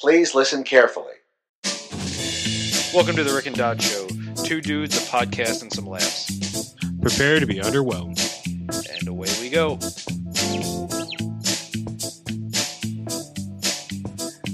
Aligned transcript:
Please 0.00 0.34
listen 0.34 0.62
carefully. 0.62 1.14
Welcome 2.94 3.16
to 3.16 3.24
the 3.24 3.32
Rick 3.34 3.46
and 3.46 3.56
Don 3.56 3.78
Show. 3.78 4.06
Two 4.44 4.60
dudes, 4.60 4.96
a 4.96 5.00
podcast, 5.10 5.62
and 5.62 5.72
some 5.72 5.86
laughs. 5.86 6.74
Prepare 7.00 7.40
to 7.40 7.46
be 7.46 7.54
underwhelmed. 7.54 8.20
And 8.98 9.08
away 9.08 9.28
we 9.40 9.48
go. 9.48 9.78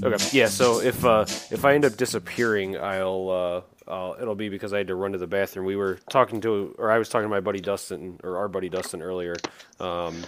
Okay. 0.04 0.36
Yeah. 0.36 0.46
So 0.46 0.80
if 0.80 1.04
uh, 1.04 1.24
if 1.50 1.64
I 1.64 1.74
end 1.74 1.84
up 1.84 1.96
disappearing, 1.96 2.77
I'll 2.77 3.64
uh, 3.88 3.90
uh, 3.90 4.14
it'll 4.20 4.34
be 4.34 4.48
because 4.48 4.72
I 4.72 4.79
had 4.79 4.88
to 4.88 4.95
run 4.95 5.12
to 5.12 5.18
the 5.18 5.27
bathroom. 5.27 5.66
We 5.66 5.77
were 5.77 5.98
talking 6.09 6.40
to, 6.43 6.74
or 6.79 6.90
I 6.90 6.98
was 6.98 7.09
talking 7.09 7.24
to 7.24 7.29
my 7.29 7.40
buddy 7.40 7.61
Dustin, 7.61 8.20
or 8.22 8.38
our 8.38 8.48
buddy 8.48 8.68
Dustin 8.68 9.02
earlier, 9.02 9.36
um, 9.80 10.22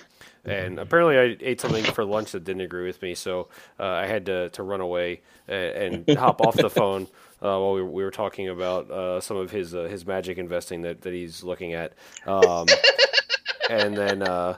and 0.45 0.79
apparently 0.79 1.19
I 1.19 1.37
ate 1.41 1.61
something 1.61 1.85
for 1.85 2.05
lunch 2.05 2.33
that 2.33 2.45
didn't 2.45 2.63
agree 2.63 2.87
with 2.87 3.01
me, 3.03 3.15
so 3.15 3.49
uh, 3.79 3.85
I 3.87 4.07
had 4.07 4.27
to, 4.27 4.51
to 4.51 4.63
run 4.63 4.81
away 4.81 5.23
and, 5.49 6.07
and 6.09 6.19
hop 6.19 6.41
off 6.41 6.57
the 6.57 6.71
phone 6.71 7.09
uh, 7.43 7.59
while 7.59 7.75
we 7.75 7.83
were, 7.83 7.91
we 7.91 8.05
were 8.05 8.11
talking 8.11 8.49
about 8.49 8.91
uh, 8.91 9.21
some 9.21 9.37
of 9.37 9.51
his 9.51 9.75
uh, 9.75 9.83
his 9.85 10.07
magic 10.07 10.39
investing 10.39 10.83
that, 10.83 11.03
that 11.03 11.13
he's 11.13 11.43
looking 11.43 11.75
at, 11.75 11.93
um, 12.27 12.67
and 13.71 13.97
then 13.97 14.23
uh, 14.23 14.57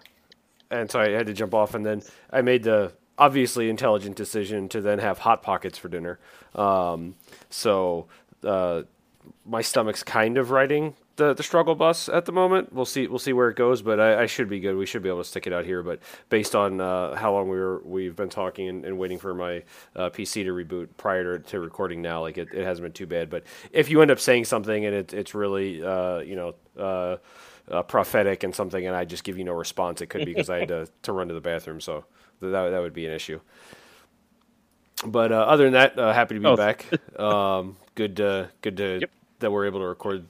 and 0.70 0.91
so 0.91 1.01
I 1.01 1.10
had 1.10 1.27
to 1.27 1.33
jump 1.33 1.55
off, 1.55 1.74
and 1.74 1.84
then 1.84 2.02
I 2.30 2.43
made 2.43 2.62
the 2.62 2.93
obviously 3.18 3.71
intelligent 3.71 4.16
decision 4.16 4.68
to 4.68 4.80
then 4.80 4.98
have 4.98 5.18
hot 5.18 5.43
pockets 5.43 5.79
for 5.79 5.88
dinner. 5.88 6.18
Um, 6.55 7.15
so 7.51 8.07
uh, 8.45 8.82
my 9.45 9.62
stomach's 9.62 10.02
kind 10.02 10.38
of 10.38 10.51
riding 10.51 10.95
the, 11.16 11.34
the 11.34 11.43
struggle 11.43 11.75
bus 11.75 12.09
at 12.09 12.25
the 12.27 12.33
moment. 12.33 12.73
We'll 12.73 12.84
see 12.84 13.06
we'll 13.06 13.19
see 13.19 13.33
where 13.33 13.48
it 13.48 13.57
goes, 13.57 13.83
but 13.83 13.98
I, 13.98 14.23
I 14.23 14.27
should 14.27 14.48
be 14.48 14.61
good. 14.61 14.77
We 14.77 14.87
should 14.87 15.02
be 15.02 15.09
able 15.09 15.23
to 15.23 15.29
stick 15.29 15.47
it 15.47 15.52
out 15.52 15.65
here. 15.65 15.83
But 15.83 16.01
based 16.29 16.55
on 16.55 16.80
uh, 16.80 17.15
how 17.16 17.33
long 17.33 17.48
we 17.48 17.57
were 17.59 17.80
we've 17.84 18.15
been 18.15 18.29
talking 18.29 18.69
and, 18.69 18.84
and 18.84 18.98
waiting 18.98 19.19
for 19.19 19.34
my 19.34 19.62
uh, 19.95 20.10
PC 20.10 20.45
to 20.45 20.52
reboot 20.52 20.88
prior 20.97 21.38
to, 21.38 21.45
to 21.51 21.60
recording 21.60 22.02
now, 22.02 22.21
like 22.21 22.38
it, 22.38 22.48
it 22.52 22.65
hasn't 22.65 22.84
been 22.84 22.93
too 22.93 23.07
bad. 23.07 23.30
But 23.30 23.45
if 23.73 23.91
you 23.91 24.02
end 24.02 24.10
up 24.10 24.21
saying 24.21 24.45
something 24.45 24.85
and 24.85 24.95
it, 24.95 25.13
it's 25.15 25.35
really 25.35 25.82
uh, 25.82 26.18
you 26.21 26.37
know 26.37 26.55
uh, 26.79 27.16
uh, 27.71 27.83
prophetic 27.83 28.43
and 28.45 28.55
something, 28.55 28.87
and 28.87 28.95
I 28.95 29.05
just 29.05 29.24
give 29.24 29.38
you 29.38 29.45
no 29.45 29.52
response, 29.55 30.01
it 30.02 30.07
could 30.07 30.24
be 30.24 30.33
because 30.35 30.51
I 30.51 30.59
had 30.60 30.68
to, 30.68 30.88
to 31.02 31.12
run 31.12 31.29
to 31.29 31.35
the 31.35 31.40
bathroom. 31.40 31.80
So 31.80 32.05
that 32.40 32.71
that 32.71 32.79
would 32.80 32.95
be 32.95 33.07
an 33.07 33.12
issue. 33.12 33.40
But 35.07 35.30
uh, 35.33 35.37
other 35.37 35.65
than 35.71 35.73
that, 35.74 35.96
happy 35.96 36.35
to 36.37 36.40
be 36.40 36.46
Oh. 36.46 36.57
back. 36.57 36.87
Um, 37.18 37.77
good 37.95 38.15
good 38.60 38.77
to 38.77 38.99
Yep. 39.01 39.10
that 39.40 39.51
we're 39.51 39.66
able 39.66 39.80
to 39.80 39.87
record 39.87 40.27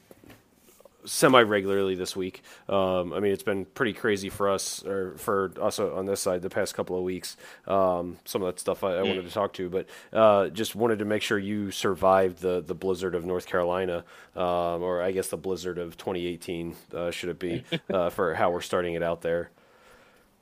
semi 1.07 1.41
regularly 1.41 1.95
this 1.95 2.15
week. 2.15 2.43
Um, 2.69 3.13
I 3.13 3.21
mean, 3.21 3.33
it's 3.33 3.43
been 3.43 3.65
pretty 3.65 3.93
crazy 3.93 4.29
for 4.29 4.51
us, 4.51 4.85
or 4.85 5.17
for 5.17 5.53
us 5.61 5.79
on 5.79 6.07
this 6.07 6.21
side, 6.21 6.43
the 6.43 6.51
past 6.51 6.75
couple 6.75 6.97
of 6.97 7.03
weeks. 7.03 7.37
Um, 7.67 8.19
some 8.25 8.43
of 8.43 8.47
that 8.47 8.61
stuff 8.61 8.85
I, 8.85 8.97
I 8.97 9.03
wanted 9.03 9.25
to 9.25 9.31
talk 9.31 9.53
to, 9.55 9.71
but 9.71 9.87
uh, 10.13 10.49
just 10.49 10.75
wanted 10.75 10.99
to 10.99 11.05
make 11.05 11.23
sure 11.23 11.39
you 11.39 11.71
survived 11.71 12.41
the 12.41 12.61
the 12.61 12.75
blizzard 12.75 13.15
of 13.15 13.25
North 13.25 13.47
Carolina, 13.47 14.05
um, 14.35 14.83
or 14.83 15.03
I 15.03 15.13
guess 15.13 15.29
the 15.29 15.37
blizzard 15.37 15.79
of 15.79 15.97
2018 15.97 16.77
uh, 16.95 17.11
should 17.11 17.31
it 17.31 17.39
be 17.39 17.65
uh, 17.91 18.11
for 18.11 18.35
how 18.35 18.51
we're 18.51 18.61
starting 18.61 18.95
it 18.95 19.03
out 19.03 19.23
there. 19.23 19.51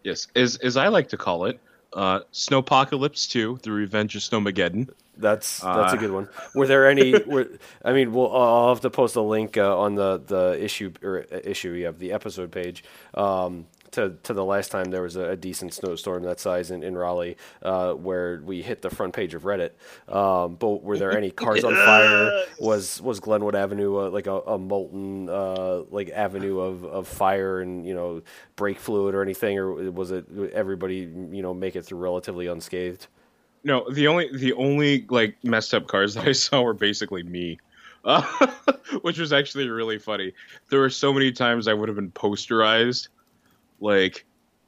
Yes, 0.02 0.26
as 0.34 0.56
as 0.56 0.76
I 0.76 0.88
like 0.88 1.08
to 1.10 1.16
call 1.16 1.46
it, 1.46 1.60
uh, 1.92 2.20
Snowpocalypse 2.32 3.30
Two: 3.30 3.58
The 3.62 3.70
Revenge 3.70 4.16
of 4.16 4.22
Snowmageddon. 4.22 4.90
That's 5.16 5.60
that's 5.60 5.92
a 5.92 5.96
Uh, 5.96 6.00
good 6.00 6.10
one. 6.10 6.28
Were 6.54 6.66
there 6.66 6.88
any? 6.88 7.18
were, 7.26 7.48
I 7.84 7.92
mean, 7.92 8.12
we'll 8.12 8.34
I'll 8.34 8.68
have 8.70 8.80
to 8.80 8.90
post 8.90 9.16
a 9.16 9.22
link 9.22 9.56
uh, 9.56 9.78
on 9.78 9.94
the 9.94 10.20
the 10.24 10.62
issue 10.62 10.92
or 11.02 11.24
uh, 11.32 11.38
issue. 11.44 11.70
You 11.70 11.86
have 11.86 11.98
the 11.98 12.12
episode 12.12 12.50
page. 12.52 12.84
Um, 13.14 13.66
to, 13.92 14.16
to 14.24 14.34
the 14.34 14.44
last 14.44 14.72
time 14.72 14.90
there 14.90 15.02
was 15.02 15.14
a, 15.14 15.30
a 15.30 15.36
decent 15.36 15.72
snowstorm 15.72 16.24
that 16.24 16.40
size 16.40 16.72
in, 16.72 16.82
in 16.82 16.96
Raleigh, 16.96 17.36
uh, 17.62 17.92
where 17.92 18.42
we 18.44 18.60
hit 18.60 18.82
the 18.82 18.90
front 18.90 19.14
page 19.14 19.34
of 19.34 19.42
Reddit. 19.44 19.70
Um, 20.08 20.56
but 20.56 20.82
were 20.82 20.98
there 20.98 21.16
any 21.16 21.30
cars 21.30 21.62
on 21.62 21.74
fire? 21.76 22.42
Was 22.58 23.00
was 23.00 23.20
Glenwood 23.20 23.54
Avenue 23.54 23.96
uh, 24.06 24.10
like 24.10 24.26
a, 24.26 24.40
a 24.40 24.58
molten 24.58 25.28
uh, 25.28 25.82
like 25.92 26.10
avenue 26.10 26.58
of, 26.58 26.84
of 26.84 27.06
fire 27.06 27.60
and 27.60 27.86
you 27.86 27.94
know 27.94 28.22
brake 28.56 28.80
fluid 28.80 29.14
or 29.14 29.22
anything, 29.22 29.58
or 29.60 29.72
was 29.92 30.10
it 30.10 30.26
everybody 30.52 30.96
you 30.96 31.42
know 31.42 31.54
make 31.54 31.76
it 31.76 31.82
through 31.84 31.98
relatively 31.98 32.48
unscathed? 32.48 33.06
No, 33.64 33.88
the 33.90 34.06
only 34.08 34.28
the 34.36 34.52
only 34.52 35.06
like 35.08 35.36
messed 35.42 35.72
up 35.74 35.86
cars 35.86 36.14
that 36.14 36.28
I 36.28 36.32
saw 36.44 36.62
were 36.62 36.74
basically 36.74 37.22
me, 37.22 37.58
uh, 38.04 38.22
which 39.02 39.18
was 39.18 39.32
actually 39.32 39.68
really 39.68 39.98
funny. 39.98 40.32
There 40.68 40.80
were 40.80 40.90
so 40.90 41.12
many 41.12 41.32
times 41.32 41.66
I 41.66 41.72
would 41.74 41.88
have 41.88 41.96
been 41.96 42.10
posterized, 42.12 43.08
like. 43.80 44.24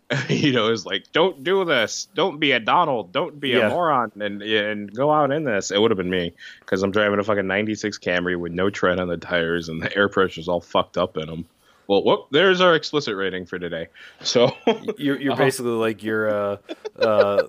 You 0.29 0.53
know, 0.53 0.69
it's 0.71 0.87
like, 0.87 1.07
don't 1.13 1.43
do 1.43 1.65
this. 1.65 2.07
Don't 2.15 2.39
be 2.39 2.53
a 2.53 2.61
Donald. 2.61 3.11
Don't 3.11 3.41
be 3.41 3.49
Yeah. 3.49 3.67
a 3.67 3.69
moron, 3.71 4.13
and 4.21 4.41
and 4.41 4.95
go 4.95 5.11
out 5.11 5.33
in 5.33 5.43
this. 5.43 5.73
It 5.73 5.81
would 5.83 5.91
have 5.91 5.99
been 5.99 6.09
me 6.11 6.33
because 6.61 6.85
I'm 6.85 6.93
driving 6.93 7.19
a 7.19 7.25
fucking 7.25 7.45
'96 7.49 7.99
Camry 7.99 8.39
with 8.39 8.53
no 8.53 8.71
tread 8.71 9.01
on 9.01 9.09
the 9.09 9.17
tires, 9.17 9.69
and 9.69 9.83
the 9.83 9.93
air 9.97 10.09
pressure's 10.09 10.47
all 10.47 10.61
fucked 10.61 10.97
up 10.97 11.17
in 11.17 11.27
them. 11.27 11.45
Well, 11.89 12.05
whoop, 12.05 12.27
there's 12.31 12.61
our 12.61 12.77
explicit 12.77 13.17
rating 13.17 13.47
for 13.47 13.59
today. 13.59 13.89
So, 14.23 14.53
You're 14.97 15.19
you're 15.21 15.33
Uh-huh. 15.33 15.43
basically 15.43 15.73
like 15.73 16.05
you're 16.05 16.29
uh, 16.53 16.57
uh, 17.01 17.43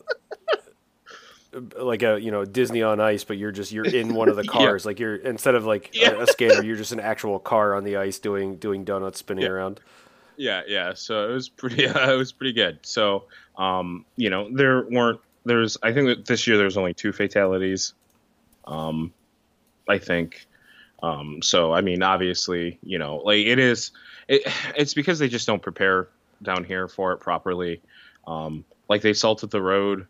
like 1.79 2.03
a 2.03 2.19
you 2.21 2.31
know 2.31 2.45
Disney 2.45 2.81
on 2.83 2.99
Ice, 2.99 3.23
but 3.23 3.37
you're 3.37 3.51
just 3.51 3.71
you're 3.71 3.85
in 3.85 4.13
one 4.15 4.29
of 4.29 4.35
the 4.35 4.43
Yeah. 4.45 4.51
cars. 4.51 4.85
Like 4.85 4.99
you're 4.99 5.15
instead 5.15 5.55
of 5.55 5.65
like 5.65 5.91
a- 5.95 5.99
Yeah. 5.99 6.21
a, 6.21 6.27
skater, 6.27 6.63
you're 6.63 6.75
just 6.77 6.91
an 6.91 6.99
actual 6.99 7.39
car 7.39 7.73
on 7.75 7.83
the 7.83 7.97
ice 7.97 8.19
doing 8.19 8.57
doing 8.57 8.83
donuts 8.83 9.19
spinning 9.19 9.43
Yeah. 9.45 9.49
around. 9.51 9.79
Yeah, 10.37 10.61
yeah. 10.67 10.93
So 10.93 11.29
it 11.29 11.33
was 11.33 11.49
pretty. 11.49 11.83
it 11.85 12.17
was 12.17 12.31
pretty 12.31 12.53
good. 12.53 12.79
So, 12.83 13.25
um, 13.57 14.05
you 14.17 14.29
know, 14.29 14.49
there 14.53 14.83
weren't. 14.89 15.19
There's. 15.45 15.77
I 15.81 15.93
think 15.93 16.07
that 16.07 16.25
this 16.25 16.45
year 16.47 16.57
there's 16.57 16.77
only 16.77 16.93
two 16.93 17.11
fatalities. 17.11 17.93
Um, 18.65 19.13
I 19.87 19.97
think. 19.97 20.45
Um, 21.03 21.41
so 21.41 21.73
I 21.73 21.81
mean, 21.81 22.03
obviously, 22.03 22.77
you 22.83 22.97
know, 22.99 23.17
like 23.17 23.45
it 23.45 23.59
is. 23.59 23.91
It, 24.27 24.43
it's 24.75 24.93
because 24.93 25.19
they 25.19 25.27
just 25.29 25.47
don't 25.47 25.61
prepare 25.61 26.09
down 26.43 26.63
here 26.63 26.87
for 26.87 27.13
it 27.13 27.17
properly. 27.17 27.81
Um, 28.27 28.65
like 28.89 29.01
they 29.01 29.13
salted 29.13 29.49
the 29.51 29.61
road, 29.61 30.05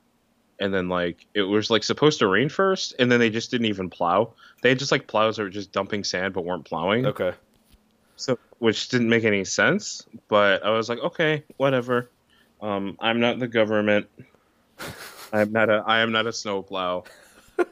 and 0.59 0.73
then 0.73 0.89
like 0.89 1.25
it 1.33 1.43
was 1.43 1.69
like 1.69 1.83
supposed 1.83 2.19
to 2.19 2.27
rain 2.27 2.49
first, 2.49 2.95
and 2.99 3.11
then 3.11 3.19
they 3.19 3.29
just 3.29 3.51
didn't 3.51 3.67
even 3.67 3.89
plow. 3.89 4.33
They 4.61 4.69
had 4.69 4.79
just 4.79 4.91
like 4.91 5.07
plows 5.07 5.37
that 5.37 5.43
were 5.43 5.49
just 5.49 5.71
dumping 5.71 6.03
sand 6.03 6.33
but 6.33 6.45
weren't 6.45 6.65
plowing. 6.65 7.05
Okay, 7.05 7.33
so 8.17 8.37
which 8.59 8.89
didn't 8.89 9.07
make 9.07 9.23
any 9.23 9.45
sense 9.45 10.03
but 10.27 10.63
i 10.65 10.71
was 10.71 10.89
like 10.89 10.99
okay 10.99 11.43
whatever. 11.55 12.09
Um, 12.59 12.97
i'm 12.99 13.19
not 13.19 13.39
the 13.39 13.47
government. 13.47 14.07
I'm 15.33 15.51
not 15.51 15.69
a 15.69 15.83
i 15.85 15.99
am 15.99 16.11
not 16.11 16.27
a 16.27 16.33
snowplow. 16.33 17.05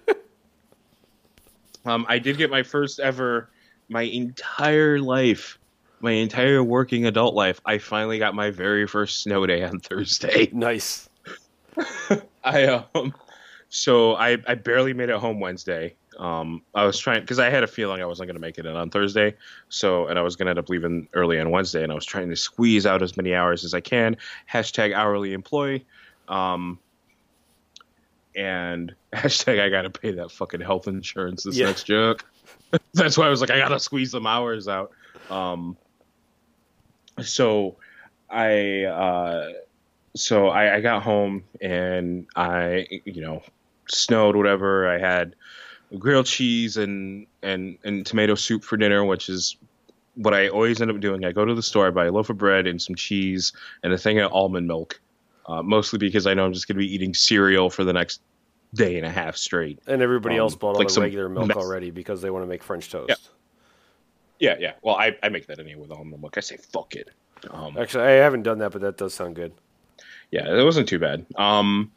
Um, 1.88 2.08
i 2.10 2.18
did 2.18 2.38
get 2.38 2.50
my 2.50 2.64
first 2.64 3.00
ever 3.00 3.52
my 3.90 4.02
entire 4.02 4.98
life 4.98 5.60
my 6.00 6.14
entire 6.14 6.64
working 6.64 7.06
adult 7.06 7.36
life 7.36 7.62
i 7.64 7.78
finally 7.78 8.18
got 8.18 8.34
my 8.34 8.50
very 8.50 8.88
first 8.88 9.22
snow 9.22 9.46
day 9.46 9.62
on 9.64 9.80
thursday. 9.80 10.50
Nice. 10.52 11.08
I 12.46 12.86
um, 12.94 13.14
so 13.70 14.14
I 14.16 14.38
I 14.48 14.56
barely 14.56 14.94
made 14.94 15.10
it 15.10 15.18
home 15.18 15.40
Wednesday. 15.40 15.98
Um, 16.18 16.62
I 16.74 16.86
was 16.86 16.98
trying 16.98 17.22
because 17.22 17.40
I 17.40 17.50
had 17.50 17.64
a 17.64 17.68
feeling 17.68 18.02
I 18.02 18.06
wasn't 18.06 18.28
going 18.28 18.36
to 18.36 18.42
make 18.42 18.58
it 18.58 18.66
in 18.66 18.76
on 18.76 18.90
Thursday. 18.90 19.36
So 19.70 20.08
and 20.08 20.18
I 20.18 20.22
was 20.22 20.36
going 20.38 20.46
to 20.46 20.52
end 20.52 20.60
up 20.60 20.70
leaving 20.70 21.10
early 21.14 21.40
on 21.40 21.50
Wednesday, 21.50 21.84
and 21.84 21.92
I 21.92 21.96
was 21.96 22.06
trying 22.06 22.30
to 22.30 22.36
squeeze 22.38 22.86
out 22.86 23.02
as 23.02 23.18
many 23.18 23.34
hours 23.34 23.66
as 23.66 23.74
I 23.74 23.82
can. 23.82 24.16
Hashtag 24.52 24.94
hourly 24.94 25.34
employee. 25.34 25.86
Um, 26.28 26.80
and 28.36 28.94
hashtag 29.14 29.60
I 29.60 29.70
got 29.70 29.82
to 29.82 29.90
pay 29.90 30.12
that 30.12 30.32
fucking 30.32 30.62
health 30.62 30.88
insurance 30.88 31.44
this 31.44 31.58
Yeah. 31.58 31.66
next 31.68 31.84
joke. 31.84 32.24
That's 32.94 33.18
why 33.18 33.26
I 33.26 33.30
was 33.30 33.42
like 33.42 33.52
I 33.52 33.58
got 33.58 33.70
to 33.70 33.80
squeeze 33.80 34.12
some 34.12 34.28
hours 34.28 34.68
out. 34.68 34.92
Um, 35.30 35.78
so 37.22 37.78
I 38.30 38.84
uh 38.84 39.50
so 40.16 40.48
I, 40.50 40.76
I 40.78 40.82
got 40.82 41.04
home 41.04 41.44
and 41.62 42.26
I, 42.36 42.88
you 43.06 43.22
know, 43.22 43.44
snowed 43.88 44.36
whatever. 44.36 44.90
I 44.90 44.98
had 44.98 45.36
grilled 46.00 46.26
cheese 46.26 46.78
and 46.78 47.28
and 47.44 47.78
and 47.84 48.06
tomato 48.06 48.36
soup 48.36 48.64
for 48.64 48.78
dinner, 48.78 49.04
which 49.06 49.30
is 49.30 49.56
what 50.16 50.34
I 50.34 50.48
always 50.50 50.82
end 50.82 50.90
up 50.92 51.00
doing. 51.00 51.26
I 51.26 51.32
go 51.32 51.46
to 51.46 51.54
the 51.54 51.62
store, 51.62 51.88
I 51.88 51.92
buy 51.92 52.06
a 52.06 52.12
loaf 52.12 52.30
of 52.30 52.38
bread 52.38 52.68
and 52.68 52.82
some 52.82 52.96
cheese 52.96 53.52
and 53.84 53.92
a 53.94 53.98
thing 53.98 54.18
of 54.20 54.32
almond 54.32 54.68
milk, 54.68 55.00
uh, 55.46 55.62
mostly 55.62 56.00
because 56.00 56.26
I 56.26 56.34
know 56.34 56.46
I'm 56.46 56.54
just 56.54 56.68
going 56.68 56.76
to 56.76 56.80
be 56.80 56.94
eating 56.94 57.14
cereal 57.14 57.70
for 57.70 57.84
the 57.84 57.94
next 57.94 58.22
day 58.74 58.98
and 58.98 59.06
a 59.06 59.10
half 59.12 59.36
straight. 59.36 59.80
And 59.88 60.02
everybody 60.02 60.36
Um, 60.36 60.42
else 60.42 60.56
bought 60.56 60.76
all 60.76 60.80
like 60.80 60.88
the 60.88 61.02
regular 61.02 61.30
milk 61.30 61.48
mess- 61.48 61.58
already 61.58 61.92
because 61.92 62.22
they 62.22 62.30
want 62.30 62.44
to 62.44 62.48
make 62.48 62.64
French 62.64 62.90
toast. 62.90 63.10
Yeah. 63.10 63.16
Yeah, 64.38 64.56
yeah. 64.60 64.72
Well, 64.82 64.96
I, 64.96 65.16
I 65.24 65.30
make 65.30 65.48
that 65.48 65.60
anyway 65.60 65.82
with 65.82 65.92
almond 65.92 66.22
milk. 66.22 66.38
I 66.38 66.42
say 66.42 66.58
fuck 66.58 66.96
it. 66.96 67.10
Um, 67.50 67.78
Actually, 67.78 68.06
I 68.06 68.12
haven't 68.12 68.44
done 68.44 68.58
that, 68.60 68.72
but 68.72 68.82
that 68.82 68.98
does 68.98 69.14
sound 69.14 69.36
good. 69.36 69.54
Yeah, 70.32 70.54
it 70.54 70.64
wasn't 70.64 70.88
too 70.88 71.00
bad. 71.00 71.26
Um, 71.36 71.92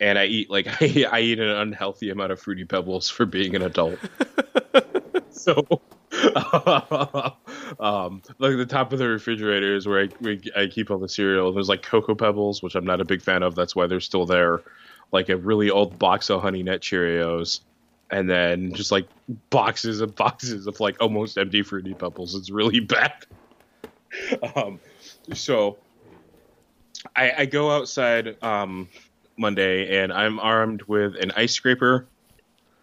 and 0.00 0.18
I 0.18 0.26
eat 0.26 0.50
like 0.50 0.66
I, 0.80 1.06
I 1.10 1.20
eat 1.20 1.38
an 1.38 1.48
unhealthy 1.48 2.10
amount 2.10 2.32
of 2.32 2.40
fruity 2.40 2.64
pebbles 2.64 3.08
for 3.08 3.26
being 3.26 3.54
an 3.54 3.62
adult. 3.62 3.98
so, 5.30 5.54
um, 7.80 8.22
like 8.38 8.56
the 8.56 8.66
top 8.68 8.92
of 8.92 8.98
the 8.98 9.08
refrigerator 9.08 9.74
is 9.74 9.86
where 9.86 10.04
I, 10.04 10.06
where 10.20 10.36
I 10.56 10.66
keep 10.66 10.90
all 10.90 10.98
the 10.98 11.08
cereal. 11.08 11.52
There's 11.52 11.68
like 11.68 11.82
cocoa 11.82 12.14
pebbles, 12.14 12.62
which 12.62 12.74
I'm 12.74 12.84
not 12.84 13.00
a 13.00 13.04
big 13.04 13.22
fan 13.22 13.42
of. 13.42 13.54
That's 13.54 13.74
why 13.74 13.86
they're 13.86 14.00
still 14.00 14.26
there. 14.26 14.60
like 15.12 15.28
a 15.28 15.36
really 15.36 15.70
old 15.70 15.98
box 15.98 16.30
of 16.30 16.42
honey 16.42 16.62
nut 16.62 16.80
Cheerios, 16.80 17.60
and 18.10 18.28
then 18.28 18.72
just 18.74 18.92
like 18.92 19.08
boxes 19.50 20.00
and 20.00 20.14
boxes 20.14 20.66
of 20.66 20.80
like 20.80 20.96
almost 21.00 21.38
empty 21.38 21.62
fruity 21.62 21.94
pebbles. 21.94 22.34
It's 22.34 22.50
really 22.50 22.80
bad. 22.80 23.12
um, 24.54 24.80
so 25.32 25.78
I, 27.16 27.32
I 27.38 27.46
go 27.46 27.70
outside 27.70 28.42
um, 28.42 28.88
Monday 29.36 30.02
and 30.02 30.12
I'm 30.12 30.38
armed 30.40 30.82
with 30.82 31.16
an 31.16 31.32
ice 31.36 31.52
scraper, 31.52 32.06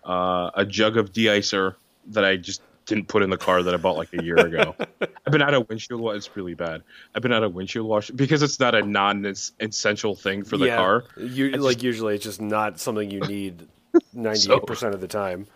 uh, 0.04 0.52
a 0.56 0.66
jug 0.66 0.98
of 0.98 1.12
de-icer 1.14 1.76
that 2.08 2.26
I 2.26 2.38
just 2.38 2.62
didn't 2.86 3.08
put 3.08 3.24
in 3.24 3.30
the 3.30 3.38
car 3.38 3.64
that 3.64 3.74
I 3.74 3.78
bought 3.78 3.96
like 3.98 4.14
a 4.14 4.24
year 4.24 4.38
ago. 4.38 4.76
I've 5.02 5.32
been 5.32 5.42
out 5.42 5.54
of 5.54 5.70
windshield 5.70 6.02
wash. 6.02 6.18
It's 6.18 6.36
really 6.36 6.56
bad. 6.56 6.84
I've 7.16 7.22
been 7.22 7.34
out 7.34 7.44
of 7.44 7.54
windshield 7.54 7.88
wash 7.88 8.10
because 8.10 8.42
it's 8.42 8.60
not 8.60 8.76
a 8.76 8.82
non-essential 8.82 10.16
thing 10.16 10.44
for 10.44 10.58
the 10.58 10.68
yeah, 10.68 10.78
car. 10.78 11.04
You, 11.18 11.52
like 11.52 11.76
just- 11.76 11.84
usually 11.84 12.16
it's 12.16 12.24
just 12.24 12.42
not 12.42 12.80
something 12.80 13.10
you 13.10 13.22
need 13.22 13.68
ninety 14.14 14.52
eight 14.52 14.66
percent 14.66 14.94
of 14.94 15.02
the 15.02 15.08
time. 15.08 15.48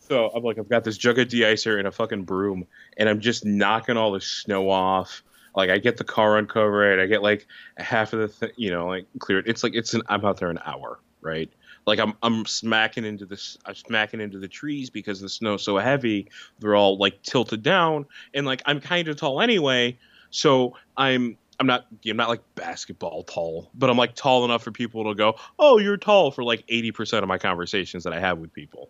So 0.00 0.28
I'm 0.28 0.42
like, 0.42 0.58
I've 0.58 0.68
got 0.68 0.82
this 0.82 0.98
jug 0.98 1.18
of 1.20 1.28
de-icer 1.28 1.78
and 1.78 1.86
a 1.86 1.92
fucking 1.92 2.24
broom, 2.24 2.66
and 2.96 3.08
I'm 3.08 3.20
just 3.20 3.44
knocking 3.44 3.96
all 3.96 4.12
the 4.12 4.20
snow 4.20 4.68
off. 4.68 5.22
Like 5.54 5.70
I 5.70 5.78
get 5.78 5.96
the 5.96 6.04
car 6.04 6.38
uncovered, 6.38 7.00
I 7.00 7.06
get 7.06 7.22
like 7.22 7.46
half 7.76 8.12
of 8.12 8.38
the 8.38 8.52
you 8.56 8.70
know, 8.70 8.86
like 8.86 9.06
cleared. 9.18 9.48
It's 9.48 9.62
like 9.62 9.74
it's 9.74 9.94
an 9.94 10.02
I'm 10.08 10.24
out 10.24 10.38
there 10.38 10.50
an 10.50 10.60
hour, 10.64 11.00
right? 11.20 11.50
Like 11.86 11.98
I'm 11.98 12.14
I'm 12.22 12.46
smacking 12.46 13.04
into 13.04 13.26
this, 13.26 13.58
I'm 13.66 13.74
smacking 13.74 14.20
into 14.20 14.38
the 14.38 14.48
trees 14.48 14.90
because 14.90 15.20
the 15.20 15.28
snow's 15.28 15.62
so 15.62 15.78
heavy. 15.78 16.28
They're 16.58 16.76
all 16.76 16.98
like 16.98 17.22
tilted 17.22 17.62
down, 17.62 18.06
and 18.34 18.46
like 18.46 18.62
I'm 18.66 18.80
kind 18.80 19.08
of 19.08 19.16
tall 19.16 19.40
anyway, 19.40 19.98
so 20.30 20.76
I'm 20.96 21.36
I'm 21.58 21.66
not 21.66 21.86
I'm 22.06 22.16
not 22.16 22.28
like 22.28 22.42
basketball 22.54 23.22
tall, 23.24 23.70
but 23.74 23.90
I'm 23.90 23.96
like 23.96 24.14
tall 24.14 24.44
enough 24.44 24.62
for 24.62 24.70
people 24.70 25.04
to 25.04 25.14
go, 25.14 25.34
oh, 25.58 25.78
you're 25.78 25.96
tall 25.98 26.30
for 26.30 26.42
like 26.42 26.66
80% 26.68 27.22
of 27.22 27.28
my 27.28 27.38
conversations 27.38 28.04
that 28.04 28.14
I 28.14 28.20
have 28.20 28.38
with 28.38 28.52
people. 28.52 28.88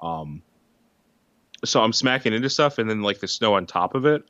Um, 0.00 0.42
so 1.64 1.82
I'm 1.82 1.92
smacking 1.92 2.32
into 2.32 2.48
stuff, 2.50 2.78
and 2.78 2.88
then 2.88 3.02
like 3.02 3.20
the 3.20 3.28
snow 3.28 3.54
on 3.54 3.66
top 3.66 3.94
of 3.94 4.04
it, 4.06 4.24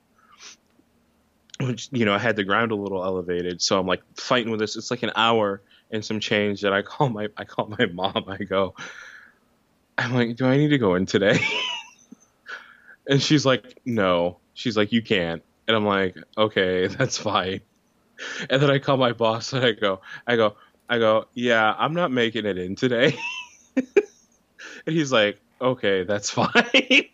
which 1.66 1.88
you 1.92 2.04
know 2.04 2.14
I 2.14 2.18
had 2.18 2.36
the 2.36 2.44
ground 2.44 2.72
a 2.72 2.76
little 2.76 3.04
elevated, 3.04 3.62
so 3.62 3.78
I'm 3.78 3.86
like 3.86 4.02
fighting 4.16 4.50
with 4.50 4.60
this. 4.60 4.76
It's 4.76 4.90
like 4.90 5.02
an 5.02 5.12
hour 5.16 5.62
and 5.90 6.04
some 6.04 6.20
change, 6.20 6.64
and 6.64 6.74
I 6.74 6.82
call 6.82 7.08
my 7.08 7.28
I 7.36 7.44
call 7.44 7.66
my 7.78 7.86
mom. 7.86 8.24
I 8.28 8.38
go, 8.38 8.74
I'm 9.98 10.14
like, 10.14 10.36
do 10.36 10.46
I 10.46 10.56
need 10.56 10.68
to 10.68 10.78
go 10.78 10.94
in 10.94 11.06
today? 11.06 11.38
and 13.06 13.22
she's 13.22 13.44
like, 13.44 13.80
no. 13.84 14.38
She's 14.54 14.76
like, 14.76 14.92
you 14.92 15.02
can't. 15.02 15.42
And 15.66 15.76
I'm 15.76 15.86
like, 15.86 16.16
okay, 16.36 16.86
that's 16.88 17.18
fine. 17.18 17.60
And 18.48 18.62
then 18.62 18.70
I 18.70 18.78
call 18.78 18.96
my 18.96 19.12
boss 19.12 19.52
and 19.52 19.64
I 19.64 19.72
go, 19.72 20.00
I 20.26 20.36
go, 20.36 20.56
I 20.88 20.98
go, 20.98 21.26
yeah, 21.34 21.74
I'm 21.76 21.94
not 21.94 22.10
making 22.10 22.46
it 22.46 22.58
in 22.58 22.76
today. 22.76 23.16
and 23.76 23.86
he's 24.86 25.12
like, 25.12 25.40
okay, 25.60 26.04
that's 26.04 26.30
fine. 26.30 27.08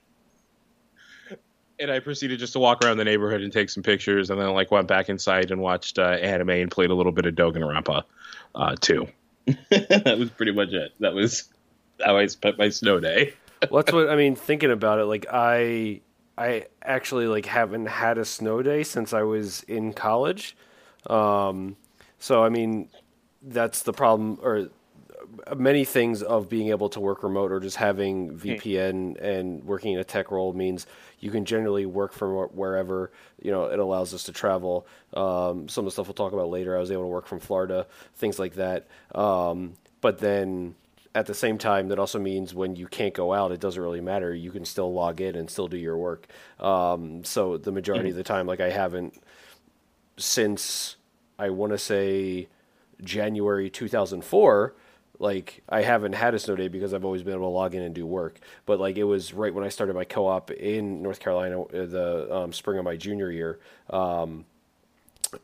And 1.81 1.91
I 1.91 2.01
proceeded 2.01 2.39
just 2.39 2.53
to 2.55 2.59
walk 2.59 2.85
around 2.85 2.97
the 2.97 3.05
neighborhood 3.05 3.43
and 3.43 3.53
take 3.53 3.71
some 3.71 3.83
pictures, 3.83 4.31
and 4.31 4.41
then 4.41 4.51
like 4.51 4.71
went 4.71 4.89
back 4.89 5.09
inside 5.09 5.51
and 5.51 5.61
watched 5.61 5.99
uh, 5.99 6.03
anime 6.03 6.51
and 6.51 6.71
played 6.71 6.91
a 6.91 6.95
little 6.95 7.13
bit 7.13 7.27
of 7.27 7.35
Danganronpa, 7.35 8.03
uh, 8.55 8.77
too. 8.81 9.07
that 9.71 10.17
was 10.19 10.31
pretty 10.31 10.53
much 10.53 10.73
it. 10.73 10.93
That 11.01 11.15
was 11.15 11.45
how 12.05 12.17
I 12.17 12.27
spent 12.27 12.59
my 12.59 12.69
snow 12.69 13.01
day. 13.01 13.35
well, 13.71 13.83
that's 13.83 13.93
what 13.93 14.11
I 14.11 14.17
mean. 14.17 14.37
Thinking 14.37 14.71
about 14.71 14.99
it, 14.99 15.05
like 15.05 15.27
I, 15.33 16.01
I 16.37 16.67
actually 16.83 17.27
like 17.27 17.47
haven't 17.47 17.87
had 17.87 18.19
a 18.19 18.25
snow 18.25 18.63
day 18.63 18.83
since 18.83 19.13
I 19.13 19.23
was 19.23 19.63
in 19.65 19.93
college. 19.93 20.57
Um, 21.07 21.77
so 22.19 22.45
I 22.45 22.49
mean, 22.49 22.89
that's 23.43 23.83
the 23.83 23.93
problem, 23.93 24.39
or 24.43 24.69
many 25.57 25.85
things 25.85 26.23
of 26.23 26.49
being 26.49 26.69
able 26.69 26.89
to 26.91 27.01
work 27.01 27.23
remote 27.23 27.53
or 27.53 27.61
just 27.61 27.77
having 27.77 28.37
VPN 28.37 29.21
and 29.21 29.65
working 29.65 29.95
in 29.95 30.01
a 30.01 30.05
tech 30.05 30.31
role 30.31 30.53
means 30.53 30.87
you 31.21 31.31
can 31.31 31.45
generally 31.45 31.87
work 31.87 32.13
from 32.13 32.31
wherever. 32.31 33.11
You 33.41 33.51
know, 33.51 33.65
it 33.65 33.79
allows 33.79 34.15
us 34.15 34.25
to 34.25 34.33
travel. 34.33 34.87
Um, 35.15 35.69
some 35.69 35.83
of 35.83 35.87
the 35.87 35.91
stuff 35.93 36.07
we'll 36.07 36.15
talk 36.15 36.33
about 36.33 36.51
later. 36.51 36.77
I 36.77 36.81
was 36.81 36.91
able 36.91 37.03
to 37.03 37.09
work 37.09 37.27
from 37.27 37.41
Florida, 37.41 37.87
things 38.17 38.39
like 38.39 38.55
that. 38.55 38.87
Um, 39.15 39.75
but 40.01 40.19
then 40.19 40.75
at 41.15 41.27
the 41.27 41.35
same 41.35 41.59
time, 41.59 41.89
that 41.89 41.99
also 41.99 42.19
means 42.19 42.55
when 42.55 42.77
you 42.77 42.87
can't 42.87 43.15
go 43.15 43.33
out, 43.33 43.51
it 43.53 43.61
doesn't 43.61 43.83
really 43.83 44.01
matter. 44.01 44.35
You 44.35 44.51
can 44.51 44.65
still 44.65 44.93
log 44.93 45.21
in 45.21 45.35
and 45.35 45.51
still 45.51 45.69
do 45.69 45.77
your 45.77 45.97
work. 45.97 46.27
Um, 46.61 47.25
so 47.25 47.57
the 47.57 47.73
majority 47.73 48.11
of 48.11 48.17
the 48.17 48.23
time, 48.23 48.47
like 48.47 48.61
I 48.61 48.71
haven't 48.71 49.21
since 50.17 50.97
I 51.39 51.51
want 51.51 51.73
to 51.73 51.79
say 51.79 52.49
January 53.03 53.71
2004 53.71 54.75
like 55.19 55.63
I 55.69 55.83
haven't 55.83 56.13
had 56.13 56.35
a 56.35 56.39
snow 56.39 56.57
day 56.57 56.69
because 56.69 56.95
I've 56.95 57.05
always 57.05 57.23
been 57.23 57.35
able 57.35 57.47
to 57.47 57.55
log 57.55 57.75
in 57.75 57.83
and 57.83 57.95
do 57.95 58.07
work. 58.07 58.39
But 58.67 58.79
like 58.79 58.97
it 58.97 59.05
was 59.05 59.35
right 59.35 59.53
when 59.53 59.65
I 59.65 59.69
started 59.69 59.95
my 59.95 60.05
co-op 60.05 60.51
in 60.51 61.03
North 61.03 61.21
Carolina, 61.21 61.63
uh, 61.63 61.67
the 61.87 62.35
um, 62.35 62.53
spring 62.53 62.79
of 62.79 62.85
my 62.85 62.97
junior 62.97 63.31
year. 63.31 63.59
Um, 63.91 64.45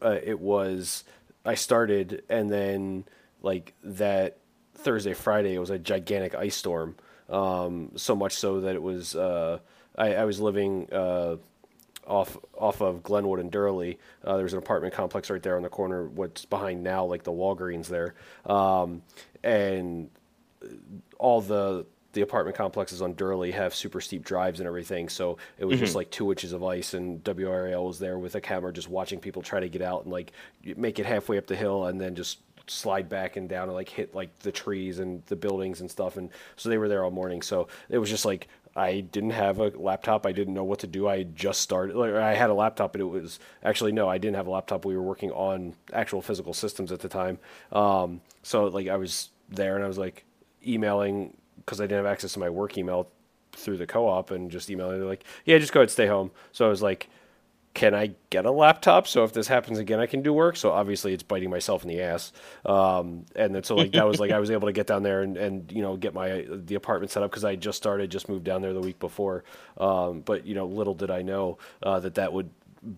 uh, 0.03 0.19
it 0.23 0.41
was 0.41 1.05
I 1.45 1.55
started 1.55 2.23
and 2.29 2.51
then 2.51 3.05
like 3.43 3.75
that 3.83 4.39
Thursday 4.75 5.13
Friday 5.13 5.55
it 5.55 5.59
was 5.59 5.71
a 5.71 5.79
gigantic 5.79 6.35
ice 6.35 6.57
storm. 6.57 6.97
Um, 7.29 7.93
so 7.97 8.15
much 8.15 8.35
so 8.35 8.61
that 8.61 8.75
it 8.75 8.83
was 8.83 9.17
uh, 9.17 9.59
I, 9.97 10.15
I 10.15 10.25
was 10.25 10.41
living. 10.41 10.89
Uh, 10.93 11.37
off 12.07 12.37
off 12.57 12.81
of 12.81 13.03
Glenwood 13.03 13.41
and 13.41 13.51
Duraleigh. 13.51 13.99
Uh, 14.25 14.37
there's 14.37 14.53
an 14.53 14.59
apartment 14.59 14.95
complex 14.95 15.31
right 15.31 15.43
there 15.43 15.57
on 15.57 15.63
the 15.63 15.69
corner, 15.69 16.07
what's 16.07 16.45
behind 16.45 16.83
now, 16.83 17.05
like 17.05 17.23
the 17.23 17.33
Walgreens 17.33 17.87
there, 17.87 18.15
um, 18.47 19.03
and 19.43 20.11
all 21.19 21.41
the 21.41 21.87
the 22.13 22.21
apartment 22.21 22.57
complexes 22.57 23.03
on 23.03 23.15
Duraleigh 23.15 23.53
have 23.53 23.75
super 23.75 24.01
steep 24.01 24.25
drives 24.25 24.61
and 24.61 24.67
everything. 24.69 25.09
So 25.09 25.37
it 25.59 25.65
was 25.65 25.81
just 25.81 25.97
like 25.97 26.11
two 26.11 26.31
inches 26.31 26.53
of 26.53 26.63
ice, 26.63 26.95
and 26.95 27.23
WRAL 27.25 27.87
was 27.87 27.99
there 27.99 28.19
with 28.19 28.37
a 28.37 28.41
camera 28.41 28.73
just 28.73 28.89
watching 28.89 29.19
people 29.19 29.43
try 29.43 29.61
to 29.61 29.69
get 29.69 29.83
out 29.83 30.05
and 30.05 30.13
like 30.13 30.33
make 30.77 30.99
it 30.99 31.07
halfway 31.07 31.39
up 31.39 31.47
the 31.49 31.57
hill 31.57 31.87
and 31.87 32.01
then 32.01 32.15
just 32.15 32.39
slide 32.67 33.09
back 33.09 33.37
and 33.37 33.49
down 33.49 33.65
and 33.65 33.75
like 33.75 33.89
hit 33.89 34.15
like 34.15 34.39
the 34.41 34.53
trees 34.53 34.99
and 34.99 35.23
the 35.27 35.37
buildings 35.37 35.81
and 35.81 35.91
stuff 35.91 36.17
and 36.17 36.31
so 36.57 36.69
they 36.69 36.79
were 36.79 36.89
there 36.89 37.05
all 37.05 37.11
morning 37.11 37.43
so 37.43 37.69
it 37.91 37.99
was 37.99 38.09
just 38.09 38.25
like 38.25 38.49
I 38.77 39.01
didn't 39.01 39.31
have 39.31 39.61
a 39.61 39.69
laptop. 39.69 40.27
I 40.27 40.33
didn't 40.33 40.55
know 40.55 40.65
what 40.65 40.81
to 40.81 40.87
do. 40.87 41.09
I 41.09 41.23
just 41.23 41.61
started. 41.61 41.95
Like, 41.95 42.15
I 42.15 42.35
had 42.35 42.51
a 42.51 42.55
laptop, 42.55 42.93
but 42.93 43.01
it 43.01 43.05
was 43.05 43.39
actually 43.63 43.93
no. 43.93 44.09
I 44.09 44.19
didn't 44.19 44.37
have 44.37 44.47
a 44.47 44.51
laptop. 44.51 44.85
We 44.85 44.97
were 44.97 45.03
working 45.03 45.31
on 45.31 45.75
actual 45.93 46.21
physical 46.21 46.53
systems 46.55 46.91
at 46.91 47.01
the 47.01 47.09
time. 47.09 47.39
Um, 47.71 48.21
so 48.43 48.65
like 48.65 48.89
I 48.89 48.97
was 48.97 49.31
there 49.49 49.77
and 49.77 49.85
I 49.85 49.89
was 49.89 49.99
like 49.99 50.25
emailing 50.67 51.37
because 51.59 51.81
I 51.81 51.85
didn't 51.85 52.05
have 52.05 52.13
access 52.13 52.33
to 52.35 52.39
my 52.41 52.51
work 52.51 52.77
email 52.77 53.09
through 53.53 53.77
the 53.77 53.87
co-op 53.87 54.31
and 54.31 54.51
just 54.51 54.69
emailing. 54.69 54.99
They're 54.99 55.09
like, 55.09 55.25
yeah, 55.45 55.59
just 55.59 55.73
go 55.73 55.81
ahead, 55.81 55.91
stay 55.91 56.07
home. 56.07 56.31
So 56.53 56.67
I 56.67 56.69
was 56.69 56.83
like, 56.83 57.09
can 57.75 57.93
I 57.93 58.15
get 58.31 58.47
a 58.47 58.53
laptop 58.53 59.09
so 59.09 59.25
if 59.25 59.33
this 59.33 59.49
happens 59.49 59.81
again 59.81 59.99
I 59.99 60.07
can 60.07 60.23
do 60.23 60.33
work? 60.33 60.57
So 60.57 60.71
obviously 60.71 61.13
it's 61.13 61.25
biting 61.25 61.51
myself 61.51 61.83
in 61.83 61.89
the 61.89 62.01
ass. 62.03 62.33
Um, 62.65 63.27
and 63.35 63.53
then 63.53 63.65
so 63.65 63.75
like 63.75 63.93
that 63.93 64.07
was 64.07 64.21
like 64.21 64.31
I 64.31 64.39
was 64.39 64.51
able 64.53 64.69
to 64.69 64.73
get 64.73 64.87
down 64.87 65.03
there 65.03 65.23
and, 65.23 65.37
and 65.37 65.71
you 65.73 65.83
know 65.83 65.97
get 65.97 66.15
my 66.15 66.47
the 66.49 66.77
apartment 66.77 67.11
set 67.11 67.25
up 67.25 67.31
because 67.31 67.45
I 67.45 67.57
just 67.57 67.77
started 67.77 68.11
just 68.11 68.29
moved 68.29 68.45
down 68.45 68.63
there 68.63 68.73
the 68.73 68.81
week 68.81 69.01
before. 69.01 69.43
Um, 69.77 70.21
but 70.21 70.47
you 70.47 70.55
know 70.55 70.67
little 70.67 70.95
did 70.95 71.11
I 71.11 71.23
know 71.23 71.59
uh, 71.83 71.99
that 72.01 72.15
that 72.15 72.33
would 72.33 72.51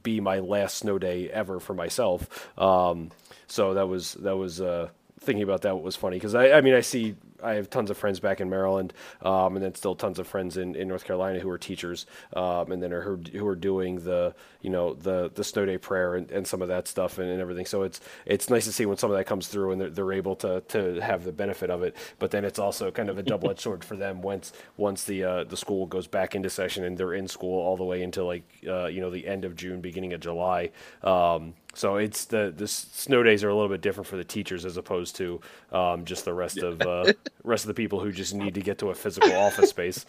be 0.02 0.20
my 0.20 0.40
last 0.40 0.78
snow 0.78 0.98
day 0.98 1.30
ever 1.30 1.58
for 1.58 1.72
myself. 1.72 2.50
Um, 2.58 3.10
so 3.46 3.74
that 3.74 3.88
was 3.88 4.12
that 4.14 4.36
was 4.36 4.60
uh, 4.60 4.90
thinking 5.20 5.42
about 5.42 5.62
that 5.62 5.80
was 5.80 5.96
funny 5.96 6.16
because 6.16 6.34
I 6.34 6.52
I 6.52 6.60
mean 6.60 6.74
I 6.74 6.80
see 6.80 7.16
I 7.42 7.54
have 7.54 7.70
tons 7.70 7.90
of 7.90 7.96
friends 7.96 8.20
back 8.20 8.40
in 8.40 8.50
Maryland, 8.50 8.92
um, 9.22 9.56
and 9.56 9.64
then 9.64 9.74
still 9.74 9.94
tons 9.94 10.18
of 10.18 10.26
friends 10.26 10.56
in, 10.56 10.74
in 10.74 10.88
North 10.88 11.04
Carolina 11.04 11.38
who 11.38 11.50
are 11.50 11.58
teachers, 11.58 12.06
um, 12.34 12.72
and 12.72 12.82
then 12.82 12.92
are 12.92 13.02
who, 13.02 13.46
are 13.46 13.56
doing 13.56 14.00
the 14.00 14.34
you 14.62 14.70
know 14.70 14.94
the 14.94 15.30
the 15.34 15.44
snow 15.44 15.64
day 15.64 15.78
prayer 15.78 16.14
and, 16.14 16.30
and 16.30 16.46
some 16.46 16.62
of 16.62 16.68
that 16.68 16.88
stuff 16.88 17.18
and, 17.18 17.28
and 17.28 17.40
everything. 17.40 17.66
So 17.66 17.82
it's 17.82 18.00
it's 18.24 18.50
nice 18.50 18.64
to 18.64 18.72
see 18.72 18.86
when 18.86 18.96
some 18.96 19.10
of 19.10 19.16
that 19.16 19.24
comes 19.26 19.48
through 19.48 19.72
and 19.72 19.80
they're, 19.80 19.90
they're 19.90 20.12
able 20.12 20.36
to 20.36 20.60
to 20.68 21.00
have 21.00 21.24
the 21.24 21.32
benefit 21.32 21.70
of 21.70 21.82
it. 21.82 21.96
But 22.18 22.30
then 22.30 22.44
it's 22.44 22.58
also 22.58 22.90
kind 22.90 23.08
of 23.08 23.18
a 23.18 23.22
double 23.22 23.50
edged 23.50 23.60
sword 23.60 23.84
for 23.84 23.96
them 23.96 24.22
once 24.22 24.52
once 24.76 25.04
the 25.04 25.24
uh, 25.24 25.44
the 25.44 25.56
school 25.56 25.86
goes 25.86 26.06
back 26.06 26.34
into 26.34 26.50
session 26.50 26.84
and 26.84 26.96
they're 26.96 27.14
in 27.14 27.28
school 27.28 27.60
all 27.60 27.76
the 27.76 27.84
way 27.84 28.02
into 28.02 28.24
like 28.24 28.44
uh, 28.66 28.86
you 28.86 29.00
know 29.00 29.10
the 29.10 29.26
end 29.26 29.44
of 29.44 29.56
June, 29.56 29.80
beginning 29.80 30.12
of 30.12 30.20
July. 30.20 30.70
Um, 31.02 31.54
so 31.76 31.96
it's 31.96 32.24
the 32.24 32.52
the 32.56 32.66
snow 32.66 33.22
days 33.22 33.44
are 33.44 33.50
a 33.50 33.54
little 33.54 33.68
bit 33.68 33.82
different 33.82 34.06
for 34.06 34.16
the 34.16 34.24
teachers 34.24 34.64
as 34.64 34.78
opposed 34.78 35.14
to 35.16 35.40
um, 35.72 36.06
just 36.06 36.24
the 36.24 36.32
rest 36.32 36.58
of 36.58 36.80
uh, 36.80 37.12
rest 37.44 37.64
of 37.64 37.68
the 37.68 37.74
people 37.74 38.00
who 38.00 38.10
just 38.10 38.34
need 38.34 38.54
to 38.54 38.62
get 38.62 38.78
to 38.78 38.88
a 38.88 38.94
physical 38.94 39.34
office 39.36 39.70
space. 39.70 40.06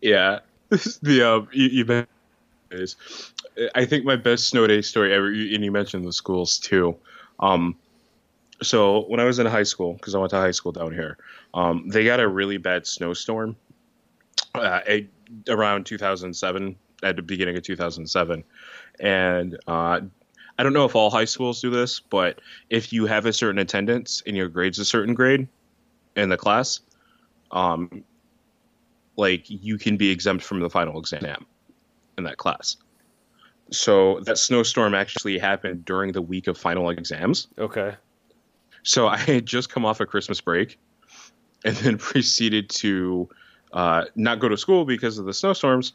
Yeah, 0.00 0.40
the 0.70 1.22
uh, 1.22 1.46
you, 1.52 1.68
you 1.68 1.84
mentioned 1.84 2.08
is 2.72 2.96
I 3.76 3.84
think 3.84 4.04
my 4.04 4.16
best 4.16 4.48
snow 4.48 4.66
day 4.66 4.82
story 4.82 5.14
ever, 5.14 5.28
and 5.28 5.64
you 5.64 5.70
mentioned 5.70 6.04
the 6.04 6.12
schools 6.12 6.58
too. 6.58 6.96
Um, 7.38 7.76
so 8.60 9.02
when 9.02 9.20
I 9.20 9.24
was 9.24 9.38
in 9.38 9.46
high 9.46 9.62
school, 9.62 9.94
because 9.94 10.16
I 10.16 10.18
went 10.18 10.30
to 10.30 10.36
high 10.36 10.50
school 10.50 10.72
down 10.72 10.92
here, 10.92 11.16
um, 11.54 11.88
they 11.88 12.04
got 12.04 12.18
a 12.18 12.26
really 12.26 12.56
bad 12.56 12.86
snowstorm 12.86 13.54
uh, 14.54 14.80
a- 14.88 15.08
around 15.48 15.86
2007, 15.86 16.76
at 17.02 17.16
the 17.16 17.22
beginning 17.22 17.56
of 17.56 17.62
2007, 17.62 18.44
and 19.00 19.58
uh, 19.66 20.00
I 20.58 20.62
don't 20.62 20.72
know 20.72 20.84
if 20.84 20.94
all 20.94 21.10
high 21.10 21.24
schools 21.24 21.60
do 21.60 21.70
this, 21.70 22.00
but 22.00 22.40
if 22.70 22.92
you 22.92 23.06
have 23.06 23.26
a 23.26 23.32
certain 23.32 23.58
attendance 23.58 24.22
and 24.26 24.36
your 24.36 24.48
grade's 24.48 24.78
a 24.78 24.84
certain 24.84 25.14
grade 25.14 25.48
in 26.16 26.28
the 26.28 26.36
class, 26.36 26.80
um, 27.50 28.04
like 29.16 29.48
you 29.48 29.78
can 29.78 29.96
be 29.96 30.10
exempt 30.10 30.44
from 30.44 30.60
the 30.60 30.70
final 30.70 30.98
exam 30.98 31.46
in 32.18 32.24
that 32.24 32.36
class. 32.36 32.76
So 33.70 34.20
that 34.20 34.38
snowstorm 34.38 34.94
actually 34.94 35.38
happened 35.38 35.84
during 35.84 36.12
the 36.12 36.22
week 36.22 36.46
of 36.46 36.58
final 36.58 36.90
exams. 36.90 37.48
Okay. 37.58 37.94
So 38.82 39.08
I 39.08 39.16
had 39.16 39.46
just 39.46 39.70
come 39.70 39.84
off 39.84 40.00
a 40.00 40.06
Christmas 40.06 40.40
break 40.40 40.78
and 41.64 41.76
then 41.76 41.98
proceeded 41.98 42.68
to 42.70 43.28
uh, 43.72 44.04
not 44.14 44.38
go 44.38 44.48
to 44.48 44.56
school 44.56 44.84
because 44.84 45.18
of 45.18 45.24
the 45.24 45.32
snowstorms. 45.32 45.92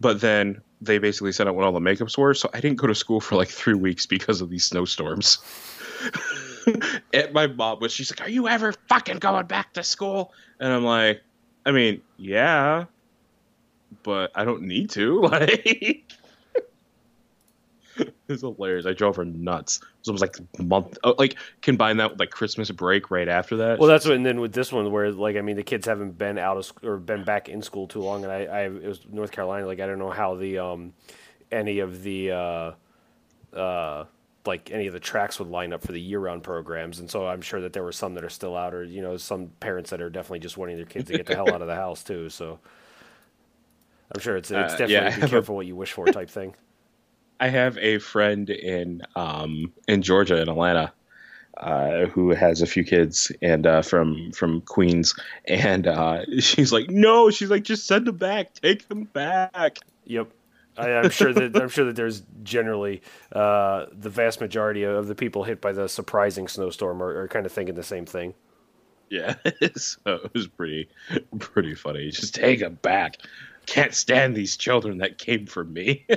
But 0.00 0.20
then 0.20 0.60
they 0.84 0.98
basically 0.98 1.32
said 1.32 1.48
out 1.48 1.54
what 1.54 1.64
all 1.64 1.72
the 1.72 1.80
makeups 1.80 2.16
were. 2.18 2.34
So 2.34 2.48
I 2.52 2.60
didn't 2.60 2.78
go 2.78 2.86
to 2.86 2.94
school 2.94 3.20
for 3.20 3.36
like 3.36 3.48
three 3.48 3.74
weeks 3.74 4.06
because 4.06 4.40
of 4.40 4.50
these 4.50 4.64
snowstorms. 4.64 5.38
and 7.12 7.32
my 7.32 7.46
mom 7.46 7.80
was, 7.80 7.92
she's 7.92 8.10
like, 8.10 8.26
Are 8.26 8.30
you 8.30 8.48
ever 8.48 8.72
fucking 8.88 9.18
going 9.18 9.46
back 9.46 9.72
to 9.74 9.82
school? 9.82 10.32
And 10.60 10.72
I'm 10.72 10.84
like, 10.84 11.22
I 11.66 11.72
mean, 11.72 12.02
yeah, 12.16 12.84
but 14.02 14.30
I 14.34 14.44
don't 14.44 14.62
need 14.62 14.90
to. 14.90 15.22
Like, 15.34 16.04
it's 18.28 18.40
hilarious. 18.42 18.86
I 18.86 18.92
drove 18.92 19.16
her 19.16 19.24
nuts. 19.24 19.78
It 19.78 19.84
was 20.00 20.08
almost 20.08 20.22
like 20.22 20.36
a 20.58 20.62
month. 20.62 20.98
oh, 21.04 21.14
Like 21.18 21.36
combine 21.62 21.96
that 21.98 22.10
with 22.12 22.20
like 22.20 22.30
Christmas 22.30 22.70
break 22.70 23.10
right 23.10 23.28
after 23.28 23.56
that. 23.58 23.78
Well, 23.78 23.88
that's 23.88 24.04
what. 24.06 24.14
And 24.14 24.24
then 24.26 24.40
with 24.40 24.52
this 24.52 24.72
one, 24.72 24.90
where 24.90 25.10
like 25.12 25.36
I 25.36 25.40
mean, 25.40 25.56
the 25.56 25.62
kids 25.62 25.86
haven't 25.86 26.18
been 26.18 26.38
out 26.38 26.56
of 26.56 26.72
or 26.82 26.96
been 26.98 27.24
back 27.24 27.48
in 27.48 27.62
school 27.62 27.86
too 27.86 28.00
long, 28.00 28.24
and 28.24 28.32
I, 28.32 28.44
I 28.44 28.60
it 28.64 28.86
was 28.86 29.00
North 29.10 29.30
Carolina. 29.32 29.66
Like 29.66 29.80
I 29.80 29.86
don't 29.86 29.98
know 29.98 30.10
how 30.10 30.34
the 30.34 30.58
um 30.58 30.92
any 31.52 31.78
of 31.80 32.02
the 32.02 32.30
uh 32.32 32.72
uh 33.56 34.04
like 34.46 34.70
any 34.72 34.86
of 34.86 34.92
the 34.92 35.00
tracks 35.00 35.38
would 35.38 35.48
line 35.48 35.72
up 35.72 35.80
for 35.82 35.92
the 35.92 36.00
year-round 36.00 36.42
programs, 36.42 37.00
and 37.00 37.10
so 37.10 37.26
I'm 37.26 37.40
sure 37.40 37.60
that 37.62 37.72
there 37.72 37.82
were 37.82 37.92
some 37.92 38.14
that 38.14 38.24
are 38.24 38.28
still 38.30 38.56
out, 38.56 38.74
or 38.74 38.84
you 38.84 39.00
know, 39.00 39.16
some 39.16 39.48
parents 39.60 39.90
that 39.90 40.02
are 40.02 40.10
definitely 40.10 40.40
just 40.40 40.58
wanting 40.58 40.76
their 40.76 40.84
kids 40.84 41.06
to 41.10 41.14
get 41.16 41.26
the 41.26 41.34
hell 41.34 41.50
out 41.50 41.62
of 41.62 41.68
the 41.68 41.74
house 41.74 42.04
too. 42.04 42.28
So 42.28 42.58
I'm 44.14 44.20
sure 44.20 44.36
it's 44.36 44.50
it's 44.50 44.74
Uh, 44.74 44.76
definitely 44.76 44.92
yeah, 44.92 45.10
be 45.16 45.22
have 45.22 45.24
a- 45.24 45.28
careful 45.28 45.56
what 45.56 45.66
you 45.66 45.76
wish 45.76 45.92
for 45.92 46.08
type 46.10 46.30
thing. 46.30 46.54
I 47.44 47.48
have 47.48 47.76
a 47.76 47.98
friend 47.98 48.48
in 48.48 49.02
um, 49.16 49.70
in 49.86 50.00
Georgia 50.00 50.40
in 50.40 50.48
Atlanta 50.48 50.94
uh, 51.58 52.06
who 52.06 52.30
has 52.30 52.62
a 52.62 52.66
few 52.66 52.84
kids 52.84 53.30
and 53.42 53.66
uh, 53.66 53.82
from 53.82 54.32
from 54.32 54.62
Queens, 54.62 55.14
and 55.44 55.86
uh, 55.86 56.24
she's 56.38 56.72
like, 56.72 56.88
no, 56.88 57.28
she's 57.28 57.50
like, 57.50 57.62
just 57.62 57.86
send 57.86 58.06
them 58.06 58.16
back, 58.16 58.54
take 58.54 58.88
them 58.88 59.04
back. 59.04 59.76
Yep. 60.06 60.30
I, 60.78 60.92
I'm 60.92 61.10
sure 61.10 61.34
that 61.34 61.54
I'm 61.54 61.68
sure 61.68 61.84
that 61.84 61.96
there's 61.96 62.22
generally 62.44 63.02
uh, 63.30 63.86
the 63.92 64.08
vast 64.08 64.40
majority 64.40 64.84
of 64.84 65.06
the 65.06 65.14
people 65.14 65.44
hit 65.44 65.60
by 65.60 65.72
the 65.72 65.86
surprising 65.86 66.48
snowstorm 66.48 67.02
are, 67.02 67.24
are 67.24 67.28
kind 67.28 67.44
of 67.44 67.52
thinking 67.52 67.74
the 67.74 67.82
same 67.82 68.06
thing. 68.06 68.32
Yeah, 69.10 69.34
so 69.76 70.14
it 70.14 70.32
was 70.32 70.46
pretty 70.46 70.88
pretty 71.40 71.74
funny. 71.74 72.10
Just 72.10 72.34
take 72.34 72.60
them 72.60 72.78
back. 72.80 73.18
Can't 73.66 73.92
stand 73.92 74.34
these 74.34 74.56
children 74.56 74.96
that 74.98 75.18
came 75.18 75.44
for 75.44 75.62
me. 75.62 76.06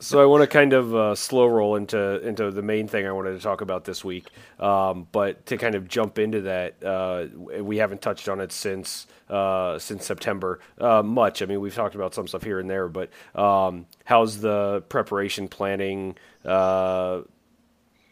So 0.00 0.22
I 0.22 0.26
want 0.26 0.42
to 0.42 0.46
kind 0.46 0.72
of 0.72 0.94
uh, 0.94 1.14
slow 1.16 1.46
roll 1.46 1.74
into 1.74 2.20
into 2.26 2.50
the 2.52 2.62
main 2.62 2.86
thing 2.86 3.06
I 3.06 3.10
wanted 3.12 3.32
to 3.32 3.40
talk 3.40 3.60
about 3.62 3.84
this 3.84 4.04
week. 4.04 4.26
Um, 4.60 5.08
but 5.10 5.44
to 5.46 5.58
kind 5.58 5.74
of 5.74 5.88
jump 5.88 6.18
into 6.20 6.42
that, 6.42 6.82
uh, 6.84 7.26
we 7.60 7.78
haven't 7.78 8.00
touched 8.00 8.28
on 8.28 8.40
it 8.40 8.52
since 8.52 9.08
uh, 9.28 9.78
since 9.78 10.06
September 10.06 10.60
uh, 10.80 11.02
much. 11.02 11.42
I 11.42 11.46
mean, 11.46 11.60
we've 11.60 11.74
talked 11.74 11.96
about 11.96 12.14
some 12.14 12.28
stuff 12.28 12.44
here 12.44 12.60
and 12.60 12.70
there, 12.70 12.88
but 12.88 13.10
um, 13.34 13.86
how's 14.04 14.40
the 14.40 14.82
preparation 14.88 15.48
planning? 15.48 16.16
Uh, 16.44 17.22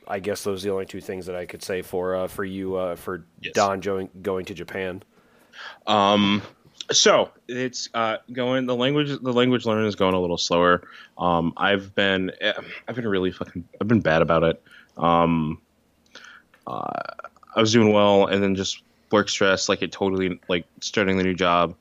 I 0.09 0.19
guess 0.19 0.43
those 0.43 0.64
are 0.64 0.69
the 0.69 0.73
only 0.73 0.87
two 0.87 1.00
things 1.00 1.26
that 1.26 1.37
I 1.37 1.47
could 1.47 1.62
say 1.62 1.83
for 1.83 2.16
uh, 2.16 2.26
for 2.26 2.45
you 2.45 2.75
uh, 2.76 2.97
for 2.97 3.25
Yes. 3.40 3.55
Don 3.55 3.78
going 3.81 4.11
going 4.23 4.45
to 4.47 4.55
Japan. 4.55 5.05
Um, 5.87 6.43
so 6.90 7.31
it's 7.49 7.88
uh, 7.95 8.19
going 8.33 8.66
the 8.66 8.76
language 8.76 9.09
the 9.09 9.33
language 9.33 9.66
learning 9.66 9.87
is 9.87 9.97
going 9.97 10.14
a 10.14 10.21
little 10.21 10.38
slower. 10.38 10.87
Um, 11.19 11.52
I've 11.57 11.95
been 11.95 12.33
eh, 12.40 12.52
I've 12.87 12.97
been 12.97 13.09
really 13.09 13.33
fucking 13.33 13.69
I've 13.81 13.88
been 13.88 14.00
bad 14.00 14.23
about 14.23 14.45
it. 14.45 14.62
Um, 14.97 15.61
uh, 16.66 17.02
I 17.55 17.61
was 17.61 17.73
doing 17.73 17.93
well, 17.93 18.26
and 18.26 18.43
then 18.43 18.55
just 18.55 18.83
work 19.11 19.28
stress, 19.28 19.69
like 19.69 19.83
it 19.83 19.93
totally 19.93 20.40
like 20.49 20.66
starting 20.81 21.16
the 21.16 21.25
new 21.25 21.35
job, 21.35 21.76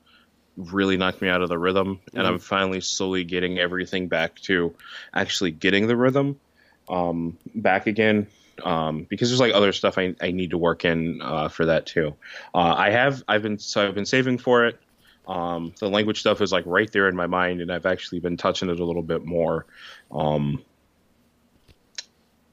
really 0.56 0.96
knocked 0.96 1.20
me 1.20 1.28
out 1.28 1.42
of 1.42 1.48
the 1.48 1.58
rhythm, 1.58 2.00
and 2.14 2.26
I'm 2.26 2.38
finally 2.38 2.80
slowly 2.80 3.24
getting 3.24 3.58
everything 3.58 4.08
back 4.08 4.36
to 4.42 4.74
actually 5.12 5.50
getting 5.50 5.86
the 5.86 5.96
rhythm 5.96 6.40
um, 6.88 7.36
back 7.54 7.86
again. 7.86 8.26
Um, 8.64 9.06
because 9.10 9.28
there's 9.28 9.40
like 9.40 9.52
other 9.52 9.74
stuff 9.74 9.98
I, 9.98 10.14
I 10.18 10.30
need 10.30 10.50
to 10.50 10.58
work 10.58 10.86
in 10.86 11.20
uh, 11.20 11.48
for 11.48 11.66
that 11.66 11.84
too. 11.84 12.14
Uh, 12.54 12.74
I 12.74 12.88
have 12.88 13.22
I've 13.28 13.42
been 13.42 13.58
so 13.58 13.86
I've 13.86 13.94
been 13.94 14.06
saving 14.06 14.38
for 14.38 14.64
it. 14.64 14.80
Um, 15.26 15.74
the 15.80 15.88
language 15.88 16.20
stuff 16.20 16.40
is 16.40 16.52
like 16.52 16.64
right 16.66 16.90
there 16.92 17.08
in 17.08 17.16
my 17.16 17.26
mind, 17.26 17.60
and 17.60 17.72
I've 17.72 17.86
actually 17.86 18.20
been 18.20 18.36
touching 18.36 18.70
it 18.70 18.78
a 18.78 18.84
little 18.84 19.02
bit 19.02 19.24
more. 19.24 19.66
Um, 20.10 20.62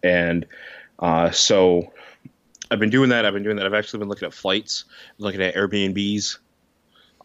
and 0.01 0.46
uh, 1.00 1.32
so 1.32 1.94
I've 2.72 2.80
been 2.80 2.89
doing 2.89 3.10
that. 3.10 3.25
I've 3.25 3.34
been 3.34 3.44
doing 3.44 3.58
that. 3.58 3.65
I've 3.65 3.74
actually 3.74 4.00
been 4.00 4.10
looking 4.10 4.25
at 4.25 4.34
flights, 4.34 4.86
looking 5.18 5.42
at 5.42 5.56
Airbnbs. 5.56 6.39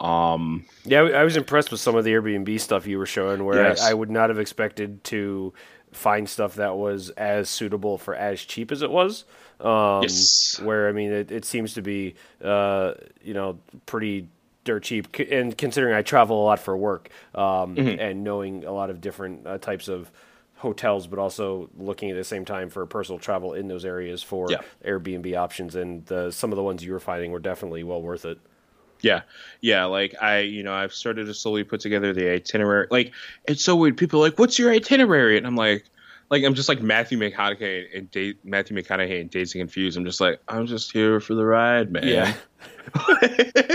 Um, 0.01 0.65
Yeah, 0.85 1.03
I 1.03 1.25
was 1.25 1.37
impressed 1.37 1.71
with 1.71 1.81
some 1.81 1.97
of 1.97 2.05
the 2.05 2.13
Airbnb 2.13 2.61
stuff 2.61 2.87
you 2.87 2.99
were 2.99 3.07
showing, 3.07 3.45
where 3.45 3.63
Yes. 3.63 3.81
I, 3.81 3.91
I 3.91 3.95
would 3.95 4.11
not 4.11 4.29
have 4.31 4.39
expected 4.39 5.03
to 5.05 5.53
find 5.91 6.29
stuff 6.29 6.57
that 6.57 6.77
was 6.77 7.09
as 7.11 7.49
suitable 7.49 7.97
for 7.99 8.15
as 8.15 8.43
cheap 8.43 8.71
as 8.71 8.83
it 8.83 8.91
was. 8.91 9.25
Um, 9.61 10.03
Yes. 10.03 10.61
Where 10.63 10.89
I 10.89 10.93
mean, 10.93 11.11
it, 11.11 11.33
it 11.33 11.45
seems 11.45 11.75
to 11.75 11.83
be, 11.83 12.15
uh, 12.45 12.95
you 13.23 13.35
know, 13.35 13.59
pretty 13.87 14.29
dirt 14.65 14.83
cheap, 14.83 15.19
and 15.31 15.57
considering 15.57 15.95
I 15.95 16.03
travel 16.03 16.43
a 16.43 16.45
lot 16.45 16.59
for 16.59 16.77
work, 16.77 17.09
um, 17.35 17.75
Mm-hmm. 17.77 18.01
and 18.01 18.25
knowing 18.25 18.65
a 18.65 18.73
lot 18.73 18.91
of 18.91 19.01
different 19.01 19.47
uh, 19.47 19.59
types 19.59 19.89
of 19.89 20.11
hotels, 20.57 21.07
but 21.07 21.19
also 21.19 21.71
looking 21.79 22.11
at 22.11 22.17
the 22.17 22.25
same 22.25 22.45
time 22.45 22.69
for 22.69 22.85
personal 22.85 23.19
travel 23.19 23.55
in 23.55 23.69
those 23.69 23.85
areas 23.85 24.23
for 24.23 24.49
Yeah. 24.51 24.59
Airbnb 24.85 25.37
options, 25.37 25.75
and 25.77 26.05
the, 26.07 26.31
some 26.33 26.51
of 26.53 26.57
the 26.57 26.63
ones 26.63 26.85
you 26.85 26.93
were 26.93 27.01
finding 27.01 27.31
were 27.31 27.39
definitely 27.39 27.85
well 27.85 28.03
worth 28.03 28.25
it. 28.25 28.39
Yeah, 29.01 29.21
yeah. 29.61 29.85
Like 29.85 30.17
I, 30.21 30.41
you 30.41 30.65
know, 30.65 30.75
I've 30.75 30.93
started 30.93 31.27
to 31.27 31.35
slowly 31.35 31.63
put 31.63 31.79
together 31.81 32.13
the 32.13 32.29
itinerary. 32.33 32.89
Like 32.91 33.13
it's 33.47 33.63
so 33.63 33.77
weird. 33.77 33.97
People 33.97 34.19
are 34.19 34.25
like, 34.29 34.41
"What's 34.41 34.59
your 34.59 34.73
itinerary?" 34.73 35.39
And 35.39 35.47
I'm 35.47 35.55
like, 35.55 35.85
like 36.31 36.43
I'm 36.43 36.55
just 36.55 36.69
like 36.69 36.83
Matthew 36.83 37.17
McConaughey 37.17 37.97
and 37.97 38.11
da- 38.11 38.35
Matthew 38.43 38.77
McConaughey 38.77 39.21
and 39.21 39.33
and 39.33 39.53
Confused. 39.53 39.97
I'm 39.97 40.05
just 40.05 40.21
like, 40.21 40.41
I'm 40.49 40.67
just 40.67 40.91
here 40.91 41.21
for 41.21 41.35
the 41.37 41.45
ride, 41.47 41.93
man. 41.93 42.09
Yeah. 42.09 42.35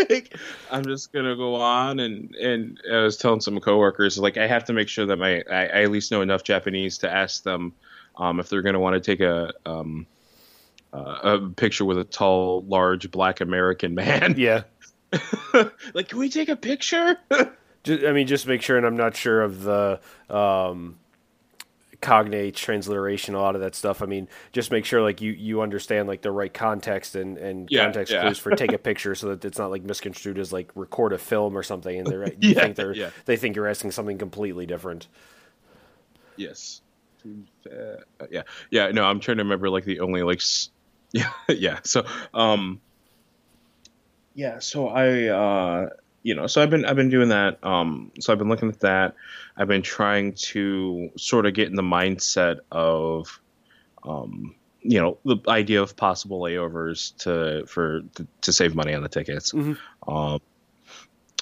Like, 0.10 0.36
I'm 0.72 0.84
just 0.84 1.12
gonna 1.13 1.36
go 1.36 1.55
on 1.55 2.00
and 2.00 2.36
and 2.36 2.79
I 2.91 3.03
was 3.03 3.17
telling 3.17 3.41
some 3.41 3.60
coworkers 3.60 4.17
like 4.17 4.38
I 4.38 4.48
have 4.48 4.65
to 4.65 4.74
make 4.74 4.89
sure 4.89 5.05
that 5.05 5.17
my 5.17 5.43
I, 5.50 5.65
I 5.65 5.84
at 5.84 5.91
least 5.91 6.12
know 6.12 6.22
enough 6.22 6.43
Japanese 6.43 6.98
to 7.00 7.12
ask 7.12 7.43
them 7.43 7.74
um, 8.17 8.39
if 8.39 8.50
they're 8.50 8.62
gonna 8.62 8.79
want 8.79 8.96
to 8.96 9.00
take 9.00 9.22
a 9.22 9.53
um, 9.65 10.05
uh, 10.93 11.20
a 11.24 11.50
picture 11.50 11.86
with 11.86 11.98
a 11.98 12.03
tall, 12.03 12.63
large 12.67 13.10
black 13.12 13.41
American 13.41 13.96
man. 13.96 14.36
Yeah. 14.38 14.63
like, 15.93 16.10
can 16.10 16.17
we 16.17 16.29
take 16.29 16.50
a 16.50 16.55
picture? 16.55 17.17
Just, 17.84 18.03
I 18.05 18.13
mean, 18.13 18.27
just 18.27 18.48
make 18.48 18.62
sure, 18.62 18.77
and 18.77 18.86
I'm 18.86 18.96
not 18.96 19.13
sure 19.15 19.41
of 19.41 19.62
the 19.63 20.00
um, 20.29 20.98
cognate 22.04 22.56
transliteration, 22.56 23.36
a 23.36 23.40
lot 23.42 23.56
of 23.56 23.62
that 23.62 23.76
stuff. 23.76 24.04
I 24.04 24.08
mean, 24.08 24.30
just 24.54 24.72
make 24.72 24.86
sure 24.86 25.02
like 25.02 25.22
you 25.22 25.32
you 25.34 25.62
understand 25.62 26.08
like 26.08 26.22
the 26.22 26.32
right 26.32 26.54
context 26.54 27.16
and 27.16 27.40
and 27.40 27.72
Yeah, 27.72 27.74
context 27.74 28.18
yeah. 28.18 28.20
clues 28.20 28.40
for 28.40 28.54
take 28.54 28.74
a 28.74 28.78
picture, 28.80 29.16
so 29.16 29.30
that 29.30 29.46
it's 29.46 29.60
not 29.60 29.72
like 29.72 29.84
misconstrued 29.84 30.40
as 30.40 30.54
like 30.54 30.72
record 30.76 31.14
a 31.14 31.20
film 31.20 31.58
or 31.58 31.64
something, 31.64 31.98
and 32.00 32.12
they're 32.12 32.34
you 32.40 32.56
Yeah, 32.56 32.56
think 32.56 32.76
they're 32.78 32.98
yeah. 32.98 33.12
they 33.26 33.38
think 33.38 33.56
you're 33.56 33.68
asking 33.68 33.92
something 33.92 34.20
completely 34.20 34.68
different. 34.68 35.08
yes. 36.36 36.82
Uh, 37.72 37.96
yeah, 38.30 38.44
yeah. 38.72 38.90
No, 38.92 39.06
I'm 39.06 39.20
trying 39.20 39.38
to 39.38 39.44
remember 39.44 39.70
like 39.70 39.86
the 39.86 40.02
only 40.02 40.24
like, 40.24 40.40
s- 40.40 40.70
yeah, 41.14 41.32
yeah. 41.50 41.80
So, 41.86 42.06
um, 42.34 42.82
yeah. 44.34 44.60
So 44.60 44.88
I, 44.90 45.28
uh, 45.28 45.90
you 46.24 46.34
know, 46.34 46.48
so 46.48 46.63
I've 46.63 46.70
been 46.70 46.86
I've 46.86 46.96
been 46.96 47.10
doing 47.10 47.30
that. 47.30 47.63
Um, 47.63 48.12
so 48.20 48.32
I've 48.32 48.39
been 48.39 48.50
looking 48.50 48.70
at 48.70 48.80
that. 48.80 49.15
I've 49.58 49.68
been 49.68 49.82
trying 49.82 50.34
to 50.34 51.12
sort 51.18 51.46
of 51.46 51.53
get 51.53 51.68
in 51.68 51.75
the 51.75 51.84
mindset 51.84 52.60
of, 52.72 53.39
um, 54.03 54.56
you 54.82 55.00
know, 55.00 55.18
the 55.25 55.38
idea 55.50 55.82
of 55.82 55.96
possible 55.96 56.39
layovers 56.39 57.15
to 57.18 57.65
for 57.68 58.01
to, 58.15 58.27
to 58.42 58.53
save 58.53 58.74
money 58.74 58.94
on 58.94 59.03
the 59.03 59.10
tickets. 59.10 59.51
Mhm. 59.51 59.77
Um, 60.08 60.39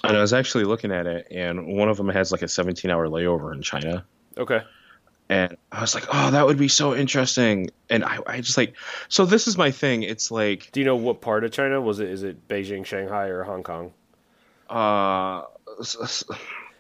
and 0.04 0.18
I 0.18 0.22
was 0.22 0.34
actually 0.34 0.64
looking 0.64 0.92
at 0.92 1.06
it, 1.06 1.28
and 1.30 1.68
one 1.78 1.88
of 1.88 1.98
them 1.98 2.10
has 2.10 2.32
like 2.32 2.42
a 2.42 2.48
17 2.48 2.90
hour 2.90 3.08
layover 3.08 3.54
in 3.54 3.62
China. 3.62 4.04
Okay. 4.36 4.64
And 5.30 5.56
I 5.72 5.80
was 5.80 5.96
like, 5.96 6.06
oh, 6.12 6.32
that 6.32 6.46
would 6.46 6.58
be 6.58 6.68
so 6.68 6.94
interesting. 6.94 7.70
And 7.90 8.04
I, 8.04 8.18
I 8.28 8.42
just 8.42 8.58
like, 8.58 8.76
so 9.08 9.26
this 9.26 9.48
is 9.48 9.58
my 9.58 9.72
thing. 9.72 10.04
It's 10.04 10.30
like, 10.30 10.70
Do 10.74 10.82
you 10.82 10.86
know 10.86 10.98
what 10.98 11.22
part 11.22 11.46
of 11.46 11.52
China 11.52 11.80
was 11.80 12.00
it? 12.02 12.10
Is 12.10 12.24
it 12.24 12.50
Beijing, 12.50 12.86
Shanghai, 12.86 13.28
or 13.28 13.44
Hong 13.44 13.64
Kong? 13.64 13.94
Uh, 14.72 15.46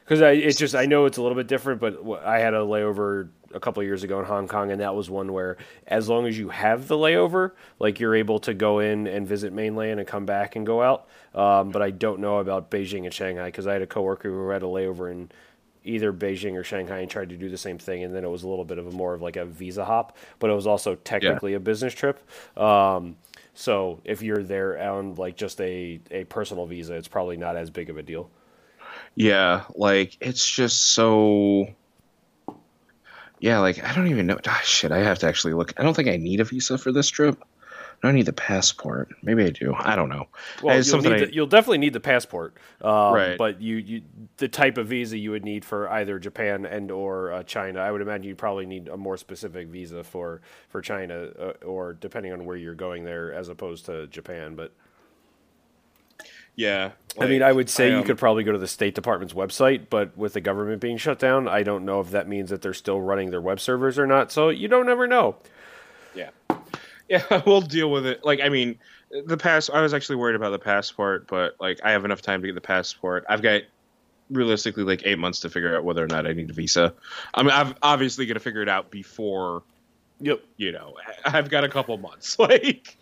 Because 0.03 0.21
I 0.21 0.31
it's 0.31 0.57
just 0.57 0.75
I 0.75 0.85
know 0.85 1.05
it's 1.05 1.17
a 1.17 1.21
little 1.21 1.37
bit 1.37 1.47
different, 1.47 1.79
but 1.79 2.03
I 2.25 2.39
had 2.39 2.53
a 2.53 2.59
layover 2.59 3.29
a 3.53 3.59
couple 3.59 3.81
of 3.81 3.87
years 3.87 4.03
ago 4.03 4.19
in 4.19 4.25
Hong 4.25 4.47
Kong, 4.47 4.71
and 4.71 4.81
that 4.81 4.95
was 4.95 5.09
one 5.09 5.31
where 5.31 5.57
as 5.87 6.09
long 6.09 6.27
as 6.27 6.37
you 6.37 6.49
have 6.49 6.87
the 6.87 6.95
layover, 6.95 7.51
like 7.79 7.99
you're 7.99 8.15
able 8.15 8.39
to 8.39 8.53
go 8.53 8.79
in 8.79 9.07
and 9.07 9.27
visit 9.27 9.53
mainland 9.53 9.99
and 9.99 10.07
come 10.07 10.25
back 10.25 10.55
and 10.55 10.65
go 10.65 10.81
out. 10.81 11.07
Um, 11.33 11.71
but 11.71 11.81
I 11.81 11.91
don't 11.91 12.19
know 12.19 12.39
about 12.39 12.69
Beijing 12.69 13.05
and 13.05 13.13
Shanghai 13.13 13.45
because 13.45 13.67
I 13.67 13.73
had 13.73 13.81
a 13.81 13.87
coworker 13.87 14.29
who 14.29 14.49
had 14.49 14.63
a 14.63 14.65
layover 14.65 15.11
in 15.11 15.31
either 15.83 16.13
Beijing 16.13 16.55
or 16.55 16.63
Shanghai 16.63 16.99
and 16.99 17.09
tried 17.09 17.29
to 17.29 17.37
do 17.37 17.49
the 17.49 17.57
same 17.57 17.77
thing, 17.77 18.03
and 18.03 18.13
then 18.13 18.23
it 18.23 18.29
was 18.29 18.43
a 18.43 18.47
little 18.47 18.65
bit 18.65 18.77
of 18.77 18.87
a 18.87 18.91
more 18.91 19.13
of 19.13 19.21
like 19.21 19.35
a 19.35 19.45
visa 19.45 19.85
hop, 19.85 20.17
but 20.39 20.49
it 20.49 20.53
was 20.53 20.67
also 20.67 20.95
technically 20.95 21.51
yeah. 21.51 21.57
a 21.57 21.61
business 21.61 21.93
trip. 21.93 22.19
Um, 22.57 23.15
so 23.53 23.99
if 24.03 24.21
you're 24.21 24.43
there 24.43 24.79
on 24.79 25.15
like 25.15 25.35
just 25.35 25.59
a, 25.61 25.99
a 26.09 26.23
personal 26.25 26.65
visa, 26.65 26.95
it's 26.95 27.07
probably 27.07 27.37
not 27.37 27.55
as 27.55 27.69
big 27.69 27.89
of 27.89 27.97
a 27.97 28.03
deal. 28.03 28.29
Yeah, 29.15 29.63
like 29.75 30.17
it's 30.21 30.49
just 30.49 30.93
so. 30.93 31.67
Yeah, 33.39 33.59
like 33.59 33.83
I 33.83 33.95
don't 33.95 34.07
even 34.07 34.27
know. 34.27 34.37
Oh, 34.47 34.59
shit, 34.63 34.91
I 34.91 34.99
have 34.99 35.19
to 35.19 35.27
actually 35.27 35.53
look. 35.53 35.73
I 35.77 35.83
don't 35.83 35.95
think 35.95 36.07
I 36.09 36.17
need 36.17 36.39
a 36.39 36.43
visa 36.43 36.77
for 36.77 36.91
this 36.91 37.09
trip. 37.09 37.43
I 38.01 38.07
don't 38.07 38.15
need 38.15 38.25
the 38.25 38.33
passport. 38.33 39.09
Maybe 39.21 39.43
I 39.45 39.51
do. 39.51 39.75
I 39.77 39.95
don't 39.95 40.09
know. 40.09 40.27
Well, 40.63 40.81
you'll, 40.81 41.01
the, 41.01 41.29
you'll, 41.31 41.45
definitely 41.45 41.77
need 41.77 41.93
the 41.93 41.99
passport, 41.99 42.55
um, 42.81 43.13
right? 43.13 43.37
But 43.37 43.61
you, 43.61 43.75
you, 43.77 44.01
the 44.37 44.47
type 44.47 44.79
of 44.79 44.87
visa 44.87 45.19
you 45.19 45.29
would 45.31 45.45
need 45.45 45.63
for 45.63 45.87
either 45.87 46.17
Japan 46.17 46.65
and 46.65 46.89
or 46.89 47.31
uh, 47.31 47.43
China, 47.43 47.79
I 47.79 47.91
would 47.91 48.01
imagine 48.01 48.23
you 48.23 48.35
probably 48.35 48.65
need 48.65 48.87
a 48.87 48.97
more 48.97 49.17
specific 49.17 49.67
visa 49.67 50.03
for 50.03 50.41
for 50.69 50.81
China, 50.81 51.29
uh, 51.39 51.51
or 51.63 51.93
depending 51.93 52.33
on 52.33 52.45
where 52.45 52.57
you're 52.57 52.73
going 52.73 53.03
there, 53.03 53.33
as 53.33 53.49
opposed 53.49 53.85
to 53.85 54.07
Japan. 54.07 54.55
But 54.55 54.73
yeah, 56.55 56.91
like, 57.15 57.27
I 57.27 57.29
mean, 57.29 57.43
I 57.43 57.51
would 57.51 57.69
say 57.69 57.91
I, 57.91 57.93
um, 57.93 57.99
you 57.99 58.05
could 58.05 58.17
probably 58.17 58.43
go 58.43 58.51
to 58.51 58.57
the 58.57 58.67
State 58.67 58.95
Department's 58.95 59.35
website, 59.35 59.89
but 59.91 60.17
with 60.17 60.33
the 60.33 60.41
government 60.41 60.81
being 60.81 60.97
shut 60.97 61.19
down, 61.19 61.47
I 61.47 61.61
don't 61.61 61.85
know 61.85 62.01
if 62.01 62.09
that 62.11 62.27
means 62.27 62.49
that 62.49 62.63
they're 62.63 62.73
still 62.73 62.99
running 62.99 63.29
their 63.29 63.41
web 63.41 63.59
servers 63.59 63.99
or 63.99 64.07
not. 64.07 64.31
So 64.31 64.49
you 64.49 64.67
don't 64.67 64.89
ever 64.89 65.05
know. 65.07 65.35
Yeah. 67.11 67.41
We'll 67.45 67.59
deal 67.59 67.91
with 67.91 68.05
it. 68.05 68.23
Like, 68.23 68.39
I 68.39 68.47
mean, 68.47 68.79
the 69.25 69.35
pass. 69.35 69.69
I 69.69 69.81
was 69.81 69.93
actually 69.93 70.15
worried 70.15 70.37
about 70.37 70.51
the 70.51 70.59
passport, 70.59 71.27
but 71.27 71.55
like, 71.59 71.81
I 71.83 71.91
have 71.91 72.05
enough 72.05 72.21
time 72.21 72.41
to 72.41 72.47
get 72.47 72.55
the 72.55 72.61
passport. 72.61 73.25
I've 73.27 73.41
got 73.41 73.63
realistically 74.29 74.83
like 74.83 75.01
eight 75.03 75.19
months 75.19 75.41
to 75.41 75.49
figure 75.49 75.75
out 75.75 75.83
whether 75.83 76.01
or 76.01 76.07
not 76.07 76.25
I 76.25 76.31
need 76.31 76.49
a 76.49 76.53
visa. 76.53 76.93
I 77.33 77.43
mean, 77.43 77.51
I'm 77.51 77.75
obviously 77.81 78.25
going 78.25 78.35
to 78.35 78.39
figure 78.39 78.61
it 78.61 78.69
out 78.69 78.91
before. 78.91 79.63
Yep. 80.21 80.41
You 80.55 80.71
know, 80.71 80.95
I've 81.25 81.49
got 81.49 81.65
a 81.65 81.69
couple 81.69 81.97
months. 81.97 82.37
Like, 82.39 82.97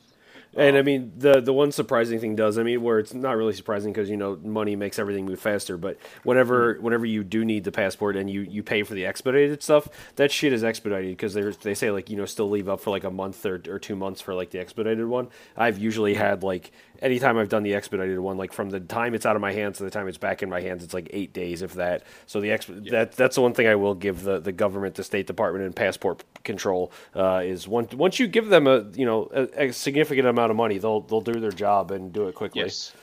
and 0.55 0.77
I 0.77 0.81
mean, 0.81 1.13
the 1.15 1.41
the 1.41 1.53
one 1.53 1.71
surprising 1.71 2.19
thing 2.19 2.35
does, 2.35 2.57
I 2.57 2.63
mean, 2.63 2.81
where 2.81 2.97
it's 2.97 3.13
not 3.13 3.37
really 3.37 3.53
surprising 3.53 3.93
because 3.93 4.09
you 4.09 4.17
know 4.17 4.35
money 4.35 4.75
makes 4.75 4.97
everything 4.97 5.25
move 5.25 5.39
faster. 5.39 5.77
But 5.77 5.97
whenever 6.23 6.73
mm-hmm. 6.73 6.83
whenever 6.83 7.05
you 7.05 7.23
do 7.23 7.45
need 7.45 7.65
the 7.65 7.71
passport 7.71 8.15
and 8.15 8.29
you 8.29 8.41
you 8.41 8.63
pay 8.63 8.81
for 8.81 8.95
the 8.95 9.05
expedited 9.05 9.61
stuff, 9.61 9.87
that 10.15 10.31
shit 10.31 10.51
is 10.51 10.63
expedited 10.63 11.11
because 11.11 11.35
they 11.35 11.43
they 11.43 11.75
say 11.75 11.91
like 11.91 12.09
you 12.09 12.17
know 12.17 12.25
still 12.25 12.49
leave 12.49 12.67
up 12.67 12.81
for 12.81 12.89
like 12.89 13.03
a 13.03 13.11
month 13.11 13.45
or 13.45 13.61
or 13.69 13.77
two 13.77 13.95
months 13.95 14.21
for 14.21 14.33
like 14.33 14.49
the 14.49 14.59
expedited 14.59 15.05
one. 15.05 15.27
I've 15.55 15.77
usually 15.77 16.15
had 16.15 16.41
like 16.41 16.71
anytime 17.01 17.37
I've 17.37 17.49
done 17.49 17.63
the 17.63 17.73
expedited 17.73 18.19
one, 18.19 18.37
like 18.37 18.53
from 18.53 18.69
the 18.69 18.79
time 18.79 19.13
it's 19.13 19.25
out 19.25 19.35
of 19.35 19.41
my 19.41 19.51
hands 19.51 19.77
to 19.77 19.83
the 19.83 19.89
time 19.89 20.07
it's 20.07 20.17
back 20.17 20.43
in 20.43 20.49
my 20.49 20.61
hands, 20.61 20.83
it's 20.83 20.93
like 20.93 21.09
eight 21.11 21.33
days, 21.33 21.61
if 21.61 21.73
that. 21.73 22.03
So 22.25 22.41
the 22.41 22.49
exp- 22.49 22.85
yeah. 22.85 22.91
that 22.91 23.11
that's 23.13 23.35
the 23.35 23.41
one 23.41 23.53
thing 23.53 23.67
I 23.67 23.75
will 23.75 23.95
give 23.95 24.23
the, 24.23 24.39
the 24.39 24.51
government, 24.51 24.95
the 24.95 25.03
State 25.03 25.27
Department, 25.27 25.65
and 25.65 25.75
passport 25.75 26.23
control 26.43 26.91
uh, 27.15 27.41
is 27.43 27.67
once 27.67 27.93
once 27.93 28.19
you 28.19 28.27
give 28.27 28.47
them 28.49 28.67
a 28.67 28.85
you 28.93 29.05
know 29.05 29.29
a, 29.33 29.67
a, 29.67 29.73
significant 29.73 30.27
amount 30.27 30.51
of 30.51 30.57
money, 30.57 30.77
they'll 30.77 31.01
they'll 31.01 31.21
do 31.21 31.39
their 31.39 31.51
job 31.51 31.91
and 31.91 32.13
do 32.13 32.27
it 32.27 32.35
quickly. 32.35 32.61
Yes. 32.61 32.93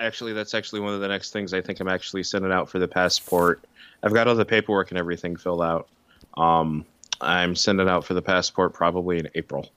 Actually, 0.00 0.32
that's 0.32 0.54
actually 0.54 0.80
one 0.80 0.94
of 0.94 1.00
the 1.00 1.08
next 1.08 1.32
things 1.32 1.52
I 1.52 1.60
think 1.60 1.80
I'm 1.80 1.88
actually 1.88 2.22
sending 2.22 2.52
out 2.52 2.68
for 2.68 2.78
the 2.78 2.86
passport. 2.86 3.64
I've 4.02 4.14
got 4.14 4.28
all 4.28 4.36
the 4.36 4.44
paperwork 4.44 4.92
and 4.92 4.98
everything 4.98 5.34
filled 5.34 5.60
out. 5.60 5.88
Um, 6.36 6.86
I'm 7.20 7.56
sending 7.56 7.88
out 7.88 8.04
for 8.04 8.14
the 8.14 8.22
passport 8.22 8.74
probably 8.74 9.18
in 9.18 9.28
April, 9.34 9.72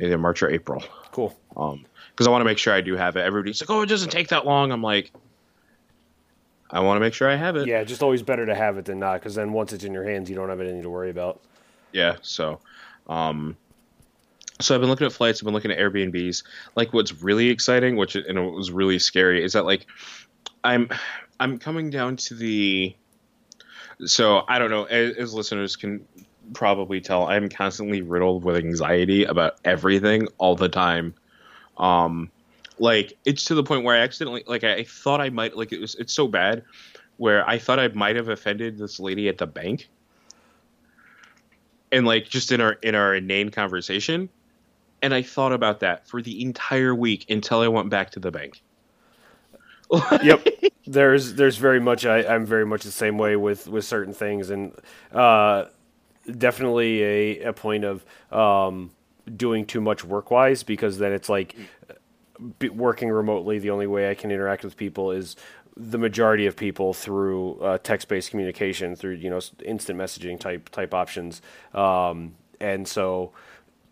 either 0.00 0.16
March 0.16 0.44
or 0.44 0.50
April. 0.50 0.84
Cool. 1.10 1.36
Um, 1.56 1.84
because 2.14 2.26
I 2.26 2.30
want 2.30 2.42
to 2.42 2.44
make 2.44 2.58
sure 2.58 2.72
I 2.72 2.80
do 2.80 2.96
have 2.96 3.16
it. 3.16 3.20
Everybody's 3.20 3.60
like, 3.60 3.70
"Oh, 3.70 3.82
it 3.82 3.88
doesn't 3.88 4.10
take 4.10 4.28
that 4.28 4.46
long." 4.46 4.70
I'm 4.70 4.82
like, 4.82 5.10
I 6.72 6.80
want 6.80 6.96
to 6.96 7.00
make 7.00 7.14
sure 7.14 7.28
I 7.28 7.36
have 7.36 7.56
it. 7.56 7.66
Yeah, 7.66 7.84
just 7.84 8.02
always 8.02 8.22
better 8.22 8.46
to 8.46 8.54
have 8.54 8.78
it 8.78 8.86
than 8.86 8.98
not, 8.98 9.20
because 9.20 9.34
then 9.34 9.52
once 9.52 9.72
it's 9.72 9.84
in 9.84 9.92
your 9.92 10.04
hands, 10.04 10.30
you 10.30 10.36
don't 10.36 10.48
have 10.48 10.60
anything 10.60 10.82
to 10.82 10.90
worry 10.90 11.10
about. 11.10 11.40
Yeah. 11.92 12.16
So, 12.22 12.60
um, 13.08 13.56
so 14.60 14.74
I've 14.74 14.80
been 14.80 14.88
looking 14.88 15.06
at 15.06 15.12
flights. 15.12 15.40
I've 15.40 15.44
been 15.44 15.54
looking 15.54 15.70
at 15.70 15.78
Airbnbs. 15.78 16.44
Like, 16.74 16.94
what's 16.94 17.22
really 17.22 17.48
exciting, 17.48 17.96
which 17.96 18.14
and 18.14 18.38
it 18.38 18.52
was 18.52 18.70
really 18.70 18.98
scary, 18.98 19.44
is 19.44 19.52
that 19.52 19.66
like 19.66 19.86
I'm 20.64 20.88
I'm 21.40 21.58
coming 21.58 21.90
down 21.90 22.16
to 22.16 22.34
the. 22.34 22.94
So 24.04 24.42
I 24.48 24.58
don't 24.58 24.70
know, 24.70 24.84
as, 24.84 25.16
as 25.16 25.34
listeners 25.34 25.76
can 25.76 26.04
probably 26.54 27.00
tell, 27.00 27.26
I'm 27.26 27.48
constantly 27.48 28.02
riddled 28.02 28.44
with 28.44 28.56
anxiety 28.56 29.24
about 29.24 29.54
everything 29.64 30.26
all 30.38 30.56
the 30.56 30.68
time 30.68 31.14
um, 31.78 32.30
like 32.78 33.16
it's 33.24 33.44
to 33.44 33.54
the 33.54 33.62
point 33.62 33.84
where 33.84 33.96
I 33.96 34.00
accidentally 34.00 34.44
like 34.46 34.64
I, 34.64 34.84
thought 34.84 35.20
I 35.20 35.30
might 35.30 35.56
like 35.56 35.72
it 35.72 35.80
was 35.80 35.94
it's 35.96 36.12
so 36.12 36.26
bad 36.26 36.64
where 37.16 37.48
I 37.48 37.58
thought 37.58 37.78
I 37.78 37.88
might 37.88 38.16
have 38.16 38.28
offended 38.28 38.78
this 38.78 38.98
lady 38.98 39.28
at 39.28 39.38
the 39.38 39.46
bank. 39.46 39.88
And 41.90 42.06
like 42.06 42.24
just 42.24 42.52
in 42.52 42.60
our 42.60 42.72
in 42.82 42.94
our 42.94 43.14
inane 43.14 43.50
conversation, 43.50 44.28
and 45.02 45.12
I 45.12 45.22
thought 45.22 45.52
about 45.52 45.80
that 45.80 46.08
for 46.08 46.22
the 46.22 46.42
entire 46.42 46.94
week 46.94 47.28
until 47.28 47.60
I 47.60 47.68
went 47.68 47.90
back 47.90 48.10
to 48.10 48.20
the 48.20 48.30
bank. 48.30 48.62
yep. 50.22 50.46
There's 50.86 51.34
there's 51.34 51.58
very 51.58 51.80
much 51.80 52.06
I, 52.06 52.24
I'm 52.24 52.46
very 52.46 52.64
much 52.64 52.82
the 52.82 52.90
same 52.90 53.18
way 53.18 53.36
with 53.36 53.68
with 53.68 53.84
certain 53.84 54.14
things 54.14 54.48
and 54.48 54.74
uh, 55.12 55.66
definitely 56.38 57.02
a, 57.02 57.40
a 57.42 57.52
point 57.52 57.84
of 57.84 58.04
um, 58.32 58.90
doing 59.34 59.66
too 59.66 59.80
much 59.80 60.04
work 60.04 60.30
wise 60.30 60.62
because 60.62 60.98
then 60.98 61.12
it's 61.12 61.28
like 61.28 61.56
working 62.72 63.10
remotely. 63.10 63.58
The 63.58 63.70
only 63.70 63.86
way 63.86 64.10
I 64.10 64.14
can 64.14 64.30
interact 64.30 64.64
with 64.64 64.76
people 64.76 65.10
is 65.10 65.36
the 65.76 65.98
majority 65.98 66.46
of 66.46 66.56
people 66.56 66.92
through 66.92 67.58
uh, 67.60 67.78
text 67.78 68.08
based 68.08 68.30
communication 68.30 68.94
through 68.94 69.14
you 69.14 69.30
know 69.30 69.40
instant 69.64 69.98
messaging 69.98 70.38
type 70.38 70.68
type 70.68 70.92
options, 70.94 71.40
um, 71.74 72.34
and 72.60 72.86
so 72.86 73.32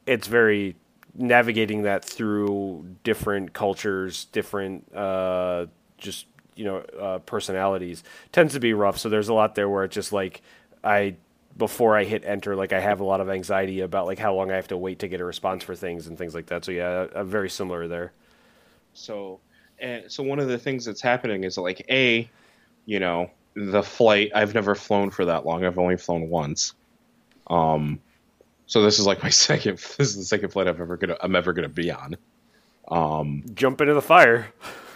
it's 0.06 0.26
very 0.26 0.76
navigating 1.14 1.82
that 1.82 2.04
through 2.04 2.96
different 3.02 3.52
cultures, 3.52 4.26
different 4.26 4.94
uh, 4.94 5.66
just 5.98 6.26
you 6.54 6.64
know 6.64 6.78
uh, 7.00 7.18
personalities 7.20 8.02
tends 8.32 8.52
to 8.54 8.60
be 8.60 8.74
rough. 8.74 8.98
So 8.98 9.08
there's 9.08 9.28
a 9.28 9.34
lot 9.34 9.54
there 9.54 9.68
where 9.68 9.84
it's 9.84 9.94
just 9.94 10.12
like 10.12 10.42
I 10.84 11.16
before 11.60 11.94
I 11.96 12.02
hit 12.02 12.24
enter, 12.24 12.56
like 12.56 12.72
I 12.72 12.80
have 12.80 12.98
a 12.98 13.04
lot 13.04 13.20
of 13.20 13.30
anxiety 13.30 13.80
about 13.80 14.06
like 14.06 14.18
how 14.18 14.34
long 14.34 14.50
I 14.50 14.56
have 14.56 14.68
to 14.68 14.76
wait 14.76 14.98
to 15.00 15.08
get 15.08 15.20
a 15.20 15.24
response 15.24 15.62
for 15.62 15.76
things 15.76 16.08
and 16.08 16.18
things 16.18 16.34
like 16.34 16.46
that. 16.46 16.64
So 16.64 16.72
yeah, 16.72 17.06
I'm 17.14 17.28
very 17.28 17.50
similar 17.50 17.86
there. 17.86 18.12
So, 18.94 19.38
and 19.78 20.10
so 20.10 20.24
one 20.24 20.40
of 20.40 20.48
the 20.48 20.58
things 20.58 20.86
that's 20.86 21.02
happening 21.02 21.44
is 21.44 21.56
like 21.58 21.86
a, 21.88 22.28
you 22.86 22.98
know, 22.98 23.30
the 23.54 23.82
flight. 23.82 24.32
I've 24.34 24.54
never 24.54 24.74
flown 24.74 25.10
for 25.10 25.26
that 25.26 25.46
long. 25.46 25.64
I've 25.64 25.78
only 25.78 25.98
flown 25.98 26.30
once. 26.30 26.72
Um, 27.48 28.00
so 28.66 28.82
this 28.82 28.98
is 28.98 29.06
like 29.06 29.22
my 29.22 29.30
second. 29.30 29.76
This 29.76 30.08
is 30.08 30.16
the 30.16 30.24
second 30.24 30.48
flight 30.48 30.66
I've 30.66 30.80
ever 30.80 30.96
gonna 30.96 31.18
I'm 31.20 31.36
ever 31.36 31.52
gonna 31.52 31.68
be 31.68 31.92
on. 31.92 32.16
Um, 32.88 33.44
jump 33.54 33.80
into 33.82 33.94
the 33.94 34.02
fire. 34.02 34.48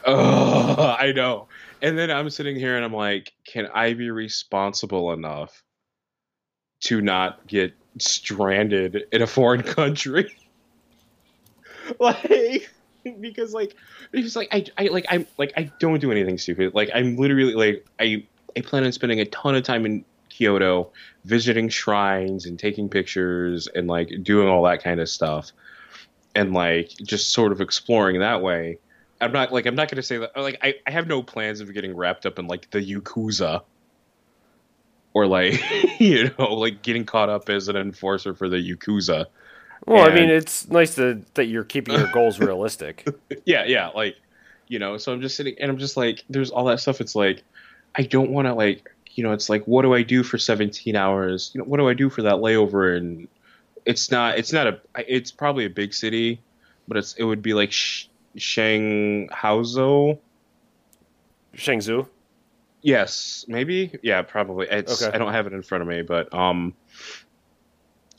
Oh, 0.06 0.96
I 0.98 1.12
know. 1.12 1.46
And 1.82 1.98
then 1.98 2.10
I'm 2.10 2.30
sitting 2.30 2.56
here 2.56 2.76
and 2.76 2.84
I'm 2.84 2.94
like, 2.94 3.34
can 3.44 3.66
I 3.74 3.92
be 3.92 4.10
responsible 4.10 5.12
enough 5.12 5.63
to 6.84 7.00
not 7.00 7.46
get 7.46 7.74
stranded 7.98 9.04
in 9.12 9.22
a 9.22 9.26
foreign 9.26 9.62
country. 9.78 10.34
like 12.00 12.70
because 13.20 13.52
like 13.52 13.76
because 14.10 14.36
like 14.36 14.48
I, 14.52 14.64
I 14.78 14.86
like 14.86 15.06
I'm 15.08 15.26
like 15.36 15.52
I 15.56 15.70
don't 15.78 16.00
do 16.00 16.10
anything 16.10 16.38
stupid. 16.38 16.74
Like 16.74 16.90
I'm 16.94 17.16
literally 17.16 17.54
like 17.54 17.86
I 18.00 18.24
I 18.56 18.60
plan 18.60 18.84
on 18.84 18.92
spending 18.92 19.20
a 19.20 19.26
ton 19.26 19.54
of 19.54 19.64
time 19.64 19.84
in 19.84 20.04
Kyoto 20.30 20.90
visiting 21.24 21.68
shrines 21.68 22.46
and 22.46 22.58
taking 22.58 22.88
pictures 22.88 23.68
and 23.68 23.86
like 23.86 24.10
doing 24.22 24.48
all 24.48 24.62
that 24.64 24.82
kind 24.82 25.00
of 25.00 25.08
stuff 25.08 25.52
and 26.34 26.52
like 26.52 26.88
just 27.02 27.30
sort 27.30 27.52
of 27.52 27.60
exploring 27.60 28.20
that 28.20 28.42
way. 28.42 28.78
I'm 29.20 29.32
not 29.32 29.52
like 29.52 29.66
I'm 29.66 29.74
not 29.74 29.88
to 29.88 30.02
say 30.02 30.18
that 30.18 30.36
like 30.36 30.58
I, 30.62 30.74
I 30.86 30.90
have 30.90 31.06
no 31.06 31.22
plans 31.22 31.60
of 31.60 31.72
getting 31.72 31.94
wrapped 31.94 32.26
up 32.26 32.38
in 32.38 32.46
like 32.46 32.70
the 32.70 32.80
yakuza 32.80 33.62
or 35.14 35.26
like 35.26 35.54
you 36.00 36.30
know 36.38 36.54
like 36.54 36.82
getting 36.82 37.06
caught 37.06 37.30
up 37.30 37.48
as 37.48 37.68
an 37.68 37.76
enforcer 37.76 38.34
for 38.34 38.48
the 38.48 38.56
yakuza. 38.56 39.26
Well, 39.86 40.04
and, 40.04 40.12
I 40.12 40.14
mean, 40.14 40.30
it's 40.30 40.68
nice 40.68 40.94
to, 40.94 41.20
that 41.34 41.46
you're 41.46 41.64
keeping 41.64 41.94
your 41.94 42.06
goals 42.08 42.38
realistic. 42.40 43.06
yeah, 43.44 43.64
yeah, 43.64 43.88
like 43.88 44.16
you 44.68 44.78
know. 44.78 44.96
So 44.98 45.12
I'm 45.12 45.20
just 45.20 45.36
sitting 45.36 45.54
and 45.58 45.70
I'm 45.70 45.78
just 45.78 45.96
like, 45.96 46.24
there's 46.28 46.50
all 46.50 46.64
that 46.66 46.80
stuff. 46.80 47.00
It's 47.00 47.14
like 47.14 47.42
I 47.94 48.02
don't 48.02 48.30
want 48.30 48.46
to 48.46 48.54
like 48.54 48.90
you 49.12 49.22
know. 49.22 49.32
It's 49.32 49.48
like 49.48 49.64
what 49.64 49.82
do 49.82 49.94
I 49.94 50.02
do 50.02 50.22
for 50.22 50.38
17 50.38 50.96
hours? 50.96 51.50
You 51.54 51.60
know, 51.60 51.64
what 51.66 51.78
do 51.78 51.88
I 51.88 51.94
do 51.94 52.10
for 52.10 52.22
that 52.22 52.34
layover? 52.34 52.96
And 52.96 53.28
it's 53.84 54.10
not. 54.10 54.38
It's 54.38 54.52
not 54.52 54.66
a. 54.66 54.80
It's 54.96 55.30
probably 55.30 55.66
a 55.66 55.70
big 55.70 55.94
city, 55.94 56.40
but 56.88 56.96
it's 56.96 57.14
it 57.14 57.24
would 57.24 57.42
be 57.42 57.54
like 57.54 57.72
Sh- 57.72 58.06
Shanghai. 58.36 60.18
Shangzhou. 61.56 62.08
Yes, 62.84 63.46
maybe. 63.48 63.98
Yeah, 64.02 64.20
probably. 64.20 64.66
It's 64.70 65.02
Okay. 65.02 65.14
I 65.14 65.18
don't 65.18 65.32
have 65.32 65.46
it 65.46 65.54
in 65.54 65.62
front 65.62 65.80
of 65.80 65.88
me, 65.88 66.02
but 66.02 66.32
um 66.34 66.74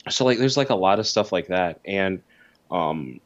so 0.08 0.24
like 0.24 0.38
there's 0.38 0.56
like 0.56 0.70
a 0.70 0.74
lot 0.74 0.98
of 0.98 1.06
stuff 1.06 1.32
like 1.32 1.48
that 1.48 1.80
and 1.84 2.22
um 2.70 3.20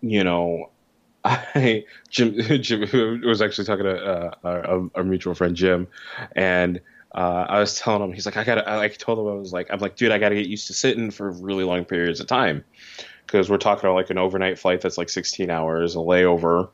you 0.00 0.22
know 0.24 0.70
I 1.24 1.84
Jim 2.10 2.34
Jim 2.62 3.22
was 3.24 3.42
actually 3.42 3.64
talking 3.64 3.84
to 3.84 4.04
uh, 4.04 4.34
our, 4.44 4.90
our 4.94 5.04
mutual 5.04 5.34
friend 5.34 5.56
Jim 5.56 5.88
and 6.36 6.80
uh, 7.14 7.46
I 7.48 7.58
was 7.58 7.78
telling 7.78 8.02
him 8.02 8.12
he's 8.12 8.24
like 8.24 8.36
I 8.36 8.44
got 8.44 8.56
to 8.56 8.68
I 8.68 8.76
like 8.76 8.96
told 8.98 9.18
him 9.18 9.28
I 9.28 9.38
was 9.38 9.52
like 9.52 9.68
I'm 9.70 9.80
like 9.80 9.96
dude 9.96 10.12
I 10.12 10.18
got 10.18 10.28
to 10.28 10.34
get 10.34 10.46
used 10.46 10.66
to 10.66 10.74
sitting 10.74 11.10
for 11.10 11.30
really 11.30 11.64
long 11.64 11.84
periods 11.86 12.20
of 12.20 12.26
time 12.26 12.64
because 13.26 13.50
we're 13.50 13.58
talking 13.58 13.86
about 13.86 13.96
like 13.96 14.10
an 14.10 14.18
overnight 14.18 14.58
flight 14.58 14.80
that's 14.82 14.98
like 14.98 15.08
16 15.08 15.50
hours 15.50 15.94
a 15.94 15.98
layover 15.98 16.68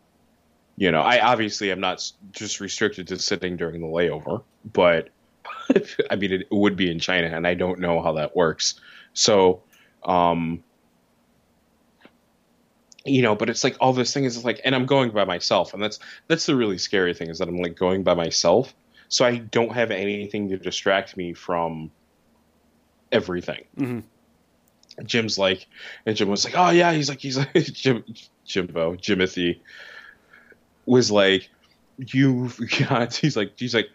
you 0.76 0.90
know, 0.90 1.00
I 1.00 1.20
obviously 1.20 1.70
am 1.72 1.80
not 1.80 2.10
just 2.32 2.60
restricted 2.60 3.08
to 3.08 3.18
sitting 3.18 3.56
during 3.56 3.80
the 3.80 3.86
layover, 3.86 4.42
but 4.70 5.08
I 6.10 6.16
mean, 6.16 6.32
it 6.32 6.46
would 6.50 6.76
be 6.76 6.90
in 6.90 6.98
China, 6.98 7.28
and 7.28 7.46
I 7.46 7.54
don't 7.54 7.80
know 7.80 8.02
how 8.02 8.12
that 8.12 8.36
works. 8.36 8.80
So, 9.14 9.62
um, 10.04 10.62
you 13.04 13.22
know, 13.22 13.34
but 13.34 13.48
it's 13.48 13.64
like 13.64 13.76
all 13.80 13.92
this 13.92 14.12
thing 14.12 14.24
is 14.24 14.44
like, 14.44 14.60
and 14.64 14.74
I'm 14.74 14.86
going 14.86 15.10
by 15.10 15.24
myself, 15.24 15.72
and 15.72 15.82
that's 15.82 15.98
that's 16.26 16.44
the 16.44 16.54
really 16.54 16.78
scary 16.78 17.14
thing 17.14 17.30
is 17.30 17.38
that 17.38 17.48
I'm 17.48 17.58
like 17.58 17.76
going 17.76 18.02
by 18.02 18.14
myself, 18.14 18.74
so 19.08 19.24
I 19.24 19.36
don't 19.36 19.72
have 19.72 19.90
anything 19.90 20.50
to 20.50 20.58
distract 20.58 21.16
me 21.16 21.32
from 21.32 21.90
everything. 23.10 23.64
Mm-hmm. 23.78 25.04
Jim's 25.04 25.38
like, 25.38 25.66
and 26.04 26.16
Jim 26.16 26.28
was 26.28 26.44
like, 26.44 26.54
oh 26.56 26.70
yeah, 26.70 26.92
he's 26.92 27.08
like, 27.08 27.20
he's 27.20 27.38
like, 27.38 27.52
Jim, 27.54 28.04
Jimbo, 28.44 28.96
Jimothy 28.96 29.60
was 30.86 31.10
like, 31.10 31.48
"You've 31.98 32.58
got, 32.88 33.14
he's 33.14 33.36
like, 33.36 33.52
he's 33.58 33.74
like, 33.74 33.90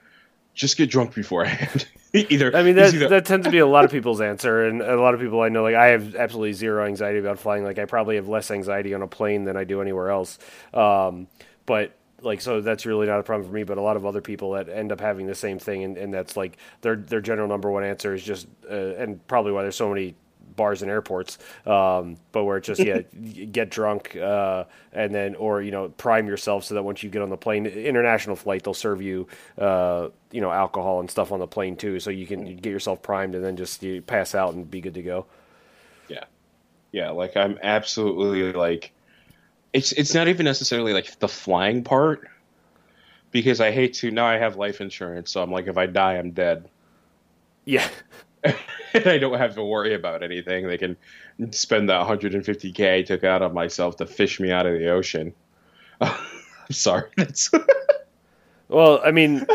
just 0.53 0.77
get 0.77 0.89
drunk 0.89 1.13
beforehand. 1.15 1.87
either, 2.13 2.55
I 2.55 2.63
mean, 2.63 2.75
that 2.75 2.93
either- 2.93 3.07
that 3.09 3.25
tends 3.25 3.45
to 3.45 3.51
be 3.51 3.59
a 3.59 3.65
lot 3.65 3.85
of 3.85 3.91
people's 3.97 4.21
answer, 4.21 4.65
and 4.65 4.81
a 4.81 4.99
lot 4.99 5.13
of 5.13 5.19
people 5.19 5.41
I 5.41 5.49
know, 5.49 5.63
like 5.63 5.75
I 5.75 5.87
have 5.87 6.15
absolutely 6.15 6.53
zero 6.53 6.85
anxiety 6.85 7.19
about 7.19 7.39
flying. 7.39 7.63
Like 7.63 7.79
I 7.79 7.85
probably 7.85 8.15
have 8.17 8.27
less 8.27 8.51
anxiety 8.51 8.93
on 8.93 9.01
a 9.01 9.07
plane 9.07 9.45
than 9.45 9.57
I 9.57 9.63
do 9.63 9.81
anywhere 9.81 10.09
else. 10.09 10.37
Um, 10.73 11.27
but 11.65 11.93
like, 12.21 12.41
so 12.41 12.61
that's 12.61 12.85
really 12.85 13.07
not 13.07 13.19
a 13.19 13.23
problem 13.23 13.49
for 13.49 13.55
me. 13.55 13.63
But 13.63 13.77
a 13.77 13.81
lot 13.81 13.95
of 13.95 14.05
other 14.05 14.21
people 14.21 14.51
that 14.51 14.69
end 14.69 14.91
up 14.91 14.99
having 14.99 15.25
the 15.25 15.35
same 15.35 15.57
thing, 15.57 15.83
and, 15.83 15.97
and 15.97 16.13
that's 16.13 16.35
like 16.35 16.57
their 16.81 16.95
their 16.95 17.21
general 17.21 17.47
number 17.47 17.71
one 17.71 17.83
answer 17.83 18.13
is 18.13 18.23
just, 18.23 18.47
uh, 18.69 18.73
and 18.73 19.25
probably 19.27 19.51
why 19.51 19.61
there's 19.61 19.75
so 19.75 19.89
many 19.89 20.15
bars 20.55 20.81
and 20.81 20.91
airports, 20.91 21.37
um, 21.65 22.17
but 22.31 22.43
where 22.43 22.57
it's 22.57 22.67
just 22.67 22.81
yeah, 22.81 22.99
get 23.51 23.69
drunk 23.69 24.15
uh, 24.15 24.65
and 24.93 25.13
then 25.13 25.35
or 25.35 25.61
you 25.61 25.71
know 25.71 25.89
prime 25.89 26.27
yourself 26.27 26.63
so 26.63 26.75
that 26.75 26.83
once 26.83 27.03
you 27.03 27.09
get 27.09 27.21
on 27.21 27.29
the 27.29 27.37
plane, 27.37 27.65
international 27.65 28.35
flight, 28.35 28.63
they'll 28.63 28.73
serve 28.73 29.01
you 29.01 29.27
uh, 29.57 30.09
you 30.31 30.41
know 30.41 30.51
alcohol 30.51 30.99
and 30.99 31.09
stuff 31.09 31.31
on 31.31 31.39
the 31.39 31.47
plane 31.47 31.75
too, 31.75 31.99
so 31.99 32.09
you 32.09 32.25
can 32.27 32.55
get 32.57 32.69
yourself 32.69 33.01
primed 33.01 33.35
and 33.35 33.43
then 33.43 33.57
just 33.57 33.83
you 33.83 34.01
pass 34.01 34.35
out 34.35 34.53
and 34.53 34.69
be 34.69 34.81
good 34.81 34.93
to 34.93 35.01
go. 35.01 35.25
yeah, 36.07 36.25
yeah, 36.91 37.09
like 37.11 37.37
I'm 37.37 37.57
absolutely 37.63 38.51
like, 38.53 38.91
it's 39.73 39.91
it's 39.93 40.13
not 40.13 40.27
even 40.27 40.45
necessarily 40.45 40.93
like 40.93 41.19
the 41.19 41.27
flying 41.27 41.83
part, 41.83 42.27
because 43.31 43.61
I 43.61 43.71
hate 43.71 43.93
to 43.95 44.11
now 44.11 44.25
I 44.25 44.37
have 44.37 44.57
life 44.57 44.81
insurance, 44.81 45.31
so 45.31 45.41
I'm 45.41 45.51
like 45.51 45.67
if 45.67 45.77
I 45.77 45.85
die 45.85 46.13
I'm 46.17 46.31
dead. 46.31 46.69
Yeah, 47.65 47.87
and 48.43 48.55
I 49.07 49.17
don't 49.17 49.37
have 49.37 49.55
to 49.55 49.63
worry 49.63 49.93
about 49.93 50.23
anything. 50.23 50.67
They 50.67 50.77
can 50.77 50.97
spend 51.51 51.89
that 51.89 52.05
150k 52.05 52.95
I 52.95 53.01
took 53.01 53.23
out 53.23 53.41
on 53.41 53.53
myself 53.53 53.97
to 53.97 54.05
fish 54.05 54.39
me 54.39 54.51
out 54.51 54.65
of 54.65 54.77
the 54.77 54.89
ocean. 54.89 55.33
I'm 56.01 56.15
sorry. 56.71 57.09
That's 57.17 57.51
Well, 58.67 59.01
I 59.03 59.11
mean, 59.11 59.45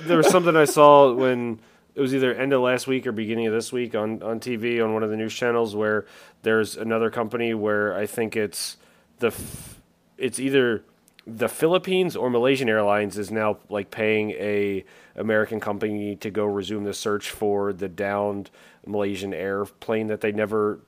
there 0.00 0.16
was 0.16 0.28
something 0.28 0.56
I 0.56 0.64
saw 0.64 1.12
when 1.12 1.58
it 1.94 2.00
was 2.00 2.14
either 2.14 2.34
end 2.34 2.52
of 2.52 2.60
last 2.60 2.86
week 2.86 3.06
or 3.06 3.12
beginning 3.12 3.46
of 3.46 3.52
this 3.52 3.72
week 3.72 3.94
on, 3.94 4.22
on 4.22 4.38
TV 4.38 4.82
on 4.84 4.92
one 4.94 5.02
of 5.02 5.10
the 5.10 5.16
news 5.16 5.34
channels 5.34 5.74
where 5.74 6.06
there's 6.42 6.76
another 6.76 7.10
company 7.10 7.54
where 7.54 7.96
I 7.96 8.06
think 8.06 8.36
it's 8.36 8.76
the 9.18 9.28
f- 9.28 9.80
it's 10.18 10.38
either 10.38 10.84
the 11.26 11.48
Philippines 11.48 12.14
or 12.16 12.30
Malaysian 12.30 12.68
Airlines 12.68 13.18
is 13.18 13.30
now 13.30 13.58
like 13.68 13.90
paying 13.90 14.30
a 14.32 14.84
American 15.16 15.58
company 15.60 16.16
to 16.16 16.30
go 16.30 16.44
resume 16.44 16.84
the 16.84 16.94
search 16.94 17.30
for 17.30 17.72
the 17.72 17.88
downed 17.88 18.50
Malaysian 18.86 19.34
airplane 19.34 20.06
that 20.06 20.20
they 20.20 20.30
never 20.32 20.80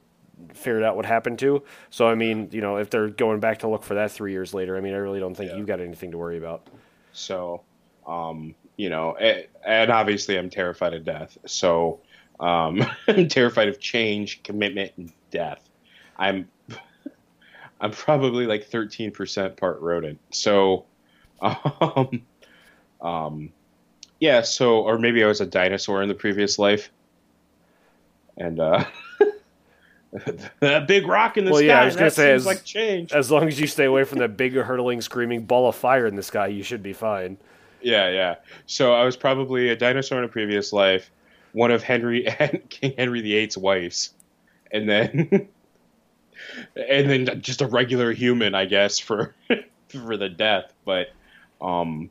figured 0.54 0.84
out 0.84 0.94
what 0.94 1.04
happened 1.06 1.38
to. 1.40 1.62
So 1.90 2.06
I 2.08 2.14
mean, 2.14 2.48
you 2.52 2.60
know, 2.60 2.76
if 2.76 2.90
they're 2.90 3.08
going 3.08 3.40
back 3.40 3.58
to 3.60 3.68
look 3.68 3.82
for 3.82 3.94
that 3.94 4.12
3 4.12 4.30
years 4.30 4.54
later, 4.54 4.76
I 4.76 4.80
mean, 4.80 4.94
I 4.94 4.98
really 4.98 5.18
don't 5.18 5.34
think 5.34 5.50
Yeah. 5.50 5.56
you've 5.56 5.66
got 5.66 5.80
anything 5.80 6.12
to 6.12 6.18
worry 6.18 6.38
about. 6.38 6.68
so. 7.12 7.62
Um, 8.06 8.54
you 8.78 8.88
know, 8.88 9.16
and, 9.16 9.46
and 9.66 9.90
obviously 9.90 10.38
I'm 10.38 10.48
terrified 10.48 10.94
of 10.94 11.04
death. 11.04 11.36
So 11.44 12.00
um, 12.40 12.82
I'm 13.08 13.28
terrified 13.28 13.68
of 13.68 13.80
change, 13.80 14.42
commitment, 14.44 14.92
and 14.96 15.12
death. 15.30 15.68
I'm 16.16 16.48
I'm 17.80 17.92
probably 17.92 18.46
like 18.46 18.68
13% 18.68 19.56
part 19.56 19.80
rodent. 19.80 20.18
So, 20.32 20.84
um, 21.40 22.22
um, 23.00 23.52
yeah. 24.20 24.42
So, 24.42 24.80
or 24.80 24.98
maybe 24.98 25.22
I 25.22 25.26
was 25.28 25.40
a 25.40 25.46
dinosaur 25.46 26.02
in 26.02 26.08
the 26.08 26.14
previous 26.14 26.58
life, 26.58 26.90
and 28.36 28.58
uh, 28.58 28.84
that 30.60 30.86
big 30.88 31.06
rock 31.06 31.36
in 31.36 31.44
the 31.44 31.50
Well, 31.52 31.60
sky. 31.60 31.66
yeah, 31.66 31.80
I 31.82 31.84
was 31.84 31.94
gonna 31.94 32.06
that 32.06 32.14
say, 32.14 32.30
seems 32.32 32.42
as- 32.42 32.46
like 32.46 32.64
change. 32.64 33.12
As 33.12 33.30
long 33.30 33.46
as 33.46 33.60
you 33.60 33.66
stay 33.66 33.84
away 33.84 34.04
from 34.04 34.18
that 34.18 34.36
big 34.36 34.54
hurtling, 34.54 35.00
screaming 35.00 35.44
ball 35.44 35.68
of 35.68 35.76
fire 35.76 36.06
in 36.06 36.16
the 36.16 36.22
sky, 36.22 36.48
you 36.48 36.62
should 36.62 36.82
be 36.82 36.92
fine. 36.92 37.36
Yeah, 37.80 38.08
yeah. 38.10 38.34
So 38.66 38.92
I 38.94 39.04
was 39.04 39.16
probably 39.16 39.68
a 39.68 39.76
dinosaur 39.76 40.18
in 40.18 40.24
a 40.24 40.28
previous 40.28 40.72
life, 40.72 41.10
one 41.52 41.70
of 41.70 41.82
Henry 41.84 42.26
and 42.40 42.60
King 42.70 42.94
Henry 42.98 43.20
VIII's 43.20 43.56
wives, 43.56 44.14
and 44.72 44.88
then 44.88 45.48
and 46.76 47.10
then 47.10 47.40
just 47.42 47.62
a 47.62 47.66
regular 47.66 48.12
human, 48.12 48.54
I 48.54 48.64
guess, 48.66 48.98
for 48.98 49.34
for 49.88 50.16
the 50.16 50.28
death. 50.28 50.72
But 50.84 51.08
um, 51.60 52.10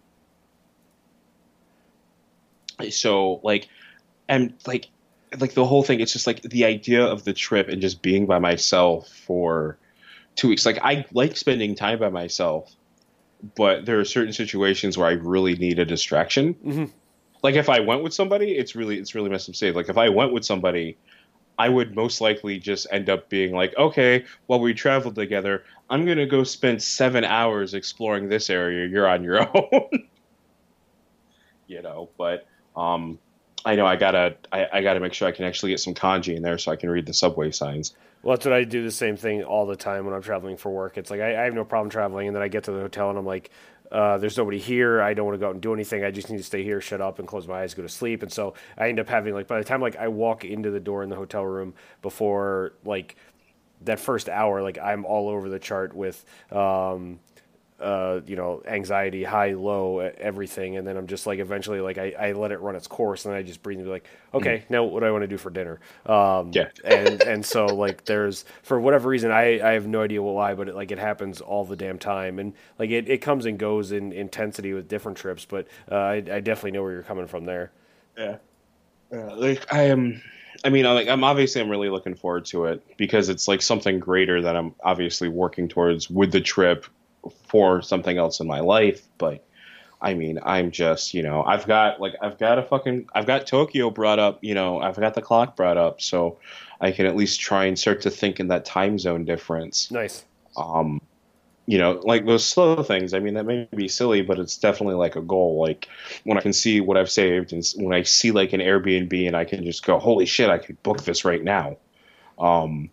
so 2.89 3.39
like, 3.43 3.67
and 4.27 4.53
like 4.65 4.87
like 5.39 5.53
the 5.53 5.65
whole 5.65 5.83
thing. 5.83 5.99
It's 5.99 6.13
just 6.13 6.27
like 6.27 6.41
the 6.41 6.65
idea 6.65 7.03
of 7.03 7.23
the 7.23 7.33
trip 7.33 7.67
and 7.69 7.81
just 7.81 8.01
being 8.01 8.25
by 8.25 8.39
myself 8.39 9.09
for 9.09 9.77
two 10.35 10.49
weeks. 10.49 10.65
Like 10.65 10.79
I 10.81 11.05
like 11.11 11.37
spending 11.37 11.75
time 11.75 11.99
by 11.99 12.09
myself 12.09 12.73
but 13.55 13.85
there 13.85 13.99
are 13.99 14.05
certain 14.05 14.33
situations 14.33 14.97
where 14.97 15.07
I 15.07 15.11
really 15.13 15.55
need 15.55 15.79
a 15.79 15.85
distraction. 15.85 16.55
Mhm. 16.55 16.91
Like 17.43 17.55
if 17.55 17.69
I 17.69 17.81
went 17.81 18.03
with 18.03 18.13
somebody, 18.13 18.51
it's 18.53 18.75
really 18.75 18.97
it's 18.97 19.13
really 19.13 19.29
messed 19.29 19.49
up. 19.49 19.55
Safe. 19.55 19.75
Like 19.75 19.89
if 19.89 19.97
I 19.97 20.09
went 20.09 20.33
with 20.33 20.43
somebody, 20.43 20.97
I 21.57 21.69
would 21.69 21.95
most 21.95 22.21
likely 22.21 22.59
just 22.59 22.87
end 22.91 23.09
up 23.09 23.29
being 23.29 23.53
like, 23.53 23.75
okay, 23.77 24.25
while 24.45 24.59
we 24.59 24.73
traveled 24.73 25.15
together, 25.15 25.63
I'm 25.89 26.05
gonna 26.05 26.27
go 26.27 26.43
spend 26.43 26.81
seven 26.81 27.23
hours 27.23 27.73
exploring 27.73 28.29
this 28.29 28.49
area. 28.49 28.87
You're 28.87 29.07
on 29.07 29.23
your 29.23 29.41
own. 29.57 30.07
you 31.67 31.81
know, 31.81 32.09
but 32.17 32.47
um, 32.75 33.17
I 33.65 33.75
know 33.75 33.85
I 33.85 33.95
gotta 33.95 34.35
I, 34.51 34.67
I 34.71 34.81
gotta 34.81 34.99
make 34.99 35.13
sure 35.13 35.27
I 35.27 35.31
can 35.31 35.45
actually 35.45 35.71
get 35.71 35.79
some 35.79 35.93
kanji 35.93 36.35
in 36.35 36.43
there 36.43 36.57
so 36.57 36.71
I 36.71 36.75
can 36.75 36.89
read 36.89 37.05
the 37.05 37.13
subway 37.13 37.51
signs. 37.51 37.95
Well, 38.23 38.35
that's 38.35 38.45
what 38.45 38.53
I 38.53 38.63
do 38.63 38.83
the 38.83 38.91
same 38.91 39.15
thing 39.15 39.43
all 39.43 39.65
the 39.65 39.75
time 39.75 40.05
when 40.05 40.13
I'm 40.13 40.21
traveling 40.21 40.57
for 40.57 40.71
work. 40.71 40.97
It's 40.97 41.11
like 41.11 41.21
I, 41.21 41.41
I 41.41 41.43
have 41.45 41.53
no 41.53 41.63
problem 41.63 41.89
traveling, 41.89 42.27
and 42.27 42.35
then 42.35 42.43
I 42.43 42.47
get 42.47 42.63
to 42.65 42.71
the 42.71 42.79
hotel 42.79 43.09
and 43.09 43.17
I'm 43.17 43.25
like, 43.25 43.51
uh, 43.91 44.17
there's 44.17 44.37
nobody 44.37 44.59
here. 44.59 45.01
I 45.01 45.13
don't 45.13 45.25
want 45.25 45.35
to 45.35 45.39
go 45.39 45.47
out 45.47 45.53
and 45.53 45.61
do 45.61 45.73
anything. 45.73 46.03
I 46.03 46.11
just 46.11 46.29
need 46.29 46.37
to 46.37 46.43
stay 46.43 46.63
here, 46.63 46.81
shut 46.81 47.01
up, 47.01 47.19
and 47.19 47.27
close 47.27 47.47
my 47.47 47.61
eyes, 47.61 47.73
go 47.73 47.83
to 47.83 47.89
sleep. 47.89 48.23
And 48.23 48.31
so 48.31 48.53
I 48.77 48.89
end 48.89 48.99
up 48.99 49.07
having 49.07 49.33
like 49.33 49.47
by 49.47 49.57
the 49.59 49.63
time 49.63 49.81
like 49.81 49.95
I 49.95 50.07
walk 50.07 50.45
into 50.45 50.71
the 50.71 50.79
door 50.79 51.03
in 51.03 51.09
the 51.09 51.15
hotel 51.15 51.45
room 51.45 51.73
before 52.01 52.73
like 52.83 53.15
that 53.81 53.99
first 53.99 54.29
hour, 54.29 54.61
like 54.61 54.77
I'm 54.77 55.05
all 55.05 55.29
over 55.29 55.49
the 55.49 55.59
chart 55.59 55.95
with. 55.95 56.23
Um, 56.51 57.19
uh, 57.79 58.21
you 58.25 58.35
know, 58.35 58.63
anxiety, 58.65 59.23
high, 59.23 59.53
low, 59.53 59.99
everything, 59.99 60.77
and 60.77 60.87
then 60.87 60.97
I'm 60.97 61.07
just 61.07 61.27
like, 61.27 61.39
eventually, 61.39 61.79
like 61.79 61.97
I, 61.97 62.13
I 62.17 62.31
let 62.31 62.51
it 62.51 62.59
run 62.59 62.75
its 62.75 62.87
course, 62.87 63.25
and 63.25 63.33
then 63.33 63.39
I 63.39 63.43
just 63.43 63.61
breathe 63.61 63.77
and 63.77 63.85
be 63.85 63.91
like, 63.91 64.07
okay, 64.33 64.63
now 64.69 64.83
what 64.83 65.01
do 65.01 65.05
I 65.05 65.11
want 65.11 65.23
to 65.23 65.27
do 65.27 65.37
for 65.37 65.49
dinner? 65.49 65.79
Um, 66.05 66.51
Yeah. 66.53 66.69
and 66.83 67.21
and 67.21 67.45
so 67.45 67.67
like 67.67 68.05
there's 68.05 68.45
for 68.63 68.79
whatever 68.79 69.09
reason 69.09 69.31
I, 69.31 69.59
I 69.61 69.73
have 69.73 69.87
no 69.87 70.01
idea 70.01 70.21
why, 70.21 70.55
but 70.55 70.69
it, 70.69 70.75
like 70.75 70.91
it 70.91 70.99
happens 70.99 71.41
all 71.41 71.65
the 71.65 71.75
damn 71.75 71.99
time, 71.99 72.39
and 72.39 72.53
like 72.79 72.89
it, 72.89 73.09
it 73.09 73.19
comes 73.19 73.45
and 73.45 73.59
goes 73.59 73.91
in 73.91 74.11
intensity 74.11 74.73
with 74.73 74.87
different 74.87 75.17
trips, 75.17 75.45
but 75.45 75.67
uh, 75.91 75.95
I, 75.95 76.15
I 76.15 76.39
definitely 76.39 76.71
know 76.71 76.83
where 76.83 76.93
you're 76.93 77.03
coming 77.03 77.27
from 77.27 77.45
there. 77.45 77.71
Yeah. 78.17 78.37
Yeah, 79.11 79.33
like 79.33 79.71
I 79.71 79.83
am 79.83 80.21
I 80.63 80.69
mean, 80.69 80.85
like 80.85 81.07
I'm 81.07 81.23
obviously 81.23 81.61
I'm 81.61 81.69
really 81.69 81.89
looking 81.89 82.15
forward 82.15 82.45
to 82.45 82.65
it 82.65 82.83
because 82.97 83.29
it's 83.29 83.47
like 83.47 83.61
something 83.61 83.99
greater 83.99 84.41
that 84.41 84.55
I'm 84.55 84.73
obviously 84.83 85.29
working 85.29 85.67
towards 85.67 86.09
with 86.09 86.31
the 86.31 86.41
trip 86.41 86.85
for 87.47 87.81
something 87.81 88.17
else 88.17 88.39
in 88.39 88.47
my 88.47 88.59
life, 88.59 89.07
but 89.17 89.43
I 90.01 90.13
mean, 90.13 90.39
I'm 90.43 90.71
just, 90.71 91.13
you 91.13 91.23
know, 91.23 91.43
I've 91.43 91.65
got 91.65 91.99
like 91.99 92.15
I've 92.21 92.37
got 92.37 92.59
a 92.59 92.63
fucking 92.63 93.09
I've 93.13 93.25
got 93.25 93.47
Tokyo 93.47 93.89
brought 93.89 94.19
up, 94.19 94.43
you 94.43 94.53
know, 94.53 94.79
I've 94.79 94.99
got 94.99 95.15
the 95.15 95.21
clock 95.21 95.55
brought 95.55 95.77
up, 95.77 96.01
so 96.01 96.37
I 96.79 96.91
can 96.91 97.05
at 97.07 97.15
least 97.15 97.39
try 97.39 97.65
and 97.65 97.77
start 97.77 98.01
to 98.01 98.11
think 98.11 98.39
in 98.39 98.49
that 98.49 98.65
time 98.65 98.99
zone 98.99 99.25
difference. 99.25 99.89
Nice. 99.89 100.23
Um 100.55 101.01
you 101.69 101.77
know, 101.77 101.99
like 102.03 102.25
those 102.25 102.45
slow 102.45 102.81
things. 102.81 103.13
I 103.13 103.19
mean, 103.19 103.33
that 103.33 103.45
may 103.45 103.67
be 103.75 103.89
silly, 103.89 104.21
but 104.21 104.39
it's 104.39 104.57
definitely 104.57 104.95
like 104.95 105.17
a 105.17 105.21
goal. 105.21 105.59
Like 105.59 105.89
when 106.23 106.37
I 106.37 106.41
can 106.41 106.53
see 106.53 106.79
what 106.79 106.95
I've 106.95 107.11
saved, 107.11 107.51
and 107.51 107.63
when 107.75 107.93
I 107.93 108.03
see 108.03 108.31
like 108.31 108.53
an 108.53 108.61
Airbnb, 108.61 109.27
and 109.27 109.35
I 109.35 109.43
can 109.43 109.65
just 109.65 109.85
go, 109.85 109.99
"Holy 109.99 110.25
shit, 110.25 110.49
I 110.49 110.59
could 110.59 110.81
book 110.81 111.03
this 111.03 111.25
right 111.25 111.43
now," 111.43 111.75
um, 112.39 112.89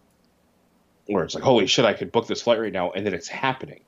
or 1.09 1.23
it's 1.23 1.37
like, 1.37 1.45
"Holy 1.45 1.69
shit, 1.69 1.85
I 1.85 1.93
could 1.93 2.11
book 2.11 2.27
this 2.27 2.43
flight 2.43 2.59
right 2.59 2.73
now," 2.73 2.91
and 2.91 3.07
then 3.07 3.15
it's 3.15 3.29
happening. 3.29 3.81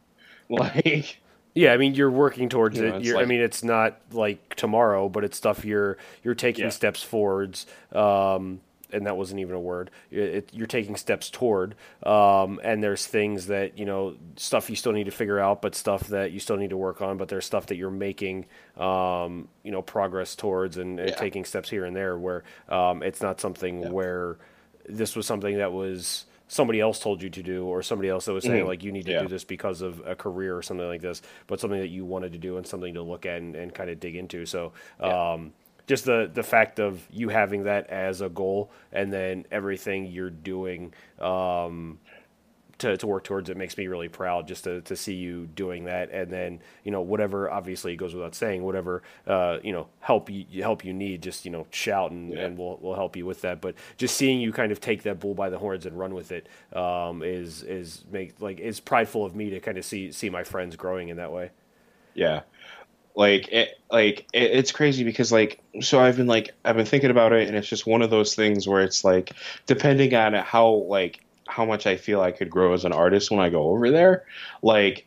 Like, 0.50 1.18
yeah, 1.54 1.72
I 1.72 1.76
mean, 1.76 1.94
you're 1.94 2.10
working 2.10 2.48
towards 2.48 2.78
You 2.78 2.86
know, 2.88 2.96
it. 2.96 3.02
You're, 3.02 3.18
I 3.18 3.24
mean, 3.24 3.40
it's 3.40 3.64
not 3.64 3.98
like 4.12 4.54
tomorrow, 4.56 5.08
but 5.08 5.24
it's 5.24 5.36
stuff 5.36 5.64
you're 5.64 5.96
you're 6.22 6.34
taking 6.34 6.64
Yeah. 6.66 6.70
steps 6.70 7.02
forwards. 7.02 7.66
Um, 7.92 8.60
and 8.92 9.04
that 9.06 9.16
wasn't 9.16 9.40
even 9.40 9.56
a 9.56 9.60
word. 9.60 9.90
It, 10.12 10.18
it, 10.20 10.50
you're 10.52 10.68
taking 10.68 10.94
steps 10.94 11.28
toward. 11.28 11.74
Um, 12.04 12.60
and 12.62 12.82
there's 12.84 13.04
things 13.06 13.46
that 13.46 13.76
you 13.78 13.84
know, 13.84 14.14
stuff 14.36 14.70
you 14.70 14.76
still 14.76 14.92
need 14.92 15.04
to 15.04 15.10
figure 15.10 15.40
out, 15.40 15.60
but 15.60 15.74
stuff 15.74 16.06
that 16.08 16.30
you 16.30 16.38
still 16.38 16.56
need 16.56 16.70
to 16.70 16.76
work 16.76 17.02
on. 17.02 17.16
But 17.16 17.28
there's 17.28 17.44
stuff 17.46 17.66
that 17.66 17.76
you're 17.76 17.90
making, 17.90 18.46
um, 18.76 19.48
you 19.64 19.72
know, 19.72 19.82
progress 19.82 20.36
towards 20.36 20.76
and, 20.76 21.00
and 21.00 21.08
Yeah. 21.10 21.16
taking 21.16 21.44
steps 21.44 21.68
here 21.70 21.84
and 21.84 21.96
there. 21.96 22.16
Where 22.16 22.44
um, 22.68 23.02
it's 23.02 23.20
not 23.20 23.40
something 23.40 23.82
Yeah. 23.82 23.88
where 23.88 24.36
this 24.88 25.16
was 25.16 25.26
something 25.26 25.56
that 25.56 25.72
was 25.72 26.25
somebody 26.48 26.80
else 26.80 27.00
told 27.00 27.22
you 27.22 27.28
to 27.30 27.42
do 27.42 27.64
or 27.64 27.82
somebody 27.82 28.08
else 28.08 28.24
that 28.26 28.32
was 28.32 28.44
saying 28.44 28.64
Mhm. 28.64 28.68
like 28.68 28.84
you 28.84 28.92
need 28.92 29.04
to 29.06 29.12
Yeah. 29.12 29.22
do 29.22 29.28
this 29.28 29.44
because 29.44 29.82
of 29.82 30.00
a 30.06 30.14
career 30.14 30.56
or 30.56 30.62
something 30.62 30.86
like 30.86 31.00
this 31.00 31.20
but 31.48 31.58
something 31.60 31.80
that 31.80 31.88
you 31.88 32.04
wanted 32.04 32.32
to 32.32 32.38
do 32.38 32.56
and 32.56 32.66
something 32.66 32.94
to 32.94 33.02
look 33.02 33.26
at 33.26 33.38
and, 33.40 33.56
and 33.56 33.74
kind 33.74 33.90
of 33.90 33.98
dig 33.98 34.14
into 34.16 34.46
so 34.46 34.72
Yeah. 35.00 35.32
um, 35.32 35.52
just 35.88 36.04
the 36.04 36.30
the 36.32 36.42
fact 36.42 36.78
of 36.80 37.06
you 37.10 37.28
having 37.28 37.64
that 37.64 37.88
as 37.90 38.20
a 38.20 38.28
goal 38.28 38.70
and 38.92 39.12
then 39.12 39.44
everything 39.50 40.06
you're 40.06 40.30
doing 40.30 40.92
um, 41.20 41.98
to, 42.78 42.96
to 42.96 43.06
work 43.06 43.24
towards 43.24 43.48
it 43.50 43.56
makes 43.56 43.76
me 43.78 43.86
really 43.86 44.08
proud 44.08 44.46
just 44.46 44.64
to, 44.64 44.80
to 44.82 44.96
see 44.96 45.14
you 45.14 45.46
doing 45.54 45.84
that 45.84 46.10
and 46.10 46.30
then 46.30 46.60
you 46.84 46.90
know 46.90 47.00
whatever 47.00 47.50
obviously 47.50 47.92
it 47.92 47.96
goes 47.96 48.14
without 48.14 48.34
saying 48.34 48.62
whatever 48.62 49.02
uh, 49.26 49.58
you 49.62 49.72
know 49.72 49.86
help 50.00 50.30
you 50.30 50.44
help 50.62 50.84
you 50.84 50.92
need 50.92 51.22
just 51.22 51.44
you 51.44 51.50
know 51.50 51.66
shout 51.70 52.10
and, 52.10 52.32
Yeah. 52.32 52.44
and 52.44 52.58
we'll, 52.58 52.78
we'll 52.82 52.94
help 52.94 53.16
you 53.16 53.26
with 53.26 53.40
that 53.42 53.60
but 53.60 53.74
just 53.96 54.16
seeing 54.16 54.40
you 54.40 54.52
kind 54.52 54.72
of 54.72 54.80
take 54.80 55.02
that 55.04 55.20
bull 55.20 55.34
by 55.34 55.50
the 55.50 55.58
horns 55.58 55.86
and 55.86 55.98
run 55.98 56.14
with 56.14 56.32
it 56.32 56.48
um, 56.74 57.22
is 57.22 57.62
is 57.62 58.04
make 58.10 58.40
like 58.40 58.60
is 58.60 58.80
prideful 58.80 59.24
of 59.24 59.34
me 59.34 59.50
to 59.50 59.60
kind 59.60 59.78
of 59.78 59.84
see 59.84 60.12
see 60.12 60.30
my 60.30 60.44
friends 60.44 60.76
growing 60.76 61.08
in 61.08 61.16
that 61.16 61.32
way 61.32 61.50
Yeah. 62.14 62.42
Like 63.16 63.48
it 63.52 63.70
like 63.90 64.28
it, 64.32 64.52
it's 64.52 64.72
crazy 64.72 65.04
because 65.04 65.32
like 65.32 65.62
so 65.82 66.00
I've 66.00 66.16
been 66.18 66.28
like 66.28 66.52
I've 66.64 66.76
been 66.76 66.86
thinking 66.86 67.10
about 67.10 67.32
it 67.34 67.48
and 67.48 67.56
it's 67.56 67.68
just 67.68 67.86
one 67.86 68.02
of 68.02 68.10
those 68.10 68.34
things 68.34 68.68
where 68.68 68.82
it's 68.82 69.04
like 69.04 69.32
depending 69.66 70.14
on 70.14 70.34
how 70.34 70.68
like 70.88 71.25
how 71.46 71.64
much 71.64 71.86
I 71.86 71.96
feel 71.96 72.20
I 72.20 72.32
could 72.32 72.50
grow 72.50 72.72
as 72.72 72.84
an 72.84 72.92
artist 72.92 73.30
when 73.30 73.40
I 73.40 73.50
go 73.50 73.68
over 73.70 73.90
there, 73.90 74.24
like 74.62 75.06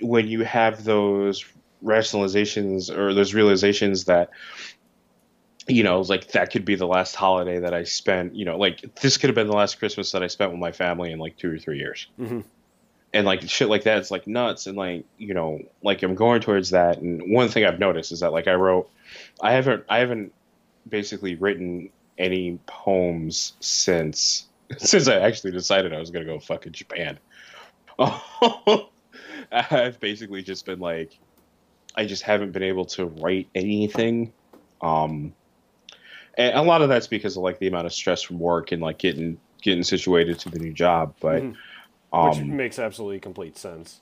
when 0.00 0.26
you 0.28 0.42
have 0.44 0.84
those 0.84 1.44
rationalizations 1.84 2.94
or 2.94 3.14
those 3.14 3.34
realizations 3.34 4.04
that 4.04 4.30
you 5.66 5.82
know, 5.82 6.02
like 6.02 6.32
that 6.32 6.50
could 6.50 6.66
be 6.66 6.74
the 6.74 6.86
last 6.86 7.14
holiday 7.16 7.58
that 7.60 7.72
I 7.72 7.84
spent, 7.84 8.34
you 8.34 8.44
know, 8.44 8.58
like 8.58 8.94
this 8.96 9.16
could 9.16 9.28
have 9.30 9.34
been 9.34 9.46
the 9.46 9.56
last 9.56 9.78
Christmas 9.78 10.12
that 10.12 10.22
I 10.22 10.26
spent 10.26 10.50
with 10.50 10.60
my 10.60 10.72
family 10.72 11.10
in 11.10 11.18
like 11.18 11.38
2 11.38 11.54
or 11.54 11.58
3 11.58 11.78
years. 11.78 12.06
Mhm. 12.20 12.44
and 13.14 13.24
like 13.24 13.48
shit 13.48 13.68
like 13.70 13.84
that 13.84 13.96
it's 13.98 14.10
like 14.10 14.26
nuts. 14.26 14.66
And 14.66 14.76
like 14.76 15.04
you 15.18 15.32
know 15.34 15.60
like 15.82 16.02
i'm 16.02 16.14
going 16.16 16.40
towards 16.42 16.70
that. 16.70 16.98
And 16.98 17.32
one 17.32 17.48
thing 17.48 17.64
i've 17.64 17.78
noticed 17.78 18.12
is 18.12 18.20
that 18.20 18.32
like 18.32 18.46
i 18.48 18.54
wrote 18.54 18.90
i 19.40 19.52
haven't 19.52 19.84
i 19.88 19.98
haven't 20.00 20.32
basically 20.88 21.34
written 21.36 21.88
any 22.18 22.58
poems 22.66 23.54
since 23.60 24.46
since 24.78 25.08
i 25.08 25.18
actually 25.18 25.50
decided 25.50 25.92
i 25.92 25.98
was 25.98 26.10
going 26.10 26.26
to 26.26 26.32
go 26.32 26.38
fucking 26.38 26.72
japan 26.72 27.18
i've 29.52 30.00
basically 30.00 30.42
just 30.42 30.66
been 30.66 30.80
like 30.80 31.18
i 31.96 32.04
just 32.04 32.22
haven't 32.22 32.52
been 32.52 32.62
able 32.62 32.84
to 32.84 33.06
write 33.06 33.48
anything 33.54 34.32
um 34.82 35.34
and 36.36 36.56
a 36.56 36.62
lot 36.62 36.82
of 36.82 36.88
that's 36.88 37.06
because 37.06 37.36
of 37.36 37.42
like 37.42 37.58
the 37.58 37.68
amount 37.68 37.86
of 37.86 37.92
stress 37.92 38.22
from 38.22 38.38
work 38.38 38.72
and 38.72 38.82
like 38.82 38.98
getting 38.98 39.38
getting 39.62 39.84
situated 39.84 40.38
to 40.38 40.48
the 40.50 40.58
new 40.58 40.72
job 40.72 41.14
but 41.20 41.42
Mhm. 41.42 41.56
um 42.12 42.28
which 42.28 42.42
makes 42.42 42.78
absolutely 42.78 43.20
complete 43.20 43.56
sense 43.56 44.00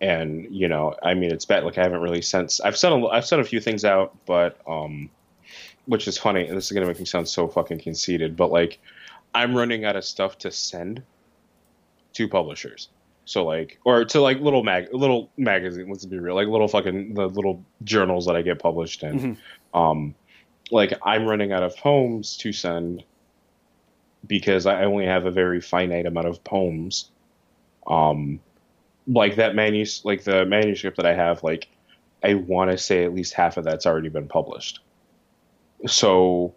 and 0.00 0.46
you 0.50 0.68
know 0.68 0.94
i 1.02 1.14
mean 1.14 1.32
it's 1.32 1.44
bad 1.44 1.64
like 1.64 1.78
i 1.78 1.82
haven't 1.82 2.00
really 2.00 2.22
sent 2.22 2.52
i've 2.64 2.76
sent 2.76 2.94
a, 2.94 3.06
i've 3.08 3.26
sent 3.26 3.40
a 3.40 3.44
few 3.44 3.60
things 3.60 3.84
out 3.84 4.18
but 4.26 4.58
um 4.68 5.10
which 5.86 6.08
is 6.08 6.18
funny 6.18 6.46
and 6.46 6.56
this 6.56 6.66
is 6.66 6.72
going 6.72 6.82
to 6.82 6.88
make 6.88 6.98
me 6.98 7.04
sound 7.04 7.28
so 7.28 7.46
fucking 7.48 7.78
conceited 7.78 8.36
but 8.36 8.50
like 8.50 8.80
i'm 9.34 9.56
running 9.56 9.84
out 9.84 9.96
of 9.96 10.04
stuff 10.04 10.38
to 10.38 10.50
send 10.50 11.02
to 12.12 12.28
publishers 12.28 12.88
so 13.24 13.44
like 13.44 13.78
or 13.84 14.04
to 14.04 14.20
like 14.20 14.38
little 14.40 14.62
mag 14.62 14.86
little 14.92 15.30
magazine 15.36 15.88
let's 15.88 16.04
be 16.04 16.18
real 16.18 16.34
like 16.34 16.48
little 16.48 16.68
fucking 16.68 17.14
the 17.14 17.26
little 17.28 17.64
journals 17.82 18.26
that 18.26 18.36
i 18.36 18.42
get 18.42 18.58
published 18.58 19.02
in 19.02 19.18
Mhm. 19.18 19.36
um 19.78 20.14
like 20.70 20.92
i'm 21.02 21.24
running 21.26 21.52
out 21.52 21.62
of 21.62 21.76
poems 21.76 22.36
to 22.38 22.52
send 22.52 23.02
because 24.26 24.66
i 24.66 24.84
only 24.84 25.06
have 25.06 25.26
a 25.26 25.30
very 25.30 25.60
finite 25.60 26.06
amount 26.06 26.26
of 26.26 26.42
poems 26.44 27.10
um 27.86 28.40
like 29.06 29.36
that 29.36 29.54
manus 29.54 30.02
like 30.04 30.24
the 30.24 30.46
manuscript 30.46 30.96
that 30.96 31.04
I 31.04 31.12
have, 31.12 31.42
like 31.42 31.68
I 32.22 32.32
want 32.32 32.70
to 32.70 32.78
say 32.78 33.04
at 33.04 33.12
least 33.12 33.34
half 33.34 33.58
of 33.58 33.64
that's 33.64 33.84
already 33.84 34.08
been 34.08 34.28
published. 34.28 34.80
So, 35.86 36.54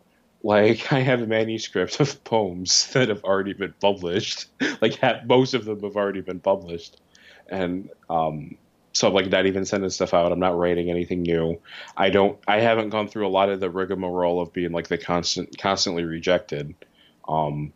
like 0.48 0.94
I 0.94 1.02
have 1.02 1.22
a 1.22 1.28
manuscript 1.28 2.00
of 2.00 2.24
poems 2.24 2.90
that 2.94 3.10
have 3.10 3.22
already 3.26 3.52
been 3.52 3.74
published. 3.82 4.46
like 4.82 4.98
most 5.26 5.54
of 5.54 5.66
them 5.66 5.82
have 5.82 5.98
already 5.98 6.22
been 6.22 6.40
published, 6.40 7.02
and 7.50 7.90
um, 8.10 8.56
so 8.94 9.10
I'm 9.10 9.14
like 9.14 9.30
not 9.30 9.46
even 9.46 9.66
sending 9.66 9.90
stuff 9.90 10.14
out. 10.14 10.32
I'm 10.32 10.40
not 10.40 10.58
writing 10.58 10.90
anything 10.90 11.24
new. 11.24 11.60
I 11.98 12.10
don't. 12.10 12.40
I 12.48 12.62
haven't 12.62 12.92
gone 12.92 13.10
through 13.10 13.28
a 13.28 13.30
lot 13.30 13.50
of 13.50 13.60
the 13.60 13.70
rigmarole 13.70 14.40
of 14.40 14.54
being 14.54 14.72
like 14.72 14.88
the 14.88 14.98
constant, 14.98 15.58
constantly 15.58 16.06
rejected. 16.06 16.74
Um, 17.28 17.74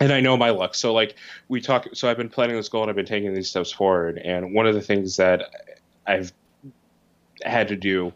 and 0.00 0.12
I 0.12 0.20
know 0.20 0.36
my 0.36 0.50
luck. 0.50 0.74
So 0.74 0.92
like 0.92 1.16
we 1.48 1.62
talk. 1.62 1.88
So 1.94 2.10
I've 2.10 2.18
been 2.18 2.28
planning 2.28 2.56
this 2.56 2.68
goal 2.68 2.82
and 2.82 2.90
I've 2.90 2.96
been 2.96 3.06
taking 3.06 3.32
these 3.32 3.48
steps 3.48 3.72
forward. 3.72 4.18
And 4.18 4.52
one 4.52 4.66
of 4.66 4.74
the 4.74 4.82
things 4.82 5.16
that 5.16 5.44
I've 6.06 6.30
had 7.42 7.68
to 7.68 7.76
do, 7.76 8.12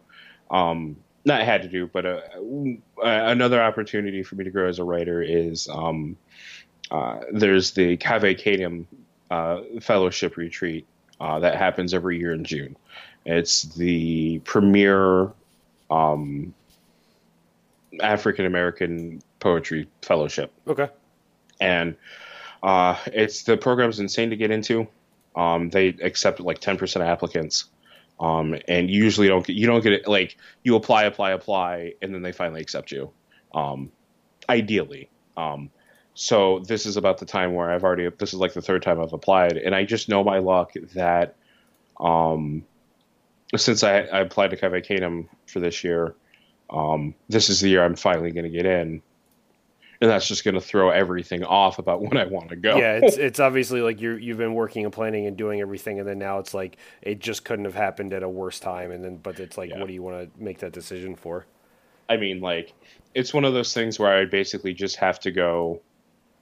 um, 0.51 0.99
not 1.25 1.43
had 1.43 1.63
to 1.63 1.69
do, 1.69 1.87
but 1.87 2.05
uh, 2.07 2.21
another 3.03 3.63
opportunity 3.63 4.23
for 4.23 4.35
me 4.37 4.45
to 4.45 4.51
grow 4.51 4.69
as 4.69 4.79
a 4.79 4.85
writer 4.85 5.23
is 5.23 5.69
um, 5.69 6.17
uh, 6.91 7.21
there's 7.33 7.73
the 7.73 7.97
Cave 7.97 8.37
Canem 8.39 8.87
uh, 9.31 9.61
Fellowship 9.81 10.37
Retreat 10.37 10.87
uh, 11.21 11.39
that 11.41 11.57
happens 11.57 11.95
every 11.95 12.19
year 12.19 12.33
in 12.33 12.45
June. 12.45 12.77
It's 13.25 13.63
the 13.63 14.41
premier 14.41 15.33
um, 15.91 16.53
African 18.01 18.45
American 18.45 19.23
poetry 19.41 19.87
fellowship 20.03 20.51
okay 20.67 20.89
and 21.61 21.97
uh, 22.63 22.97
it's 23.07 23.43
the 23.43 23.57
program's 23.57 24.01
insane 24.01 24.31
to 24.31 24.37
get 24.37 24.51
into. 24.51 24.87
Um, 25.37 25.71
they 25.71 25.89
accept 25.89 26.41
like 26.41 26.61
ten 26.61 26.77
percent 26.77 27.03
of 27.03 27.09
applicants, 27.09 27.67
um, 28.25 28.57
and 28.69 28.91
you 28.91 29.05
usually 29.05 29.29
don't 29.29 29.47
get 29.47 29.55
you 29.55 29.67
don't 29.67 29.83
get 29.83 29.93
it 29.93 30.09
like 30.09 30.39
you 30.63 30.77
apply, 30.77 31.05
apply, 31.05 31.33
apply, 31.33 31.93
and 32.01 32.15
then 32.15 32.23
they 32.23 32.33
finally 32.33 32.63
accept 32.63 32.91
you. 32.91 33.11
Um, 33.53 33.93
ideally, 34.49 35.11
um, 35.37 35.71
so 36.15 36.61
this 36.61 36.87
is 36.87 36.97
about 36.97 37.19
the 37.19 37.27
time 37.27 37.53
where 37.55 37.71
I've 37.71 37.85
already 37.85 38.09
this 38.19 38.33
is 38.33 38.41
like 38.41 38.55
the 38.55 38.63
third 38.63 38.83
time 38.83 38.99
I've 38.99 39.13
applied, 39.13 39.59
and 39.59 39.75
I 39.75 39.85
just 39.85 40.09
know 40.09 40.25
my 40.25 40.39
luck 40.39 40.73
that 40.95 41.37
um, 42.01 42.65
since 43.55 43.83
I, 43.83 43.99
I 43.99 44.21
applied 44.21 44.51
to 44.53 44.57
Cave 44.57 44.83
Canem 44.85 45.29
for 45.47 45.61
this 45.61 45.85
year, 45.85 46.15
um, 46.71 47.15
this 47.29 47.51
is 47.51 47.61
the 47.61 47.69
year 47.69 47.85
I'm 47.85 47.95
finally 47.95 48.31
going 48.31 48.45
to 48.45 48.51
get 48.51 48.65
in 48.65 49.03
and 50.01 50.11
that's 50.11 50.27
just 50.29 50.45
going 50.45 50.55
to 50.55 50.61
throw 50.61 50.91
everything 50.91 51.45
off 51.45 51.79
about 51.79 52.01
when 52.07 52.17
I 52.17 52.25
want 52.27 52.49
to 52.51 52.57
go. 52.57 52.77
yeah 52.77 53.01
it's 53.03 53.17
it's 53.19 53.41
obviously 53.41 53.81
like 53.81 54.01
you 54.01 54.13
you've 54.13 54.39
been 54.39 54.55
working 54.55 54.85
and 54.85 54.93
planning 54.93 55.27
and 55.27 55.37
doing 55.37 55.61
everything 55.61 55.99
and 56.01 56.09
then 56.09 56.19
now 56.19 56.39
it's 56.39 56.55
like 56.55 56.77
it 57.03 57.19
just 57.21 57.45
couldn't 57.45 57.65
have 57.65 57.75
happened 57.75 58.13
at 58.13 58.23
a 58.23 58.29
worse 58.29 58.59
time 58.61 58.91
and 58.91 59.05
then 59.05 59.17
but 59.17 59.41
it's 59.41 59.57
like 59.59 59.71
Yeah. 59.71 59.79
what 59.79 59.89
do 59.89 59.95
you 59.95 60.03
want 60.03 60.35
to 60.35 60.43
make 60.43 60.59
that 60.59 60.73
decision 60.73 61.15
for 61.17 61.47
I 62.07 62.19
mean, 62.19 62.41
like, 62.43 62.75
it's 63.15 63.33
one 63.33 63.47
of 63.47 63.55
those 63.55 63.73
things 63.73 63.99
where 63.99 64.13
I 64.15 64.27
basically 64.27 64.75
just 64.75 64.97
have 64.97 65.19
to 65.21 65.31
go. 65.31 65.81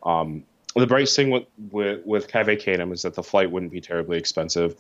Um, 0.03 0.43
the 0.75 0.89
bright 0.89 1.09
thing 1.09 1.31
with 1.31 1.45
with 1.71 2.05
with 2.05 2.27
Cave 2.27 2.59
Canem 2.59 2.91
is 2.91 3.03
that 3.03 3.15
the 3.15 3.23
flight 3.23 3.49
wouldn't 3.49 3.71
be 3.71 3.81
terribly 3.81 4.19
expensive, 4.19 4.75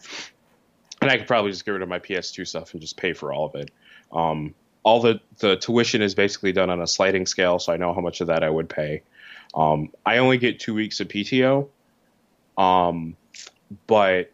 and 1.00 1.08
I 1.08 1.18
could 1.18 1.28
probably 1.28 1.52
just 1.52 1.64
get 1.64 1.70
rid 1.70 1.82
of 1.82 1.88
my 1.88 2.00
PS2 2.00 2.44
stuff 2.48 2.72
and 2.72 2.80
just 2.80 2.96
pay 2.96 3.12
for 3.12 3.32
all 3.32 3.46
of 3.46 3.54
it. 3.54 3.70
Um, 4.10 4.56
all 4.84 5.00
the 5.00 5.20
the 5.38 5.56
tuition 5.56 6.02
is 6.02 6.14
basically 6.14 6.52
done 6.52 6.70
on 6.70 6.80
a 6.80 6.86
sliding 6.86 7.26
scale, 7.26 7.58
so 7.58 7.72
I 7.72 7.76
know 7.76 7.94
how 7.94 8.00
much 8.00 8.20
of 8.20 8.26
that 8.28 8.42
I 8.42 8.50
would 8.50 8.68
pay. 8.68 9.02
Um, 9.54 9.90
I 10.06 10.18
only 10.18 10.38
get 10.38 10.60
two 10.60 10.74
weeks 10.74 11.00
of 11.00 11.08
PTO, 11.08 11.68
um, 12.56 13.16
but 13.86 14.32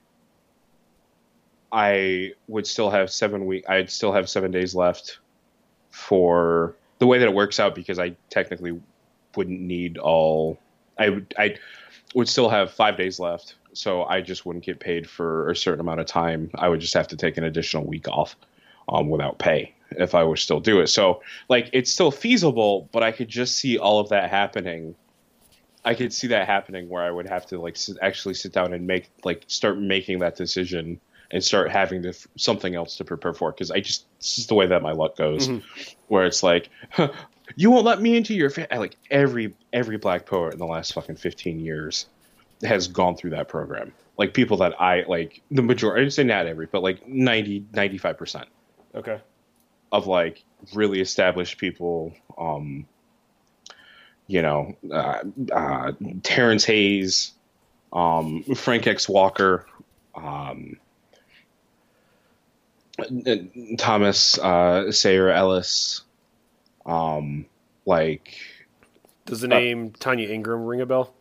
I 1.70 2.32
would 2.46 2.66
still 2.66 2.90
have 2.90 3.10
seven 3.10 3.46
week. 3.46 3.68
I'd 3.68 3.90
still 3.90 4.12
have 4.12 4.28
seven 4.28 4.50
days 4.50 4.74
left 4.74 5.18
for 5.90 6.76
the 6.98 7.06
way 7.06 7.18
that 7.18 7.28
it 7.28 7.34
works 7.34 7.60
out 7.60 7.74
because 7.74 7.98
I 7.98 8.14
technically 8.30 8.80
wouldn't 9.36 9.60
need 9.60 9.98
all. 9.98 10.58
I 10.98 11.10
would 11.10 11.34
I 11.38 11.56
would 12.14 12.28
still 12.28 12.48
have 12.48 12.70
five 12.70 12.96
days 12.96 13.20
left, 13.20 13.56
so 13.74 14.04
I 14.04 14.22
just 14.22 14.46
wouldn't 14.46 14.64
get 14.64 14.80
paid 14.80 15.08
for 15.10 15.50
a 15.50 15.56
certain 15.56 15.80
amount 15.80 16.00
of 16.00 16.06
time. 16.06 16.50
I 16.54 16.68
would 16.68 16.80
just 16.80 16.94
have 16.94 17.08
to 17.08 17.16
take 17.16 17.36
an 17.36 17.44
additional 17.44 17.84
week 17.84 18.08
off 18.08 18.34
um, 18.88 19.10
without 19.10 19.38
pay 19.38 19.74
if 19.90 20.14
I 20.14 20.22
would 20.22 20.38
still 20.38 20.60
do 20.60 20.80
it. 20.80 20.88
So 20.88 21.22
like 21.48 21.70
it's 21.72 21.92
still 21.92 22.10
feasible, 22.10 22.88
but 22.92 23.02
I 23.02 23.12
could 23.12 23.28
just 23.28 23.56
see 23.56 23.78
all 23.78 24.00
of 24.00 24.08
that 24.10 24.30
happening. 24.30 24.94
I 25.84 25.94
could 25.94 26.12
see 26.12 26.26
that 26.28 26.46
happening 26.46 26.88
where 26.88 27.02
I 27.02 27.10
would 27.10 27.26
have 27.26 27.46
to 27.46 27.60
like 27.60 27.76
sit, 27.76 27.96
actually 28.02 28.34
sit 28.34 28.52
down 28.52 28.72
and 28.72 28.86
make 28.86 29.10
like 29.24 29.44
start 29.46 29.78
making 29.78 30.18
that 30.20 30.36
decision 30.36 31.00
and 31.30 31.44
start 31.44 31.70
having 31.70 32.02
to, 32.02 32.14
something 32.36 32.74
else 32.74 32.96
to 32.96 33.04
prepare 33.04 33.34
for 33.34 33.52
because 33.52 33.70
I 33.70 33.80
just 33.80 34.06
this 34.18 34.38
is 34.38 34.46
the 34.46 34.54
way 34.54 34.66
that 34.66 34.82
my 34.82 34.92
luck 34.92 35.16
goes, 35.16 35.48
mm-hmm. 35.48 35.92
where 36.08 36.26
it's 36.26 36.42
like. 36.42 36.70
you 37.56 37.70
won't 37.70 37.84
let 37.84 38.00
me 38.00 38.16
into 38.16 38.34
your 38.34 38.50
fa-. 38.50 38.66
like 38.76 38.96
every 39.10 39.54
every 39.72 39.96
black 39.96 40.26
poet 40.26 40.52
in 40.52 40.58
the 40.58 40.66
last 40.66 40.92
fucking 40.92 41.16
15 41.16 41.60
years 41.60 42.06
has 42.62 42.88
gone 42.88 43.16
through 43.16 43.30
that 43.30 43.48
program 43.48 43.92
like 44.16 44.34
people 44.34 44.56
that 44.56 44.78
i 44.80 45.04
like 45.08 45.40
the 45.50 45.62
majority 45.62 46.04
i'd 46.04 46.12
say 46.12 46.24
not 46.24 46.46
every 46.46 46.66
but 46.66 46.82
like 46.82 47.06
90 47.06 47.62
95% 47.72 48.44
okay 48.94 49.20
of 49.92 50.06
like 50.06 50.42
really 50.74 51.00
established 51.00 51.58
people 51.58 52.12
um 52.36 52.86
you 54.26 54.42
know 54.42 54.74
uh, 54.92 55.22
uh 55.52 55.92
terrence 56.22 56.64
hayes 56.64 57.32
um 57.92 58.42
frank 58.54 58.86
x 58.86 59.08
walker 59.08 59.66
um 60.14 60.76
thomas 63.78 64.38
uh 64.38 64.90
sayers 64.90 65.32
ellis 65.34 66.02
um, 66.88 67.44
like, 67.84 68.38
does 69.26 69.42
the 69.42 69.48
name 69.48 69.92
uh, 69.94 69.98
Tanya 70.00 70.28
Ingram 70.28 70.64
ring 70.64 70.80
a 70.80 70.86
bell? 70.86 71.14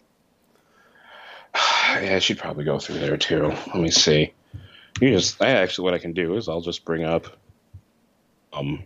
Yeah, 2.02 2.20
she'd 2.20 2.38
probably 2.38 2.66
go 2.66 2.80
through 2.80 3.00
there 3.00 3.18
too. 3.18 3.48
Let 3.48 3.78
me 3.78 3.90
see. 3.90 4.34
You 5.00 5.10
just, 5.12 5.42
I 5.42 5.52
actually, 5.52 5.86
what 5.86 5.94
I 5.94 6.00
can 6.00 6.12
do 6.12 6.36
is 6.36 6.50
I'll 6.50 6.62
just 6.62 6.84
bring 6.84 7.06
up, 7.06 7.28
um, 8.60 8.84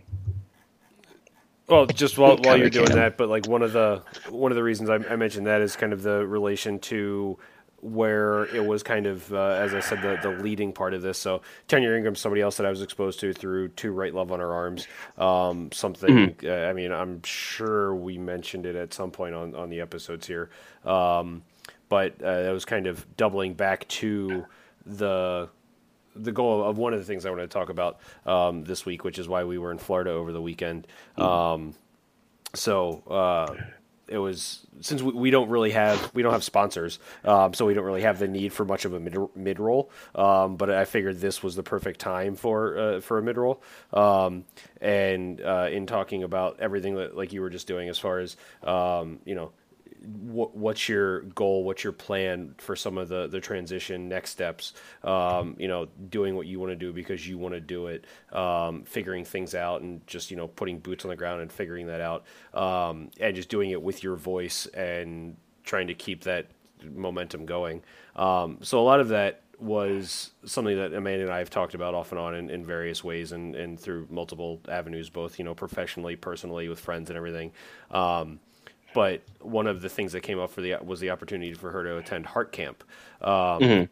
well, 1.68 1.86
just 1.86 2.18
while, 2.18 2.36
while 2.38 2.56
you're 2.56 2.70
doing 2.70 2.92
that, 2.92 3.16
but 3.16 3.28
like 3.28 3.46
one 3.46 3.62
of 3.62 3.72
the 3.72 4.02
one 4.28 4.52
of 4.52 4.56
the 4.56 4.62
reasons 4.62 4.90
I, 4.90 4.96
I 4.96 5.16
mentioned 5.16 5.46
that 5.46 5.60
is 5.60 5.76
kind 5.76 5.92
of 5.92 6.02
the 6.02 6.26
relation 6.26 6.78
to 6.80 7.38
where 7.82 8.44
it 8.54 8.64
was 8.64 8.84
kind 8.84 9.06
of, 9.06 9.32
uh, 9.32 9.56
as 9.58 9.74
I 9.74 9.80
said, 9.80 10.02
the, 10.02 10.16
the 10.22 10.36
leading 10.40 10.72
part 10.72 10.94
of 10.94 11.02
this. 11.02 11.18
So 11.18 11.42
Tanya 11.66 11.90
Ingram, 11.90 12.14
somebody 12.14 12.40
else 12.40 12.56
that 12.58 12.66
I 12.66 12.70
was 12.70 12.80
exposed 12.80 13.18
to 13.20 13.32
through 13.32 13.68
To 13.70 13.90
Write 13.90 14.14
Love 14.14 14.30
on 14.30 14.38
Her 14.38 14.54
Arms. 14.54 14.86
Um, 15.18 15.72
something, 15.72 16.36
mm-hmm. 16.36 16.46
uh, 16.46 16.70
I 16.70 16.72
mean, 16.74 16.92
I'm 16.92 17.20
sure 17.24 17.92
we 17.92 18.18
mentioned 18.18 18.66
it 18.66 18.76
at 18.76 18.94
some 18.94 19.10
point 19.10 19.34
on, 19.34 19.56
on 19.56 19.68
the 19.68 19.80
episodes 19.80 20.28
here. 20.28 20.50
Um, 20.84 21.42
but 21.88 22.14
uh, 22.22 22.28
it 22.28 22.52
was 22.52 22.64
kind 22.64 22.86
of 22.86 23.04
doubling 23.16 23.54
back 23.54 23.88
to 23.88 24.46
the 24.86 25.48
the 26.14 26.32
goal 26.32 26.64
of 26.64 26.78
one 26.78 26.92
of 26.92 26.98
the 26.98 27.04
things 27.04 27.26
I 27.26 27.30
want 27.30 27.42
to 27.42 27.48
talk 27.48 27.68
about 27.68 28.00
um, 28.26 28.64
this 28.64 28.84
week, 28.84 29.04
which 29.04 29.18
is 29.18 29.28
why 29.28 29.44
we 29.44 29.58
were 29.58 29.70
in 29.70 29.78
Florida 29.78 30.10
over 30.10 30.32
the 30.32 30.42
weekend. 30.42 30.86
Mm-hmm. 31.16 31.22
Um, 31.22 31.74
so 32.54 33.02
uh, 33.08 33.54
it 34.08 34.18
was 34.18 34.66
since 34.80 35.00
we, 35.00 35.12
we, 35.12 35.30
don't 35.30 35.48
really 35.48 35.70
have 35.70 36.12
we 36.14 36.22
don't 36.22 36.32
have 36.32 36.44
sponsors, 36.44 36.98
um, 37.24 37.54
so 37.54 37.64
we 37.64 37.74
don't 37.74 37.84
really 37.84 38.02
have 38.02 38.18
the 38.18 38.28
need 38.28 38.52
for 38.52 38.64
much 38.64 38.84
of 38.84 38.92
a 38.92 39.00
mid 39.00 39.16
mid 39.34 39.58
roll. 39.58 39.90
Um, 40.14 40.56
but 40.56 40.70
I 40.70 40.84
figured 40.84 41.20
this 41.20 41.42
was 41.42 41.56
the 41.56 41.62
perfect 41.62 42.00
time 42.00 42.36
for 42.36 42.78
uh, 42.78 43.00
for 43.00 43.18
a 43.18 43.22
mid 43.22 43.38
roll. 43.38 43.62
Um, 43.92 44.44
and 44.80 45.40
uh, 45.40 45.68
in 45.70 45.86
talking 45.86 46.22
about 46.22 46.60
everything 46.60 46.96
that 46.96 47.16
like 47.16 47.32
you 47.32 47.40
were 47.40 47.50
just 47.50 47.66
doing, 47.66 47.88
as 47.88 47.98
far 47.98 48.18
as 48.18 48.36
um, 48.62 49.20
you 49.24 49.34
know 49.34 49.52
what, 50.04 50.56
what's 50.56 50.88
your 50.88 51.20
goal? 51.20 51.64
What's 51.64 51.84
your 51.84 51.92
plan 51.92 52.54
for 52.58 52.76
some 52.76 52.98
of 52.98 53.08
the, 53.08 53.26
the 53.28 53.40
transition 53.40 54.08
next 54.08 54.30
steps? 54.30 54.74
Um, 55.04 55.56
you 55.58 55.68
know, 55.68 55.88
doing 56.10 56.36
what 56.36 56.46
you 56.46 56.58
want 56.60 56.70
to 56.70 56.76
do 56.76 56.92
because 56.92 57.26
you 57.26 57.38
want 57.38 57.54
to 57.54 57.60
do 57.60 57.86
it, 57.86 58.06
um, 58.32 58.84
figuring 58.84 59.24
things 59.24 59.54
out, 59.54 59.82
and 59.82 60.06
just 60.06 60.30
you 60.30 60.36
know 60.36 60.48
putting 60.48 60.78
boots 60.78 61.04
on 61.04 61.08
the 61.10 61.16
ground 61.16 61.40
and 61.42 61.52
figuring 61.52 61.86
that 61.86 62.00
out, 62.00 62.24
um, 62.54 63.10
and 63.20 63.36
just 63.36 63.48
doing 63.48 63.70
it 63.70 63.82
with 63.82 64.02
your 64.02 64.16
voice 64.16 64.66
and 64.66 65.36
trying 65.64 65.86
to 65.86 65.94
keep 65.94 66.24
that 66.24 66.46
momentum 66.94 67.46
going. 67.46 67.82
Um, 68.16 68.58
so 68.62 68.80
a 68.80 68.82
lot 68.84 69.00
of 69.00 69.08
that 69.08 69.42
was 69.58 70.32
something 70.44 70.76
that 70.76 70.92
Amanda 70.92 71.24
and 71.24 71.32
I 71.32 71.38
have 71.38 71.50
talked 71.50 71.74
about 71.74 71.94
off 71.94 72.10
and 72.10 72.18
on 72.18 72.34
in, 72.34 72.50
in 72.50 72.66
various 72.66 73.04
ways 73.04 73.30
and, 73.30 73.54
and 73.54 73.78
through 73.78 74.08
multiple 74.10 74.60
avenues, 74.68 75.08
both 75.08 75.38
you 75.38 75.44
know 75.44 75.54
professionally, 75.54 76.16
personally, 76.16 76.68
with 76.68 76.80
friends 76.80 77.10
and 77.10 77.16
everything. 77.16 77.52
Um, 77.90 78.40
but 78.94 79.22
one 79.40 79.66
of 79.66 79.80
the 79.80 79.88
things 79.88 80.12
that 80.12 80.20
came 80.20 80.38
up 80.38 80.50
for 80.50 80.60
the 80.60 80.76
was 80.82 81.00
the 81.00 81.10
opportunity 81.10 81.52
for 81.54 81.70
her 81.70 81.82
to 81.84 81.96
attend 81.98 82.26
Heart 82.26 82.52
Camp. 82.52 82.84
Um, 83.20 83.30
mm-hmm. 83.30 83.84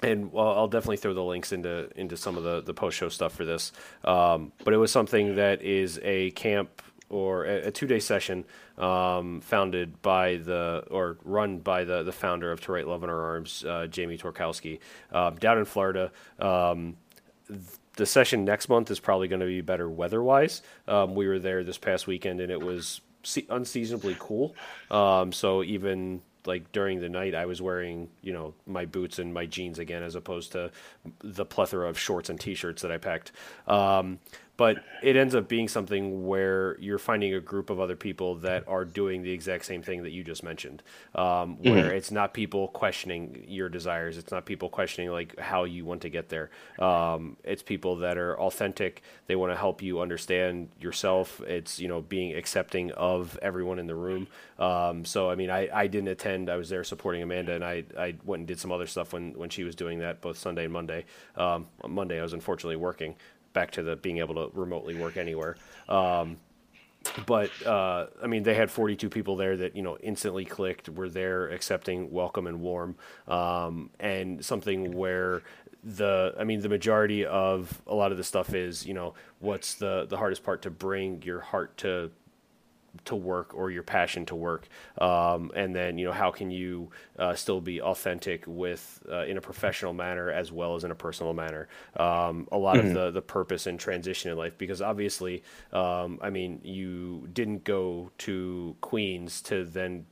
And 0.00 0.32
well, 0.32 0.50
I'll 0.56 0.68
definitely 0.68 0.98
throw 0.98 1.12
the 1.14 1.22
links 1.22 1.52
into 1.52 1.90
into 1.98 2.16
some 2.16 2.36
of 2.36 2.44
the, 2.44 2.60
the 2.60 2.74
post 2.74 2.96
show 2.96 3.08
stuff 3.08 3.32
for 3.32 3.44
this. 3.44 3.72
Um, 4.04 4.52
but 4.64 4.72
it 4.72 4.76
was 4.76 4.92
something 4.92 5.36
that 5.36 5.62
is 5.62 5.98
a 6.02 6.30
camp 6.32 6.82
or 7.10 7.46
a, 7.46 7.68
a 7.68 7.70
two 7.70 7.86
day 7.86 7.98
session 7.98 8.44
um, 8.76 9.40
founded 9.40 10.00
by 10.02 10.36
the 10.36 10.84
or 10.90 11.18
run 11.24 11.58
by 11.58 11.84
the 11.84 12.02
the 12.02 12.12
founder 12.12 12.52
of 12.52 12.60
To 12.62 12.72
Write 12.72 12.86
Love 12.86 13.02
on 13.02 13.08
Her 13.08 13.20
Arms, 13.20 13.64
uh, 13.64 13.86
Jamie 13.86 14.18
Tworkowski, 14.18 14.78
uh, 15.12 15.30
down 15.30 15.58
in 15.58 15.64
Florida. 15.64 16.12
Um, 16.38 16.96
the 17.96 18.06
session 18.06 18.44
next 18.44 18.68
month 18.68 18.90
is 18.90 19.00
probably 19.00 19.26
going 19.26 19.40
to 19.40 19.46
be 19.46 19.60
better 19.60 19.88
weather 19.90 20.22
wise. 20.22 20.62
Um, 20.86 21.14
we 21.14 21.26
were 21.26 21.40
there 21.40 21.64
this 21.64 21.78
past 21.78 22.06
weekend 22.06 22.40
and 22.40 22.52
it 22.52 22.60
was 22.60 23.00
unseasonably 23.48 24.16
cool. 24.18 24.54
Um, 24.90 25.32
so 25.32 25.62
even 25.62 26.22
like 26.46 26.72
during 26.72 27.00
the 27.00 27.08
night, 27.08 27.34
I 27.34 27.46
was 27.46 27.60
wearing 27.60 28.08
you 28.22 28.32
know 28.32 28.54
my 28.66 28.86
boots 28.86 29.18
and 29.18 29.32
my 29.32 29.46
jeans 29.46 29.78
again, 29.78 30.02
as 30.02 30.14
opposed 30.14 30.52
to 30.52 30.70
the 31.20 31.44
plethora 31.44 31.88
of 31.88 31.98
shorts 31.98 32.30
and 32.30 32.40
t-shirts 32.40 32.82
that 32.82 32.90
I 32.90 32.98
packed. 32.98 33.32
Um, 33.66 34.18
but 34.58 34.84
it 35.04 35.14
ends 35.14 35.36
up 35.36 35.46
being 35.46 35.68
something 35.68 36.26
where 36.26 36.76
you're 36.80 36.98
finding 36.98 37.32
a 37.32 37.40
group 37.40 37.70
of 37.70 37.78
other 37.78 37.94
people 37.94 38.34
that 38.34 38.66
are 38.66 38.84
doing 38.84 39.22
the 39.22 39.30
exact 39.30 39.64
same 39.64 39.82
thing 39.82 40.02
that 40.02 40.10
you 40.10 40.24
just 40.24 40.42
mentioned 40.42 40.82
um, 41.14 41.56
where 41.62 41.84
mm-hmm. 41.84 41.94
it's 41.94 42.10
not 42.10 42.34
people 42.34 42.66
questioning 42.66 43.44
your 43.46 43.68
desires. 43.68 44.18
It's 44.18 44.32
not 44.32 44.46
people 44.46 44.68
questioning 44.68 45.12
like 45.12 45.38
how 45.38 45.62
you 45.62 45.84
want 45.84 46.02
to 46.02 46.08
get 46.08 46.28
there. 46.28 46.50
Um, 46.80 47.36
it's 47.44 47.62
people 47.62 47.96
that 47.98 48.18
are 48.18 48.36
authentic. 48.38 49.02
They 49.28 49.36
want 49.36 49.52
to 49.52 49.56
help 49.56 49.80
you 49.80 50.00
understand 50.00 50.70
yourself. 50.80 51.40
It's 51.46 51.78
you 51.78 51.86
know 51.86 52.02
being 52.02 52.36
accepting 52.36 52.90
of 52.92 53.38
everyone 53.40 53.78
in 53.78 53.86
the 53.86 53.94
room. 53.94 54.26
Um, 54.58 55.04
so 55.04 55.30
i 55.30 55.36
mean 55.36 55.50
I, 55.50 55.68
I 55.72 55.86
didn't 55.86 56.08
attend. 56.08 56.50
I 56.50 56.56
was 56.56 56.68
there 56.68 56.82
supporting 56.82 57.22
amanda 57.22 57.54
and 57.54 57.64
I, 57.64 57.84
I 57.96 58.16
went 58.24 58.40
and 58.40 58.48
did 58.48 58.58
some 58.58 58.72
other 58.72 58.88
stuff 58.88 59.12
when, 59.12 59.34
when 59.34 59.50
she 59.50 59.62
was 59.62 59.76
doing 59.76 60.00
that 60.00 60.20
both 60.20 60.36
sunday 60.36 60.64
and 60.64 60.72
monday. 60.72 61.04
Um, 61.36 61.68
monday 61.86 62.18
i 62.18 62.22
was 62.22 62.32
unfortunately 62.32 62.74
working 62.74 63.14
back 63.52 63.70
to 63.72 63.82
the 63.82 63.96
being 63.96 64.18
able 64.18 64.34
to 64.34 64.50
remotely 64.58 64.94
work 64.94 65.16
anywhere. 65.16 65.56
Um, 65.88 66.36
but 67.26 67.50
uh, 67.66 68.06
I 68.22 68.26
mean, 68.26 68.42
they 68.42 68.54
had 68.54 68.70
42 68.70 69.08
people 69.08 69.36
there 69.36 69.56
that 69.56 69.76
you 69.76 69.82
know 69.82 69.96
instantly 69.98 70.44
clicked, 70.44 70.88
were 70.88 71.08
there, 71.08 71.48
accepting, 71.48 72.10
welcome, 72.10 72.46
and 72.46 72.60
warm, 72.60 72.96
um, 73.26 73.90
and 74.00 74.44
something 74.44 74.92
where 74.92 75.42
the 75.82 76.34
I 76.38 76.44
mean, 76.44 76.60
the 76.60 76.68
majority 76.68 77.24
of 77.24 77.80
a 77.86 77.94
lot 77.94 78.12
of 78.12 78.18
the 78.18 78.24
stuff 78.24 78.54
is 78.54 78.86
you 78.86 78.94
know 78.94 79.14
what's 79.38 79.74
the 79.74 80.06
the 80.08 80.16
hardest 80.16 80.42
part 80.42 80.62
to 80.62 80.70
bring 80.70 81.22
your 81.22 81.40
heart 81.40 81.76
to 81.78 82.10
to 83.04 83.14
work 83.14 83.54
or 83.54 83.70
your 83.70 83.82
passion 83.82 84.26
to 84.26 84.34
work 84.34 84.68
um, 84.98 85.50
and 85.54 85.74
then 85.74 85.98
you 85.98 86.06
know 86.06 86.12
how 86.12 86.30
can 86.30 86.50
you 86.50 86.90
uh, 87.18 87.34
still 87.34 87.60
be 87.60 87.80
authentic 87.80 88.44
with 88.46 89.02
uh, 89.10 89.24
in 89.24 89.36
a 89.36 89.40
professional 89.40 89.92
manner 89.92 90.30
as 90.30 90.50
well 90.50 90.74
as 90.74 90.84
in 90.84 90.90
a 90.90 90.94
personal 90.94 91.32
manner 91.32 91.68
um, 91.96 92.48
a 92.52 92.58
lot 92.58 92.76
mm-hmm. 92.76 92.88
of 92.88 92.94
the 92.94 93.10
the 93.10 93.22
purpose 93.22 93.66
and 93.66 93.78
transition 93.78 94.30
in 94.30 94.38
life 94.38 94.56
because 94.58 94.82
obviously 94.82 95.42
um, 95.72 96.18
I 96.22 96.30
mean 96.30 96.60
you 96.62 97.28
didn't 97.32 97.64
go 97.64 98.10
to 98.18 98.76
Queens 98.80 99.42
to 99.42 99.64
then 99.64 100.06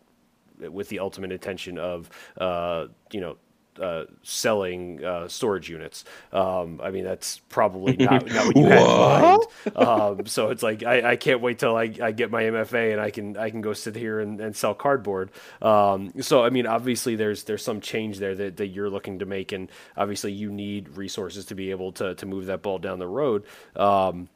with 0.58 0.88
the 0.88 0.98
ultimate 0.98 1.32
intention 1.32 1.78
of 1.78 2.10
uh, 2.38 2.86
you 3.12 3.20
know 3.20 3.36
uh, 3.80 4.04
selling 4.22 5.04
uh, 5.04 5.28
storage 5.28 5.68
units. 5.68 6.04
Um, 6.32 6.80
I 6.82 6.90
mean, 6.90 7.04
that's 7.04 7.38
probably 7.48 7.96
not, 7.96 8.26
not 8.26 8.46
what 8.46 8.56
you 8.56 8.64
had 8.64 8.78
in 8.78 8.86
mind. 8.86 9.42
Um, 9.76 10.26
so 10.26 10.50
it's 10.50 10.62
like 10.62 10.82
I, 10.82 11.12
I, 11.12 11.16
can't 11.16 11.40
wait 11.40 11.58
till 11.58 11.76
I, 11.76 11.92
I, 12.02 12.12
get 12.12 12.30
my 12.30 12.42
MFA 12.44 12.92
and 12.92 13.00
I 13.00 13.10
can 13.10 13.36
I 13.36 13.50
can 13.50 13.60
go 13.60 13.72
sit 13.72 13.96
here 13.96 14.20
and, 14.20 14.40
and 14.40 14.56
sell 14.56 14.74
cardboard. 14.74 15.30
Um, 15.60 16.12
so 16.22 16.44
I 16.44 16.50
mean, 16.50 16.66
obviously 16.66 17.16
there's 17.16 17.44
there's 17.44 17.64
some 17.64 17.80
change 17.80 18.18
there 18.18 18.34
that, 18.34 18.56
that 18.56 18.68
you're 18.68 18.90
looking 18.90 19.18
to 19.20 19.26
make, 19.26 19.52
and 19.52 19.70
obviously 19.96 20.32
you 20.32 20.50
need 20.50 20.96
resources 20.96 21.46
to 21.46 21.54
be 21.54 21.70
able 21.70 21.92
to 21.92 22.14
to 22.14 22.26
move 22.26 22.46
that 22.46 22.62
ball 22.62 22.78
down 22.78 22.98
the 22.98 23.06
road. 23.06 23.44
Um, 23.74 24.28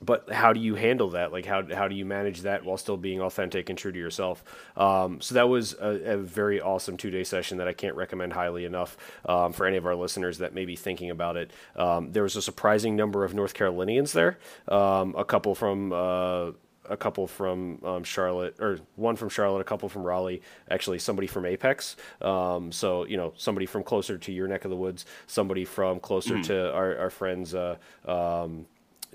but 0.00 0.32
how 0.32 0.52
do 0.52 0.60
you 0.60 0.74
handle 0.74 1.10
that? 1.10 1.32
Like 1.32 1.44
how 1.44 1.62
how 1.74 1.88
do 1.88 1.94
you 1.94 2.04
manage 2.04 2.42
that 2.42 2.64
while 2.64 2.76
still 2.76 2.96
being 2.96 3.20
authentic 3.20 3.68
and 3.68 3.78
true 3.78 3.92
to 3.92 3.98
yourself? 3.98 4.44
Um, 4.76 5.20
so 5.20 5.34
that 5.34 5.48
was 5.48 5.74
a, 5.74 6.14
a, 6.14 6.16
very 6.16 6.60
awesome 6.60 6.96
two 6.96 7.10
day 7.10 7.24
session 7.24 7.58
that 7.58 7.68
I 7.68 7.72
can't 7.72 7.96
recommend 7.96 8.32
highly 8.32 8.64
enough 8.64 8.96
um, 9.26 9.52
for 9.52 9.66
any 9.66 9.76
of 9.76 9.86
our 9.86 9.96
listeners 9.96 10.38
that 10.38 10.54
may 10.54 10.64
be 10.64 10.76
thinking 10.76 11.10
about 11.10 11.36
it. 11.36 11.50
Um, 11.74 12.12
there 12.12 12.22
was 12.22 12.36
a 12.36 12.42
surprising 12.42 12.94
number 12.96 13.24
of 13.24 13.34
North 13.34 13.54
Carolinians 13.54 14.12
there, 14.12 14.38
um, 14.68 15.14
a 15.16 15.24
couple 15.24 15.54
from. 15.54 15.92
Uh, 15.92 16.52
a 16.90 16.96
couple 16.96 17.26
from 17.26 17.84
um, 17.84 18.02
Charlotte, 18.02 18.56
or 18.60 18.78
one 18.96 19.14
from 19.14 19.28
Charlotte, 19.28 19.60
a 19.60 19.64
couple 19.64 19.90
from 19.90 20.04
Raleigh, 20.04 20.40
actually 20.70 20.98
somebody 20.98 21.26
from 21.26 21.44
Apex. 21.44 21.96
Um, 22.22 22.72
so 22.72 23.04
you 23.04 23.18
know, 23.18 23.34
somebody 23.36 23.66
from 23.66 23.82
closer 23.82 24.16
to 24.16 24.32
your 24.32 24.48
neck 24.48 24.64
of 24.64 24.70
the 24.70 24.76
woods, 24.76 25.04
somebody 25.26 25.66
from 25.66 26.00
closer 26.00 26.36
mm. 26.36 26.44
to 26.44 26.72
our, 26.72 26.96
our 26.96 27.10
friends 27.10 27.54
uh, 27.54 27.76
um, 28.06 28.64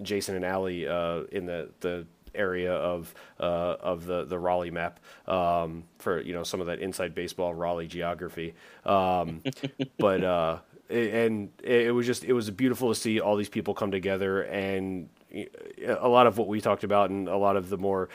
Jason 0.02 0.36
and 0.36 0.46
Allie 0.46 0.88
uh, 0.88 1.24
in 1.32 1.46
the 1.46 1.70
the 1.80 2.06
area 2.36 2.74
of 2.74 3.14
uh, 3.40 3.76
of 3.80 4.06
the 4.06 4.26
the 4.26 4.40
Raleigh 4.40 4.72
map 4.72 5.00
um, 5.28 5.84
for 6.00 6.20
you 6.22 6.34
know 6.34 6.44
some 6.44 6.62
of 6.62 6.68
that 6.68 6.80
inside 6.80 7.14
baseball 7.16 7.54
Raleigh 7.54 7.88
geography. 7.88 8.54
Um, 8.86 9.42
but 9.98 10.24
uh, 10.24 10.60
and 10.90 11.50
it 11.64 11.94
was 11.94 12.06
just 12.06 12.24
it 12.24 12.34
was 12.34 12.50
beautiful 12.50 12.90
to 12.90 12.96
see 13.00 13.20
all 13.20 13.36
these 13.36 13.50
people 13.50 13.74
come 13.74 13.92
together 13.92 14.44
and 14.44 15.10
a 15.86 16.08
lot 16.08 16.28
of 16.28 16.38
what 16.38 16.48
we 16.48 16.62
talked 16.62 16.84
about 16.84 17.10
and 17.10 17.28
a 17.28 17.38
lot 17.38 17.56
of 17.56 17.70
the 17.70 17.78
more 17.78 18.10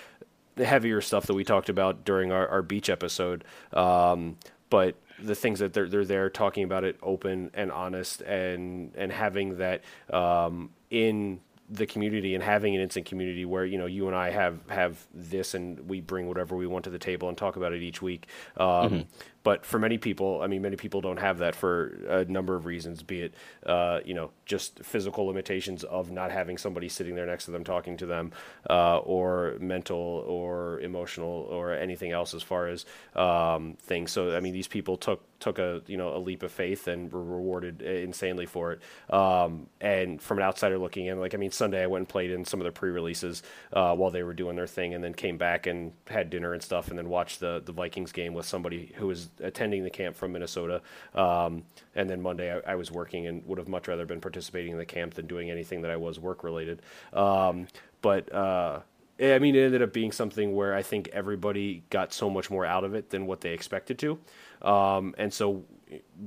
the 0.55 0.65
heavier 0.65 1.01
stuff 1.01 1.27
that 1.27 1.35
we 1.35 1.45
talked 1.45 1.69
about 1.69 2.05
during 2.05 2.31
our, 2.31 2.47
our 2.49 2.63
beach 2.63 2.91
episode. 2.91 3.45
Um, 3.73 4.37
but 4.71 4.97
the 5.21 5.35
things 5.35 5.59
that 5.59 5.73
they're 5.73 5.89
they're 5.89 6.05
there 6.05 6.31
talking 6.31 6.65
about 6.65 6.85
it 6.85 6.97
open 7.03 7.51
and 7.55 7.73
honest 7.73 8.21
and 8.23 8.93
and 8.97 9.11
having 9.11 9.59
that 9.59 9.83
um, 10.13 10.71
in 10.91 11.41
the 11.71 11.87
community 11.87 12.35
and 12.35 12.43
having 12.43 12.75
an 12.75 12.81
instant 12.81 13.07
community 13.07 13.45
where 13.45 13.65
you 13.65 13.79
know 13.79 13.87
you 13.87 14.07
and 14.07 14.17
I 14.17 14.31
have 14.31 14.59
have 14.69 15.07
this 15.13 15.55
and 15.55 15.89
we 15.89 16.01
bring 16.01 16.27
whatever 16.27 16.57
we 16.57 16.67
want 16.67 16.85
to 16.85 16.91
the 16.91 16.99
table 16.99 17.29
and 17.29 17.37
talk 17.37 17.57
about 17.57 17.73
it 17.73 17.83
each 17.83 18.01
week. 18.01 18.27
Um, 18.57 18.67
mm-hmm. 18.67 19.01
But 19.49 19.65
for 19.65 19.79
many 19.79 19.97
people, 19.97 20.43
I 20.43 20.47
mean, 20.47 20.61
many 20.61 20.77
people 20.77 21.01
don't 21.01 21.17
have 21.17 21.39
that 21.39 21.55
for 21.55 21.87
a 22.07 22.27
number 22.27 22.55
of 22.55 22.67
reasons. 22.67 23.03
Be 23.03 23.23
it 23.23 23.35
uh, 23.65 24.01
you 24.05 24.13
know 24.13 24.31
just 24.45 24.85
physical 24.85 25.25
limitations 25.25 25.85
of 25.85 26.11
not 26.11 26.31
having 26.31 26.59
somebody 26.59 26.91
sitting 26.91 27.15
there 27.15 27.25
next 27.25 27.47
to 27.47 27.51
them 27.53 27.65
talking 27.65 27.97
to 27.97 28.05
them, 28.05 28.33
uh, 28.69 28.99
or 28.99 29.57
mental 29.59 30.23
or 30.27 30.81
emotional 30.81 31.49
or 31.51 31.73
anything 31.73 32.13
else 32.13 32.35
as 32.35 32.43
far 32.43 32.69
as 32.69 32.85
um, 33.17 33.79
things. 33.81 34.13
So 34.13 34.37
I 34.37 34.41
mean, 34.41 34.53
these 34.53 34.69
people 34.69 34.99
took 34.99 35.23
took 35.41 35.59
a 35.59 35.81
you 35.87 35.97
know 35.97 36.15
a 36.15 36.19
leap 36.19 36.43
of 36.43 36.53
faith 36.53 36.87
and 36.87 37.11
were 37.11 37.23
rewarded 37.23 37.81
insanely 37.81 38.45
for 38.45 38.73
it. 38.73 38.83
Um, 39.15 39.69
and 39.81 40.21
from 40.21 40.39
an 40.39 40.45
outsider 40.45 40.77
looking 40.77 41.07
in, 41.07 41.21
like 41.21 41.35
I 41.35 41.39
mean, 41.39 41.53
Sunday 41.53 41.83
I 41.83 41.87
went 41.87 42.03
and 42.03 42.09
played 42.09 42.31
in 42.31 42.45
some 42.45 42.61
of 42.61 42.65
the 42.65 42.73
pre-releases 42.73 43.43
uh, 43.73 43.95
while 43.95 44.11
they 44.11 44.23
were 44.23 44.35
doing 44.35 44.57
their 44.57 44.67
thing, 44.67 44.93
and 44.93 45.03
then 45.03 45.15
came 45.15 45.39
back 45.39 45.67
and 45.67 45.93
had 46.07 46.29
dinner 46.29 46.53
and 46.53 46.63
stuff, 46.63 46.89
and 46.89 46.99
then 46.99 47.09
watched 47.09 47.41
the 47.41 47.63
the 47.65 47.73
Vikings 47.73 48.13
game 48.13 48.35
with 48.35 48.45
somebody 48.45 48.93
who 48.97 49.07
was 49.07 49.31
attending 49.41 49.85
the 49.85 49.91
camp 49.91 50.17
from 50.17 50.33
Minnesota. 50.33 50.83
Um, 51.15 51.65
and 51.95 52.09
then 52.09 52.21
Monday 52.21 52.55
I, 52.55 52.73
I, 52.73 52.75
was 52.75 52.91
working 52.91 53.27
and 53.27 53.45
would 53.47 53.59
have 53.59 53.69
much 53.69 53.89
rather 53.89 54.07
been 54.07 54.21
participating 54.21 54.73
in 54.73 54.79
the 54.79 54.87
camp 54.87 55.15
than 55.15 55.27
doing 55.27 55.51
anything 55.51 55.83
that 55.83 55.91
I 55.91 55.97
was 55.97 56.19
work 56.19 56.45
related. 56.45 56.83
Um, 57.13 57.67
but 58.03 58.33
uh, 58.33 58.81
I 59.21 59.39
mean, 59.41 59.57
it 59.57 59.61
ended 59.61 59.83
up 59.83 59.93
being 59.93 60.13
something 60.13 60.55
where 60.55 60.75
I 60.75 60.83
think 60.83 61.09
everybody 61.09 61.83
got 61.91 62.13
so 62.13 62.31
much 62.31 62.51
more 62.51 62.65
out 62.65 62.85
of 62.85 62.95
it 62.95 63.11
than 63.11 63.27
what 63.27 63.41
they 63.41 63.51
expected 63.51 63.99
to. 63.99 64.19
Um, 64.63 65.15
and 65.19 65.33
so 65.33 65.65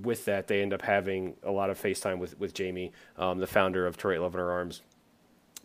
with 0.01 0.25
that, 0.25 0.47
they 0.47 0.61
end 0.61 0.73
up 0.73 0.81
having 0.81 1.35
a 1.43 1.51
lot 1.51 1.69
of 1.69 1.81
FaceTime 1.81 2.19
with, 2.19 2.37
with 2.39 2.53
Jamie, 2.53 2.91
um, 3.17 3.39
the 3.39 3.47
founder 3.47 3.87
of 3.87 3.97
To 3.97 4.09
Write 4.09 4.21
Love 4.21 4.35
on 4.35 4.41
Her 4.41 4.51
Arms. 4.51 4.81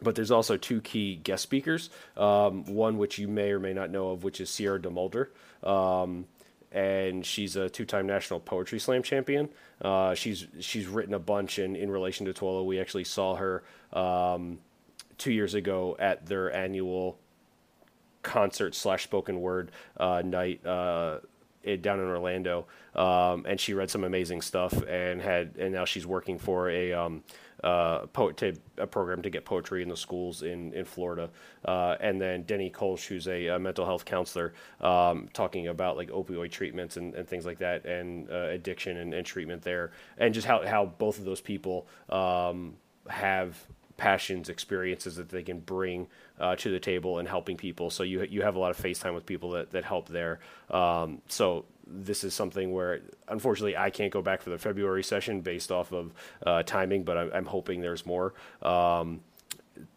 But 0.00 0.14
there's 0.14 0.30
also 0.30 0.56
two 0.56 0.80
key 0.82 1.16
guest 1.16 1.42
speakers, 1.42 1.90
um, 2.16 2.64
one 2.66 2.98
which 2.98 3.18
you 3.18 3.28
may 3.28 3.50
or 3.50 3.58
may 3.58 3.72
not 3.72 3.90
know 3.90 4.10
of, 4.10 4.24
which 4.24 4.40
is 4.40 4.50
Sierra 4.50 4.78
DeMulder. 4.78 5.28
Um, 5.66 6.26
and 6.72 7.24
she's 7.24 7.56
a 7.56 7.68
two-time 7.68 8.06
national 8.06 8.40
poetry 8.40 8.78
slam 8.78 9.02
champion. 9.02 9.48
Uh, 9.80 10.14
she's 10.14 10.46
she's 10.60 10.86
written 10.86 11.14
a 11.14 11.18
bunch 11.18 11.58
in, 11.58 11.76
in 11.76 11.90
relation 11.90 12.26
to 12.26 12.32
Twolo. 12.32 12.64
We 12.64 12.80
actually 12.80 13.04
saw 13.04 13.36
her 13.36 13.62
um, 13.92 14.58
two 15.18 15.32
years 15.32 15.54
ago 15.54 15.96
at 15.98 16.26
their 16.26 16.52
annual 16.52 17.18
concert 18.22 18.74
slash 18.74 19.04
spoken 19.04 19.40
word 19.40 19.70
uh, 19.96 20.22
night 20.24 20.64
uh, 21.66 21.76
down 21.76 22.00
in 22.00 22.06
Orlando, 22.06 22.66
um, 22.94 23.44
and 23.46 23.58
she 23.60 23.74
read 23.74 23.90
some 23.90 24.04
amazing 24.04 24.42
stuff 24.42 24.72
and 24.88 25.20
had 25.20 25.56
and 25.58 25.72
now 25.72 25.84
she's 25.84 26.06
working 26.06 26.38
for 26.38 26.70
a 26.70 26.92
um, 26.92 27.22
uh, 27.64 28.06
poet 28.06 28.36
to, 28.36 28.54
a 28.78 28.86
program 28.86 29.22
to 29.22 29.30
get 29.30 29.44
poetry 29.44 29.82
in 29.82 29.88
the 29.88 29.96
schools 29.96 30.42
in 30.42 30.72
in 30.72 30.84
Florida, 30.84 31.30
uh, 31.64 31.96
and 32.00 32.20
then 32.20 32.42
Denny 32.42 32.70
Kolsch, 32.70 33.06
who's 33.06 33.26
a, 33.28 33.48
a 33.48 33.58
mental 33.58 33.84
health 33.84 34.04
counselor, 34.04 34.52
um, 34.80 35.28
talking 35.32 35.68
about 35.68 35.96
like 35.96 36.10
opioid 36.10 36.50
treatments 36.50 36.96
and, 36.96 37.14
and 37.14 37.26
things 37.26 37.46
like 37.46 37.58
that, 37.58 37.84
and 37.84 38.30
uh, 38.30 38.48
addiction 38.48 38.98
and, 38.98 39.14
and, 39.14 39.26
treatment 39.26 39.62
there, 39.62 39.92
and 40.18 40.34
just 40.34 40.46
how 40.46 40.66
how 40.66 40.86
both 40.86 41.18
of 41.18 41.24
those 41.24 41.40
people 41.40 41.86
um, 42.10 42.74
have 43.08 43.56
passions, 43.96 44.48
experiences 44.48 45.16
that 45.16 45.28
they 45.28 45.42
can 45.42 45.60
bring 45.60 46.06
uh, 46.38 46.56
to 46.56 46.70
the 46.70 46.80
table 46.80 47.18
and 47.18 47.28
helping 47.28 47.56
people. 47.56 47.90
So 47.90 48.02
you 48.02 48.22
you 48.22 48.42
have 48.42 48.56
a 48.56 48.58
lot 48.58 48.70
of 48.70 48.78
FaceTime 48.78 49.14
with 49.14 49.26
people 49.26 49.50
that 49.52 49.70
that 49.72 49.84
help 49.84 50.08
there. 50.08 50.40
Um, 50.70 51.22
so 51.28 51.64
this 51.86 52.24
is 52.24 52.34
something 52.34 52.72
where 52.72 53.00
unfortunately 53.28 53.76
I 53.76 53.90
can't 53.90 54.12
go 54.12 54.20
back 54.22 54.42
for 54.42 54.50
the 54.50 54.58
February 54.58 55.04
session 55.04 55.40
based 55.40 55.70
off 55.70 55.92
of 55.92 56.12
uh, 56.44 56.62
timing, 56.64 57.04
but 57.04 57.16
I'm, 57.16 57.30
I'm, 57.32 57.46
hoping 57.46 57.80
there's 57.80 58.04
more. 58.04 58.34
Um, 58.60 59.20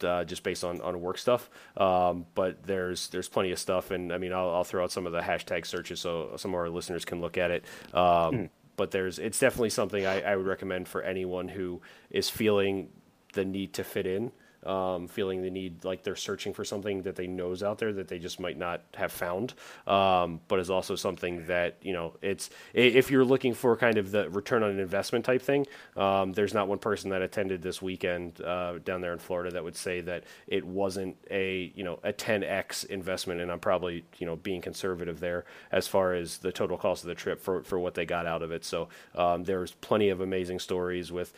uh, 0.04 0.26
just 0.26 0.44
based 0.44 0.66
on, 0.66 0.82
on 0.82 1.00
work 1.00 1.18
stuff, 1.18 1.50
um, 1.78 2.26
but 2.36 2.64
there's 2.64 3.08
there's 3.10 3.30
plenty 3.30 3.52
of 3.52 3.60
stuff, 3.60 3.92
and 3.92 4.12
I 4.12 4.18
mean 4.18 4.34
I'll, 4.34 4.50
I'll, 4.50 4.64
throw 4.66 4.84
out 4.84 4.92
some 4.92 5.06
of 5.06 5.14
the 5.14 5.22
hashtag 5.22 5.66
searches 5.66 6.02
so 6.02 6.34
some 6.36 6.52
of 6.52 6.56
our 6.56 6.70
listeners 6.70 7.06
can 7.06 7.22
look 7.22 7.38
at 7.38 7.50
it. 7.50 7.66
Um, 7.94 8.04
mm. 8.04 8.50
But 8.76 8.92
there's 8.92 9.20
it's 9.20 9.40
definitely 9.40 9.70
something 9.70 10.06
I, 10.06 10.22
I 10.22 10.36
would 10.36 10.46
recommend 10.46 10.90
for 10.90 11.02
anyone 11.02 11.48
who 11.48 11.82
is 12.10 12.30
feeling 12.30 12.90
the 13.34 13.46
need 13.46 13.74
to 13.74 13.84
fit 13.84 14.06
in 14.06 14.32
um, 14.66 15.08
feeling 15.08 15.42
the 15.42 15.50
need 15.50 15.84
like 15.84 16.04
they're 16.04 16.16
searching 16.16 16.54
for 16.54 16.64
something 16.66 17.02
that 17.04 17.16
they 17.16 17.28
know 17.28 17.52
is 17.52 17.64
out 17.64 17.78
there 17.78 17.94
that 17.94 18.08
they 18.08 18.20
just 18.20 18.40
might 18.40 18.58
not 18.58 18.82
have 18.96 19.12
found, 19.12 19.54
um, 19.88 20.42
but 20.48 20.60
is 20.60 20.70
also 20.70 20.96
something 20.96 21.46
that 21.48 21.78
you 21.82 21.94
know 21.94 22.14
it's 22.22 22.50
if 22.74 23.10
you're 23.10 23.26
looking 23.26 23.54
for 23.54 23.76
kind 23.78 23.98
of 23.98 24.12
the 24.12 24.30
return 24.30 24.64
on 24.64 24.72
an 24.72 24.80
investment 24.80 25.26
type 25.26 25.42
thing. 25.42 25.66
Um, 25.96 26.34
there's 26.34 26.54
not 26.54 26.68
one 26.68 26.80
person 26.80 27.10
that 27.12 27.22
attended 27.22 27.62
this 27.62 27.82
weekend 27.82 28.42
uh, 28.42 28.80
down 28.80 29.02
there 29.02 29.14
in 29.14 29.20
Florida 29.20 29.52
that 29.52 29.64
would 29.64 29.76
say 29.76 30.02
that 30.02 30.24
it 30.48 30.66
wasn't 30.66 31.16
a 31.32 31.72
you 31.76 31.84
know 31.84 32.00
a 32.04 32.12
10x 32.12 32.86
investment, 32.86 33.42
and 33.42 33.52
I'm 33.52 33.60
probably 33.60 34.04
you 34.18 34.26
know 34.26 34.36
being 34.36 34.62
conservative 34.62 35.20
there 35.20 35.46
as 35.72 35.88
far 35.88 36.14
as 36.14 36.38
the 36.40 36.52
total 36.52 36.78
cost 36.78 37.04
of 37.04 37.08
the 37.08 37.16
trip 37.16 37.42
for 37.42 37.64
for 37.64 37.80
what 37.80 37.94
they 37.94 38.06
got 38.06 38.26
out 38.26 38.42
of 38.42 38.52
it. 38.52 38.66
So 38.66 38.90
um, 39.16 39.44
there's 39.44 39.72
plenty 39.72 40.10
of 40.10 40.22
amazing 40.22 40.60
stories 40.60 41.12
with 41.12 41.34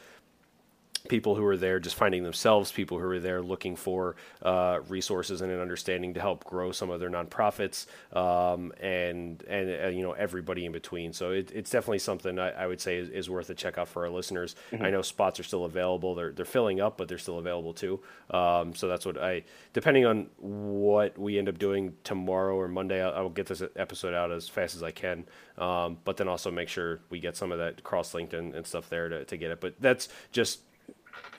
people 1.08 1.36
who 1.36 1.46
are 1.46 1.58
there 1.58 1.80
just 1.80 1.96
finding 1.96 2.24
themselves, 2.24 2.72
people 2.72 3.00
who 3.00 3.06
are 3.06 3.20
there 3.20 3.42
looking 3.42 3.76
for 3.76 4.16
uh, 4.42 4.80
resources 4.90 5.42
and 5.42 5.52
an 5.52 5.60
understanding 5.60 6.14
to 6.14 6.20
help 6.20 6.44
grow 6.44 6.72
some 6.72 6.90
of 6.90 7.00
their 7.00 7.10
nonprofits, 7.10 7.86
um, 8.16 8.72
and 8.80 9.44
and 9.44 9.86
uh, 9.86 9.88
you 9.88 10.04
know 10.04 10.14
everybody 10.14 10.66
in 10.66 10.72
between. 10.72 11.14
So 11.14 11.32
it, 11.32 11.52
it's 11.54 11.70
definitely 11.70 12.00
something 12.00 12.40
I, 12.40 12.52
I 12.52 12.68
would 12.68 12.82
say 12.82 12.98
is, 12.98 13.10
is, 13.10 13.30
worth 13.30 13.50
a 13.50 13.56
check 13.56 13.78
out 13.78 13.88
for 13.88 14.06
our 14.06 14.12
listeners. 14.12 14.56
Mm-hmm. 14.72 14.86
I 14.86 14.90
know 14.90 15.02
spots 15.02 15.40
are 15.40 15.44
still 15.44 15.66
available; 15.66 16.16
they're 16.16 16.32
they're 16.32 16.46
filling 16.46 16.82
up, 16.82 16.98
but 16.98 17.08
they're 17.08 17.18
still 17.18 17.40
available 17.40 17.74
too. 17.74 18.00
Um, 18.30 18.74
so 18.76 18.88
that's 18.88 19.06
what 19.06 19.18
I, 19.18 19.44
depending 19.74 20.06
on 20.06 20.28
what 20.38 21.18
we 21.18 21.38
end 21.38 21.50
up 21.50 21.60
doing 21.60 21.94
tomorrow 22.04 22.56
or 22.56 22.68
Monday, 22.68 23.04
I'll, 23.04 23.14
I'll 23.14 23.30
get 23.30 23.48
this 23.48 23.62
episode 23.76 24.14
out 24.14 24.32
as 24.32 24.48
fast 24.48 24.76
as 24.76 24.84
I 24.84 24.92
can. 24.92 25.26
Um, 25.58 25.98
but 26.04 26.18
then 26.18 26.28
also 26.28 26.50
make 26.50 26.70
sure 26.70 27.00
we 27.10 27.20
get 27.20 27.36
some 27.36 27.52
of 27.52 27.60
that 27.60 27.84
cross 27.84 28.14
linked 28.14 28.34
and, 28.34 28.56
and 28.56 28.66
stuff 28.66 28.90
there 28.90 29.10
to, 29.10 29.26
to 29.26 29.38
get 29.38 29.52
it. 29.52 29.62
But 29.62 29.76
that's 29.80 30.10
just 30.32 30.62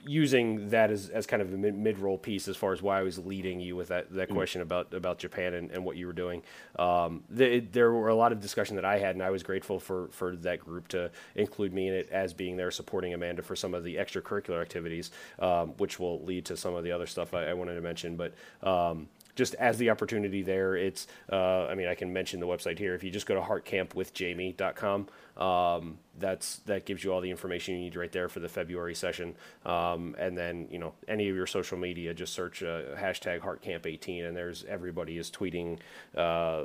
using 0.05 0.71
that 0.71 0.91
as, 0.91 1.09
as 1.09 1.27
kind 1.27 1.41
of 1.43 1.53
a 1.53 1.57
mid 1.57 1.99
roll 1.99 2.19
piece 2.19 2.49
as 2.49 2.57
far 2.57 2.73
as 2.73 2.83
why 2.83 2.99
I 2.99 3.03
was 3.03 3.19
leading 3.19 3.61
you 3.61 3.77
with 3.77 3.89
that, 3.89 4.13
that 4.13 4.29
mm 4.29 4.33
question 4.33 4.63
about, 4.63 4.95
about 4.95 5.19
Japan 5.19 5.53
and, 5.53 5.71
and 5.71 5.85
what 5.85 5.97
you 5.97 6.07
were 6.07 6.13
doing. 6.15 6.43
Um, 6.79 7.23
the, 7.29 7.61
there 7.61 7.93
were 7.93 8.09
a 8.09 8.15
lot 8.15 8.33
of 8.33 8.41
discussion 8.41 8.77
that 8.77 8.85
I 8.85 8.99
had, 8.99 9.15
and 9.15 9.23
I 9.23 9.31
was 9.31 9.43
grateful 9.43 9.79
for, 9.79 10.09
for 10.09 10.35
that 10.37 10.61
group 10.61 10.89
to 10.89 11.11
include 11.35 11.75
me 11.75 11.89
in 11.89 11.95
it 11.95 12.09
as 12.11 12.33
being 12.33 12.57
there 12.57 12.71
supporting 12.71 13.13
Amanda 13.13 13.43
for 13.43 13.55
some 13.55 13.75
of 13.75 13.85
the 13.85 13.97
extracurricular 13.97 14.63
activities, 14.63 15.11
um, 15.39 15.75
which 15.77 15.99
will 16.01 16.25
lead 16.25 16.47
to 16.47 16.57
some 16.57 16.75
of 16.75 16.83
the 16.83 16.93
other 16.93 17.07
stuff 17.07 17.35
I, 17.35 17.51
I 17.51 17.53
wanted 17.55 17.75
to 17.75 17.83
mention. 17.83 18.17
But 18.17 18.33
um, 18.63 19.09
just 19.35 19.55
as 19.55 19.79
the 19.79 19.91
opportunity 19.91 20.43
there, 20.43 20.77
it's, 20.77 21.07
uh, 21.31 21.67
I 21.67 21.75
mean, 21.75 21.89
I 21.89 21.95
can 21.95 22.13
mention 22.13 22.41
the 22.41 22.47
website 22.47 22.79
here. 22.79 22.95
If 22.95 23.03
you 23.03 23.11
just 23.11 23.27
go 23.27 23.35
to 23.35 23.41
heartcampwithjamie.com, 23.41 25.09
um, 25.37 25.99
that's 26.19 26.57
that 26.67 26.85
gives 26.85 27.03
you 27.03 27.13
all 27.13 27.21
the 27.21 27.31
information 27.31 27.75
you 27.75 27.81
need 27.81 27.97
right 27.97 28.13
there 28.13 28.29
for 28.29 28.41
the 28.41 28.49
February 28.49 28.95
session. 28.95 29.35
Um, 29.65 30.15
and 30.19 30.37
then 30.37 30.69
you 30.71 30.79
know 30.79 30.93
any 31.09 31.29
of 31.29 31.37
your 31.37 31.47
social 31.47 31.79
media, 31.79 32.13
just 32.13 32.35
search 32.35 32.63
uh, 32.63 32.95
hashtag 32.97 33.41
HeartCamp18, 33.41 34.29
and 34.29 34.37
there's 34.37 34.65
everybody 34.65 35.19
is 35.19 35.31
tweeting. 35.31 35.79
Uh, 36.17 36.65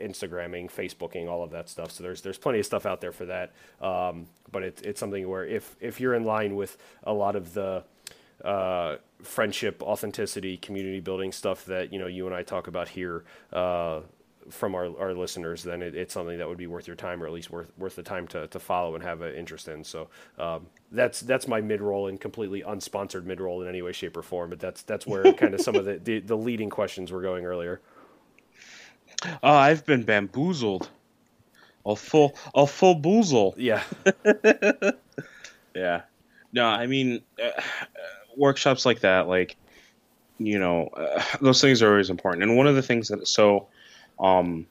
Instagramming, 0.00 0.68
Facebooking, 0.68 1.28
all 1.28 1.44
of 1.44 1.52
that 1.52 1.68
stuff. 1.68 1.92
So 1.92 2.02
there's 2.02 2.22
there's 2.22 2.38
plenty 2.38 2.58
of 2.58 2.66
stuff 2.66 2.86
out 2.86 3.00
there 3.00 3.12
for 3.12 3.26
that. 3.26 3.52
Um, 3.80 4.26
but 4.50 4.64
it's 4.64 4.82
it's 4.82 4.98
something 4.98 5.28
where 5.28 5.44
if 5.44 5.76
if 5.80 6.00
you're 6.00 6.14
in 6.14 6.24
line 6.24 6.56
with 6.56 6.76
a 7.04 7.12
lot 7.12 7.36
of 7.36 7.54
the 7.54 7.84
uh, 8.44 8.96
friendship, 9.22 9.82
authenticity, 9.82 10.56
community 10.56 11.00
building 11.00 11.32
stuff 11.32 11.64
that 11.66 11.92
you 11.92 11.98
know 11.98 12.06
you 12.06 12.26
and 12.26 12.34
I 12.34 12.42
talk 12.42 12.66
about 12.66 12.88
here, 12.88 13.24
uh, 13.52 14.00
from 14.50 14.74
our, 14.74 14.86
our 14.98 15.14
listeners, 15.14 15.62
then 15.62 15.82
it, 15.82 15.94
it's 15.94 16.12
something 16.12 16.38
that 16.38 16.48
would 16.48 16.58
be 16.58 16.66
worth 16.66 16.86
your 16.86 16.96
time, 16.96 17.22
or 17.22 17.26
at 17.26 17.32
least 17.32 17.50
worth 17.50 17.72
worth 17.78 17.96
the 17.96 18.02
time 18.02 18.26
to, 18.28 18.46
to 18.48 18.58
follow 18.58 18.94
and 18.94 19.02
have 19.04 19.20
an 19.20 19.34
interest 19.34 19.68
in. 19.68 19.84
So 19.84 20.08
um, 20.38 20.66
that's 20.90 21.20
that's 21.20 21.46
my 21.46 21.60
mid 21.60 21.80
roll 21.80 22.08
and 22.08 22.20
completely 22.20 22.62
unsponsored 22.62 23.24
mid 23.24 23.40
roll 23.40 23.62
in 23.62 23.68
any 23.68 23.82
way, 23.82 23.92
shape, 23.92 24.16
or 24.16 24.22
form. 24.22 24.50
But 24.50 24.60
that's 24.60 24.82
that's 24.82 25.06
where 25.06 25.32
kind 25.34 25.54
of 25.54 25.60
some 25.60 25.76
of 25.76 25.84
the, 25.84 25.98
the, 25.98 26.20
the 26.20 26.36
leading 26.36 26.70
questions 26.70 27.12
were 27.12 27.22
going 27.22 27.44
earlier. 27.44 27.80
Oh, 29.42 29.54
I've 29.54 29.86
been 29.86 30.02
bamboozled. 30.02 30.90
A 31.84 31.96
full, 31.96 32.36
a 32.54 32.64
full 32.64 32.94
boozle. 32.94 33.54
Yeah, 33.56 33.82
Yeah. 35.74 36.02
No, 36.52 36.66
I 36.66 36.86
mean, 36.86 37.22
uh, 37.42 37.62
workshops 38.36 38.84
like 38.86 39.00
that, 39.00 39.28
like, 39.28 39.56
you 40.38 40.58
know, 40.58 40.88
uh, 40.88 41.22
those 41.40 41.60
things 41.60 41.82
are 41.82 41.90
always 41.90 42.10
important. 42.10 42.42
And 42.42 42.56
one 42.56 42.66
of 42.66 42.74
the 42.74 42.82
things 42.82 43.08
that, 43.08 43.26
so, 43.26 43.68
um, 44.18 44.66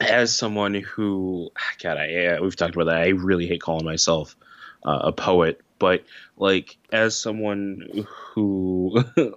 as 0.00 0.36
someone 0.36 0.74
who, 0.74 1.50
God, 1.82 1.96
I, 1.98 2.40
we've 2.40 2.56
talked 2.56 2.74
about 2.74 2.86
that. 2.86 2.96
I 2.96 3.08
really 3.08 3.46
hate 3.46 3.62
calling 3.62 3.84
myself 3.84 4.36
uh, 4.84 5.00
a 5.04 5.12
poet, 5.12 5.60
but 5.78 6.04
like, 6.36 6.76
as 6.92 7.16
someone 7.16 8.06
who 8.34 9.04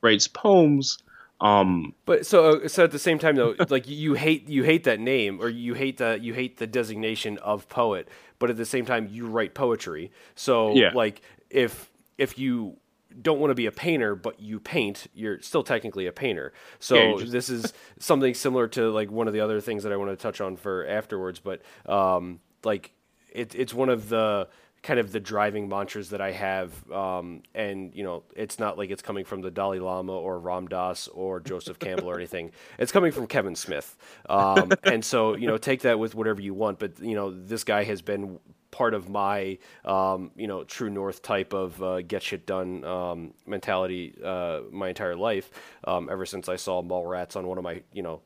writes 0.00 0.28
poems, 0.28 0.98
um, 1.42 1.94
but 2.06 2.24
so 2.24 2.66
so 2.68 2.84
at 2.84 2.90
the 2.92 2.98
same 2.98 3.18
time 3.18 3.36
though, 3.36 3.54
like 3.68 3.88
you 3.88 4.14
hate 4.14 4.48
you 4.48 4.62
hate 4.62 4.84
that 4.84 5.00
name 5.00 5.40
or 5.40 5.48
you 5.48 5.74
hate 5.74 5.98
the 5.98 6.18
you 6.20 6.32
hate 6.34 6.56
the 6.58 6.66
designation 6.66 7.36
of 7.38 7.68
poet, 7.68 8.08
but 8.38 8.48
at 8.50 8.56
the 8.56 8.64
same 8.64 8.84
time 8.86 9.08
you 9.10 9.26
write 9.26 9.52
poetry. 9.54 10.10
So 10.34 10.74
Yeah. 10.74 10.92
like 10.94 11.20
if 11.50 11.90
if 12.18 12.38
you 12.38 12.76
don't 13.20 13.38
want 13.40 13.50
to 13.50 13.54
be 13.54 13.66
a 13.66 13.72
painter 13.72 14.14
but 14.14 14.40
you 14.40 14.58
paint, 14.60 15.06
you're 15.14 15.40
still 15.42 15.62
technically 15.62 16.06
a 16.06 16.12
painter. 16.12 16.52
So 16.78 16.94
Yeah, 16.96 17.16
just- 17.18 17.32
this 17.32 17.50
is 17.50 17.72
something 17.98 18.32
similar 18.34 18.68
to 18.68 18.90
like 18.90 19.10
one 19.10 19.26
of 19.26 19.34
the 19.34 19.40
other 19.40 19.60
things 19.60 19.82
that 19.82 19.92
I 19.92 19.96
want 19.96 20.10
to 20.10 20.16
touch 20.16 20.40
on 20.40 20.56
for 20.56 20.86
afterwards, 20.86 21.40
but 21.40 21.60
um 21.86 22.40
like 22.64 22.92
it, 23.30 23.54
it's 23.54 23.74
one 23.74 23.88
of 23.88 24.08
the 24.08 24.48
kind 24.82 24.98
of 24.98 25.12
the 25.12 25.20
driving 25.20 25.68
mantras 25.68 26.10
that 26.10 26.20
I 26.20 26.32
have, 26.32 26.90
um, 26.90 27.42
and 27.54 27.94
you 27.94 28.02
know, 28.02 28.24
it's 28.34 28.58
not 28.58 28.76
like 28.76 28.90
it's 28.90 29.02
coming 29.02 29.24
from 29.24 29.40
the 29.40 29.50
Dalai 29.50 29.78
Lama 29.78 30.12
or 30.12 30.38
Ram 30.38 30.66
Dass 30.66 31.08
or 31.08 31.40
Joseph 31.40 31.78
Campbell 31.78 32.10
or 32.10 32.16
anything. 32.16 32.50
It's 32.78 32.90
coming 32.90 33.12
from 33.12 33.26
Kevin 33.26 33.54
Smith, 33.54 33.96
um, 34.28 34.72
and 34.82 35.04
so 35.04 35.36
you 35.36 35.46
know, 35.46 35.56
take 35.56 35.82
that 35.82 35.98
with 35.98 36.14
whatever 36.14 36.40
you 36.40 36.54
want. 36.54 36.78
But 36.78 36.98
you 37.00 37.14
know, 37.14 37.30
this 37.30 37.64
guy 37.64 37.84
has 37.84 38.02
been 38.02 38.38
part 38.70 38.94
of 38.94 39.08
my 39.08 39.58
um, 39.84 40.32
you 40.34 40.48
know 40.48 40.64
true 40.64 40.90
north 40.90 41.22
type 41.22 41.52
of 41.52 41.80
uh, 41.82 42.02
get 42.02 42.22
shit 42.22 42.46
done 42.46 42.84
um, 42.84 43.34
mentality 43.46 44.16
uh, 44.24 44.60
my 44.72 44.88
entire 44.88 45.14
life. 45.14 45.50
Um, 45.84 46.08
ever 46.10 46.26
since 46.26 46.48
I 46.48 46.56
saw 46.56 46.82
Mallrats 46.82 47.36
on 47.36 47.46
one 47.46 47.58
of 47.58 47.64
my 47.64 47.82
you 47.92 48.02
know 48.02 48.22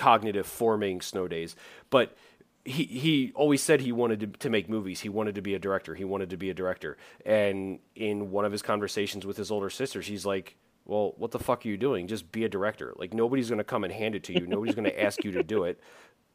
cognitive 0.00 0.46
forming 0.46 1.02
snow 1.02 1.28
days. 1.28 1.54
But 1.90 2.16
he 2.64 2.84
he 2.84 3.32
always 3.34 3.62
said 3.62 3.80
he 3.80 3.92
wanted 3.92 4.20
to, 4.20 4.26
to 4.26 4.50
make 4.50 4.68
movies. 4.68 5.00
He 5.00 5.08
wanted 5.08 5.34
to 5.36 5.42
be 5.42 5.54
a 5.54 5.58
director. 5.58 5.94
He 5.94 6.04
wanted 6.04 6.30
to 6.30 6.36
be 6.36 6.50
a 6.50 6.54
director. 6.54 6.96
And 7.24 7.78
in 7.94 8.30
one 8.30 8.44
of 8.44 8.52
his 8.52 8.62
conversations 8.62 9.24
with 9.24 9.36
his 9.36 9.50
older 9.50 9.70
sister, 9.70 10.02
she's 10.02 10.26
like, 10.26 10.56
"Well, 10.84 11.14
what 11.16 11.30
the 11.30 11.38
fuck 11.38 11.64
are 11.64 11.68
you 11.68 11.76
doing? 11.76 12.06
Just 12.06 12.30
be 12.32 12.44
a 12.44 12.48
director. 12.48 12.92
Like 12.96 13.14
nobody's 13.14 13.48
going 13.48 13.58
to 13.58 13.64
come 13.64 13.84
and 13.84 13.92
hand 13.92 14.14
it 14.14 14.24
to 14.24 14.34
you. 14.34 14.46
Nobody's 14.46 14.74
going 14.74 14.84
to 14.84 15.02
ask 15.02 15.24
you 15.24 15.32
to 15.32 15.42
do 15.42 15.64
it. 15.64 15.80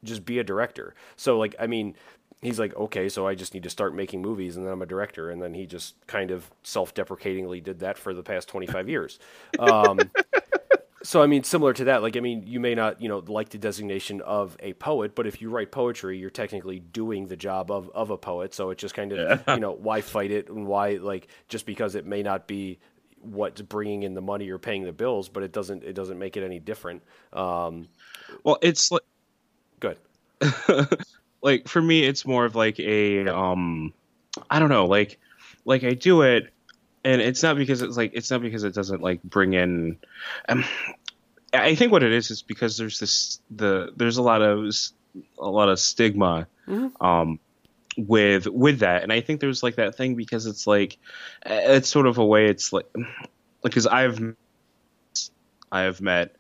Just 0.04 0.26
be 0.26 0.40
a 0.40 0.44
director." 0.44 0.96
So 1.16 1.38
like, 1.38 1.56
I 1.60 1.68
mean, 1.68 1.96
he's 2.42 2.60
like, 2.60 2.76
"Okay, 2.76 3.08
so 3.08 3.28
I 3.28 3.36
just 3.36 3.54
need 3.54 3.64
to 3.64 3.70
start 3.70 3.94
making 3.94 4.22
movies 4.24 4.58
and 4.58 4.66
then 4.66 4.74
I'm 4.74 4.82
a 4.82 4.88
director." 4.88 5.30
And 5.30 5.42
then 5.42 5.54
he 5.54 5.68
just 5.68 5.96
kind 6.08 6.32
of 6.32 6.50
self-deprecatingly 6.64 7.62
did 7.62 7.80
that 7.80 8.00
for 8.00 8.16
the 8.16 8.24
past 8.24 8.48
25 8.50 8.90
years. 8.90 9.20
Um, 9.60 10.00
so 11.06 11.22
I 11.22 11.28
mean, 11.28 11.44
similar 11.44 11.74
to 11.74 11.86
that, 11.86 12.02
like 12.02 12.18
I 12.18 12.20
mean, 12.20 12.44
you 12.48 12.60
may 12.60 12.76
not, 12.76 13.02
you 13.02 13.08
know, 13.08 13.20
like 13.28 13.50
the 13.50 13.58
designation 13.58 14.22
of 14.22 14.58
a 14.60 14.74
poet, 14.74 15.16
but 15.16 15.28
if 15.28 15.42
you 15.42 15.50
write 15.50 15.72
poetry, 15.72 16.18
you're 16.18 16.30
technically 16.30 16.80
doing 16.80 17.28
the 17.28 17.38
job 17.38 17.70
of, 17.70 17.90
of 17.94 18.10
a 18.10 18.18
poet. 18.18 18.54
So 18.54 18.72
it's 18.72 18.82
just 18.82 18.96
kind 18.96 19.12
of, 19.12 19.44
you 19.48 19.60
know, 19.60 19.74
why 19.74 20.02
fight 20.02 20.32
it 20.32 20.50
and 20.50 20.66
why 20.66 20.96
like 20.96 21.28
just 21.48 21.66
because 21.66 21.96
it 21.96 22.06
may 22.06 22.24
not 22.24 22.48
be 22.48 22.80
what's 23.20 23.62
bringing 23.62 24.04
in 24.04 24.14
the 24.14 24.22
money 24.22 24.50
or 24.50 24.58
paying 24.58 24.84
the 24.84 24.92
bills, 24.92 25.30
but 25.30 25.44
it 25.44 25.52
doesn't 25.52 25.84
it 25.84 25.94
doesn't 25.94 26.18
make 26.18 26.38
it 26.38 26.44
any 26.44 26.60
different. 26.60 27.04
Um, 27.34 27.88
well, 28.44 28.58
it's 28.62 28.92
like, 28.92 29.04
good. 29.80 29.98
like 31.46 31.68
for 31.68 31.82
me 31.82 32.04
it's 32.04 32.26
more 32.26 32.44
of 32.44 32.56
like 32.56 32.80
a 32.80 33.28
um 33.28 33.94
i 34.50 34.60
don't 34.60 34.70
know 34.70 34.86
like 34.86 35.20
like 35.64 35.84
i 35.84 35.94
do 35.94 36.24
it 36.24 36.52
and 37.06 37.22
it's 37.22 37.44
not 37.44 37.56
because 37.56 37.82
it's 37.82 37.96
like 37.96 38.12
it's 38.14 38.30
not 38.32 38.42
because 38.42 38.64
it 38.64 38.74
doesn't 38.74 39.02
like 39.02 39.22
bring 39.24 39.54
in 39.54 39.98
um, 40.50 40.66
i 41.54 41.76
think 41.76 41.92
what 41.92 42.04
it 42.04 42.12
is 42.12 42.32
is 42.32 42.42
because 42.42 42.78
there's 42.78 43.00
this 43.00 43.40
the 43.52 43.94
there's 43.96 44.18
a 44.18 44.22
lot 44.22 44.42
of 44.42 44.76
a 45.40 45.50
lot 45.50 45.70
of 45.70 45.80
stigma 45.80 46.48
um 47.00 47.40
with 47.98 48.48
with 48.48 48.80
that. 48.80 49.04
And 49.04 49.14
i 49.14 49.22
think 49.22 49.40
there's 49.40 49.64
like 49.64 49.76
that 49.76 49.96
thing 49.96 50.16
because 50.16 50.48
it's 50.48 50.68
like 50.68 50.98
it's 51.46 51.88
sort 51.88 52.08
of 52.08 52.18
a 52.18 52.26
way 52.26 52.48
it's 52.48 52.74
like 52.74 52.88
because 53.64 53.88
i've 53.88 54.36
i 55.72 55.82
have 55.82 56.02
met 56.02 56.36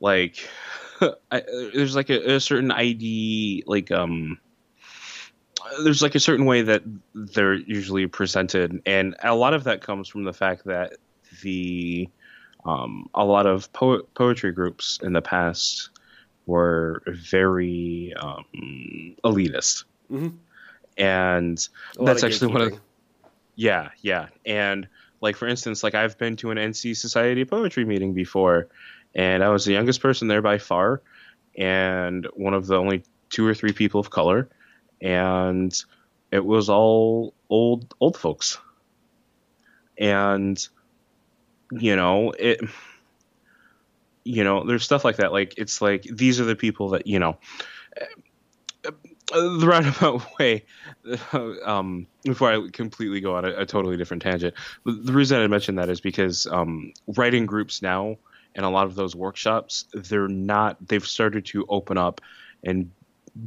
like 0.00 0.48
I, 1.30 1.42
there's 1.74 1.94
like 1.94 2.10
a, 2.10 2.34
a 2.34 2.40
certain 2.40 2.72
ID 2.72 3.64
like 3.66 3.92
um 3.92 4.38
there's 5.84 6.02
like 6.02 6.14
a 6.14 6.20
certain 6.20 6.46
way 6.46 6.62
that 6.62 6.82
they're 7.14 7.54
usually 7.54 8.06
presented 8.06 8.80
and 8.86 9.14
a 9.22 9.34
lot 9.34 9.54
of 9.54 9.64
that 9.64 9.80
comes 9.80 10.08
from 10.08 10.24
the 10.24 10.32
fact 10.32 10.64
that 10.64 10.94
the 11.42 12.08
um 12.64 13.08
a 13.14 13.24
lot 13.24 13.46
of 13.46 13.72
po- 13.72 14.02
poetry 14.14 14.52
groups 14.52 14.98
in 15.02 15.12
the 15.12 15.22
past 15.22 15.90
were 16.46 17.02
very 17.06 18.12
um 18.20 18.44
elitist 19.24 19.84
Mhm. 20.10 20.36
and 20.98 21.68
that's 22.04 22.22
actually 22.22 22.52
one 22.52 22.62
of 22.62 22.80
yeah, 23.54 23.90
yeah. 24.00 24.28
And 24.46 24.88
like 25.20 25.36
for 25.36 25.46
instance, 25.46 25.82
like 25.82 25.94
I've 25.94 26.18
been 26.18 26.36
to 26.36 26.50
an 26.50 26.58
NC 26.58 26.96
Society 26.96 27.44
poetry 27.44 27.84
meeting 27.84 28.14
before, 28.14 28.68
and 29.14 29.44
I 29.44 29.50
was 29.50 29.64
the 29.64 29.72
youngest 29.72 30.00
person 30.00 30.28
there 30.28 30.42
by 30.42 30.58
far, 30.58 31.02
and 31.56 32.26
one 32.34 32.54
of 32.54 32.66
the 32.66 32.76
only 32.76 33.04
two 33.30 33.46
or 33.46 33.54
three 33.54 33.72
people 33.72 34.00
of 34.00 34.10
color, 34.10 34.48
and 35.02 35.84
it 36.30 36.44
was 36.44 36.70
all 36.70 37.34
old 37.50 37.94
old 38.00 38.16
folks. 38.16 38.58
And 39.98 40.66
you 41.70 41.96
know, 41.96 42.30
it 42.38 42.60
you 44.24 44.44
know, 44.44 44.64
there's 44.64 44.84
stuff 44.84 45.04
like 45.04 45.16
that. 45.16 45.32
Like 45.32 45.54
it's 45.56 45.82
like 45.82 46.04
these 46.04 46.40
are 46.40 46.44
the 46.44 46.56
people 46.56 46.90
that, 46.90 47.06
you 47.06 47.18
know, 47.18 47.36
the 49.32 49.66
roundabout 49.66 50.22
way 50.38 50.64
um, 51.64 52.06
before 52.24 52.52
I 52.52 52.68
completely 52.72 53.20
go 53.20 53.36
on 53.36 53.44
a, 53.44 53.52
a 53.54 53.66
totally 53.66 53.96
different 53.96 54.22
tangent, 54.22 54.54
the, 54.84 54.92
the 54.92 55.12
reason 55.12 55.40
I 55.40 55.46
mentioned 55.46 55.78
that 55.78 55.88
is 55.88 56.00
because 56.00 56.46
um, 56.46 56.92
writing 57.16 57.46
groups 57.46 57.82
now 57.82 58.16
and 58.54 58.64
a 58.64 58.68
lot 58.68 58.86
of 58.86 58.94
those 58.94 59.16
workshops, 59.16 59.86
they're 59.94 60.28
not. 60.28 60.76
They've 60.86 61.06
started 61.06 61.46
to 61.46 61.64
open 61.68 61.96
up 61.96 62.20
and 62.62 62.90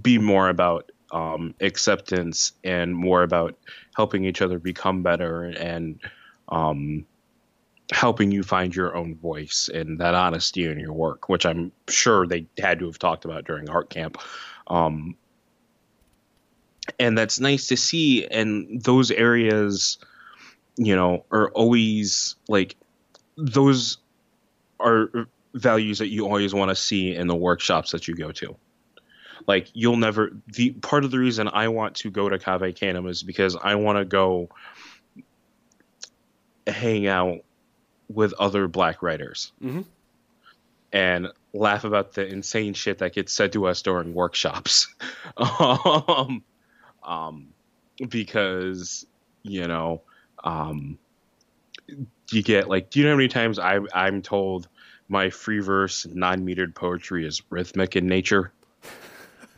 be 0.01 0.17
more 0.17 0.49
about 0.49 0.91
um, 1.11 1.53
acceptance 1.61 2.53
and 2.63 2.95
more 2.95 3.23
about 3.23 3.55
helping 3.95 4.25
each 4.25 4.41
other 4.41 4.59
become 4.59 5.03
better 5.03 5.43
and 5.43 5.99
um, 6.49 7.05
helping 7.91 8.31
you 8.31 8.43
find 8.43 8.75
your 8.75 8.95
own 8.95 9.15
voice 9.15 9.69
and 9.73 9.99
that 9.99 10.15
honesty 10.15 10.65
in 10.65 10.79
your 10.79 10.93
work, 10.93 11.29
which 11.29 11.45
I'm 11.45 11.71
sure 11.87 12.27
they 12.27 12.47
had 12.57 12.79
to 12.79 12.85
have 12.85 12.99
talked 12.99 13.25
about 13.25 13.45
during 13.45 13.67
heart 13.67 13.89
camp. 13.89 14.17
Um, 14.67 15.15
and 16.99 17.17
that's 17.17 17.39
nice 17.39 17.67
to 17.67 17.77
see 17.77 18.25
and 18.27 18.81
those 18.83 19.11
areas 19.11 19.97
you 20.77 20.95
know 20.95 21.25
are 21.31 21.49
always 21.51 22.35
like 22.47 22.75
those 23.37 23.97
are 24.79 25.09
values 25.53 25.99
that 25.99 26.09
you 26.09 26.25
always 26.25 26.53
want 26.53 26.69
to 26.69 26.75
see 26.75 27.15
in 27.15 27.27
the 27.27 27.35
workshops 27.35 27.91
that 27.91 28.07
you 28.07 28.15
go 28.15 28.31
to 28.31 28.55
like 29.47 29.69
you'll 29.73 29.97
never 29.97 30.31
the 30.53 30.71
part 30.71 31.03
of 31.05 31.11
the 31.11 31.19
reason 31.19 31.47
i 31.51 31.67
want 31.67 31.95
to 31.95 32.09
go 32.09 32.29
to 32.29 32.39
cave 32.39 32.75
canem 32.75 33.07
is 33.07 33.23
because 33.23 33.55
i 33.55 33.75
want 33.75 33.97
to 33.97 34.05
go 34.05 34.49
hang 36.67 37.07
out 37.07 37.39
with 38.09 38.33
other 38.33 38.67
black 38.67 39.01
writers. 39.01 39.51
Mhm. 39.61 39.85
and 40.91 41.27
laugh 41.53 41.83
about 41.83 42.13
the 42.13 42.25
insane 42.25 42.73
shit 42.73 42.99
that 42.99 43.13
gets 43.13 43.33
said 43.33 43.51
to 43.53 43.65
us 43.65 43.81
during 43.81 44.13
workshops. 44.13 44.87
Um, 45.37 46.43
um, 47.03 47.47
because 48.09 49.05
you 49.43 49.67
know 49.67 50.01
um, 50.43 50.97
you 52.31 52.41
get 52.43 52.69
like 52.69 52.89
do 52.89 52.99
you 52.99 53.05
know 53.05 53.11
how 53.11 53.17
many 53.17 53.27
times 53.27 53.59
I, 53.59 53.79
i'm 53.93 54.21
told 54.21 54.67
my 55.07 55.29
free 55.29 55.59
verse 55.59 56.05
non-metered 56.11 56.73
poetry 56.73 57.25
is 57.27 57.41
rhythmic 57.49 57.95
in 57.95 58.07
nature 58.07 58.51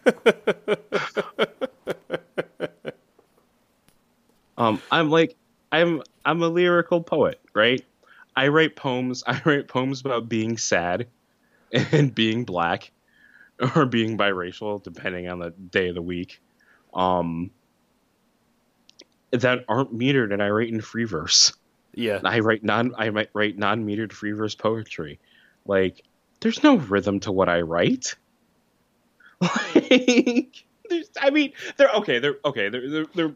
um, 4.58 4.82
i'm 4.92 5.10
like 5.10 5.36
i'm 5.72 6.02
i'm 6.26 6.42
a 6.42 6.48
lyrical 6.48 7.02
poet 7.02 7.40
right 7.54 7.86
I 8.38 8.50
write 8.50 8.76
poems. 8.76 9.24
I 9.28 9.42
write 9.44 9.68
poems 9.68 10.02
about 10.02 10.30
being 10.30 10.58
sad 10.58 11.08
and 11.74 12.14
being 12.14 12.46
black 12.46 12.92
or 13.76 13.86
being 13.86 14.18
biracial, 14.18 14.82
depending 14.82 15.28
on 15.28 15.40
the 15.40 15.50
day 15.50 15.90
of 15.90 15.96
the 15.96 16.02
week. 16.02 16.40
Um, 16.94 17.50
that 19.32 19.66
aren't 19.68 19.98
metered, 19.98 20.32
and 20.32 20.42
I 20.42 20.50
write 20.50 20.70
in 20.70 20.80
free 20.80 21.04
verse. 21.04 21.52
Yeah. 21.94 22.22
I 22.24 22.40
write 22.40 22.64
non. 22.64 22.94
I 22.98 23.10
might 23.10 23.30
write 23.34 23.58
non-metered 23.58 24.14
free 24.14 24.32
verse 24.32 24.56
poetry. 24.56 25.20
Like, 25.66 26.04
there's 26.40 26.64
no 26.64 26.78
rhythm 26.78 27.20
to 27.22 27.32
what 27.32 27.50
I 27.50 27.62
write. 27.62 28.16
Like, 29.90 30.64
there's, 30.90 31.10
I 31.20 31.30
mean, 31.30 31.54
they're 31.78 31.92
okay. 31.96 32.20
They're 32.20 32.38
okay. 32.46 32.70
They're, 32.70 32.90
they're, 32.90 33.06
they're 33.14 33.36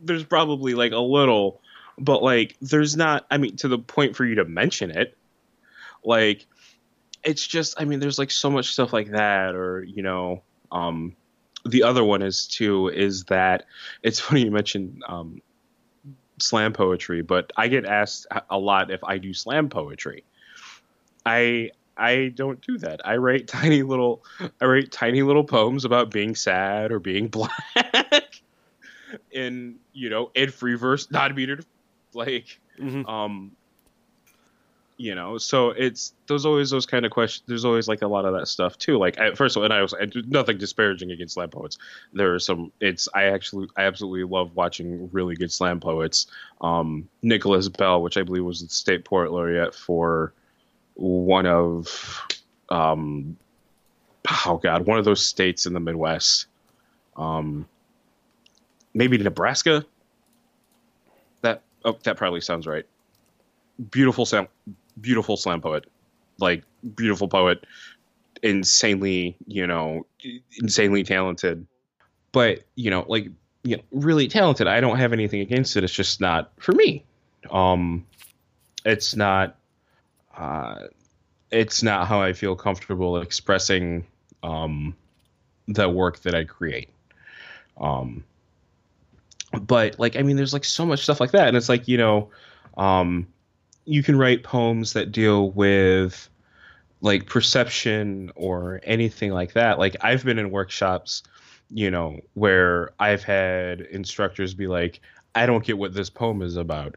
there's 0.00 0.24
probably 0.24 0.74
like 0.74 0.92
a 0.92 0.98
little, 0.98 1.60
but 1.98 2.22
like 2.22 2.56
there's 2.60 2.96
not. 2.96 3.26
I 3.30 3.38
mean, 3.38 3.56
to 3.56 3.68
the 3.68 3.78
point 3.78 4.16
for 4.16 4.24
you 4.24 4.36
to 4.36 4.44
mention 4.44 4.90
it. 4.90 5.16
Like, 6.04 6.46
it's 7.24 7.46
just. 7.46 7.80
I 7.80 7.84
mean, 7.84 8.00
there's 8.00 8.18
like 8.18 8.30
so 8.30 8.50
much 8.50 8.72
stuff 8.72 8.92
like 8.92 9.10
that, 9.10 9.54
or 9.54 9.82
you 9.82 10.02
know, 10.02 10.42
um, 10.70 11.16
the 11.64 11.82
other 11.82 12.04
one 12.04 12.22
is 12.22 12.46
too 12.46 12.88
is 12.88 13.24
that 13.24 13.66
it's 14.02 14.20
funny 14.20 14.44
you 14.44 14.50
mentioned 14.50 15.02
um, 15.06 15.42
slam 16.38 16.72
poetry, 16.72 17.22
but 17.22 17.52
I 17.56 17.68
get 17.68 17.84
asked 17.84 18.26
a 18.50 18.58
lot 18.58 18.90
if 18.90 19.02
I 19.04 19.18
do 19.18 19.34
slam 19.34 19.68
poetry. 19.68 20.24
I 21.26 21.72
I 21.98 22.28
don't 22.34 22.60
do 22.64 22.78
that. 22.78 23.00
I 23.06 23.16
write 23.16 23.48
tiny 23.48 23.82
little 23.82 24.22
I 24.60 24.64
write 24.66 24.92
tiny 24.92 25.22
little 25.22 25.44
poems 25.44 25.84
about 25.84 26.10
being 26.10 26.34
sad 26.34 26.92
or 26.92 26.98
being 27.00 27.28
black. 27.38 28.40
In 29.32 29.76
you 29.92 30.10
know 30.10 30.30
in 30.34 30.50
free 30.50 30.74
verse, 30.74 31.10
not 31.10 31.32
metered, 31.32 31.64
like 32.14 32.60
Mhm. 32.78 33.08
um 33.08 33.52
you 35.00 35.14
know 35.14 35.38
so 35.38 35.70
it's 35.70 36.12
there's 36.26 36.44
always 36.44 36.70
those 36.70 36.84
kind 36.84 37.06
of 37.06 37.12
questions 37.12 37.44
there's 37.46 37.64
always 37.64 37.86
like 37.86 38.02
a 38.02 38.06
lot 38.08 38.24
of 38.24 38.34
that 38.34 38.48
stuff 38.48 38.76
too. 38.78 38.98
Like 38.98 39.18
I, 39.18 39.32
first 39.32 39.56
of 39.56 39.60
all 39.60 39.64
and 39.64 39.72
i 39.72 39.80
was 39.80 39.94
I 39.94 40.08
nothing 40.26 40.58
disparaging 40.58 41.10
against 41.12 41.34
slam 41.34 41.50
poets. 41.50 41.78
There 42.12 42.34
are 42.34 42.38
some 42.38 42.72
it's 42.80 43.08
i 43.14 43.24
actually 43.24 43.68
i 43.76 43.82
absolutely 43.82 44.24
love 44.24 44.54
watching 44.56 45.08
really 45.12 45.36
good 45.36 45.52
slam 45.52 45.78
poets. 45.80 46.26
Um 46.60 47.08
nicholas 47.22 47.68
bell 47.68 48.02
which 48.02 48.16
i 48.16 48.22
believe 48.22 48.44
was 48.44 48.60
the 48.62 48.68
state 48.68 49.04
poet 49.04 49.30
laureate 49.32 49.74
for 49.74 50.32
one 50.98 51.46
of 51.46 52.26
um 52.70 53.36
oh 54.46 54.58
god 54.62 54.84
one 54.84 54.98
of 54.98 55.04
those 55.04 55.24
states 55.24 55.64
in 55.64 55.72
the 55.72 55.80
midwest 55.80 56.46
um 57.16 57.66
maybe 58.94 59.16
nebraska? 59.16 59.84
That 61.42 61.62
oh 61.84 61.96
that 62.02 62.16
probably 62.16 62.40
sounds 62.40 62.66
right. 62.66 62.84
Beautiful 63.90 64.26
slam 64.26 64.48
beautiful 65.00 65.36
slam 65.36 65.60
poet 65.60 65.84
like 66.40 66.64
beautiful 66.96 67.28
poet 67.28 67.64
insanely 68.42 69.36
you 69.46 69.66
know 69.66 70.04
insanely 70.60 71.04
talented. 71.04 71.66
But 72.32 72.64
you 72.74 72.90
know 72.90 73.04
like 73.08 73.28
you 73.62 73.76
know 73.76 73.82
really 73.92 74.26
talented. 74.26 74.66
I 74.66 74.80
don't 74.80 74.98
have 74.98 75.12
anything 75.12 75.40
against 75.40 75.76
it. 75.76 75.84
It's 75.84 75.92
just 75.92 76.20
not 76.20 76.50
for 76.58 76.72
me. 76.72 77.04
Um 77.50 78.04
it's 78.84 79.14
not 79.14 79.57
uh 80.38 80.86
it's 81.50 81.82
not 81.82 82.08
how 82.08 82.22
i 82.22 82.32
feel 82.32 82.56
comfortable 82.56 83.18
expressing 83.18 84.06
um 84.42 84.94
the 85.66 85.88
work 85.88 86.20
that 86.20 86.34
i 86.34 86.44
create 86.44 86.88
um 87.80 88.24
but 89.62 89.98
like 89.98 90.16
i 90.16 90.22
mean 90.22 90.36
there's 90.36 90.52
like 90.52 90.64
so 90.64 90.86
much 90.86 91.02
stuff 91.02 91.20
like 91.20 91.32
that 91.32 91.48
and 91.48 91.56
it's 91.56 91.68
like 91.68 91.88
you 91.88 91.98
know 91.98 92.30
um 92.76 93.26
you 93.88 94.02
can 94.02 94.16
write 94.16 94.42
poems 94.42 94.92
that 94.92 95.12
deal 95.12 95.50
with 95.50 96.28
like 97.00 97.26
perception 97.26 98.30
or 98.34 98.80
anything 98.82 99.32
like 99.32 99.54
that. 99.54 99.78
Like 99.78 99.96
I've 100.02 100.24
been 100.24 100.38
in 100.38 100.50
workshops, 100.50 101.22
you 101.70 101.90
know, 101.90 102.20
where 102.34 102.90
I've 102.98 103.22
had 103.22 103.80
instructors 103.80 104.52
be 104.52 104.66
like, 104.66 105.00
I 105.34 105.46
don't 105.46 105.64
get 105.64 105.78
what 105.78 105.94
this 105.94 106.10
poem 106.10 106.42
is 106.42 106.56
about. 106.56 106.96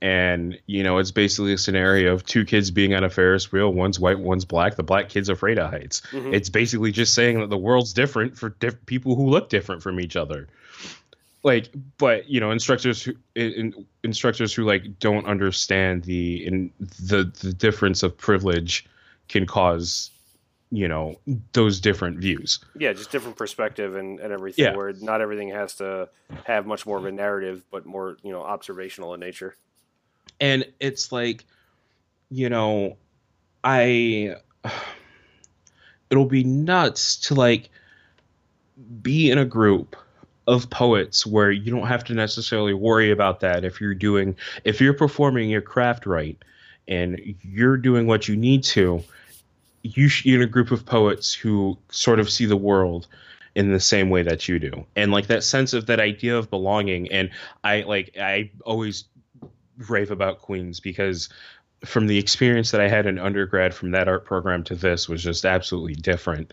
And, 0.00 0.58
you 0.66 0.84
know, 0.84 0.98
it's 0.98 1.10
basically 1.10 1.52
a 1.52 1.58
scenario 1.58 2.12
of 2.12 2.24
two 2.24 2.44
kids 2.44 2.70
being 2.70 2.94
on 2.94 3.02
a 3.02 3.10
Ferris 3.10 3.50
wheel. 3.50 3.72
One's 3.72 3.98
white, 3.98 4.20
one's 4.20 4.44
black. 4.44 4.76
The 4.76 4.84
black 4.84 5.08
kid's 5.08 5.28
afraid 5.28 5.58
of 5.58 5.70
heights. 5.70 6.02
Mhm. 6.12 6.32
It's 6.32 6.48
basically 6.48 6.92
just 6.92 7.14
saying 7.14 7.40
that 7.40 7.50
the 7.50 7.58
world's 7.58 7.92
different 7.92 8.38
for 8.38 8.50
diff- 8.50 8.86
people 8.86 9.16
who 9.16 9.28
look 9.28 9.48
different 9.48 9.82
from 9.82 9.98
each 9.98 10.14
other 10.14 10.46
like 11.44 11.68
but 11.98 12.28
you 12.28 12.40
know 12.40 12.50
instructors 12.50 13.02
who 13.02 13.12
in, 13.36 13.72
instructors 14.02 14.52
who 14.52 14.64
like 14.64 14.98
don't 14.98 15.26
understand 15.26 16.02
the 16.02 16.44
in 16.44 16.70
the 17.00 17.32
the 17.40 17.52
difference 17.52 18.02
of 18.02 18.16
privilege 18.18 18.84
can 19.28 19.46
cause 19.46 20.10
you 20.70 20.88
know 20.88 21.18
those 21.52 21.80
different 21.80 22.18
views 22.18 22.58
Yeah, 22.76 22.92
just 22.92 23.10
different 23.10 23.36
perspective 23.36 23.96
and, 23.96 24.20
and 24.20 24.32
everything. 24.32 24.64
Yeah. 24.66 24.76
Where 24.76 24.92
not 24.92 25.20
everything 25.20 25.48
has 25.50 25.74
to 25.76 26.08
have 26.44 26.66
much 26.66 26.84
more 26.84 26.98
of 26.98 27.06
a 27.06 27.12
narrative, 27.12 27.64
but 27.70 27.86
more 27.86 28.16
you 28.22 28.32
know 28.32 28.42
observational 28.42 29.14
in 29.14 29.20
nature. 29.20 29.54
And 30.40 30.64
it's 30.80 31.12
like 31.12 31.44
you 32.30 32.48
know 32.48 32.96
i 33.64 34.34
it'll 36.10 36.24
be 36.24 36.44
nuts 36.44 37.16
to 37.16 37.34
like 37.34 37.68
be 39.02 39.30
in 39.30 39.38
a 39.38 39.44
group 39.44 39.96
of 40.46 40.70
poets 40.70 41.26
where 41.26 41.50
you 41.50 41.70
don't 41.70 41.86
have 41.86 42.04
to 42.04 42.14
necessarily 42.14 42.72
worry 42.72 43.10
about 43.10 43.40
that 43.40 43.64
if 43.64 43.80
you're 43.80 43.94
doing 43.94 44.34
if 44.64 44.80
you're 44.80 44.94
performing 44.94 45.50
your 45.50 45.60
craft 45.60 46.06
right 46.06 46.38
and 46.86 47.20
you're 47.42 47.76
doing 47.76 48.06
what 48.06 48.28
you 48.28 48.36
need 48.36 48.64
to 48.64 49.02
you're 49.82 50.10
in 50.24 50.42
a 50.42 50.46
group 50.46 50.70
of 50.70 50.84
poets 50.84 51.32
who 51.32 51.76
sort 51.90 52.18
of 52.18 52.30
see 52.30 52.46
the 52.46 52.56
world 52.56 53.06
in 53.54 53.72
the 53.72 53.80
same 53.80 54.10
way 54.10 54.22
that 54.22 54.48
you 54.48 54.58
do. 54.58 54.84
And 54.96 55.12
like 55.12 55.26
that 55.28 55.42
sense 55.42 55.72
of 55.72 55.86
that 55.86 56.00
idea 56.00 56.36
of 56.36 56.50
belonging 56.50 57.10
and 57.10 57.30
i 57.64 57.82
like 57.82 58.16
i 58.18 58.50
always 58.64 59.04
rave 59.88 60.10
about 60.10 60.40
queens 60.40 60.80
because 60.80 61.28
from 61.84 62.06
the 62.08 62.18
experience 62.18 62.72
that 62.72 62.80
i 62.80 62.88
had 62.88 63.06
in 63.06 63.18
undergrad 63.18 63.72
from 63.72 63.92
that 63.92 64.08
art 64.08 64.24
program 64.24 64.64
to 64.64 64.74
this 64.74 65.08
was 65.08 65.22
just 65.22 65.44
absolutely 65.44 65.94
different 65.94 66.52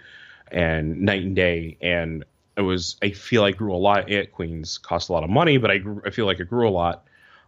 and 0.51 1.01
night 1.01 1.23
and 1.23 1.35
day. 1.35 1.77
And 1.81 2.23
it 2.57 2.61
was 2.61 2.95
i 3.03 3.09
feel 3.09 3.43
i 3.43 3.51
grew 3.51 3.73
a 3.73 3.77
lot 3.77 4.09
at 4.09 4.31
queens 4.31 4.77
cost 4.77 5.09
a 5.09 5.13
lot 5.13 5.23
of 5.23 5.29
money 5.29 5.57
but 5.57 5.71
i 5.71 5.77
grew, 5.77 6.01
i 6.05 6.09
feel 6.09 6.25
like 6.25 6.39
it 6.39 6.49
grew 6.49 6.67
a 6.67 6.71
lot. 6.71 7.05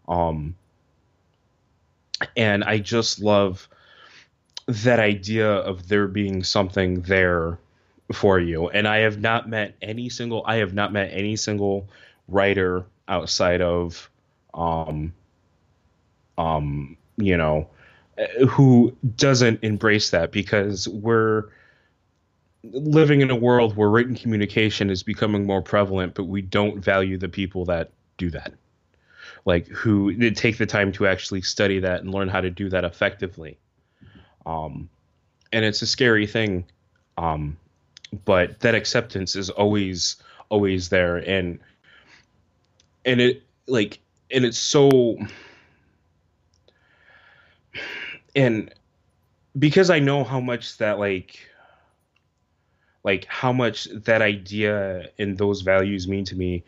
Um 0.08 0.56
and 2.36 2.64
i 2.64 2.78
just 2.80 3.22
love 3.22 3.70
that 4.68 5.00
idea 5.00 5.50
of 5.50 5.88
there 5.88 6.08
being 6.08 6.44
something 6.44 7.02
there 7.02 7.58
for 8.12 8.40
you. 8.40 8.70
And 8.70 8.88
i 8.88 8.98
have 8.98 9.20
not 9.20 9.48
met 9.48 9.76
any 9.82 10.10
single 10.10 10.44
i 10.46 10.56
have 10.58 10.74
not 10.74 10.92
met 10.92 11.10
any 11.14 11.36
single 11.36 11.88
writer 12.28 12.86
outside 13.08 13.62
of 13.62 14.10
um 14.54 15.14
um 16.38 16.98
you 17.18 17.38
know 17.38 17.68
uh, 18.18 18.46
who 18.46 18.96
doesn't 19.16 19.64
embrace 19.64 20.10
that 20.10 20.32
because 20.32 20.88
we're 20.88 21.46
living 22.64 23.22
in 23.22 23.30
a 23.30 23.36
world 23.36 23.76
where 23.76 23.90
written 23.90 24.16
communication 24.16 24.90
is 24.90 25.04
becoming 25.04 25.46
more 25.46 25.62
prevalent 25.62 26.14
but 26.14 26.26
we 26.26 26.42
don't 26.42 26.84
value 26.84 27.18
the 27.18 27.30
people 27.30 27.66
that 27.66 27.92
do 28.18 28.30
that. 28.32 28.54
Like 29.46 29.68
who 29.68 30.14
take 30.32 30.58
the 30.58 30.66
time 30.66 30.92
to 30.94 31.08
actually 31.08 31.42
study 31.42 31.80
that 31.80 32.02
and 32.02 32.14
learn 32.14 32.28
how 32.28 32.42
to 32.42 32.50
do 32.50 32.70
that 32.70 32.84
effectively. 32.84 33.58
Um 34.46 34.90
and 35.54 35.64
it's 35.64 35.82
a 35.82 35.88
scary 35.88 36.28
thing 36.28 36.66
um 37.18 37.58
but 38.26 38.60
that 38.62 38.76
acceptance 38.76 39.36
is 39.36 39.50
always 39.50 40.18
always 40.50 40.90
there. 40.90 41.18
And 41.18 41.60
and 43.06 43.22
it 43.22 43.44
like 43.68 44.00
and 44.32 44.44
it's 44.46 44.58
so 44.58 45.18
and 48.38 48.74
because 49.58 49.90
I 49.90 50.00
know 50.00 50.24
how 50.24 50.40
much 50.40 50.78
that 50.78 51.00
like 51.00 51.40
like 53.04 53.26
how 53.26 53.52
much 53.52 53.86
that 53.86 54.22
idea 54.22 55.10
and 55.18 55.38
those 55.38 55.62
values 55.62 56.08
mean 56.08 56.24
to 56.26 56.36
me 56.36 56.64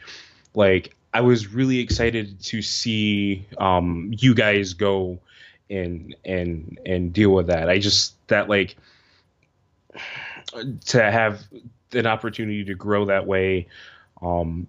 like 0.56 0.96
I 1.14 1.22
was 1.22 1.54
really 1.54 1.80
excited 1.80 2.42
to 2.42 2.62
see 2.62 3.48
um 3.60 4.12
you 4.18 4.34
guys 4.34 4.74
go 4.74 5.20
and 5.70 6.16
and 6.26 6.80
and 6.86 7.14
deal 7.14 7.30
with 7.30 7.48
that. 7.48 7.70
I 7.70 7.78
just 7.78 8.16
that 8.28 8.50
like 8.50 8.76
to 10.88 11.04
have 11.04 11.44
an 11.94 12.08
opportunity 12.08 12.64
to 12.66 12.76
grow 12.76 13.06
that 13.06 13.28
way 13.28 13.68
um 14.22 14.68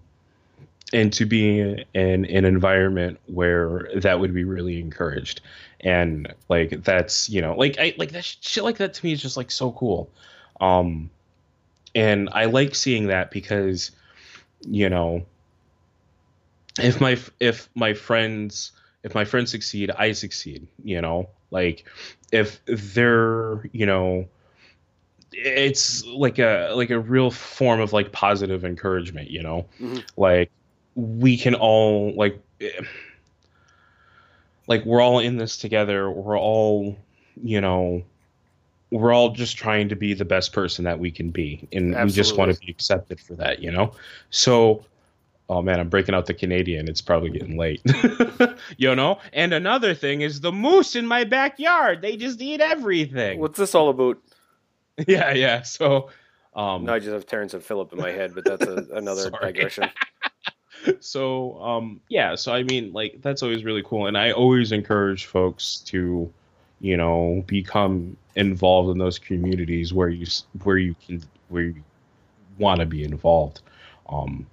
and 0.93 1.13
to 1.13 1.25
be 1.25 1.59
in 1.93 2.25
an 2.25 2.45
environment 2.45 3.19
where 3.27 3.89
that 3.95 4.19
would 4.19 4.33
be 4.33 4.43
really 4.43 4.79
encouraged 4.79 5.41
and 5.81 6.33
like 6.49 6.83
that's 6.83 7.29
you 7.29 7.41
know 7.41 7.55
like 7.55 7.77
i 7.79 7.93
like 7.97 8.11
that 8.11 8.23
sh- 8.23 8.37
shit 8.41 8.63
like 8.63 8.77
that 8.77 8.93
to 8.93 9.05
me 9.05 9.11
is 9.11 9.21
just 9.21 9.37
like 9.37 9.49
so 9.51 9.71
cool 9.71 10.09
um 10.59 11.09
and 11.95 12.29
i 12.33 12.45
like 12.45 12.75
seeing 12.75 13.07
that 13.07 13.31
because 13.31 13.91
you 14.67 14.89
know 14.89 15.25
if 16.79 17.01
my 17.01 17.17
if 17.39 17.69
my 17.75 17.93
friends 17.93 18.71
if 19.03 19.15
my 19.15 19.25
friends 19.25 19.51
succeed, 19.51 19.91
I 19.91 20.11
succeed. 20.11 20.67
You 20.83 21.01
know, 21.01 21.29
like 21.49 21.85
if 22.31 22.61
they're 22.65 23.63
you 23.71 23.85
know 23.85 24.27
it's 25.33 26.05
like 26.05 26.39
a 26.39 26.71
like 26.75 26.89
a 26.89 26.99
real 26.99 27.31
form 27.31 27.79
of 27.79 27.93
like 27.93 28.11
positive 28.11 28.65
encouragement 28.65 29.29
you 29.29 29.41
know 29.41 29.65
Mhm. 29.79 30.03
like 30.17 30.51
we 30.95 31.37
can 31.37 31.55
all 31.55 32.13
like 32.15 32.41
like 34.67 34.85
we're 34.85 35.01
all 35.01 35.19
in 35.19 35.37
this 35.37 35.57
together. 35.57 36.09
We're 36.09 36.39
all 36.39 36.97
you 37.41 37.61
know 37.61 38.03
we're 38.91 39.13
all 39.13 39.29
just 39.29 39.57
trying 39.57 39.89
to 39.89 39.95
be 39.95 40.13
the 40.13 40.25
best 40.25 40.53
person 40.53 40.83
that 40.83 40.99
we 40.99 41.09
can 41.09 41.31
be 41.31 41.67
and 41.71 41.95
we 41.95 42.11
just 42.11 42.37
want 42.37 42.53
to 42.53 42.59
be 42.59 42.69
accepted 42.69 43.19
for 43.19 43.35
that 43.35 43.61
you 43.61 43.71
know? 43.71 43.93
So 44.29 44.85
oh 45.49 45.61
man 45.61 45.79
i'm 45.79 45.89
breaking 45.89 46.13
out 46.13 46.25
the 46.25 46.33
canadian. 46.33 46.87
It's 46.87 47.01
probably 47.01 47.29
getting 47.29 47.57
late. 47.57 47.81
You 48.77 48.95
know? 48.95 49.19
And 49.33 49.53
another 49.53 49.93
thing 49.93 50.21
is 50.21 50.41
the 50.41 50.51
moose 50.51 50.95
in 50.95 51.05
my 51.05 51.23
backyard. 51.23 52.01
They 52.01 52.15
just 52.15 52.41
eat 52.41 52.61
everything. 52.61 53.39
What's 53.39 53.57
this 53.57 53.73
all 53.75 53.89
about? 53.89 54.17
yeah 55.07 55.31
yeah. 55.33 55.61
So 55.61 56.09
um 56.53 56.83
No, 56.85 56.93
I 56.93 56.99
just 56.99 57.11
have 57.11 57.25
Terrance 57.25 57.53
and 57.53 57.63
Phillip 57.63 57.93
in 57.93 57.99
my 57.99 58.11
head, 58.11 58.35
but 58.35 58.45
that's 58.45 58.65
a, 58.65 58.85
another 58.93 59.29
digression. 59.41 59.89
So 60.99 61.61
um 61.61 62.01
yeah 62.09 62.35
so 62.35 62.53
i 62.53 62.63
mean 62.63 62.91
like 62.93 63.21
that's 63.21 63.43
always 63.43 63.63
really 63.63 63.83
cool 63.83 64.07
and 64.07 64.17
i 64.17 64.31
always 64.31 64.71
encourage 64.71 65.25
folks 65.25 65.77
to 65.77 66.31
you 66.79 66.97
know 66.97 67.43
become 67.47 68.15
involved 68.35 68.89
in 68.89 68.97
those 68.97 69.19
communities 69.19 69.93
where 69.93 70.09
you 70.09 70.25
where 70.63 70.77
you 70.77 70.95
can 71.05 71.21
where 71.49 71.63
you 71.63 71.83
want 72.57 72.79
to 72.79 72.85
be 72.85 73.03
involved. 73.03 73.61
Um 74.09 74.45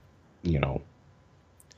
you 0.43 0.59
know 0.59 0.81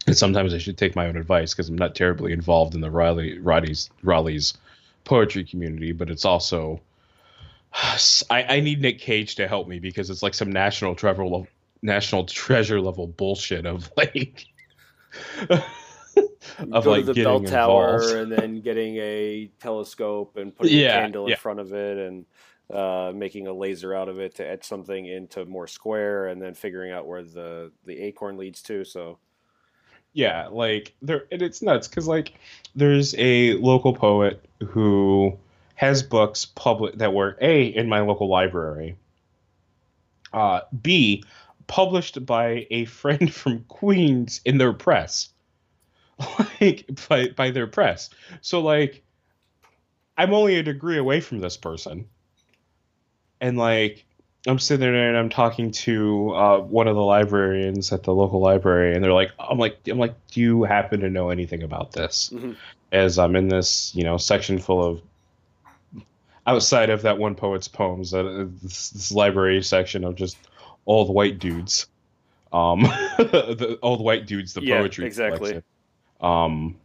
and 0.06 0.16
sometimes 0.16 0.52
i 0.54 0.58
should 0.58 0.76
take 0.76 0.94
my 0.94 1.06
own 1.06 1.16
advice 1.16 1.52
because 1.52 1.68
i'm 1.68 1.78
not 1.78 1.94
terribly 1.94 2.32
involved 2.32 2.74
in 2.74 2.80
the 2.80 2.90
raleigh 2.90 3.38
raleigh's 3.38 3.90
raleigh's 4.02 4.54
poetry 5.04 5.44
community 5.44 5.92
but 5.92 6.10
it's 6.10 6.24
also 6.24 6.80
I, 8.30 8.44
I 8.48 8.60
need 8.60 8.80
nick 8.80 8.98
cage 8.98 9.36
to 9.36 9.48
help 9.48 9.68
me 9.68 9.78
because 9.78 10.10
it's 10.10 10.22
like 10.22 10.34
some 10.34 10.52
national 10.52 10.96
level 11.02 11.46
national 11.82 12.24
treasure 12.26 12.80
level 12.80 13.06
bullshit 13.06 13.66
of 13.66 13.90
like 13.96 14.46
of 16.72 16.86
Go 16.86 16.94
like 16.94 17.04
to 17.04 17.06
the 17.06 17.14
getting 17.14 17.14
bell 17.14 17.40
tower 17.42 18.10
involved. 18.10 18.16
and 18.16 18.30
then 18.32 18.60
getting 18.60 18.96
a 18.96 19.50
telescope 19.60 20.36
and 20.36 20.54
putting 20.54 20.78
Yeah, 20.78 20.80
a 20.80 20.84
candle 20.84 21.28
in 21.28 21.34
yeah. 21.34 21.36
front 21.36 21.60
of 21.60 21.72
it 21.72 21.98
and 21.98 22.26
uh, 22.72 23.12
making 23.14 23.46
a 23.48 23.52
laser 23.52 23.94
out 23.94 24.08
of 24.08 24.18
it 24.20 24.36
to 24.36 24.48
etch 24.48 24.64
something 24.64 25.06
into 25.06 25.44
more 25.44 25.66
square 25.66 26.28
and 26.28 26.40
then 26.40 26.54
figuring 26.54 26.92
out 26.92 27.06
where 27.06 27.22
the, 27.22 27.72
the 27.84 27.98
acorn 27.98 28.36
leads 28.38 28.62
to. 28.62 28.84
So 28.84 29.18
yeah 30.12 30.48
like 30.48 30.94
there 31.02 31.24
and 31.30 31.42
it's 31.42 31.62
nuts 31.62 31.86
because 31.88 32.08
like 32.08 32.34
there's 32.74 33.14
a 33.18 33.54
local 33.54 33.94
poet 33.94 34.44
who 34.68 35.38
has 35.76 36.02
books 36.02 36.44
public 36.44 36.96
that 36.98 37.12
were 37.14 37.36
a 37.40 37.66
in 37.66 37.88
my 37.88 38.00
local 38.00 38.28
library 38.28 38.96
uh 40.32 40.60
b 40.82 41.24
published 41.70 42.26
by 42.26 42.66
a 42.70 42.84
friend 42.84 43.32
from 43.40 43.64
queens 43.68 44.40
in 44.44 44.58
their 44.58 44.72
press 44.72 45.28
like 46.60 46.90
by, 47.08 47.28
by 47.28 47.50
their 47.50 47.68
press 47.68 48.10
so 48.40 48.60
like 48.60 49.02
i'm 50.18 50.34
only 50.34 50.56
a 50.56 50.62
degree 50.62 50.98
away 50.98 51.20
from 51.20 51.38
this 51.38 51.56
person 51.56 52.06
and 53.40 53.56
like 53.56 54.04
I'm 54.46 54.58
sitting 54.58 54.80
there 54.80 55.08
and 55.08 55.18
I'm 55.18 55.28
talking 55.28 55.70
to 55.70 56.34
uh, 56.34 56.58
one 56.60 56.88
of 56.88 56.96
the 56.96 57.02
librarians 57.02 57.92
at 57.92 58.04
the 58.04 58.14
local 58.14 58.40
library, 58.40 58.94
and 58.94 59.04
they're 59.04 59.12
like, 59.12 59.32
"I'm 59.38 59.58
like, 59.58 59.76
I'm 59.86 59.98
like, 59.98 60.14
do 60.28 60.40
you 60.40 60.64
happen 60.64 61.00
to 61.00 61.10
know 61.10 61.28
anything 61.28 61.62
about 61.62 61.92
this?" 61.92 62.30
Mhm. 62.32 62.56
As 62.90 63.18
I'm 63.18 63.36
in 63.36 63.48
this, 63.48 63.94
you 63.94 64.02
know, 64.02 64.16
section 64.16 64.58
full 64.58 64.82
of 64.82 65.02
outside 66.46 66.88
of 66.88 67.02
that 67.02 67.18
one 67.18 67.34
poet's 67.34 67.68
poems, 67.68 68.14
uh, 68.14 68.46
this, 68.62 68.90
this 68.90 69.12
library 69.12 69.62
section 69.62 70.04
of 70.04 70.14
just 70.14 70.38
old 70.90 71.14
white 71.14 71.38
dudes, 71.38 71.86
um, 72.52 72.80
the 73.18 73.78
old 73.82 74.00
white 74.02 74.26
dudes, 74.26 74.54
the 74.54 74.62
Yeah, 74.62 74.78
poetry 74.78 75.06
exactly. 75.06 75.38
collection. 75.38 75.62
Um, 76.20 76.76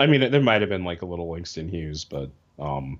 I 0.00 0.06
mean, 0.06 0.30
there 0.30 0.40
might 0.40 0.60
have 0.60 0.70
been 0.70 0.84
like 0.84 1.02
a 1.02 1.06
little 1.06 1.30
Langston 1.30 1.68
Hughes, 1.68 2.04
but 2.04 2.30
um, 2.58 2.98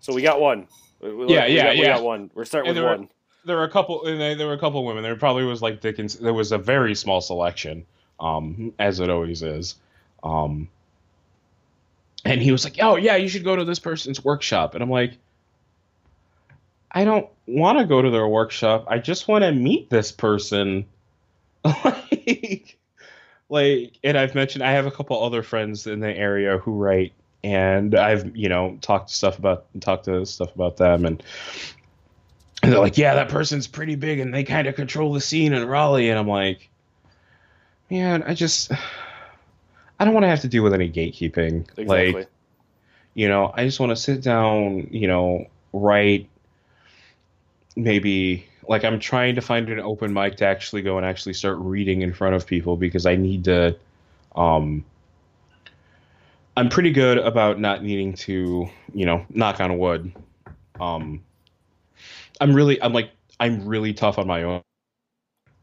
so 0.00 0.12
we 0.14 0.22
got 0.22 0.40
one. 0.40 0.66
We- 1.00 1.14
we- 1.14 1.32
Yeah, 1.34 1.46
we 1.46 1.54
yeah, 1.56 1.62
got, 1.64 1.76
We 1.76 1.84
got 1.84 2.02
one. 2.02 2.30
We're 2.34 2.44
starting 2.44 2.68
And 2.70 2.76
with 2.76 2.82
there 2.82 2.90
were- 2.92 2.98
one. 2.98 3.08
there 3.44 3.56
were 3.56 3.64
a 3.64 3.70
couple 3.70 4.02
there 4.04 4.46
were 4.46 4.52
a 4.54 4.58
couple 4.58 4.84
women 4.84 5.02
there 5.02 5.16
probably 5.16 5.44
was 5.44 5.62
like 5.62 5.80
dickens 5.80 6.16
there 6.18 6.34
was 6.34 6.52
a 6.52 6.58
very 6.58 6.94
small 6.94 7.20
selection 7.22 7.86
um 8.18 8.74
as 8.78 9.00
it 9.00 9.08
always 9.08 9.42
is 9.42 9.76
um 10.22 10.68
and 12.26 12.42
he 12.42 12.52
was 12.52 12.64
like 12.64 12.76
oh 12.82 12.96
yeah 12.96 13.16
you 13.16 13.28
should 13.28 13.42
go 13.44 13.56
to 13.56 13.64
this 13.64 13.78
person's 13.78 14.22
workshop 14.22 14.74
and 14.74 14.82
i'm 14.82 14.90
like 14.90 15.16
i 16.92 17.04
don't 17.04 17.28
want 17.46 17.78
to 17.78 17.84
go 17.84 18.00
to 18.02 18.10
their 18.10 18.26
workshop 18.26 18.86
i 18.88 18.98
just 18.98 19.28
want 19.28 19.42
to 19.42 19.52
meet 19.52 19.90
this 19.90 20.12
person 20.12 20.86
like 21.64 22.78
like 23.48 23.92
and 24.02 24.16
i've 24.16 24.34
mentioned 24.34 24.62
i 24.62 24.72
have 24.72 24.86
a 24.86 24.90
couple 24.90 25.22
other 25.22 25.42
friends 25.42 25.86
in 25.86 26.00
the 26.00 26.10
area 26.10 26.58
who 26.58 26.72
write 26.72 27.12
and 27.42 27.94
i've 27.94 28.36
you 28.36 28.48
know 28.48 28.76
talked 28.80 29.10
stuff 29.10 29.38
about 29.38 29.66
talked 29.80 30.04
to 30.04 30.24
stuff 30.26 30.54
about 30.54 30.76
them 30.76 31.04
and 31.04 31.22
and 32.62 32.72
they're 32.72 32.80
like, 32.80 32.98
yeah, 32.98 33.14
that 33.14 33.28
person's 33.28 33.66
pretty 33.66 33.94
big 33.94 34.18
and 34.18 34.34
they 34.34 34.44
kind 34.44 34.66
of 34.66 34.74
control 34.74 35.12
the 35.12 35.20
scene 35.20 35.52
in 35.52 35.66
Raleigh. 35.66 36.10
And 36.10 36.18
I'm 36.18 36.28
like, 36.28 36.68
man, 37.90 38.22
I 38.22 38.34
just, 38.34 38.70
I 39.98 40.04
don't 40.04 40.12
want 40.12 40.24
to 40.24 40.28
have 40.28 40.40
to 40.40 40.48
deal 40.48 40.62
with 40.62 40.74
any 40.74 40.90
gatekeeping. 40.90 41.60
Exactly. 41.78 42.12
Like, 42.12 42.28
you 43.14 43.28
know, 43.28 43.50
I 43.52 43.64
just 43.64 43.80
want 43.80 43.90
to 43.90 43.96
sit 43.96 44.22
down, 44.22 44.88
you 44.90 45.08
know, 45.08 45.46
write 45.72 46.28
maybe 47.82 48.46
like 48.68 48.84
I'm 48.84 49.00
trying 49.00 49.34
to 49.34 49.40
find 49.40 49.68
an 49.68 49.80
open 49.80 50.12
mic 50.12 50.36
to 50.36 50.46
actually 50.46 50.82
go 50.82 50.96
and 50.96 51.04
actually 51.04 51.34
start 51.34 51.58
reading 51.58 52.02
in 52.02 52.12
front 52.12 52.34
of 52.34 52.46
people 52.46 52.76
because 52.76 53.06
I 53.06 53.16
need 53.16 53.44
to, 53.44 53.76
um, 54.36 54.84
I'm 56.56 56.68
pretty 56.68 56.92
good 56.92 57.18
about 57.18 57.58
not 57.58 57.82
needing 57.82 58.12
to, 58.14 58.68
you 58.94 59.06
know, 59.06 59.24
knock 59.30 59.60
on 59.60 59.78
wood. 59.78 60.12
Um, 60.78 61.22
I'm 62.40 62.54
really, 62.54 62.80
I'm 62.82 62.92
like, 62.92 63.10
I'm 63.40 63.66
really 63.66 63.92
tough 63.92 64.18
on 64.18 64.26
my 64.26 64.42
own. 64.42 64.62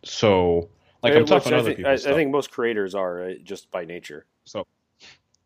So, 0.03 0.69
like, 1.03 1.13
I'm 1.13 1.21
Which 1.21 1.29
tough 1.29 1.47
on 1.47 1.53
I 1.53 1.57
other 1.57 1.69
think, 1.69 1.77
people's 1.77 2.05
I, 2.05 2.11
I 2.11 2.13
think 2.13 2.31
most 2.31 2.51
creators 2.51 2.95
are 2.95 3.15
right, 3.15 3.43
just 3.43 3.71
by 3.71 3.85
nature. 3.85 4.25
So, 4.45 4.65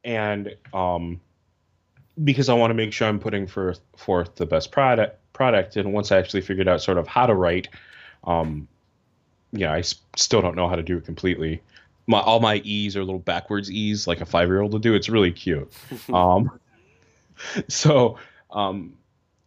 and 0.04 0.56
um, 0.74 1.20
because 2.24 2.50
I 2.50 2.54
want 2.54 2.72
to 2.72 2.76
make 2.76 2.94
sure 2.94 3.08
I'm 3.08 3.20
putting 3.20 3.46
forth 3.46 3.82
forth 3.96 4.36
the 4.36 4.46
best 4.46 4.72
product 4.72 5.21
product, 5.42 5.76
and 5.76 5.92
once 5.92 6.12
I 6.12 6.20
actually 6.20 6.42
figured 6.42 6.68
out 6.68 6.84
sort 6.84 7.00
of 7.00 7.08
how 7.08 7.26
to 7.26 7.34
write, 7.34 7.68
um, 8.26 8.68
yeah, 9.52 9.74
I 9.74 9.80
s- 9.80 9.96
still 10.16 10.40
don't 10.40 10.56
know 10.56 10.70
how 10.70 10.76
to 10.76 10.84
do 10.84 10.98
it 10.98 11.04
completely. 11.04 11.64
My 12.06 12.20
all 12.20 12.40
my 12.40 12.58
E's 12.58 12.96
are 12.96 13.04
little 13.04 13.18
backwards 13.18 13.72
E's, 13.72 14.06
like 14.06 14.22
a 14.22 14.26
five 14.28 14.50
year 14.50 14.62
old 14.62 14.72
would 14.74 14.84
do. 14.84 14.94
It's 14.94 15.10
really 15.10 15.32
cute. 15.32 15.74
um, 16.14 16.60
so 17.70 18.20
um, 18.52 18.94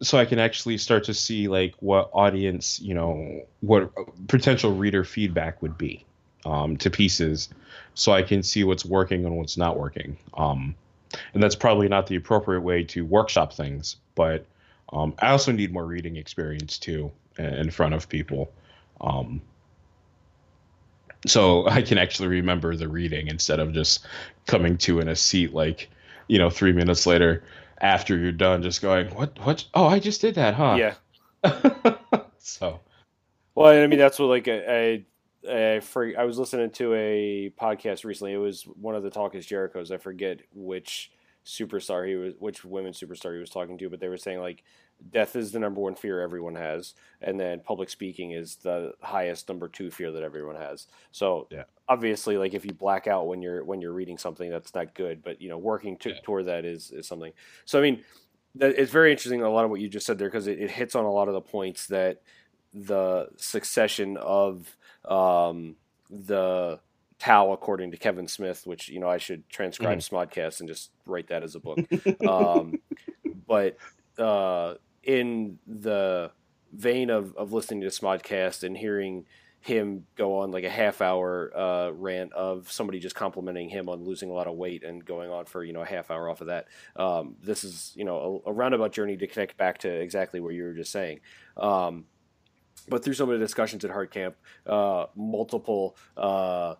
so 0.01 0.17
I 0.17 0.25
can 0.25 0.37
actually 0.37 0.77
start 0.79 1.05
to 1.05 1.13
see 1.13 1.47
like 1.47 1.75
what 1.79 2.09
audience, 2.11 2.81
you 2.81 2.93
know, 2.93 3.45
what 3.61 3.89
potential 4.27 4.75
reader 4.75 5.05
feedback 5.05 5.61
would 5.61 5.77
be 5.77 6.03
um, 6.43 6.75
to 6.75 6.89
pieces, 6.89 7.47
so 7.93 8.11
I 8.11 8.21
can 8.21 8.43
see 8.43 8.65
what's 8.65 8.83
working 8.83 9.23
and 9.23 9.37
what's 9.37 9.55
not 9.55 9.79
working. 9.79 10.17
Um, 10.33 10.75
and 11.33 11.41
that's 11.41 11.55
probably 11.55 11.87
not 11.87 12.07
the 12.07 12.17
appropriate 12.17 12.63
way 12.63 12.83
to 12.83 13.05
workshop 13.05 13.53
things, 13.53 13.95
but 14.13 14.45
um, 14.91 15.13
I 15.19 15.29
also 15.29 15.51
need 15.51 15.73
more 15.73 15.85
reading 15.85 16.15
experience 16.15 16.77
too 16.77 17.11
in 17.37 17.71
front 17.71 17.93
of 17.93 18.07
people. 18.07 18.51
Um, 19.01 19.41
so 21.27 21.67
I 21.67 21.81
can 21.81 21.97
actually 21.97 22.29
remember 22.29 22.75
the 22.75 22.87
reading 22.87 23.27
instead 23.27 23.59
of 23.59 23.73
just 23.73 24.05
coming 24.45 24.77
to 24.79 24.99
in 24.99 25.07
a 25.07 25.15
seat 25.15 25.53
like, 25.53 25.89
you 26.27 26.37
know, 26.37 26.49
three 26.49 26.73
minutes 26.73 27.05
later 27.05 27.43
after 27.79 28.17
you're 28.17 28.31
done, 28.31 28.63
just 28.63 28.81
going, 28.81 29.07
what, 29.15 29.37
what? 29.43 29.65
Oh, 29.73 29.85
I 29.85 29.99
just 29.99 30.21
did 30.21 30.35
that, 30.35 30.53
huh? 30.53 30.77
Yeah. 30.77 30.93
so, 32.39 32.79
Well, 33.53 33.67
I 33.67 33.87
mean 33.87 33.99
that's 33.99 34.17
what 34.17 34.27
like 34.27 34.47
I 34.47 35.03
I, 35.47 35.75
I, 35.75 35.79
for, 35.79 36.11
I 36.17 36.23
was 36.23 36.39
listening 36.39 36.71
to 36.71 36.93
a 36.95 37.53
podcast 37.59 38.03
recently. 38.03 38.33
It 38.33 38.37
was 38.37 38.63
one 38.63 38.95
of 38.95 39.03
the 39.03 39.11
Talk 39.11 39.35
is 39.35 39.45
Jericho's. 39.45 39.91
I 39.91 39.97
forget 39.97 40.39
which 40.53 41.11
superstar 41.45 42.07
he 42.07 42.15
was, 42.15 42.33
which 42.39 42.65
women 42.65 42.93
superstar 42.93 43.33
he 43.33 43.39
was 43.39 43.49
talking 43.49 43.77
to, 43.77 43.89
but 43.89 43.99
they 43.99 44.07
were 44.09 44.17
saying 44.17 44.39
like 44.39 44.63
death 45.09 45.35
is 45.35 45.51
the 45.51 45.59
number 45.59 45.81
one 45.81 45.95
fear 45.95 46.21
everyone 46.21 46.55
has, 46.55 46.93
and 47.21 47.39
then 47.39 47.59
public 47.59 47.89
speaking 47.89 48.31
is 48.31 48.57
the 48.57 48.93
highest 49.01 49.47
number 49.49 49.67
two 49.67 49.91
fear 49.91 50.11
that 50.11 50.23
everyone 50.23 50.55
has. 50.55 50.87
So 51.11 51.49
Yeah. 51.49 51.65
obviously, 51.87 52.37
like 52.37 52.53
if 52.53 52.65
you 52.65 52.73
black 52.73 53.07
out 53.07 53.27
when 53.27 53.41
you're 53.41 53.63
when 53.63 53.81
you're 53.81 53.93
reading 53.93 54.17
something, 54.17 54.49
that's 54.49 54.73
not 54.73 54.95
good. 54.95 55.21
But 55.23 55.41
you 55.41 55.49
know, 55.49 55.57
working 55.57 55.97
to, 55.99 56.13
Yeah. 56.13 56.19
toward 56.23 56.45
that 56.47 56.65
is 56.65 56.91
is 56.91 57.07
something. 57.07 57.33
So 57.65 57.79
I 57.79 57.81
mean, 57.81 58.03
that, 58.55 58.79
it's 58.79 58.91
very 58.91 59.11
interesting 59.11 59.41
a 59.41 59.49
lot 59.49 59.65
of 59.65 59.71
what 59.71 59.81
you 59.81 59.89
just 59.89 60.05
said 60.05 60.17
there 60.17 60.29
because 60.29 60.47
it, 60.47 60.59
it 60.59 60.71
hits 60.71 60.95
on 60.95 61.05
a 61.05 61.11
lot 61.11 61.27
of 61.27 61.33
the 61.33 61.41
points 61.41 61.87
that 61.87 62.21
the 62.73 63.29
succession 63.37 64.17
of 64.17 64.75
um, 65.05 65.77
the 66.09 66.79
Tao, 67.19 67.51
according 67.51 67.91
to 67.91 67.97
Kevin 67.97 68.27
Smith, 68.27 68.65
which 68.65 68.89
you 68.89 68.99
know 68.99 69.09
I 69.09 69.17
should 69.17 69.47
transcribe 69.49 69.99
Mhm. 69.99 70.09
Smodcast 70.09 70.59
and 70.59 70.69
just 70.69 70.91
write 71.05 71.27
that 71.27 71.43
as 71.43 71.55
a 71.55 71.59
book. 71.59 71.79
um, 72.27 72.79
but 73.47 73.77
uh, 74.17 74.75
in 75.03 75.59
the 75.67 76.31
vein 76.73 77.09
of, 77.09 77.35
of 77.37 77.53
listening 77.53 77.81
to 77.81 77.87
Smodcast 77.87 78.63
and 78.63 78.75
hearing 78.77 79.25
him 79.61 80.05
go 80.15 80.39
on 80.39 80.51
like 80.51 80.63
a 80.63 80.69
half 80.69 81.01
hour 81.01 81.51
uh, 81.57 81.89
rant 81.91 82.31
of 82.33 82.71
somebody 82.71 82.99
just 82.99 83.15
complimenting 83.15 83.67
him 83.67 83.89
on 83.89 84.03
losing 84.03 84.29
a 84.29 84.33
lot 84.33 84.45
of 84.45 84.55
weight 84.55 84.83
and 84.83 85.03
going 85.03 85.31
on 85.31 85.45
for 85.45 85.63
you 85.63 85.73
know 85.73 85.81
a 85.81 85.85
half 85.85 86.11
hour 86.11 86.29
off 86.29 86.41
of 86.41 86.47
that. 86.47 86.67
Um, 86.95 87.35
this 87.41 87.63
is 87.63 87.91
you 87.95 88.03
know 88.05 88.43
a, 88.45 88.49
a 88.49 88.53
roundabout 88.53 88.91
journey 88.91 89.17
to 89.17 89.25
connect 89.25 89.57
back 89.57 89.79
to 89.79 89.89
exactly 89.89 90.39
what 90.39 90.53
you 90.53 90.63
were 90.63 90.73
just 90.73 90.91
saying. 90.91 91.21
Um, 91.57 92.05
but 92.87 93.03
through 93.03 93.15
some 93.15 93.29
of 93.29 93.39
the 93.39 93.43
discussions 93.43 93.83
at 93.83 93.89
Heart 93.89 94.11
Camp, 94.11 94.35
uh, 94.67 95.05
multiple 95.15 95.95
uh, 96.15 96.75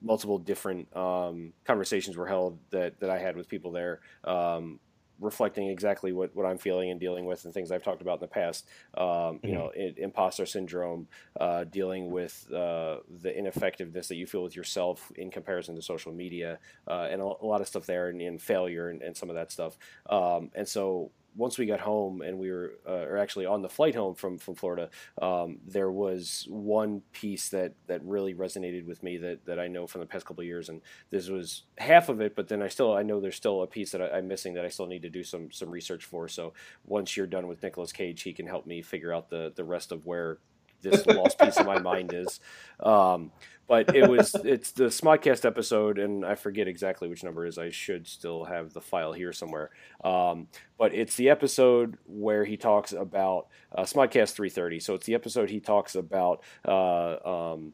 multiple 0.00 0.38
different 0.38 0.94
um, 0.96 1.52
conversations 1.64 2.16
were 2.16 2.26
held 2.26 2.58
that, 2.70 3.00
that 3.00 3.10
I 3.10 3.18
had 3.18 3.36
with 3.36 3.48
people 3.48 3.72
there, 3.72 4.00
um, 4.24 4.80
reflecting 5.20 5.68
exactly 5.68 6.12
what, 6.12 6.34
what 6.34 6.44
I'm 6.44 6.58
feeling 6.58 6.90
and 6.90 6.98
dealing 6.98 7.24
with 7.24 7.44
and 7.44 7.54
things 7.54 7.70
I've 7.70 7.84
talked 7.84 8.02
about 8.02 8.14
in 8.14 8.20
the 8.20 8.28
past. 8.28 8.66
Um, 8.96 9.40
You 9.44 9.52
Mhm. 9.52 9.54
know, 9.54 9.70
i 9.76 9.94
imposter 9.96 10.44
syndrome, 10.44 11.08
uh, 11.38 11.64
dealing 11.64 12.10
with 12.10 12.50
uh, 12.52 12.98
the 13.08 13.36
ineffectiveness 13.36 14.08
that 14.08 14.16
you 14.16 14.26
feel 14.26 14.42
with 14.42 14.56
yourself 14.56 15.12
in 15.14 15.30
comparison 15.30 15.76
to 15.76 15.82
social 15.82 16.12
media, 16.12 16.58
uh, 16.88 17.08
and 17.10 17.22
a, 17.22 17.24
a 17.24 17.46
lot 17.46 17.60
of 17.60 17.68
stuff 17.68 17.86
there, 17.86 18.08
and, 18.08 18.20
and 18.20 18.42
failure 18.42 18.88
and, 18.88 19.02
and 19.02 19.16
some 19.16 19.30
of 19.30 19.36
that 19.36 19.52
stuff. 19.52 19.76
Um, 20.10 20.50
and 20.54 20.66
so 20.68 21.12
once 21.36 21.58
we 21.58 21.66
got 21.66 21.80
home 21.80 22.22
and 22.22 22.38
we 22.38 22.50
were, 22.50 22.74
uh, 22.86 23.06
or 23.06 23.18
actually 23.18 23.46
on 23.46 23.62
the 23.62 23.68
flight 23.68 23.94
home 23.94 24.14
from 24.14 24.38
from 24.38 24.54
Florida, 24.54 24.90
um, 25.20 25.58
there 25.66 25.90
was 25.90 26.46
one 26.48 27.02
piece 27.12 27.48
that 27.50 27.74
that 27.86 28.02
really 28.04 28.34
resonated 28.34 28.86
with 28.86 29.02
me 29.02 29.16
that 29.18 29.44
that 29.46 29.58
I 29.58 29.68
know 29.68 29.86
from 29.86 30.00
the 30.00 30.06
past 30.06 30.26
couple 30.26 30.42
of 30.42 30.46
years, 30.46 30.68
and 30.68 30.80
this 31.10 31.28
was 31.28 31.62
half 31.78 32.08
of 32.08 32.20
it. 32.20 32.36
But 32.36 32.48
then 32.48 32.62
I 32.62 32.68
still 32.68 32.92
I 32.94 33.02
know 33.02 33.20
there's 33.20 33.36
still 33.36 33.62
a 33.62 33.66
piece 33.66 33.92
that 33.92 34.02
I, 34.02 34.18
I'm 34.18 34.28
missing 34.28 34.54
that 34.54 34.64
I 34.64 34.68
still 34.68 34.86
need 34.86 35.02
to 35.02 35.10
do 35.10 35.24
some 35.24 35.50
some 35.50 35.70
research 35.70 36.04
for. 36.04 36.28
So 36.28 36.52
once 36.84 37.16
you're 37.16 37.26
done 37.26 37.46
with 37.46 37.62
Nicolas 37.62 37.92
Cage, 37.92 38.22
he 38.22 38.32
can 38.32 38.46
help 38.46 38.66
me 38.66 38.82
figure 38.82 39.12
out 39.12 39.30
the 39.30 39.52
the 39.54 39.64
rest 39.64 39.92
of 39.92 40.06
where 40.06 40.38
this 40.84 41.06
lost 41.06 41.38
piece 41.38 41.56
of 41.56 41.66
my 41.66 41.80
mind 41.80 42.12
is. 42.12 42.40
Um, 42.80 43.32
but 43.66 43.94
it 43.94 44.08
was 44.08 44.34
it's 44.44 44.72
the 44.72 44.84
Smodcast 44.84 45.44
episode, 45.44 45.98
and 45.98 46.24
I 46.24 46.34
forget 46.34 46.68
exactly 46.68 47.08
which 47.08 47.24
number 47.24 47.46
it 47.46 47.50
is. 47.50 47.58
I 47.58 47.70
should 47.70 48.06
still 48.06 48.44
have 48.44 48.72
the 48.72 48.80
file 48.80 49.12
here 49.12 49.32
somewhere. 49.32 49.70
Um, 50.02 50.48
but 50.78 50.94
it's 50.94 51.16
the 51.16 51.30
episode 51.30 51.96
where 52.06 52.44
he 52.44 52.56
talks 52.56 52.92
about 52.92 53.48
uh, 53.74 53.82
Smodcast 53.82 54.32
330. 54.32 54.80
So 54.80 54.94
it's 54.94 55.06
the 55.06 55.14
episode 55.14 55.50
he 55.50 55.60
talks 55.60 55.94
about 55.94 56.42
uh, 56.66 57.16
um, 57.52 57.72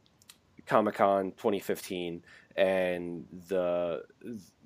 Comic 0.66 0.95
Con 0.95 1.32
2015 1.32 2.22
and 2.57 3.26
the 3.49 4.03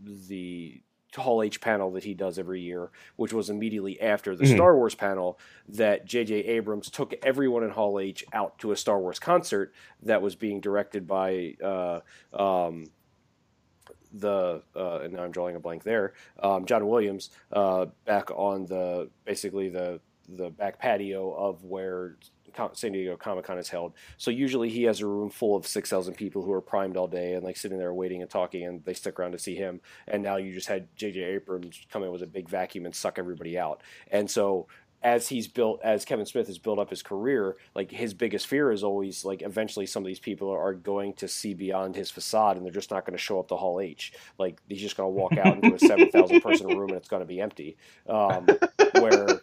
the 0.02 0.80
Hall 1.22 1.42
H 1.42 1.60
panel 1.60 1.90
that 1.92 2.04
he 2.04 2.14
does 2.14 2.38
every 2.38 2.60
year, 2.60 2.90
which 3.16 3.32
was 3.32 3.50
immediately 3.50 4.00
after 4.00 4.34
the 4.36 4.44
Mhm. 4.44 4.54
Star 4.54 4.76
Wars 4.76 4.94
panel 4.94 5.38
that 5.68 6.04
J.J. 6.04 6.34
Abrams 6.44 6.90
took 6.90 7.14
everyone 7.24 7.62
in 7.64 7.70
Hall 7.70 7.98
H 8.00 8.24
out 8.32 8.58
to 8.58 8.72
a 8.72 8.76
Star 8.76 8.98
Wars 9.00 9.18
concert 9.18 9.72
that 10.02 10.22
was 10.22 10.34
being 10.34 10.60
directed 10.60 11.06
by 11.06 11.56
uh, 11.62 12.00
um, 12.32 12.86
the 14.12 14.62
uh, 14.76 15.00
and 15.00 15.12
now 15.14 15.24
I'm 15.24 15.32
drawing 15.32 15.56
a 15.56 15.60
blank 15.60 15.82
there. 15.82 16.12
Um, 16.40 16.66
John 16.66 16.86
Williams 16.86 17.30
uh, 17.52 17.86
back 18.04 18.30
on 18.30 18.66
the 18.66 19.10
basically 19.24 19.68
the 19.68 20.00
the 20.28 20.50
back 20.50 20.78
patio 20.78 21.32
of 21.32 21.64
where 21.64 22.16
San 22.72 22.92
Diego 22.92 23.16
Comic 23.16 23.44
Con 23.44 23.58
is 23.58 23.68
held. 23.68 23.94
So 24.16 24.30
usually 24.30 24.68
he 24.68 24.84
has 24.84 25.00
a 25.00 25.06
room 25.06 25.30
full 25.30 25.56
of 25.56 25.66
six 25.66 25.90
thousand 25.90 26.14
people 26.14 26.42
who 26.42 26.52
are 26.52 26.60
primed 26.60 26.96
all 26.96 27.08
day 27.08 27.34
and 27.34 27.44
like 27.44 27.56
sitting 27.56 27.78
there 27.78 27.94
waiting 27.94 28.22
and 28.22 28.30
talking, 28.30 28.64
and 28.64 28.84
they 28.84 28.94
stick 28.94 29.18
around 29.18 29.32
to 29.32 29.38
see 29.38 29.54
him. 29.54 29.80
And 30.06 30.22
now 30.22 30.36
you 30.36 30.52
just 30.52 30.68
had 30.68 30.88
J.J. 30.96 31.22
Abrams 31.22 31.80
come 31.90 32.02
in 32.02 32.12
with 32.12 32.22
a 32.22 32.26
big 32.26 32.48
vacuum 32.48 32.86
and 32.86 32.94
suck 32.94 33.18
everybody 33.18 33.58
out. 33.58 33.82
And 34.10 34.30
so 34.30 34.66
as 35.04 35.28
he's 35.28 35.46
built 35.46 35.80
as 35.84 36.06
Kevin 36.06 36.24
Smith 36.24 36.46
has 36.46 36.58
built 36.58 36.78
up 36.78 36.88
his 36.88 37.02
career, 37.02 37.56
like 37.74 37.90
his 37.90 38.14
biggest 38.14 38.46
fear 38.46 38.72
is 38.72 38.82
always 38.82 39.22
like 39.22 39.42
eventually 39.42 39.84
some 39.84 40.02
of 40.02 40.06
these 40.06 40.18
people 40.18 40.50
are 40.50 40.72
going 40.72 41.12
to 41.12 41.28
see 41.28 41.52
beyond 41.52 41.94
his 41.94 42.10
facade 42.10 42.56
and 42.56 42.64
they're 42.64 42.72
just 42.72 42.90
not 42.90 43.04
going 43.04 43.16
to 43.16 43.22
show 43.22 43.38
up 43.38 43.48
to 43.48 43.56
Hall 43.56 43.80
H. 43.80 44.14
Like 44.38 44.60
he's 44.66 44.80
just 44.80 44.96
going 44.96 45.06
to 45.06 45.20
walk 45.20 45.36
out 45.36 45.62
into 45.62 45.74
a 45.74 45.78
seven 45.78 46.10
thousand 46.10 46.40
person 46.40 46.68
room 46.68 46.88
and 46.88 46.96
it's 46.96 47.08
going 47.08 47.20
to 47.20 47.26
be 47.26 47.40
empty. 47.40 47.76
Um, 48.08 48.46
where 48.94 49.40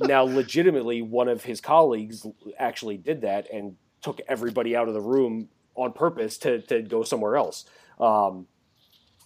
now 0.00 0.22
legitimately 0.24 1.02
one 1.02 1.28
of 1.28 1.44
his 1.44 1.60
colleagues 1.60 2.26
actually 2.58 2.96
did 2.96 3.22
that 3.22 3.50
and 3.52 3.76
took 4.02 4.20
everybody 4.28 4.76
out 4.76 4.88
of 4.88 4.94
the 4.94 5.00
room 5.00 5.48
on 5.74 5.92
purpose 5.92 6.38
to, 6.38 6.60
to 6.62 6.82
go 6.82 7.02
somewhere 7.02 7.36
else. 7.36 7.64
Um, 7.98 8.46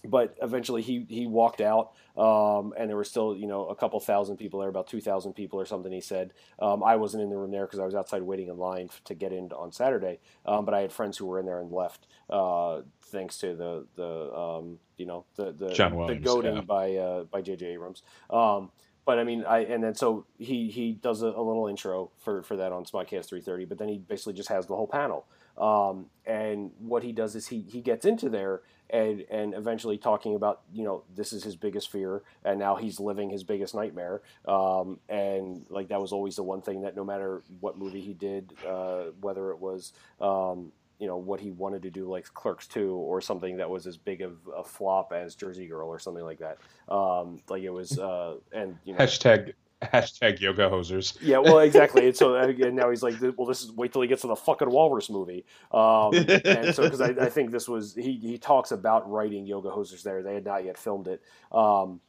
but 0.05 0.35
eventually 0.41 0.81
he, 0.81 1.05
he 1.09 1.27
walked 1.27 1.61
out 1.61 1.91
um, 2.17 2.73
and 2.77 2.89
there 2.89 2.95
were 2.95 3.03
still 3.03 3.35
you 3.35 3.47
know 3.47 3.67
a 3.67 3.75
couple 3.75 3.99
thousand 3.99 4.37
people 4.37 4.59
there 4.59 4.69
about 4.69 4.87
2000 4.87 5.33
people 5.33 5.59
or 5.59 5.65
something 5.65 5.91
he 5.91 6.01
said 6.01 6.33
um, 6.59 6.83
i 6.83 6.95
wasn't 6.95 7.21
in 7.21 7.29
the 7.29 7.35
room 7.35 7.51
there 7.51 7.65
because 7.65 7.79
i 7.79 7.85
was 7.85 7.95
outside 7.95 8.21
waiting 8.21 8.47
in 8.47 8.57
line 8.57 8.89
to 9.03 9.13
get 9.13 9.33
in 9.33 9.51
on 9.51 9.71
saturday 9.71 10.19
um, 10.45 10.65
but 10.65 10.73
i 10.73 10.79
had 10.79 10.91
friends 10.91 11.17
who 11.17 11.25
were 11.25 11.39
in 11.39 11.45
there 11.45 11.59
and 11.59 11.71
left 11.71 12.07
uh, 12.29 12.81
thanks 13.03 13.37
to 13.37 13.55
the 13.55 13.85
the 13.95 14.33
um, 14.33 14.79
you 14.97 15.05
know 15.05 15.25
the 15.35 15.51
the, 15.51 15.73
John 15.73 16.07
the 16.07 16.15
goading 16.15 16.55
yeah. 16.55 16.61
by 16.61 16.95
uh, 16.95 17.23
by 17.25 17.41
jj 17.41 17.63
abrams 17.63 18.03
um, 18.29 18.71
but 19.09 19.17
I 19.17 19.23
mean, 19.23 19.43
I 19.43 19.61
and 19.61 19.83
then 19.83 19.95
so 19.95 20.27
he 20.37 20.69
he 20.69 20.91
does 20.91 21.23
a, 21.23 21.29
a 21.29 21.41
little 21.41 21.65
intro 21.65 22.11
for 22.19 22.43
for 22.43 22.57
that 22.57 22.71
on 22.71 22.85
Smodcast 22.85 23.29
330, 23.29 23.65
but 23.65 23.79
then 23.79 23.87
he 23.87 23.97
basically 23.97 24.33
just 24.33 24.49
has 24.49 24.67
the 24.67 24.75
whole 24.75 24.85
panel. 24.85 25.25
Um, 25.57 26.11
and 26.27 26.69
what 26.77 27.01
he 27.01 27.11
does 27.11 27.35
is 27.35 27.47
he 27.47 27.61
he 27.61 27.81
gets 27.81 28.05
into 28.05 28.29
there 28.29 28.61
and 28.91 29.25
and 29.31 29.55
eventually 29.55 29.97
talking 29.97 30.35
about 30.35 30.61
you 30.71 30.83
know 30.83 31.05
this 31.15 31.33
is 31.33 31.43
his 31.43 31.55
biggest 31.55 31.91
fear, 31.91 32.21
and 32.45 32.59
now 32.59 32.75
he's 32.75 32.99
living 32.99 33.31
his 33.31 33.43
biggest 33.43 33.73
nightmare. 33.73 34.21
Um, 34.47 34.99
and 35.09 35.65
like 35.71 35.87
that 35.87 35.99
was 35.99 36.11
always 36.11 36.35
the 36.35 36.43
one 36.43 36.61
thing 36.61 36.83
that 36.83 36.95
no 36.95 37.03
matter 37.03 37.41
what 37.61 37.79
movie 37.79 38.01
he 38.01 38.13
did, 38.13 38.53
uh, 38.67 39.05
whether 39.21 39.49
it 39.49 39.57
was 39.57 39.91
um, 40.21 40.71
you 40.99 41.07
know 41.07 41.17
what 41.17 41.39
he 41.39 41.51
wanted 41.51 41.81
to 41.83 41.89
do 41.89 42.07
like 42.07 42.31
Clerks 42.33 42.67
2 42.67 42.91
or 42.93 43.21
something 43.21 43.57
that 43.57 43.69
was 43.69 43.87
as 43.87 43.97
big 43.97 44.21
of 44.21 44.37
a 44.55 44.63
flop 44.63 45.13
as 45.13 45.33
Jersey 45.35 45.65
Girl 45.67 45.87
or 45.87 45.99
something 45.99 46.23
like 46.23 46.39
that. 46.39 46.57
Um, 46.93 47.39
like 47.49 47.63
it 47.63 47.71
was 47.71 47.97
uh, 47.97 48.35
and 48.51 48.77
you 48.83 48.93
know 48.93 48.99
Hashtag 48.99 49.53
hashtag 49.81 50.39
yoga 50.41 50.69
hosers. 50.69 51.17
yeah, 51.21 51.37
well, 51.37 51.59
exactly. 51.59 52.07
And 52.07 52.15
so 52.15 52.35
again, 52.35 52.75
now 52.75 52.89
he's 52.89 53.03
like, 53.03 53.15
well, 53.37 53.47
this 53.47 53.63
is 53.63 53.71
wait 53.71 53.93
till 53.93 54.01
he 54.01 54.07
gets 54.07 54.21
to 54.21 54.27
the 54.27 54.35
fucking 54.35 54.69
Walrus 54.69 55.09
movie. 55.09 55.45
Um, 55.71 56.13
and 56.13 56.75
so 56.75 56.83
because 56.83 57.01
I, 57.01 57.09
I 57.19 57.29
think 57.29 57.51
this 57.51 57.67
was 57.67 57.95
he 57.95 58.13
he 58.13 58.37
talks 58.37 58.71
about 58.71 59.09
writing 59.09 59.45
Yoga 59.45 59.69
Hosers 59.69 60.03
there. 60.03 60.21
They 60.21 60.33
had 60.33 60.45
not 60.45 60.65
yet 60.65 60.77
filmed 60.77 61.07
it. 61.07 61.21
Um, 61.51 62.01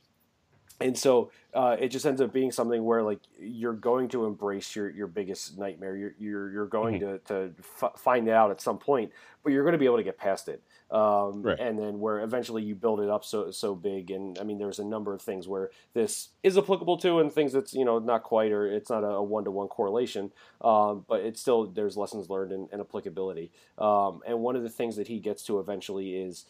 and 0.81 0.97
so 0.97 1.31
uh, 1.53 1.77
it 1.79 1.89
just 1.89 2.07
ends 2.07 2.21
up 2.21 2.33
being 2.33 2.53
something 2.53 2.85
where 2.85 3.03
like 3.03 3.21
you're 3.39 3.73
going 3.75 4.09
to 4.09 4.25
embrace 4.25 4.75
your, 4.75 4.89
your 4.91 5.07
biggest 5.07 5.59
nightmare. 5.59 5.97
You're 5.97 6.15
you're, 6.19 6.51
you're 6.51 6.67
going 6.67 7.01
to 7.01 7.19
to 7.27 7.53
f- 7.83 7.99
find 7.99 8.29
it 8.29 8.33
out 8.33 8.51
at 8.51 8.61
some 8.61 8.79
point, 8.79 9.11
but 9.43 9.53
you're 9.53 9.65
going 9.65 9.73
to 9.73 9.79
be 9.79 9.85
able 9.85 9.99
to 9.99 10.03
get 10.03 10.19
past 10.19 10.49
it. 10.49 10.63
Um, 10.91 11.43
Right. 11.43 11.59
And 11.61 11.79
then 11.79 12.01
where 12.01 12.21
eventually 12.21 12.63
you 12.63 12.75
build 12.75 13.01
it 13.01 13.09
up 13.09 13.25
so 13.25 13.51
so 13.51 13.75
big. 13.75 14.11
And 14.11 14.39
I 14.39 14.43
mean, 14.43 14.59
there's 14.59 14.79
a 14.79 14.85
number 14.85 15.15
of 15.15 15.23
things 15.23 15.47
where 15.47 15.71
this 15.93 16.31
is 16.43 16.57
applicable 16.57 16.97
to, 16.99 17.19
and 17.21 17.33
things 17.33 17.53
that's 17.53 17.75
you 17.75 17.85
know 17.85 17.99
not 17.99 18.23
quite, 18.23 18.53
or 18.53 18.67
it's 18.67 18.91
not 18.91 19.01
a 19.01 19.23
one 19.23 19.45
to 19.45 19.51
one 19.51 19.69
correlation. 19.69 20.33
Um, 20.61 21.05
but 21.09 21.21
it's 21.21 21.41
still 21.41 21.67
there's 21.67 21.97
lessons 21.97 22.31
learned 22.31 22.53
and, 22.53 22.69
and 22.73 22.81
applicability. 22.81 23.51
Um, 23.79 24.23
and 24.27 24.41
one 24.41 24.57
of 24.57 24.63
the 24.63 24.69
things 24.71 24.97
that 24.97 25.09
he 25.09 25.19
gets 25.19 25.43
to 25.45 25.59
eventually 25.59 26.15
is. 26.17 26.47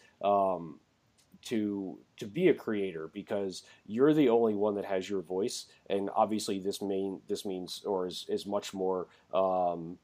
To 1.45 1.97
to 2.17 2.27
be 2.27 2.49
a 2.49 2.53
creator 2.53 3.09
because 3.11 3.63
you're 3.85 4.13
the 4.13 4.29
only 4.29 4.53
one 4.53 4.75
that 4.75 4.85
has 4.85 5.09
your 5.09 5.21
voice. 5.21 5.65
And 5.89 6.09
obviously 6.15 6.59
this 6.59 6.81
main 6.81 7.19
this 7.27 7.45
means 7.45 7.83
or 7.85 8.05
is, 8.05 8.25
is 8.29 8.45
much 8.45 8.73
more 8.73 9.07
um, 9.33 9.97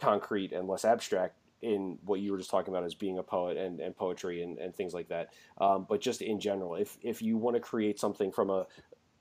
concrete 0.00 0.52
and 0.52 0.68
less 0.68 0.84
abstract 0.84 1.36
in 1.60 1.98
what 2.04 2.20
you 2.20 2.30
were 2.30 2.38
just 2.38 2.50
talking 2.50 2.72
about 2.72 2.84
as 2.84 2.94
being 2.94 3.18
a 3.18 3.22
poet 3.22 3.56
and, 3.56 3.80
and 3.80 3.96
poetry 3.96 4.42
and, 4.42 4.58
and 4.58 4.74
things 4.74 4.94
like 4.94 5.08
that. 5.08 5.30
Um, 5.58 5.86
but 5.88 6.00
just 6.00 6.22
in 6.22 6.38
general 6.38 6.76
if 6.76 6.98
if 7.02 7.20
you 7.20 7.36
want 7.36 7.56
to 7.56 7.60
create 7.60 7.98
something 7.98 8.30
from 8.30 8.50
a 8.50 8.66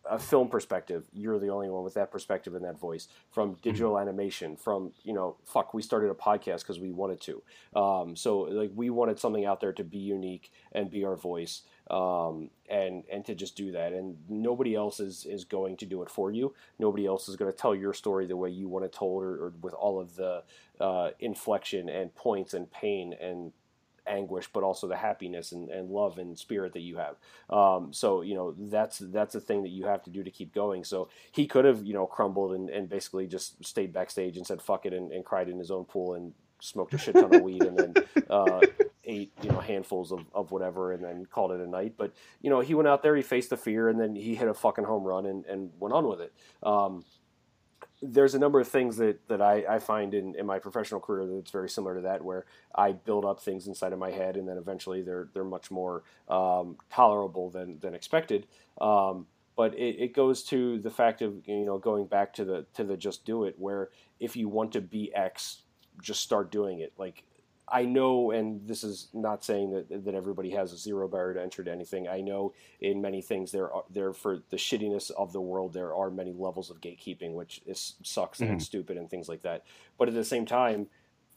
a 0.09 0.19
film 0.19 0.49
perspective, 0.49 1.05
you're 1.13 1.39
the 1.39 1.49
only 1.49 1.69
one 1.69 1.83
with 1.83 1.93
that 1.93 2.11
perspective 2.11 2.55
and 2.55 2.65
that 2.65 2.79
voice. 2.79 3.07
From 3.31 3.57
digital 3.61 3.97
animation, 3.97 4.57
from 4.57 4.91
you 5.03 5.13
know, 5.13 5.37
fuck, 5.45 5.73
we 5.73 5.81
started 5.81 6.09
a 6.09 6.13
podcast 6.13 6.59
because 6.59 6.79
we 6.79 6.91
wanted 6.91 7.21
to. 7.21 7.41
Um, 7.79 8.15
so 8.15 8.39
like 8.41 8.71
we 8.75 8.89
wanted 8.89 9.19
something 9.19 9.45
out 9.45 9.61
there 9.61 9.73
to 9.73 9.83
be 9.83 9.99
unique 9.99 10.51
and 10.71 10.91
be 10.91 11.05
our 11.05 11.15
voice, 11.15 11.61
um, 11.89 12.49
and 12.69 13.03
and 13.11 13.25
to 13.25 13.35
just 13.35 13.55
do 13.55 13.71
that. 13.71 13.93
And 13.93 14.17
nobody 14.27 14.75
else 14.75 14.99
is 14.99 15.25
is 15.25 15.45
going 15.45 15.77
to 15.77 15.85
do 15.85 16.01
it 16.03 16.09
for 16.09 16.31
you. 16.31 16.53
Nobody 16.79 17.05
else 17.05 17.29
is 17.29 17.35
going 17.35 17.51
to 17.51 17.57
tell 17.57 17.73
your 17.73 17.93
story 17.93 18.25
the 18.25 18.37
way 18.37 18.49
you 18.49 18.67
want 18.67 18.85
it 18.85 18.93
told, 18.93 19.23
or, 19.23 19.45
or 19.45 19.53
with 19.61 19.73
all 19.73 19.99
of 19.99 20.15
the 20.15 20.43
uh, 20.79 21.11
inflection 21.19 21.87
and 21.87 22.13
points 22.15 22.53
and 22.53 22.69
pain 22.71 23.13
and 23.21 23.53
anguish, 24.07 24.49
but 24.51 24.63
also 24.63 24.87
the 24.87 24.97
happiness 24.97 25.51
and, 25.51 25.69
and 25.69 25.89
love 25.89 26.17
and 26.17 26.37
spirit 26.37 26.73
that 26.73 26.81
you 26.81 26.97
have. 26.97 27.15
Um, 27.49 27.93
so 27.93 28.21
you 28.21 28.35
know 28.35 28.53
that's 28.57 28.99
that's 28.99 29.35
a 29.35 29.41
thing 29.41 29.63
that 29.63 29.69
you 29.69 29.85
have 29.85 30.03
to 30.03 30.09
do 30.09 30.23
to 30.23 30.31
keep 30.31 30.53
going. 30.53 30.83
So 30.83 31.09
he 31.31 31.47
could 31.47 31.65
have 31.65 31.85
you 31.85 31.93
know 31.93 32.05
crumbled 32.05 32.53
and, 32.53 32.69
and 32.69 32.89
basically 32.89 33.27
just 33.27 33.63
stayed 33.63 33.93
backstage 33.93 34.37
and 34.37 34.45
said 34.45 34.61
fuck 34.61 34.85
it 34.85 34.93
and, 34.93 35.11
and 35.11 35.25
cried 35.25 35.49
in 35.49 35.59
his 35.59 35.71
own 35.71 35.85
pool 35.85 36.13
and 36.15 36.33
smoked 36.59 36.93
a 36.93 36.97
shit 36.97 37.15
ton 37.15 37.33
of 37.33 37.41
weed 37.43 37.63
and 37.63 37.77
then 37.77 37.93
uh, 38.29 38.61
ate 39.05 39.33
you 39.41 39.49
know 39.49 39.59
handfuls 39.59 40.11
of, 40.11 40.25
of 40.33 40.51
whatever 40.51 40.93
and 40.93 41.03
then 41.03 41.25
called 41.25 41.51
it 41.51 41.59
a 41.59 41.67
night. 41.67 41.93
But 41.97 42.13
you 42.41 42.49
know 42.49 42.61
he 42.61 42.73
went 42.73 42.87
out 42.87 43.03
there, 43.03 43.15
he 43.15 43.21
faced 43.21 43.49
the 43.49 43.57
fear, 43.57 43.89
and 43.89 43.99
then 43.99 44.15
he 44.15 44.35
hit 44.35 44.47
a 44.47 44.53
fucking 44.53 44.85
home 44.85 45.03
run 45.03 45.25
and, 45.25 45.45
and 45.45 45.71
went 45.79 45.93
on 45.93 46.07
with 46.07 46.21
it. 46.21 46.33
Um, 46.61 47.03
there's 48.05 48.35
a 48.35 48.39
number 48.39 48.59
of 48.59 48.67
things 48.67 48.97
that, 48.97 49.27
that 49.29 49.41
I, 49.41 49.63
I 49.67 49.79
find 49.79 50.13
in, 50.13 50.35
in 50.35 50.45
my 50.45 50.59
professional 50.59 50.99
career 50.99 51.25
that's 51.25 51.51
very 51.51 51.69
similar 51.69 51.95
to 51.95 52.01
that, 52.01 52.23
where 52.23 52.45
I 52.75 52.91
build 52.91 53.23
up 53.23 53.41
things 53.41 53.67
inside 53.67 53.93
of 53.93 53.99
my 53.99 54.11
head, 54.11 54.35
and 54.35 54.47
then 54.47 54.57
eventually 54.57 55.01
they're 55.01 55.29
they're 55.33 55.45
much 55.45 55.71
more 55.71 56.03
um, 56.27 56.77
tolerable 56.91 57.49
than 57.49 57.79
than 57.79 57.95
expected. 57.95 58.45
Um, 58.81 59.27
but 59.55 59.73
it, 59.75 59.95
it 59.99 60.13
goes 60.13 60.43
to 60.45 60.79
the 60.79 60.91
fact 60.91 61.21
of 61.21 61.47
you 61.47 61.65
know 61.65 61.77
going 61.77 62.05
back 62.05 62.33
to 62.33 62.45
the 62.45 62.65
to 62.73 62.83
the 62.83 62.97
just 62.97 63.25
do 63.25 63.45
it, 63.45 63.55
where 63.57 63.89
if 64.19 64.35
you 64.35 64.49
want 64.49 64.73
to 64.73 64.81
be 64.81 65.13
X, 65.15 65.61
just 66.01 66.21
start 66.21 66.51
doing 66.51 66.79
it. 66.79 66.91
Like 66.97 67.23
I 67.73 67.85
know, 67.85 68.29
and 68.29 68.67
this 68.67 68.83
is 68.83 69.09
not 69.13 69.43
saying 69.43 69.71
that 69.71 70.05
that 70.05 70.13
everybody 70.13 70.51
has 70.51 70.71
a 70.71 70.77
zero 70.77 71.07
barrier 71.07 71.33
to 71.33 71.41
enter 71.41 71.63
to 71.63 71.71
anything. 71.71 72.07
I 72.07 72.21
know 72.21 72.53
in 72.79 73.01
many 73.01 73.21
things 73.21 73.51
there 73.51 73.73
are 73.73 73.83
there 73.89 74.13
for 74.13 74.43
the 74.51 74.57
shittiness 74.57 75.09
of 75.09 75.33
the 75.33 75.41
world 75.41 75.73
there 75.73 75.95
are 75.95 76.11
many 76.11 76.33
levels 76.33 76.69
of 76.69 76.81
gatekeeping, 76.81 77.33
which 77.33 77.61
is 77.65 77.95
sucks 78.03 78.39
mm-hmm. 78.39 78.53
and 78.53 78.63
stupid 78.63 78.97
and 78.97 79.09
things 79.09 79.27
like 79.27 79.41
that. 79.41 79.65
But 79.97 80.07
at 80.07 80.13
the 80.13 80.23
same 80.23 80.45
time, 80.45 80.85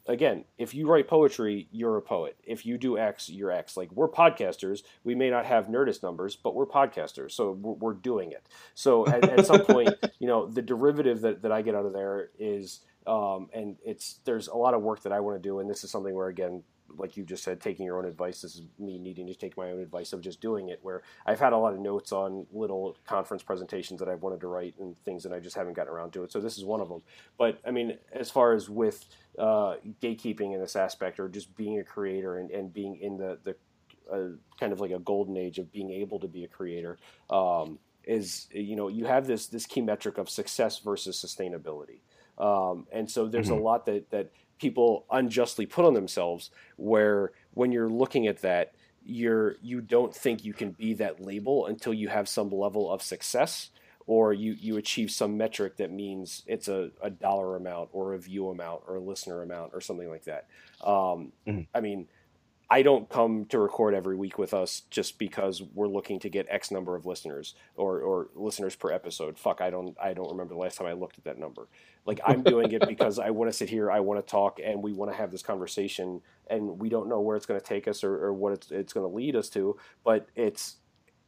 again, 0.06 0.44
if 0.58 0.74
you 0.74 0.86
write 0.86 1.08
poetry, 1.08 1.68
you're 1.70 1.96
a 1.96 2.02
poet. 2.02 2.36
If 2.44 2.66
you 2.66 2.76
do 2.76 2.98
X, 2.98 3.30
you're 3.30 3.50
X. 3.50 3.74
Like 3.74 3.90
we're 3.92 4.08
podcasters. 4.08 4.82
We 5.04 5.14
may 5.14 5.30
not 5.30 5.46
have 5.46 5.68
Nerdist 5.68 6.02
numbers, 6.02 6.36
but 6.36 6.54
we're 6.54 6.66
podcasters, 6.66 7.32
so 7.32 7.52
we're, 7.52 7.72
we're 7.72 7.94
doing 7.94 8.32
it. 8.32 8.46
So 8.74 9.06
at, 9.06 9.26
at 9.26 9.46
some 9.46 9.64
point, 9.64 9.94
you 10.18 10.26
know, 10.26 10.46
the 10.46 10.62
derivative 10.62 11.22
that, 11.22 11.40
that 11.42 11.52
I 11.52 11.62
get 11.62 11.74
out 11.74 11.86
of 11.86 11.94
there 11.94 12.28
is 12.38 12.80
um, 13.06 13.48
and 13.52 13.76
it's 13.84 14.20
there's 14.24 14.48
a 14.48 14.56
lot 14.56 14.74
of 14.74 14.82
work 14.82 15.02
that 15.02 15.12
I 15.12 15.20
want 15.20 15.40
to 15.40 15.48
do, 15.48 15.60
and 15.60 15.70
this 15.70 15.84
is 15.84 15.90
something 15.90 16.14
where 16.14 16.28
again, 16.28 16.62
like 16.96 17.16
you 17.16 17.24
just 17.24 17.44
said, 17.44 17.60
taking 17.60 17.86
your 17.86 17.98
own 17.98 18.04
advice. 18.04 18.42
This 18.42 18.56
is 18.56 18.62
me 18.78 18.98
needing 18.98 19.26
to 19.28 19.34
take 19.34 19.56
my 19.56 19.70
own 19.70 19.80
advice 19.80 20.12
of 20.12 20.20
just 20.20 20.40
doing 20.40 20.70
it. 20.70 20.80
Where 20.82 21.02
I've 21.24 21.38
had 21.38 21.52
a 21.52 21.58
lot 21.58 21.72
of 21.72 21.78
notes 21.78 22.10
on 22.10 22.46
little 22.52 22.96
conference 23.06 23.44
presentations 23.44 24.00
that 24.00 24.08
I've 24.08 24.22
wanted 24.22 24.40
to 24.40 24.48
write 24.48 24.74
and 24.80 24.96
things 25.04 25.22
that 25.22 25.32
I 25.32 25.38
just 25.38 25.54
haven't 25.54 25.74
gotten 25.74 25.92
around 25.92 26.12
to 26.14 26.24
it. 26.24 26.32
So 26.32 26.40
this 26.40 26.58
is 26.58 26.64
one 26.64 26.80
of 26.80 26.88
them. 26.88 27.02
But 27.38 27.60
I 27.64 27.70
mean, 27.70 27.96
as 28.12 28.30
far 28.30 28.52
as 28.52 28.68
with 28.68 29.04
uh, 29.38 29.76
gatekeeping 30.02 30.52
in 30.52 30.60
this 30.60 30.74
aspect, 30.74 31.20
or 31.20 31.28
just 31.28 31.56
being 31.56 31.78
a 31.78 31.84
creator 31.84 32.38
and, 32.38 32.50
and 32.50 32.72
being 32.72 32.96
in 32.96 33.18
the 33.18 33.38
the 33.44 33.56
uh, 34.12 34.36
kind 34.58 34.72
of 34.72 34.80
like 34.80 34.90
a 34.90 34.98
golden 34.98 35.36
age 35.36 35.58
of 35.58 35.70
being 35.70 35.90
able 35.90 36.18
to 36.20 36.28
be 36.28 36.44
a 36.44 36.48
creator. 36.48 36.98
Um, 37.30 37.78
is 38.02 38.46
you 38.52 38.76
know 38.76 38.86
you 38.86 39.04
have 39.04 39.26
this 39.26 39.48
this 39.48 39.66
key 39.66 39.80
metric 39.80 40.16
of 40.16 40.30
success 40.30 40.78
versus 40.78 41.16
sustainability 41.20 41.98
um, 42.38 42.86
and 42.92 43.10
so 43.10 43.26
there's 43.26 43.48
mm-hmm. 43.48 43.60
a 43.60 43.62
lot 43.62 43.86
that, 43.86 44.10
that 44.10 44.30
people 44.58 45.04
unjustly 45.10 45.66
put 45.66 45.84
on 45.84 45.94
themselves 45.94 46.50
where 46.76 47.32
when 47.54 47.72
you're 47.72 47.88
looking 47.88 48.26
at 48.26 48.42
that, 48.42 48.74
you're 49.04 49.54
you 49.62 49.80
don't 49.80 50.14
think 50.14 50.44
you 50.44 50.52
can 50.52 50.72
be 50.72 50.94
that 50.94 51.20
label 51.20 51.66
until 51.66 51.94
you 51.94 52.08
have 52.08 52.28
some 52.28 52.50
level 52.50 52.90
of 52.90 53.00
success 53.02 53.70
or 54.06 54.32
you, 54.32 54.52
you 54.58 54.76
achieve 54.76 55.10
some 55.10 55.36
metric 55.36 55.76
that 55.76 55.90
means 55.90 56.42
it's 56.46 56.68
a, 56.68 56.90
a 57.02 57.10
dollar 57.10 57.56
amount 57.56 57.88
or 57.92 58.14
a 58.14 58.18
view 58.18 58.48
amount 58.48 58.82
or 58.86 58.96
a 58.96 59.00
listener 59.00 59.42
amount 59.42 59.72
or 59.74 59.80
something 59.80 60.08
like 60.08 60.24
that. 60.24 60.46
Um, 60.84 61.32
mm-hmm. 61.46 61.62
I 61.74 61.80
mean, 61.80 62.08
I 62.68 62.82
don't 62.82 63.08
come 63.08 63.44
to 63.46 63.60
record 63.60 63.94
every 63.94 64.16
week 64.16 64.38
with 64.38 64.52
us 64.52 64.82
just 64.90 65.20
because 65.20 65.62
we're 65.74 65.86
looking 65.86 66.18
to 66.20 66.28
get 66.28 66.46
X 66.50 66.72
number 66.72 66.96
of 66.96 67.06
listeners 67.06 67.54
or, 67.76 68.00
or 68.00 68.28
listeners 68.34 68.74
per 68.74 68.90
episode. 68.90 69.38
Fuck, 69.38 69.60
I 69.60 69.70
don't 69.70 69.96
I 70.02 70.14
don't 70.14 70.30
remember 70.30 70.54
the 70.54 70.60
last 70.60 70.76
time 70.76 70.88
I 70.88 70.92
looked 70.92 71.16
at 71.16 71.24
that 71.24 71.38
number. 71.38 71.68
Like 72.06 72.20
I'm 72.26 72.42
doing 72.42 72.72
it 72.72 72.86
because 72.88 73.20
I 73.20 73.30
want 73.30 73.50
to 73.50 73.56
sit 73.56 73.68
here, 73.68 73.90
I 73.90 74.00
want 74.00 74.24
to 74.24 74.28
talk, 74.28 74.58
and 74.64 74.82
we 74.82 74.92
want 74.92 75.12
to 75.12 75.16
have 75.16 75.30
this 75.30 75.42
conversation, 75.42 76.20
and 76.48 76.80
we 76.80 76.88
don't 76.88 77.08
know 77.08 77.20
where 77.20 77.36
it's 77.36 77.46
going 77.46 77.60
to 77.60 77.66
take 77.66 77.86
us 77.86 78.02
or, 78.02 78.14
or 78.24 78.32
what 78.32 78.52
it's, 78.52 78.70
it's 78.72 78.92
going 78.92 79.08
to 79.08 79.14
lead 79.14 79.36
us 79.36 79.48
to, 79.50 79.76
but 80.02 80.26
it's 80.34 80.76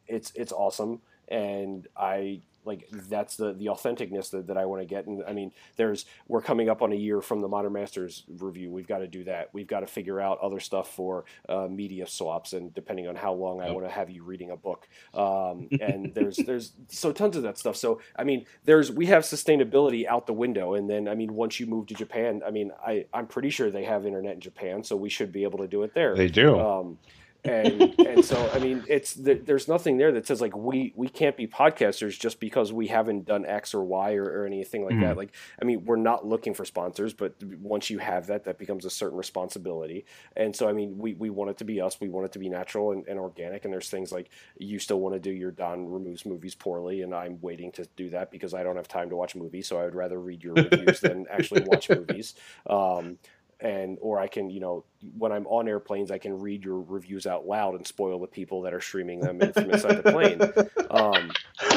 it's 0.09 0.33
it's 0.35 0.53
awesome, 0.53 1.03
and 1.29 1.87
I 1.97 2.41
like 2.69 2.89
that's 2.93 3.37
the 3.37 3.53
the 3.53 3.67
authenticness 3.67 4.31
that, 4.31 4.47
that 4.47 4.57
I 4.57 4.67
want 4.67 4.83
to 4.83 4.87
get. 4.87 5.07
And 5.07 5.23
I 5.27 5.33
mean, 5.33 5.53
there's 5.77 6.05
we're 6.29 6.43
coming 6.43 6.69
up 6.69 6.83
on 6.83 6.93
a 6.93 6.97
year 6.97 7.21
from 7.21 7.41
the 7.41 7.49
Modern 7.49 7.73
Masters 7.73 8.25
review. 8.29 8.71
We've 8.71 8.87
got 8.87 8.99
to 8.99 9.09
do 9.09 9.25
that. 9.25 9.49
We've 9.53 9.67
got 9.67 9.81
to 9.81 9.87
figure 9.87 10.21
out 10.21 10.39
other 10.41 10.61
stuff 10.61 10.95
for 10.95 11.25
uh, 11.49 11.67
media 11.69 12.07
swaps, 12.07 12.53
and 12.53 12.73
depending 12.75 13.09
on 13.09 13.17
how 13.17 13.33
long 13.33 13.61
I 13.61 13.73
want 13.73 13.87
to 13.87 13.91
have 13.91 14.11
you 14.11 14.23
reading 14.23 14.51
a 14.51 14.57
book. 14.57 14.89
Um, 15.15 15.69
and 15.81 16.15
there's 16.15 16.37
there's 16.37 16.73
so 16.89 17.11
tons 17.13 17.37
of 17.37 17.43
that 17.43 17.59
stuff. 17.59 17.77
So 17.77 18.01
I 18.17 18.25
mean, 18.25 18.47
there's 18.65 18.93
we 18.93 19.07
have 19.07 19.25
sustainability 19.25 20.07
out 20.07 20.27
the 20.27 20.33
window, 20.33 20.75
and 20.75 20.89
then 20.89 21.09
I 21.09 21.15
mean, 21.15 21.35
once 21.35 21.59
you 21.59 21.67
move 21.67 21.87
to 21.87 21.95
Japan, 21.95 22.43
I 22.47 22.51
mean, 22.51 22.71
I 22.87 23.07
I'm 23.13 23.27
pretty 23.27 23.51
sure 23.51 23.71
they 23.71 23.85
have 23.85 24.07
internet 24.07 24.35
in 24.35 24.41
Japan, 24.41 24.85
so 24.85 24.95
we 24.95 25.09
should 25.09 25.33
be 25.33 25.43
able 25.43 25.59
to 25.59 25.67
do 25.67 25.83
it 25.83 25.95
there. 25.95 26.15
They 26.15 26.29
do. 26.29 26.59
Um, 26.59 26.99
and 27.45 27.95
and 27.99 28.25
so 28.25 28.51
I 28.53 28.59
mean, 28.59 28.85
it's 28.89 29.15
there's 29.15 29.69
nothing 29.69 29.97
there 29.99 30.13
that 30.13 30.27
says 30.27 30.41
like 30.41 30.57
we 30.57 30.93
we 30.97 31.09
can't 31.09 31.37
be 31.37 31.47
podcasters 31.47 32.19
just 32.19 32.41
because 32.41 32.73
we 32.73 32.89
haven't 32.89 33.27
done 33.27 33.47
X 33.47 33.75
or 33.75 33.83
Y 33.85 34.15
or, 34.15 34.25
or 34.25 34.47
anything 34.47 34.85
like 34.85 34.95
mm. 34.95 35.03
that. 35.03 35.17
Like, 35.17 35.35
I 35.61 35.65
mean, 35.65 35.85
we're 35.85 35.97
not 35.97 36.27
looking 36.27 36.55
for 36.55 36.65
sponsors, 36.65 37.15
but 37.15 37.35
once 37.61 37.91
you 37.91 37.99
have 37.99 38.27
that, 38.27 38.45
that 38.45 38.59
becomes 38.59 38.85
a 38.85 38.91
certain 38.91 39.17
responsibility. 39.17 40.05
And 40.37 40.55
so, 40.55 40.69
I 40.69 40.73
mean, 40.73 40.99
we, 40.99 41.15
we 41.15 41.31
want 41.31 41.51
it 41.51 41.59
to 41.59 41.65
be 41.65 41.81
us. 41.81 42.01
We 42.01 42.09
want 42.09 42.27
it 42.27 42.33
to 42.33 42.39
be 42.39 42.49
natural 42.49 42.93
and, 42.93 43.07
and 43.07 43.19
organic. 43.19 43.65
And 43.65 43.73
there's 43.73 43.91
things 43.91 44.13
like 44.13 44.31
you 44.59 44.79
still 44.79 45.01
want 45.01 45.15
to 45.15 45.21
do 45.21 45.31
your 45.31 45.51
Don 45.51 45.89
reviews 45.89 46.27
movies 46.27 46.55
poorly, 46.55 47.03
and 47.03 47.15
I'm 47.15 47.41
waiting 47.41 47.73
to 47.73 47.87
do 47.97 48.11
that 48.11 48.31
because 48.31 48.55
I 48.55 48.63
don't 48.63 48.77
have 48.77 48.89
time 48.89 49.11
to 49.11 49.17
watch 49.17 49.35
movies. 49.35 49.69
So 49.69 49.79
I 49.79 49.85
would 49.85 49.95
rather 49.95 50.21
read 50.21 50.43
your 50.43 50.55
reviews 50.55 51.01
than 51.01 51.27
actually 51.31 51.63
watch 51.63 51.89
movies. 51.91 52.35
Um, 52.69 53.19
and 53.61 53.99
or 54.01 54.21
I 54.21 54.29
can, 54.29 54.51
you 54.51 54.61
know, 54.61 54.85
when 55.17 55.33
I'm 55.33 55.47
on 55.47 55.69
airplanes, 55.69 56.11
I 56.11 56.19
can 56.19 56.39
read 56.39 56.65
your 56.65 56.81
reviews 56.81 57.27
out 57.27 57.47
loud 57.47 57.75
and 57.75 57.87
spoil 57.87 58.21
the 58.21 58.27
people 58.27 58.63
that 58.63 58.73
are 58.73 58.81
streaming 58.81 59.21
them 59.21 59.41
from 59.53 59.71
inside 59.71 60.03
the 60.03 60.13
plane. 60.13 60.69
Um, 60.91 61.33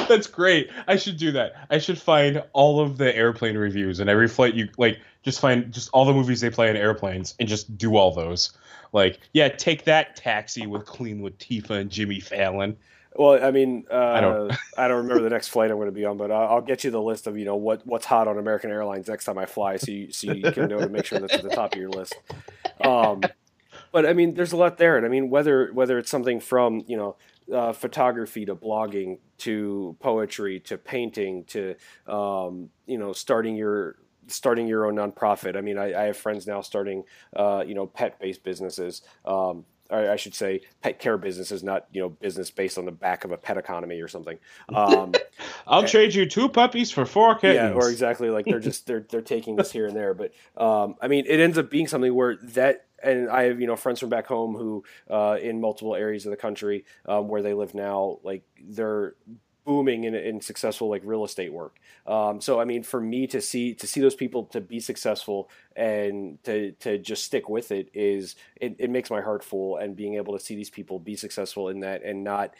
That's 0.08 0.26
great. 0.26 0.70
I 0.88 0.96
should 0.96 1.18
do 1.18 1.34
that. 1.34 1.68
I 1.70 1.80
should 1.80 2.00
find 2.00 2.42
all 2.54 2.80
of 2.80 2.98
the 2.98 3.14
airplane 3.14 3.58
reviews 3.58 4.00
and 4.00 4.10
every 4.10 4.30
flight 4.30 4.54
you 4.54 4.70
like. 4.78 5.00
Just 5.22 5.42
find 5.42 5.70
just 5.74 5.90
all 5.92 6.06
the 6.06 6.14
movies 6.14 6.40
they 6.40 6.50
play 6.50 6.70
on 6.70 6.78
airplanes 6.78 7.36
and 7.38 7.50
just 7.50 7.78
do 7.78 7.98
all 7.98 8.14
those. 8.14 8.58
Like, 8.94 9.20
yeah, 9.34 9.50
take 9.50 9.84
that 9.84 10.16
taxi 10.16 10.66
with 10.66 10.86
Queen 10.86 11.20
Latifah 11.22 11.82
and 11.82 11.90
Jimmy 11.90 12.22
Fallon. 12.22 12.78
Well, 13.16 13.44
I 13.44 13.52
mean, 13.52 13.86
uh, 13.92 13.98
I 13.98 14.22
don't. 14.22 14.54
I 14.78 14.88
don't 14.88 14.98
remember 14.98 15.24
the 15.24 15.30
next 15.30 15.50
flight 15.50 15.70
I'm 15.70 15.78
going 15.78 15.88
to 15.88 15.92
be 15.92 16.06
on, 16.06 16.18
but 16.18 16.32
I'll, 16.32 16.56
I'll, 16.56 16.62
get 16.62 16.84
you 16.84 16.92
the 16.92 17.02
list 17.02 17.28
of 17.28 17.38
you 17.38 17.46
know 17.46 17.56
what 17.56 17.86
what's 17.86 18.06
hot 18.06 18.28
on 18.28 18.38
American 18.38 18.72
Airlines 18.72 19.08
next 19.08 19.26
time 19.26 19.38
I 19.38 19.46
fly, 19.46 19.78
so 19.78 19.92
you 19.92 20.12
so 20.12 20.32
you 20.32 20.52
can 20.52 20.70
know 20.70 20.80
to 20.80 20.90
make 20.90 21.06
sure 21.06 21.20
that's 21.20 21.34
at 21.34 21.44
the 21.44 21.50
top 21.50 21.74
of 21.74 21.80
your 21.80 21.90
list. 21.90 22.16
Um, 22.80 23.22
but 23.92 24.06
I 24.06 24.14
mean, 24.14 24.36
there's 24.36 24.54
a 24.54 24.58
lot 24.58 24.78
there, 24.78 24.96
and 24.98 25.06
I 25.06 25.10
mean, 25.10 25.30
whether 25.30 25.72
whether 25.74 25.98
it's 25.98 26.10
something 26.10 26.40
from 26.40 26.84
you 26.88 26.96
know 26.96 27.16
uh, 27.54 27.74
photography 27.74 28.46
to 28.46 28.56
blogging 28.56 29.20
to 29.40 29.98
poetry 30.00 30.60
to 30.62 30.78
painting 30.78 31.44
to 31.46 31.76
um, 32.08 32.70
you 32.86 32.98
know 32.98 33.12
starting 33.12 33.56
your 33.56 33.98
starting 34.28 34.68
your 34.68 34.86
own 34.86 34.96
nonprofit. 34.96 35.58
I 35.58 35.62
mean, 35.62 35.78
I, 35.78 35.94
I 35.94 36.06
have 36.06 36.18
friends 36.18 36.48
now 36.48 36.62
starting 36.62 37.04
uh, 37.36 37.64
you 37.68 37.76
know 37.76 37.88
pet 37.88 38.20
based 38.20 38.44
businesses. 38.44 39.02
Um, 39.26 39.66
I 39.92 40.16
should 40.16 40.34
say, 40.34 40.62
pet 40.82 41.00
care 41.00 41.18
business 41.18 41.52
is 41.52 41.64
not 41.64 41.88
you 41.92 42.02
know 42.02 42.10
business 42.10 42.50
based 42.52 42.78
on 42.78 42.86
the 42.86 42.92
back 42.92 43.24
of 43.26 43.32
a 43.32 43.38
pet 43.38 43.58
economy 43.58 44.00
or 44.02 44.08
something. 44.08 44.38
Um, 44.70 45.14
I'll 45.68 45.82
and, 45.82 45.88
trade 45.88 46.14
you 46.14 46.26
two 46.26 46.50
puppies 46.50 46.92
for 46.92 47.06
four 47.06 47.36
kittens. 47.36 47.76
Yeah, 47.76 47.82
or 47.82 47.90
exactly 47.90 48.30
like 48.30 48.46
they're 48.46 48.60
just 48.60 48.88
they're 48.88 49.06
they're 49.10 49.22
taking 49.22 49.56
this 49.56 49.72
here 49.72 49.88
and 49.88 49.96
there. 49.96 50.14
But 50.14 50.34
um, 50.58 50.96
I 51.02 51.08
mean, 51.08 51.26
it 51.28 51.40
ends 51.40 51.58
up 51.58 51.70
being 51.70 51.88
something 51.88 52.14
where 52.14 52.38
that 52.38 52.86
and 53.04 53.30
I 53.30 53.44
have 53.44 53.60
you 53.60 53.68
know 53.68 53.76
friends 53.76 54.00
from 54.00 54.10
back 54.10 54.28
home 54.28 54.56
who 54.56 54.84
uh, 55.10 55.38
in 55.42 55.60
multiple 55.60 55.96
areas 55.96 56.26
of 56.26 56.32
the 56.32 56.38
country 56.38 56.86
um, 57.06 57.28
where 57.28 57.42
they 57.42 57.54
live 57.54 57.74
now, 57.74 58.20
like 58.24 58.44
they're 58.64 59.16
booming 59.66 60.06
in, 60.06 60.16
in 60.16 60.42
successful 60.42 60.90
like 60.90 61.02
real 61.06 61.24
estate 61.24 61.54
work. 61.54 61.78
Um, 62.08 62.42
so 62.42 62.60
I 62.60 62.66
mean, 62.66 62.84
for 62.84 63.00
me 63.00 63.28
to 63.28 63.42
see 63.42 63.74
to 63.76 63.88
see 63.88 64.02
those 64.02 64.16
people 64.16 64.46
to 64.46 64.62
be 64.62 64.80
successful 64.80 65.50
and 65.76 66.42
to 66.44 66.72
to 66.80 66.98
just 66.98 67.24
stick 67.24 67.50
with 67.50 67.72
it 67.72 67.90
is 67.94 68.36
it, 68.56 68.76
it 68.80 68.90
makes 68.90 69.10
my 69.10 69.22
heart 69.22 69.44
full. 69.44 69.78
And 69.78 69.96
being 69.96 70.16
able 70.16 70.38
to 70.38 70.44
see 70.44 70.56
these 70.56 70.70
people 70.70 71.00
be 71.00 71.16
successful 71.16 71.70
in 71.70 71.82
that 71.82 72.04
and 72.04 72.24
not 72.24 72.54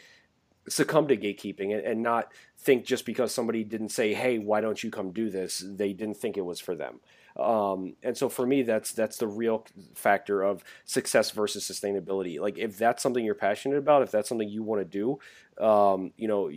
succumb 0.68 1.08
to 1.08 1.16
gatekeeping 1.16 1.74
and, 1.74 1.84
and 1.84 2.02
not 2.02 2.30
think 2.58 2.84
just 2.84 3.04
because 3.04 3.34
somebody 3.34 3.64
didn't 3.64 3.90
say, 3.90 4.14
"Hey, 4.14 4.38
why 4.38 4.60
don't 4.60 4.82
you 4.82 4.90
come 4.90 5.10
do 5.10 5.30
this?" 5.30 5.64
They 5.66 5.92
didn't 5.92 6.16
think 6.16 6.36
it 6.36 6.44
was 6.44 6.60
for 6.60 6.74
them. 6.74 7.00
Um, 7.36 7.96
and 8.02 8.16
so 8.16 8.28
for 8.28 8.46
me, 8.46 8.62
that's 8.62 8.92
that's 8.92 9.16
the 9.16 9.26
real 9.26 9.66
factor 9.94 10.42
of 10.42 10.62
success 10.84 11.30
versus 11.30 11.68
sustainability. 11.68 12.38
Like 12.38 12.58
if 12.58 12.76
that's 12.76 13.02
something 13.02 13.24
you're 13.24 13.34
passionate 13.34 13.78
about, 13.78 14.02
if 14.02 14.10
that's 14.10 14.28
something 14.28 14.48
you 14.48 14.62
want 14.62 14.80
to 14.80 14.84
do, 14.84 15.64
um, 15.64 16.12
you 16.16 16.28
know, 16.28 16.50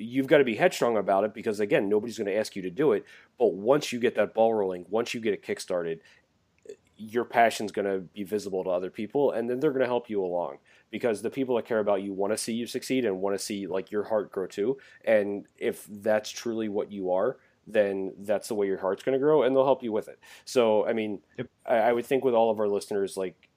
you've 0.00 0.26
got 0.26 0.38
to 0.38 0.44
be 0.44 0.56
headstrong 0.56 0.96
about 0.96 1.24
it 1.24 1.34
because 1.34 1.60
again 1.60 1.88
nobody's 1.88 2.18
going 2.18 2.26
to 2.26 2.36
ask 2.36 2.56
you 2.56 2.62
to 2.62 2.70
do 2.70 2.92
it 2.92 3.04
but 3.38 3.52
once 3.52 3.92
you 3.92 3.98
get 3.98 4.14
that 4.14 4.34
ball 4.34 4.54
rolling 4.54 4.84
once 4.88 5.14
you 5.14 5.20
get 5.20 5.34
it 5.34 5.44
kickstarted 5.44 6.00
your 6.96 7.24
passion's 7.24 7.72
going 7.72 7.86
to 7.86 8.00
be 8.00 8.24
visible 8.24 8.62
to 8.62 8.70
other 8.70 8.90
people 8.90 9.32
and 9.32 9.48
then 9.48 9.58
they're 9.58 9.70
going 9.70 9.80
to 9.80 9.86
help 9.86 10.10
you 10.10 10.22
along 10.22 10.58
because 10.90 11.22
the 11.22 11.30
people 11.30 11.56
that 11.56 11.64
care 11.64 11.78
about 11.78 12.02
you 12.02 12.12
want 12.12 12.32
to 12.32 12.36
see 12.36 12.52
you 12.52 12.66
succeed 12.66 13.04
and 13.04 13.20
want 13.20 13.36
to 13.36 13.42
see 13.42 13.66
like 13.66 13.90
your 13.90 14.04
heart 14.04 14.30
grow 14.30 14.46
too 14.46 14.76
and 15.04 15.46
if 15.56 15.86
that's 15.88 16.30
truly 16.30 16.68
what 16.68 16.92
you 16.92 17.10
are 17.10 17.38
then 17.72 18.12
that's 18.18 18.48
the 18.48 18.54
way 18.54 18.66
your 18.66 18.78
heart's 18.78 19.02
going 19.02 19.12
to 19.14 19.18
grow, 19.18 19.42
and 19.42 19.54
they'll 19.54 19.64
help 19.64 19.82
you 19.82 19.92
with 19.92 20.08
it. 20.08 20.18
So, 20.44 20.86
I 20.86 20.92
mean, 20.92 21.20
Yep. 21.38 21.46
I, 21.66 21.76
I 21.76 21.92
would 21.92 22.06
think 22.06 22.24
with 22.24 22.34
all 22.34 22.50
of 22.50 22.58
our 22.60 22.68
listeners, 22.68 23.16
like 23.16 23.48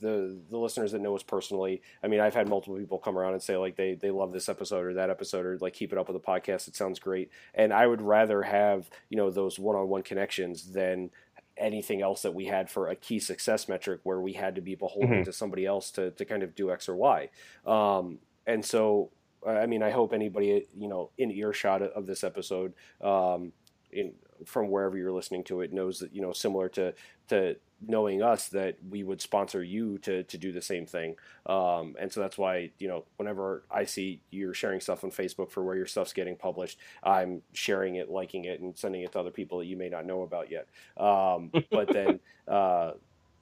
the 0.00 0.38
the 0.50 0.58
listeners 0.58 0.92
that 0.92 1.00
know 1.00 1.14
us 1.14 1.22
personally, 1.22 1.82
I 2.02 2.08
mean, 2.08 2.20
I've 2.20 2.34
had 2.34 2.48
multiple 2.48 2.76
people 2.76 2.98
come 2.98 3.16
around 3.16 3.34
and 3.34 3.42
say 3.42 3.56
like 3.56 3.76
they 3.76 3.94
they 3.94 4.10
love 4.10 4.32
this 4.32 4.48
episode 4.48 4.84
or 4.86 4.94
that 4.94 5.10
episode 5.10 5.46
or 5.46 5.58
like 5.58 5.72
keep 5.74 5.92
it 5.92 5.98
up 5.98 6.08
with 6.08 6.20
the 6.20 6.26
podcast. 6.26 6.68
It 6.68 6.76
sounds 6.76 6.98
great, 6.98 7.30
and 7.54 7.72
I 7.72 7.86
would 7.86 8.02
rather 8.02 8.42
have 8.42 8.90
you 9.08 9.16
know 9.16 9.30
those 9.30 9.58
one 9.58 9.76
on 9.76 9.88
one 9.88 10.02
connections 10.02 10.72
than 10.72 11.10
anything 11.58 12.00
else 12.00 12.22
that 12.22 12.32
we 12.34 12.46
had 12.46 12.70
for 12.70 12.88
a 12.88 12.96
key 12.96 13.18
success 13.18 13.68
metric 13.68 14.00
where 14.04 14.20
we 14.20 14.32
had 14.32 14.54
to 14.54 14.62
be 14.62 14.74
beholden 14.74 15.20
Mhm. 15.20 15.24
to 15.26 15.32
somebody 15.34 15.66
else 15.66 15.90
to, 15.92 16.10
to 16.12 16.24
kind 16.24 16.42
of 16.42 16.54
do 16.54 16.70
X 16.72 16.88
or 16.88 16.96
Y. 16.96 17.28
Um, 17.66 18.20
and 18.46 18.64
so, 18.64 19.10
I 19.46 19.66
mean, 19.66 19.82
I 19.82 19.90
hope 19.90 20.14
anybody, 20.14 20.66
you 20.74 20.88
know, 20.88 21.10
in 21.18 21.30
earshot 21.30 21.82
of 21.82 22.06
this 22.06 22.24
episode, 22.24 22.72
um, 23.02 23.52
in, 23.92 24.12
from 24.46 24.70
wherever 24.70 24.96
you're 24.96 25.12
listening 25.12 25.44
to 25.44 25.60
it 25.60 25.72
knows 25.72 26.00
that, 26.00 26.14
you 26.14 26.20
know, 26.20 26.32
similar 26.32 26.68
to, 26.70 26.94
to 27.28 27.56
knowing 27.86 28.22
us 28.22 28.48
that 28.48 28.76
we 28.88 29.02
would 29.02 29.20
sponsor 29.20 29.62
you 29.62 29.98
to, 29.98 30.22
to 30.24 30.38
do 30.38 30.52
the 30.52 30.62
same 30.62 30.86
thing. 30.86 31.16
Um, 31.46 31.96
and 31.98 32.12
so 32.12 32.20
that's 32.20 32.38
why, 32.38 32.70
you 32.78 32.88
know, 32.88 33.04
whenever 33.16 33.64
I 33.70 33.84
see 33.84 34.20
you're 34.30 34.54
sharing 34.54 34.80
stuff 34.80 35.04
on 35.04 35.10
Facebook 35.10 35.50
for 35.50 35.62
where 35.62 35.76
your 35.76 35.86
stuff's 35.86 36.12
getting 36.12 36.36
published, 36.36 36.78
I'm 37.02 37.42
sharing 37.52 37.96
it, 37.96 38.10
liking 38.10 38.44
it, 38.44 38.60
and 38.60 38.76
sending 38.76 39.02
it 39.02 39.12
to 39.12 39.20
other 39.20 39.30
people 39.30 39.58
that 39.58 39.66
you 39.66 39.76
may 39.76 39.88
not 39.88 40.06
know 40.06 40.22
about 40.22 40.50
yet. 40.50 40.68
Um, 40.96 41.50
but 41.70 41.88
then, 41.92 42.20
uh, 42.48 42.92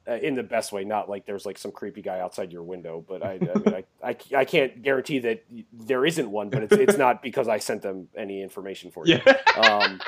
in 0.06 0.34
the 0.34 0.42
best 0.42 0.72
way, 0.72 0.82
not 0.82 1.08
like 1.08 1.26
there's 1.26 1.46
like 1.46 1.58
some 1.58 1.70
creepy 1.70 2.02
guy 2.02 2.20
outside 2.20 2.50
your 2.50 2.62
window, 2.62 3.04
but 3.06 3.22
I, 3.24 3.34
I 3.34 3.58
mean, 3.58 3.84
I, 4.02 4.08
I, 4.10 4.16
I 4.34 4.44
can't 4.44 4.82
guarantee 4.82 5.18
that 5.20 5.44
there 5.72 6.04
isn't 6.04 6.28
one, 6.28 6.48
but 6.48 6.62
it's, 6.62 6.72
it's 6.72 6.96
not 6.96 7.22
because 7.22 7.48
I 7.48 7.58
sent 7.58 7.82
them 7.82 8.08
any 8.16 8.42
information 8.42 8.90
for 8.90 9.06
you. 9.06 9.20
Yeah. 9.26 9.36
Um, 9.60 10.00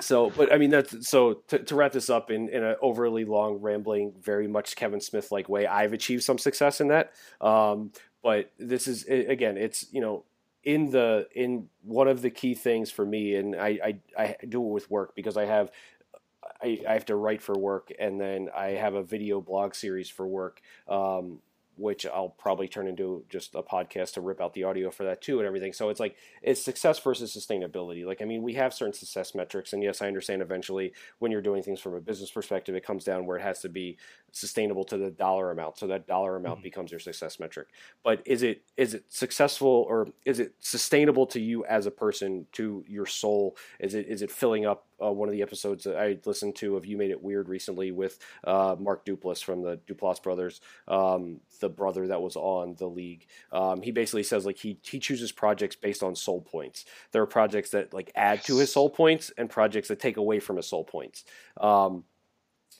so, 0.00 0.30
but 0.30 0.52
I 0.52 0.58
mean, 0.58 0.70
that's 0.70 1.08
so 1.08 1.34
to, 1.48 1.58
to 1.58 1.74
wrap 1.74 1.92
this 1.92 2.10
up 2.10 2.30
in, 2.30 2.48
in 2.48 2.62
an 2.62 2.76
overly 2.80 3.24
long, 3.24 3.60
rambling, 3.60 4.12
very 4.20 4.48
much 4.48 4.76
Kevin 4.76 5.00
Smith 5.00 5.30
like 5.30 5.48
way, 5.48 5.66
I've 5.66 5.92
achieved 5.92 6.22
some 6.22 6.38
success 6.38 6.80
in 6.80 6.88
that. 6.88 7.12
Um, 7.40 7.92
but 8.22 8.50
this 8.58 8.86
is, 8.86 9.04
again, 9.04 9.56
it's, 9.56 9.86
you 9.92 10.00
know, 10.00 10.24
in 10.62 10.90
the, 10.90 11.26
in 11.34 11.68
one 11.82 12.08
of 12.08 12.20
the 12.20 12.30
key 12.30 12.54
things 12.54 12.90
for 12.90 13.06
me, 13.06 13.34
and 13.36 13.56
I, 13.56 13.98
I, 14.18 14.22
I 14.22 14.36
do 14.46 14.62
it 14.62 14.72
with 14.72 14.90
work 14.90 15.14
because 15.14 15.36
I 15.36 15.46
have, 15.46 15.70
I, 16.62 16.80
I 16.88 16.92
have 16.92 17.06
to 17.06 17.16
write 17.16 17.40
for 17.40 17.56
work 17.56 17.90
and 17.98 18.20
then 18.20 18.48
I 18.54 18.70
have 18.72 18.94
a 18.94 19.02
video 19.02 19.40
blog 19.40 19.74
series 19.74 20.10
for 20.10 20.26
work. 20.26 20.60
Um, 20.88 21.38
which 21.80 22.06
I'll 22.06 22.28
probably 22.28 22.68
turn 22.68 22.86
into 22.86 23.24
just 23.28 23.54
a 23.54 23.62
podcast 23.62 24.14
to 24.14 24.20
rip 24.20 24.40
out 24.40 24.52
the 24.54 24.64
audio 24.64 24.90
for 24.90 25.04
that 25.04 25.22
too 25.22 25.38
and 25.38 25.46
everything. 25.46 25.72
So 25.72 25.88
it's 25.88 26.00
like 26.00 26.16
it's 26.42 26.62
success 26.62 26.98
versus 26.98 27.34
sustainability. 27.34 28.04
Like 28.04 28.20
I 28.22 28.26
mean, 28.26 28.42
we 28.42 28.54
have 28.54 28.74
certain 28.74 28.92
success 28.92 29.34
metrics, 29.34 29.72
and 29.72 29.82
yes, 29.82 30.02
I 30.02 30.06
understand 30.06 30.42
eventually 30.42 30.92
when 31.18 31.32
you're 31.32 31.40
doing 31.40 31.62
things 31.62 31.80
from 31.80 31.94
a 31.94 32.00
business 32.00 32.30
perspective, 32.30 32.74
it 32.74 32.84
comes 32.84 33.04
down 33.04 33.26
where 33.26 33.38
it 33.38 33.42
has 33.42 33.60
to 33.60 33.68
be 33.68 33.96
sustainable 34.32 34.84
to 34.84 34.96
the 34.96 35.10
dollar 35.10 35.50
amount. 35.50 35.78
So 35.78 35.86
that 35.88 36.06
dollar 36.06 36.36
amount 36.36 36.62
becomes 36.62 36.90
your 36.90 37.00
success 37.00 37.38
metric. 37.38 37.68
But 38.02 38.22
is 38.24 38.42
it 38.42 38.62
is 38.76 38.94
it 38.94 39.04
successful 39.08 39.86
or 39.88 40.08
is 40.24 40.40
it 40.40 40.54
sustainable 40.60 41.26
to 41.28 41.40
you 41.40 41.64
as 41.64 41.86
a 41.86 41.90
person, 41.90 42.46
to 42.52 42.84
your 42.88 43.06
soul? 43.06 43.56
Is 43.78 43.94
it 43.94 44.06
is 44.08 44.22
it 44.22 44.30
filling 44.30 44.66
up 44.66 44.86
uh, 45.02 45.10
one 45.10 45.28
of 45.28 45.32
the 45.32 45.42
episodes 45.42 45.84
that 45.84 45.96
I 45.96 46.18
listened 46.24 46.56
to 46.56 46.76
of 46.76 46.86
You 46.86 46.96
Made 46.96 47.10
It 47.10 47.22
Weird 47.22 47.48
recently 47.48 47.90
with 47.90 48.18
uh, 48.44 48.76
Mark 48.78 49.04
Duplass 49.04 49.42
from 49.42 49.62
the 49.62 49.78
Duplass 49.88 50.22
brothers, 50.22 50.60
um, 50.88 51.40
the 51.60 51.68
brother 51.68 52.06
that 52.08 52.20
was 52.20 52.36
on 52.36 52.74
the 52.78 52.86
league. 52.86 53.26
Um, 53.52 53.82
he 53.82 53.90
basically 53.90 54.22
says 54.22 54.46
like 54.46 54.58
he 54.58 54.78
he 54.82 54.98
chooses 54.98 55.32
projects 55.32 55.76
based 55.76 56.02
on 56.02 56.14
soul 56.14 56.40
points. 56.40 56.84
There 57.12 57.22
are 57.22 57.26
projects 57.26 57.70
that 57.70 57.92
like 57.92 58.12
add 58.14 58.44
to 58.44 58.58
his 58.58 58.72
soul 58.72 58.90
points 58.90 59.32
and 59.36 59.48
projects 59.48 59.88
that 59.88 60.00
take 60.00 60.16
away 60.16 60.40
from 60.40 60.56
his 60.56 60.66
soul 60.66 60.84
points. 60.84 61.24
Um, 61.60 62.04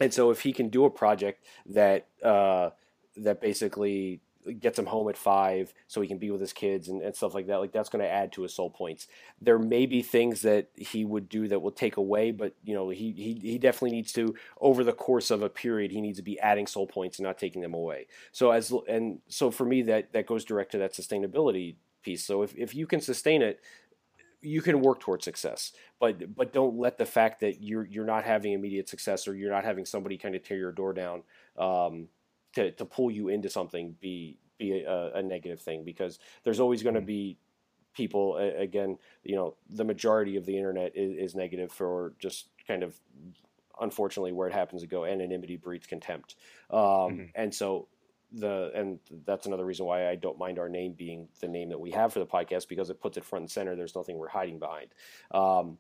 and 0.01 0.13
so 0.13 0.31
if 0.31 0.41
he 0.41 0.53
can 0.53 0.69
do 0.69 0.85
a 0.85 0.91
project 0.91 1.45
that 1.67 2.07
uh, 2.25 2.71
that 3.17 3.41
basically 3.41 4.21
gets 4.59 4.79
him 4.79 4.87
home 4.87 5.09
at 5.09 5.19
five 5.19 5.75
so 5.87 6.01
he 6.01 6.09
can 6.09 6.17
be 6.17 6.31
with 6.31 6.41
his 6.41 6.55
kids 6.55 6.89
and, 6.89 7.03
and 7.03 7.15
stuff 7.15 7.35
like 7.35 7.47
that 7.47 7.61
like 7.61 7.73
that's 7.73 7.91
going 7.91 8.03
to 8.03 8.11
add 8.11 8.33
to 8.33 8.43
his 8.43 8.55
soul 8.55 8.71
points. 8.71 9.07
There 9.41 9.59
may 9.59 9.85
be 9.85 10.01
things 10.01 10.41
that 10.43 10.69
he 10.77 11.05
would 11.05 11.29
do 11.29 11.47
that 11.49 11.61
will 11.61 11.71
take 11.71 11.99
away 11.99 12.31
but 12.31 12.55
you 12.65 12.75
know 12.75 12.89
he, 12.89 13.13
he 13.13 13.35
he 13.35 13.59
definitely 13.59 13.93
needs 13.93 14.13
to 14.15 14.35
over 14.61 14.83
the 14.83 14.95
course 14.95 15.31
of 15.31 15.43
a 15.43 15.51
period 15.51 15.91
he 15.91 16.01
needs 16.01 16.19
to 16.19 16.25
be 16.25 16.41
adding 16.41 16.67
soul 16.67 16.87
points 16.87 17.19
and 17.19 17.27
not 17.27 17.39
taking 17.39 17.61
them 17.61 17.75
away. 17.75 18.07
So 18.33 18.51
as 18.51 18.73
and 18.89 19.21
so 19.29 19.51
for 19.51 19.67
me 19.67 19.83
that 19.83 20.13
that 20.13 20.27
goes 20.27 20.45
direct 20.45 20.73
to 20.73 20.79
that 20.79 20.95
sustainability 20.95 21.77
piece. 22.03 22.25
So 22.25 22.43
if, 22.43 22.55
if 22.57 22.75
you 22.75 22.87
can 22.87 23.03
sustain 23.03 23.43
it 23.43 23.61
you 24.43 24.62
can 24.62 24.80
work 24.80 25.01
towards 25.01 25.24
success, 25.24 25.72
but 25.99 26.34
but 26.34 26.53
don't 26.53 26.76
let 26.78 26.99
the 26.99 27.07
fact 27.07 27.41
that 27.41 27.62
you're 27.62 27.84
you're 27.86 28.05
not 28.05 28.24
having 28.24 28.53
immediate 28.53 28.88
success 28.88 29.28
or 29.28 29.34
you're 29.34 29.51
not 29.51 29.64
having 29.64 29.84
somebody 29.84 30.16
kind 30.16 30.34
of 30.34 30.43
tear 30.43 30.57
your 30.57 30.72
door 30.72 30.93
down 30.93 31.22
um, 31.59 32.09
to 32.55 32.72
to 32.72 32.84
pull 32.84 33.11
you 33.11 33.28
into 33.28 33.51
something 33.51 33.97
be 34.01 34.38
be 34.59 34.82
a, 34.82 35.12
a 35.14 35.22
negative 35.22 35.61
thing 35.61 35.84
because 35.84 36.18
there's 36.45 36.61
always 36.61 36.82
going 36.82 36.95
to 36.95 37.01
be 37.01 37.38
people 37.93 38.36
again 38.36 38.97
you 39.24 39.34
know 39.34 39.57
the 39.68 39.84
majority 39.84 40.36
of 40.36 40.47
the 40.47 40.57
internet 40.57 40.93
is, 40.95 41.30
is 41.32 41.34
negative 41.34 41.72
for 41.72 42.14
just 42.18 42.49
kind 42.66 42.82
of 42.82 43.01
unfortunately 43.80 44.32
where 44.32 44.47
it 44.47 44.53
happens 44.53 44.82
to 44.82 44.86
go 44.88 45.05
anonymity 45.05 45.57
breeds 45.57 45.86
contempt 45.86 46.36
um, 46.70 46.78
Mhm. 46.78 47.30
and 47.34 47.55
so 47.55 47.88
the 48.33 48.70
and 48.74 48.99
that's 49.26 49.47
another 49.47 49.64
reason 49.64 49.87
why 49.87 50.09
I 50.09 50.14
don't 50.14 50.39
mind 50.39 50.59
our 50.59 50.68
name 50.68 50.93
being 50.97 51.28
the 51.41 51.49
name 51.49 51.68
that 51.70 51.81
we 51.81 51.91
have 51.91 52.12
for 52.12 52.18
the 52.20 52.26
podcast 52.26 52.68
because 52.68 52.91
it 52.91 53.01
puts 53.01 53.16
it 53.16 53.24
front 53.24 53.43
and 53.45 53.51
center. 53.51 53.74
There's 53.76 53.97
nothing 53.97 54.16
we're 54.18 54.28
hiding 54.28 54.59
behind, 54.59 54.89
um, 55.33 55.78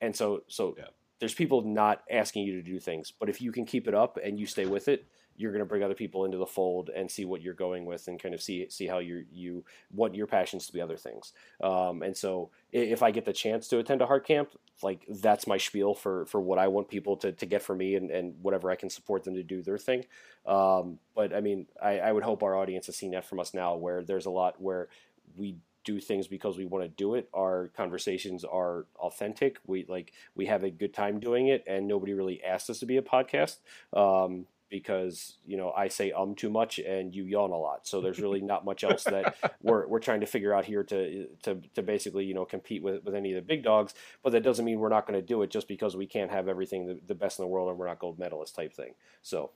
and 0.00 0.14
so 0.14 0.42
so 0.48 0.74
Yeah. 0.78 0.88
there's 1.18 1.34
people 1.34 1.62
not 1.62 2.02
asking 2.10 2.44
you 2.44 2.54
to 2.56 2.62
do 2.62 2.78
things, 2.78 3.10
but 3.10 3.28
if 3.28 3.40
you 3.40 3.52
can 3.52 3.64
keep 3.66 3.88
it 3.88 3.94
up 3.94 4.18
and 4.22 4.38
you 4.38 4.46
stay 4.46 4.66
with 4.66 4.88
it, 4.88 5.06
you're 5.38 5.52
going 5.52 5.60
to 5.60 5.68
bring 5.68 5.84
other 5.84 5.94
people 5.94 6.24
into 6.24 6.36
the 6.36 6.46
fold 6.46 6.90
and 6.94 7.10
see 7.10 7.24
what 7.24 7.40
you're 7.40 7.54
going 7.54 7.86
with 7.86 8.08
and 8.08 8.20
kind 8.20 8.34
of 8.34 8.42
see 8.42 8.68
see 8.68 8.86
how 8.86 8.98
you 8.98 9.24
you 9.32 9.64
what 9.92 10.14
your 10.14 10.26
passions 10.26 10.66
to 10.66 10.72
be 10.72 10.80
other 10.80 10.96
things. 10.96 11.32
Um, 11.62 12.02
and 12.02 12.14
so 12.16 12.50
if 12.72 13.02
I 13.02 13.12
get 13.12 13.24
the 13.24 13.32
chance 13.32 13.68
to 13.68 13.78
attend 13.78 14.02
a 14.02 14.06
heart 14.06 14.26
camp, 14.26 14.50
like 14.82 15.06
that's 15.08 15.46
my 15.46 15.56
spiel 15.56 15.94
for 15.94 16.26
for 16.26 16.40
what 16.40 16.58
I 16.58 16.66
want 16.68 16.88
people 16.88 17.16
to, 17.18 17.32
to 17.32 17.46
get 17.46 17.62
from 17.62 17.78
me 17.78 17.94
and, 17.94 18.10
and 18.10 18.34
whatever 18.42 18.70
I 18.70 18.76
can 18.76 18.90
support 18.90 19.24
them 19.24 19.34
to 19.34 19.42
do 19.44 19.62
their 19.62 19.78
thing. 19.78 20.04
Um, 20.44 20.98
but 21.14 21.32
I 21.32 21.40
mean, 21.40 21.66
I, 21.80 22.00
I 22.00 22.12
would 22.12 22.24
hope 22.24 22.42
our 22.42 22.56
audience 22.56 22.86
has 22.86 22.96
seen 22.96 23.12
that 23.12 23.24
from 23.24 23.38
us 23.38 23.54
now, 23.54 23.76
where 23.76 24.02
there's 24.02 24.26
a 24.26 24.30
lot 24.30 24.60
where 24.60 24.88
we 25.36 25.56
do 25.84 26.00
things 26.00 26.26
because 26.26 26.58
we 26.58 26.66
want 26.66 26.84
to 26.84 26.88
do 26.88 27.14
it. 27.14 27.28
Our 27.32 27.70
conversations 27.76 28.44
are 28.44 28.86
authentic. 28.98 29.58
We 29.66 29.86
like 29.88 30.12
we 30.34 30.46
have 30.46 30.64
a 30.64 30.70
good 30.70 30.92
time 30.92 31.20
doing 31.20 31.48
it, 31.48 31.64
and 31.66 31.86
nobody 31.86 32.12
really 32.12 32.42
asked 32.42 32.68
us 32.68 32.80
to 32.80 32.86
be 32.86 32.96
a 32.96 33.02
podcast. 33.02 33.58
Um, 33.94 34.46
because 34.70 35.36
you 35.46 35.56
know 35.56 35.70
I 35.72 35.88
say 35.88 36.12
um 36.12 36.34
too 36.34 36.50
much 36.50 36.78
and 36.78 37.14
you 37.14 37.24
yawn 37.24 37.50
a 37.50 37.56
lot, 37.56 37.86
so 37.86 38.00
there's 38.00 38.20
really 38.20 38.40
not 38.52 38.64
much 38.64 38.84
else 38.84 39.04
that 39.04 39.36
we're, 39.62 39.86
we're 39.86 39.98
trying 39.98 40.20
to 40.20 40.26
figure 40.26 40.54
out 40.54 40.64
here 40.64 40.84
to 40.84 41.26
to, 41.42 41.60
to 41.74 41.82
basically 41.82 42.24
you 42.24 42.34
know 42.34 42.44
compete 42.44 42.82
with, 42.82 43.04
with 43.04 43.14
any 43.14 43.32
of 43.32 43.36
the 43.36 43.46
big 43.46 43.62
dogs. 43.62 43.94
But 44.22 44.32
that 44.32 44.42
doesn't 44.42 44.64
mean 44.64 44.78
we're 44.78 44.88
not 44.88 45.06
going 45.06 45.18
to 45.18 45.26
do 45.26 45.42
it 45.42 45.50
just 45.50 45.68
because 45.68 45.96
we 45.96 46.06
can't 46.06 46.30
have 46.30 46.48
everything 46.48 46.86
the, 46.86 47.00
the 47.06 47.14
best 47.14 47.38
in 47.38 47.44
the 47.44 47.48
world 47.48 47.68
and 47.68 47.78
we're 47.78 47.88
not 47.88 47.98
gold 47.98 48.18
medalist 48.18 48.54
type 48.54 48.74
thing. 48.74 48.94
So. 49.22 49.50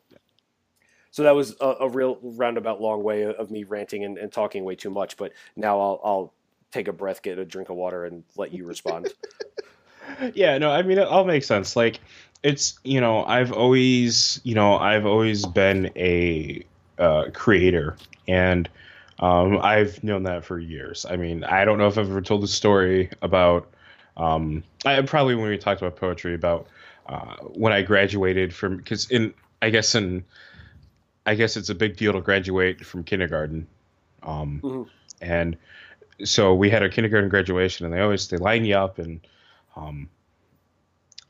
So 1.11 1.25
that 1.25 1.35
was 1.35 1.55
a, 1.61 1.75
a 1.81 1.89
real 1.91 2.19
roundabout 2.23 2.81
long 2.81 3.03
way 3.03 3.25
of 3.25 3.51
me 3.51 3.65
ranting 3.65 4.03
and, 4.03 4.17
and 4.17 4.33
talking 4.33 4.65
way 4.65 4.77
too 4.77 4.89
much. 4.89 5.19
But 5.19 5.35
now 5.57 5.79
I'll, 5.79 6.01
I'll 6.03 6.35
take 6.71 6.89
a 6.89 6.93
breath, 6.95 7.21
get 7.21 7.39
a 7.39 7.45
drink 7.45 7.69
of 7.69 7.77
water, 7.77 8.07
and 8.07 8.25
let 8.35 8.51
you 8.55 8.65
respond. 8.65 9.13
yeah 10.35 10.59
no 10.59 10.71
i 10.71 10.83
mean 10.83 10.99
it 10.99 11.07
all 11.07 11.25
makes 11.25 11.47
sense 11.47 11.77
like 11.77 12.01
it's 12.43 12.78
you 12.84 13.01
know 13.01 13.24
i've 13.24 13.53
always 13.53 14.40
you 14.45 14.55
know 14.55 14.76
i've 14.76 15.07
always 15.07 15.47
been 15.47 15.90
a 15.97 16.64
uh, 16.99 17.24
creator. 17.32 17.97
And 18.28 18.68
um, 19.19 19.59
i've 19.62 20.02
known 20.05 20.24
that 20.24 20.44
for 20.44 20.59
years. 20.59 21.06
I 21.09 21.16
mean 21.16 21.44
i 21.44 21.64
don't 21.64 21.78
know 21.78 21.86
if 21.86 21.98
i've 21.98 22.10
ever 22.10 22.20
told 22.20 22.43
the 22.43 22.48
story 22.48 23.10
about 23.23 23.69
um, 24.16 24.62
i 24.85 25.01
probably 25.02 25.35
when 25.35 25.48
we 25.48 25.59
talked 25.59 25.81
about 25.81 25.97
poetry 25.97 26.35
about 26.35 26.69
uh, 27.06 27.36
when 27.55 27.73
i 27.73 27.82
graduated 27.82 28.55
from 28.55 28.77
because 28.77 29.10
in 29.10 29.32
i 29.60 29.70
guess 29.70 29.94
in 29.94 30.24
i 31.27 31.35
guess 31.35 31.56
it's 31.56 31.69
a 31.70 31.74
big 31.74 31.97
deal 31.97 32.12
to 32.12 32.20
graduate 32.20 32.85
from 32.85 33.05
kindergarten. 33.05 33.66
Um, 34.23 34.60
Mhm. 34.62 34.89
and 35.20 35.56
so 36.24 36.55
we 36.55 36.70
had 36.70 36.82
our 36.82 36.89
kindergarten 36.89 37.28
graduation 37.28 37.86
and 37.86 37.94
they 37.94 38.01
always 38.01 38.28
they 38.28 38.36
line 38.36 38.64
you 38.64 38.77
up 38.77 38.98
and 38.98 39.20
um, 39.77 40.09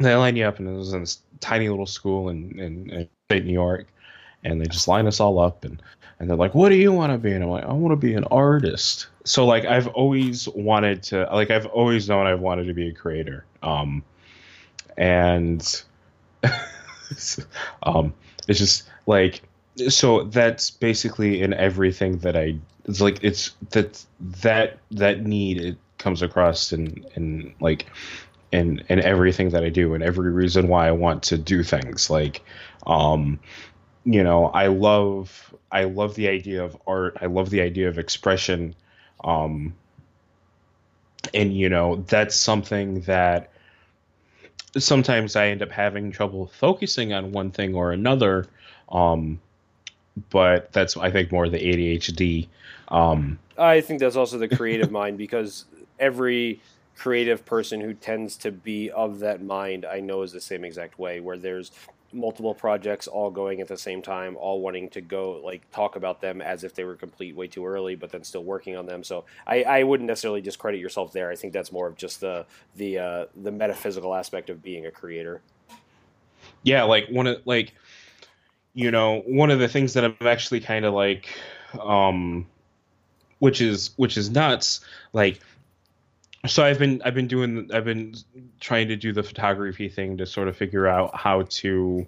they 0.05 0.15
line 0.15 0.37
you 0.37 0.45
up, 0.45 0.59
and 0.59 0.69
it 0.69 0.73
was 0.73 0.93
in 0.93 1.01
this 1.01 1.20
tiny 1.41 1.69
little 1.69 1.87
school 1.87 2.29
in, 2.29 2.59
in, 2.59 2.91
in 2.91 3.09
state 3.29 3.45
New 3.45 3.53
York, 3.53 3.87
and 4.45 4.61
they 4.61 4.66
just 4.66 4.89
line 4.89 5.07
us 5.07 5.20
all 5.20 5.39
up, 5.39 5.65
and 5.65 5.83
and 6.19 6.31
they're 6.31 6.37
like, 6.37 6.55
"What 6.55 6.69
do 6.69 6.77
you 6.77 6.93
want 6.93 7.12
to 7.12 7.19
be?" 7.19 7.33
And 7.33 7.43
I'm 7.43 7.51
like, 7.51 7.65
"I 7.65 7.73
want 7.73 7.93
to 7.93 7.97
be 7.97 8.15
an 8.15 8.24
artist." 8.24 9.09
So 9.24 9.47
like, 9.47 9.65
I've 9.65 9.89
always 9.89 10.49
wanted 10.49 11.03
to, 11.05 11.29
like, 11.33 11.51
I've 11.51 11.66
always 11.66 12.09
known 12.09 12.27
I've 12.27 12.41
wanted 12.41 12.65
to 12.65 12.74
be 12.74 12.89
a 12.89 12.93
creator, 12.93 13.45
um, 13.62 14.03
and 14.97 15.83
um, 17.83 18.15
it's 18.49 18.59
just 18.59 18.89
like, 19.07 19.43
so 19.89 20.24
that's 20.24 20.70
basically 20.70 21.43
in 21.43 21.53
everything 21.55 22.19
that 22.19 22.37
I. 22.37 22.57
It's 22.85 23.01
like 23.01 23.23
it's 23.23 23.53
that 23.70 24.05
that 24.20 24.79
that 24.91 25.24
need 25.24 25.59
it 25.59 25.79
comes 25.99 26.20
across 26.20 26.73
in 26.73 27.07
in 27.15 27.55
like 27.61 27.87
in 28.53 28.85
in 28.89 29.01
everything 29.01 29.51
that 29.51 29.65
I 29.65 29.70
do 29.70 29.95
and 29.95 30.03
every 30.03 30.31
reason 30.31 30.69
why 30.69 30.87
I 30.87 30.93
want 30.93 31.23
to 31.24 31.39
do 31.39 31.62
things. 31.62 32.11
Like, 32.11 32.43
um, 32.87 33.41
you 34.05 34.23
know, 34.23 34.47
I 34.47 34.66
love 34.69 35.55
I 35.73 35.85
love 35.85 36.15
the 36.15 36.29
idea 36.29 36.62
of 36.62 36.77
art. 36.87 37.16
I 37.20 37.27
love 37.27 37.51
the 37.51 37.62
idea 37.62 37.89
of 37.89 37.99
expression. 37.99 38.74
Um, 39.24 39.74
and 41.33 41.57
you 41.57 41.69
know, 41.69 41.97
that's 42.09 42.37
something 42.37 43.01
that 43.03 43.51
sometimes 44.77 45.37
I 45.37 45.49
end 45.49 45.62
up 45.62 45.70
having 45.70 46.12
trouble 46.12 46.47
focusing 46.47 47.12
on 47.12 47.33
one 47.33 47.51
thing 47.51 47.74
or 47.74 47.93
another. 47.93 48.47
Um, 48.91 49.41
but 50.31 50.73
that's 50.73 50.97
I 50.97 51.11
think 51.11 51.33
more 51.33 51.49
the 51.49 51.59
ADHD. 51.59 52.49
Um, 52.89 53.39
I 53.57 53.81
think 53.81 54.01
that's 54.01 54.16
also 54.16 54.37
the 54.37 54.49
creative 54.49 54.91
mind 55.01 55.16
because 55.16 55.65
every 55.99 56.61
creative 56.97 57.44
person 57.44 57.81
who 57.81 57.94
tends 57.94 58.36
to 58.36 58.51
be 58.51 58.90
of 58.90 59.20
that 59.20 59.43
mind 59.43 59.85
I 59.85 60.01
know 60.01 60.23
is 60.23 60.32
the 60.32 60.40
same 60.40 60.64
exact 60.64 60.98
way 60.98 61.20
where 61.20 61.39
there's 61.39 61.70
multiple 62.12 62.55
projects 62.55 63.09
all 63.09 63.31
going 63.31 63.60
at 63.60 63.69
the 63.69 63.77
same 63.77 64.02
time 64.02 64.36
all 64.36 64.60
wanting 64.60 64.89
to 64.90 65.01
go 65.01 65.40
like 65.43 65.69
talk 65.70 65.97
about 65.97 66.20
them 66.20 66.40
as 66.40 66.64
if 66.64 66.74
they 66.74 66.85
were 66.85 66.94
complete 66.94 67.35
way 67.35 67.47
too 67.47 67.64
early 67.64 67.94
but 67.94 68.10
then 68.10 68.23
still 68.23 68.44
working 68.44 68.77
on 68.77 68.86
them. 68.86 69.02
So 69.02 69.24
I, 69.47 69.62
I 69.62 69.82
wouldn't 69.82 70.06
necessarily 70.06 70.40
discredit 70.40 70.81
yourself 70.81 71.12
there. 71.12 71.31
I 71.31 71.36
think 71.36 71.52
that's 71.52 71.73
more 71.73 71.86
of 71.86 71.97
just 71.97 72.20
the 72.20 72.44
the 72.77 72.98
uh, 72.98 73.27
the 73.43 73.51
metaphysical 73.51 74.14
aspect 74.14 74.51
of 74.51 74.62
being 74.62 74.86
a 74.86 74.90
creator. 74.90 75.40
Yeah 76.62 76.82
like 76.85 77.09
one 77.09 77.27
of 77.27 77.43
like 77.47 77.74
you 78.74 78.90
know 78.90 79.20
one 79.27 79.51
of 79.51 79.59
the 79.59 79.69
things 79.69 79.94
that 79.94 80.05
I'm 80.05 80.16
actually 80.20 80.60
kind 80.60 80.85
of 80.85 80.94
like 80.94 81.28
um 81.81 82.47
which 83.39 83.60
is 83.60 83.90
which 83.97 84.16
is 84.16 84.31
nuts 84.31 84.81
like 85.12 85.40
so 86.47 86.64
I've 86.64 86.78
been 86.78 87.01
I've 87.05 87.14
been 87.14 87.28
doing 87.28 87.70
I've 87.73 87.85
been 87.85 88.14
trying 88.60 88.89
to 88.89 88.97
do 88.97 89.12
the 89.12 89.23
photography 89.23 89.89
thing 89.89 90.16
to 90.19 90.27
sort 90.27 90.48
of 90.48 90.56
figure 90.56 90.86
out 90.86 91.16
how 91.16 91.43
to 91.43 92.06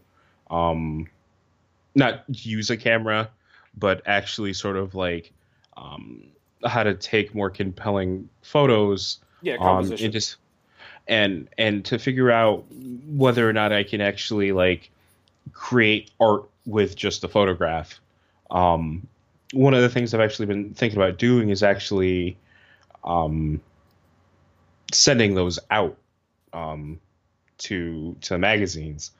um 0.50 1.06
not 1.94 2.24
use 2.28 2.70
a 2.70 2.76
camera 2.76 3.30
but 3.76 4.02
actually 4.06 4.52
sort 4.52 4.76
of 4.76 4.94
like 4.94 5.32
um 5.76 6.24
how 6.64 6.82
to 6.82 6.94
take 6.94 7.34
more 7.34 7.50
compelling 7.50 8.28
photos 8.42 9.18
yeah 9.42 9.56
um 9.60 9.90
and 9.92 10.12
just 10.12 10.36
and 11.06 11.48
and 11.58 11.84
to 11.84 11.98
figure 11.98 12.30
out 12.30 12.64
whether 13.06 13.48
or 13.48 13.52
not 13.52 13.72
I 13.72 13.84
can 13.84 14.00
actually 14.00 14.52
like 14.52 14.90
create 15.52 16.10
art 16.20 16.48
with 16.66 16.96
just 16.96 17.24
a 17.24 17.28
photograph. 17.28 18.00
Um 18.50 19.06
one 19.52 19.74
of 19.74 19.82
the 19.82 19.88
things 19.88 20.14
I've 20.14 20.20
actually 20.20 20.46
been 20.46 20.74
thinking 20.74 20.98
about 20.98 21.18
doing 21.18 21.50
is 21.50 21.62
actually 21.62 22.36
um 23.04 23.60
sending 24.94 25.34
those 25.34 25.58
out 25.70 25.96
um, 26.52 27.00
to 27.58 28.16
to 28.22 28.38
magazines 28.38 29.10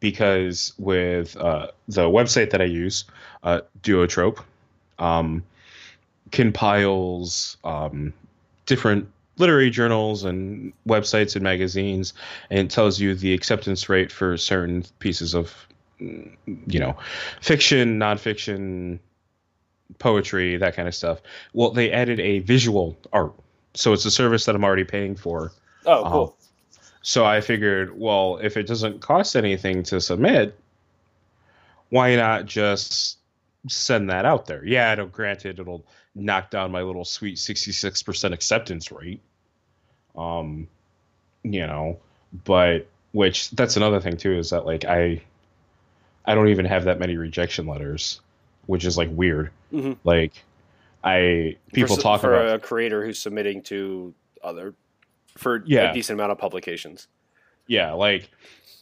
because 0.00 0.72
with 0.78 1.36
uh, 1.36 1.68
the 1.86 2.02
website 2.02 2.50
that 2.50 2.60
I 2.60 2.64
use, 2.64 3.04
uh, 3.44 3.60
Duotrope, 3.82 4.42
um, 4.98 5.44
compiles 6.32 7.56
um, 7.62 8.12
different 8.66 9.08
literary 9.38 9.70
journals 9.70 10.24
and 10.24 10.72
websites 10.86 11.36
and 11.36 11.42
magazines, 11.44 12.14
and 12.50 12.70
tells 12.70 13.00
you 13.00 13.14
the 13.14 13.32
acceptance 13.32 13.88
rate 13.88 14.10
for 14.10 14.36
certain 14.36 14.84
pieces 14.98 15.34
of, 15.34 15.54
you 15.98 16.80
know, 16.80 16.96
fiction, 17.40 17.98
nonfiction, 17.98 18.98
poetry, 19.98 20.56
that 20.56 20.74
kind 20.74 20.88
of 20.88 20.94
stuff. 20.94 21.22
Well, 21.52 21.70
they 21.70 21.92
added 21.92 22.18
a 22.18 22.40
visual 22.40 22.96
art 23.12 23.32
so 23.74 23.92
it's 23.92 24.04
a 24.04 24.10
service 24.10 24.44
that 24.46 24.54
I'm 24.54 24.64
already 24.64 24.84
paying 24.84 25.16
for. 25.16 25.52
oh 25.86 26.02
cool 26.10 26.24
Um, 26.24 26.32
so 27.04 27.24
I 27.24 27.40
figured, 27.40 27.98
well, 27.98 28.38
if 28.40 28.56
it 28.56 28.66
doesn't 28.68 29.00
cost 29.00 29.34
anything 29.34 29.82
to 29.84 30.00
submit, 30.00 30.56
why 31.88 32.14
not 32.14 32.46
just 32.46 33.18
send 33.68 34.08
that 34.10 34.24
out 34.24 34.46
there? 34.46 34.64
Yeah, 34.64 34.92
it'll 34.92 35.06
granted 35.06 35.58
it'll 35.58 35.84
knock 36.14 36.50
down 36.50 36.70
my 36.70 36.82
little 36.82 37.04
sweet 37.04 37.38
66% 37.38 38.32
acceptance 38.32 38.92
rate. 38.92 39.20
Um, 40.16 40.68
you 41.42 41.66
know, 41.66 41.98
but 42.44 42.86
which 43.12 43.50
that's 43.50 43.76
another 43.76 44.00
thing 44.00 44.16
too 44.16 44.38
is 44.38 44.50
that 44.50 44.64
like 44.64 44.84
I 44.84 45.22
I 46.24 46.34
don't 46.36 46.48
even 46.48 46.66
have 46.66 46.84
that 46.84 47.00
many 47.00 47.16
rejection 47.16 47.66
letters, 47.66 48.20
which 48.66 48.84
is 48.84 48.96
like 48.96 49.08
weird. 49.10 49.50
Mhm. 49.72 49.96
Like 50.04 50.44
I 51.04 51.56
people 51.72 51.96
for, 51.96 52.02
talk 52.02 52.20
for 52.20 52.34
about 52.34 52.56
a 52.56 52.58
creator 52.58 53.04
who's 53.04 53.18
submitting 53.18 53.62
to 53.64 54.14
other 54.42 54.74
for 55.36 55.62
Yeah. 55.66 55.90
a 55.90 55.94
decent 55.94 56.18
amount 56.18 56.32
of 56.32 56.38
publications. 56.38 57.08
Yeah 57.66 57.92
like 57.92 58.30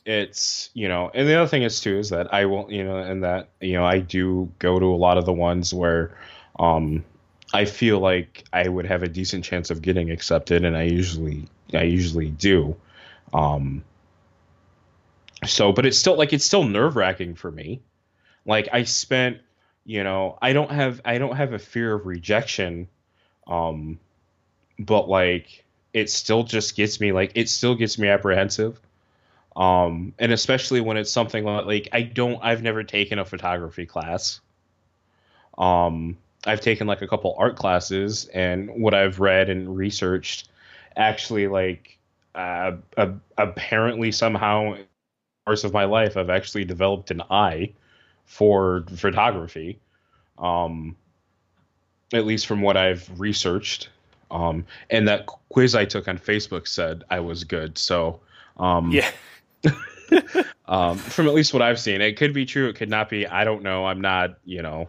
it's 0.06 0.70
you 0.74 0.88
know 0.88 1.10
and 1.14 1.28
the 1.28 1.34
other 1.34 1.46
thing 1.46 1.62
is 1.62 1.78
too 1.80 1.98
is 1.98 2.08
that 2.08 2.32
i 2.32 2.46
won't 2.46 2.70
you 2.70 2.82
know 2.82 2.96
and 2.96 3.22
that 3.22 3.50
you 3.60 3.74
know 3.74 3.84
i 3.84 3.98
do 3.98 4.50
go 4.58 4.78
to 4.78 4.86
a 4.86 4.96
lot 4.96 5.18
of 5.18 5.26
the 5.26 5.32
ones 5.32 5.74
where 5.74 6.16
um 6.58 7.04
i 7.52 7.66
feel 7.66 7.98
like 8.00 8.42
i 8.54 8.66
would 8.66 8.86
have 8.86 9.02
a 9.02 9.08
decent 9.08 9.44
chance 9.44 9.70
of 9.70 9.82
getting 9.82 10.10
accepted 10.10 10.64
and 10.64 10.74
i 10.74 10.82
usually 10.84 11.46
i 11.74 11.82
usually 11.82 12.30
do. 12.30 12.74
Um 13.34 13.84
so 15.46 15.70
but 15.72 15.84
it's 15.86 15.98
still 15.98 16.16
like 16.16 16.32
it's 16.32 16.44
still 16.44 16.64
nerve 16.64 16.96
wracking 16.96 17.34
for 17.34 17.50
me. 17.50 17.80
Like 18.46 18.68
i 18.72 18.82
spent 18.84 19.38
you 19.84 20.04
know 20.04 20.38
i 20.42 20.52
don't 20.52 20.70
have 20.70 21.00
i 21.04 21.18
don't 21.18 21.36
have 21.36 21.52
a 21.52 21.58
fear 21.58 21.94
of 21.94 22.06
rejection 22.06 22.88
um 23.46 23.98
but 24.78 25.08
like 25.08 25.64
it 25.92 26.10
still 26.10 26.42
just 26.42 26.76
gets 26.76 27.00
me 27.00 27.12
like 27.12 27.32
it 27.34 27.48
still 27.48 27.74
gets 27.74 27.98
me 27.98 28.08
apprehensive. 28.08 28.80
Um 29.56 30.14
and 30.18 30.32
especially 30.32 30.80
when 30.80 30.96
it's 30.96 31.10
something 31.10 31.44
like, 31.44 31.66
like 31.66 31.88
i 31.92 32.02
don't 32.02 32.38
i've 32.42 32.62
never 32.62 32.84
taken 32.84 33.18
a 33.18 33.24
photography 33.24 33.86
class. 33.86 34.40
Um 35.58 36.16
i've 36.46 36.60
taken 36.60 36.86
like 36.86 37.02
a 37.02 37.08
couple 37.08 37.34
art 37.38 37.56
classes 37.56 38.26
and 38.26 38.70
what 38.70 38.94
i've 38.94 39.20
read 39.20 39.50
and 39.50 39.76
researched 39.76 40.48
actually 40.96 41.48
like 41.48 41.98
uh, 42.34 42.72
uh 42.96 43.12
apparently 43.36 44.12
somehow 44.12 44.76
course 45.44 45.64
of 45.64 45.72
my 45.72 45.84
life 45.84 46.16
i've 46.16 46.30
actually 46.30 46.64
developed 46.64 47.10
an 47.10 47.22
eye 47.30 47.72
for 48.30 48.84
photography 48.96 49.78
um 50.38 50.96
at 52.12 52.24
least 52.24 52.46
from 52.46 52.62
what 52.62 52.76
i've 52.76 53.08
researched 53.20 53.88
um, 54.30 54.64
and 54.90 55.08
that 55.08 55.26
quiz 55.26 55.74
I 55.74 55.84
took 55.84 56.06
on 56.06 56.16
Facebook 56.16 56.68
said 56.68 57.02
I 57.10 57.18
was 57.18 57.42
good. 57.42 57.76
So, 57.76 58.20
um, 58.58 58.92
yeah 58.92 59.10
um, 60.68 60.96
from 60.96 61.26
at 61.26 61.34
least 61.34 61.52
what 61.52 61.62
I've 61.62 61.80
seen, 61.80 62.00
it 62.00 62.16
could 62.16 62.32
be 62.32 62.46
true. 62.46 62.68
It 62.68 62.76
could 62.76 62.88
not 62.88 63.08
be. 63.08 63.26
I 63.26 63.44
don't 63.44 63.62
know. 63.62 63.86
I'm 63.86 64.00
not, 64.00 64.38
you 64.44 64.62
know, 64.62 64.88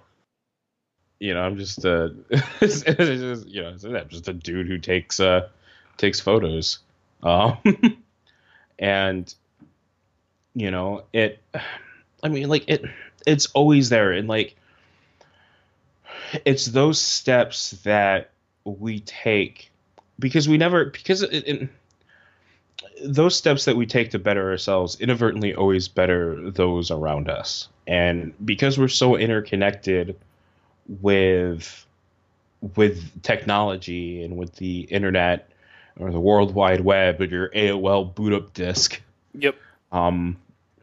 you 1.19 1.33
know, 1.33 1.41
I'm 1.41 1.57
just 1.57 1.83
a, 1.85 2.15
just, 2.59 2.87
you 3.47 3.61
know, 3.61 3.75
I'm 3.83 4.09
just 4.09 4.27
a 4.27 4.33
dude 4.33 4.67
who 4.67 4.77
takes, 4.77 5.19
uh, 5.19 5.47
takes 5.97 6.19
photos. 6.19 6.79
Um, 7.23 7.57
and, 8.79 9.33
you 10.55 10.71
know, 10.71 11.03
it, 11.13 11.39
I 12.23 12.29
mean, 12.29 12.49
like 12.49 12.65
it, 12.67 12.83
it's 13.25 13.47
always 13.47 13.89
there. 13.89 14.11
And 14.11 14.27
like, 14.27 14.55
it's 16.45 16.65
those 16.67 16.99
steps 16.99 17.71
that 17.83 18.31
we 18.63 18.99
take 19.01 19.71
because 20.19 20.47
we 20.47 20.57
never 20.57 20.85
because 20.85 21.23
it, 21.23 21.47
it, 21.47 21.69
those 23.03 23.35
steps 23.35 23.65
that 23.65 23.75
we 23.75 23.85
take 23.85 24.11
to 24.11 24.19
better 24.19 24.49
ourselves 24.49 24.99
inadvertently 24.99 25.53
always 25.53 25.87
better 25.87 26.51
those 26.51 26.91
around 26.91 27.29
us 27.29 27.67
and 27.87 28.33
because 28.45 28.77
we're 28.77 28.87
so 28.87 29.15
interconnected 29.15 30.15
with 31.01 31.85
with 32.75 33.21
technology 33.23 34.23
and 34.23 34.37
with 34.37 34.55
the 34.55 34.81
internet 34.81 35.49
or 35.99 36.11
the 36.11 36.19
world 36.19 36.53
wide 36.53 36.81
web 36.81 37.19
or 37.19 37.25
your 37.25 37.49
AOL 37.49 38.13
boot 38.13 38.33
up 38.33 38.53
disk 38.53 39.01
yep 39.33 39.55
um 39.91 40.37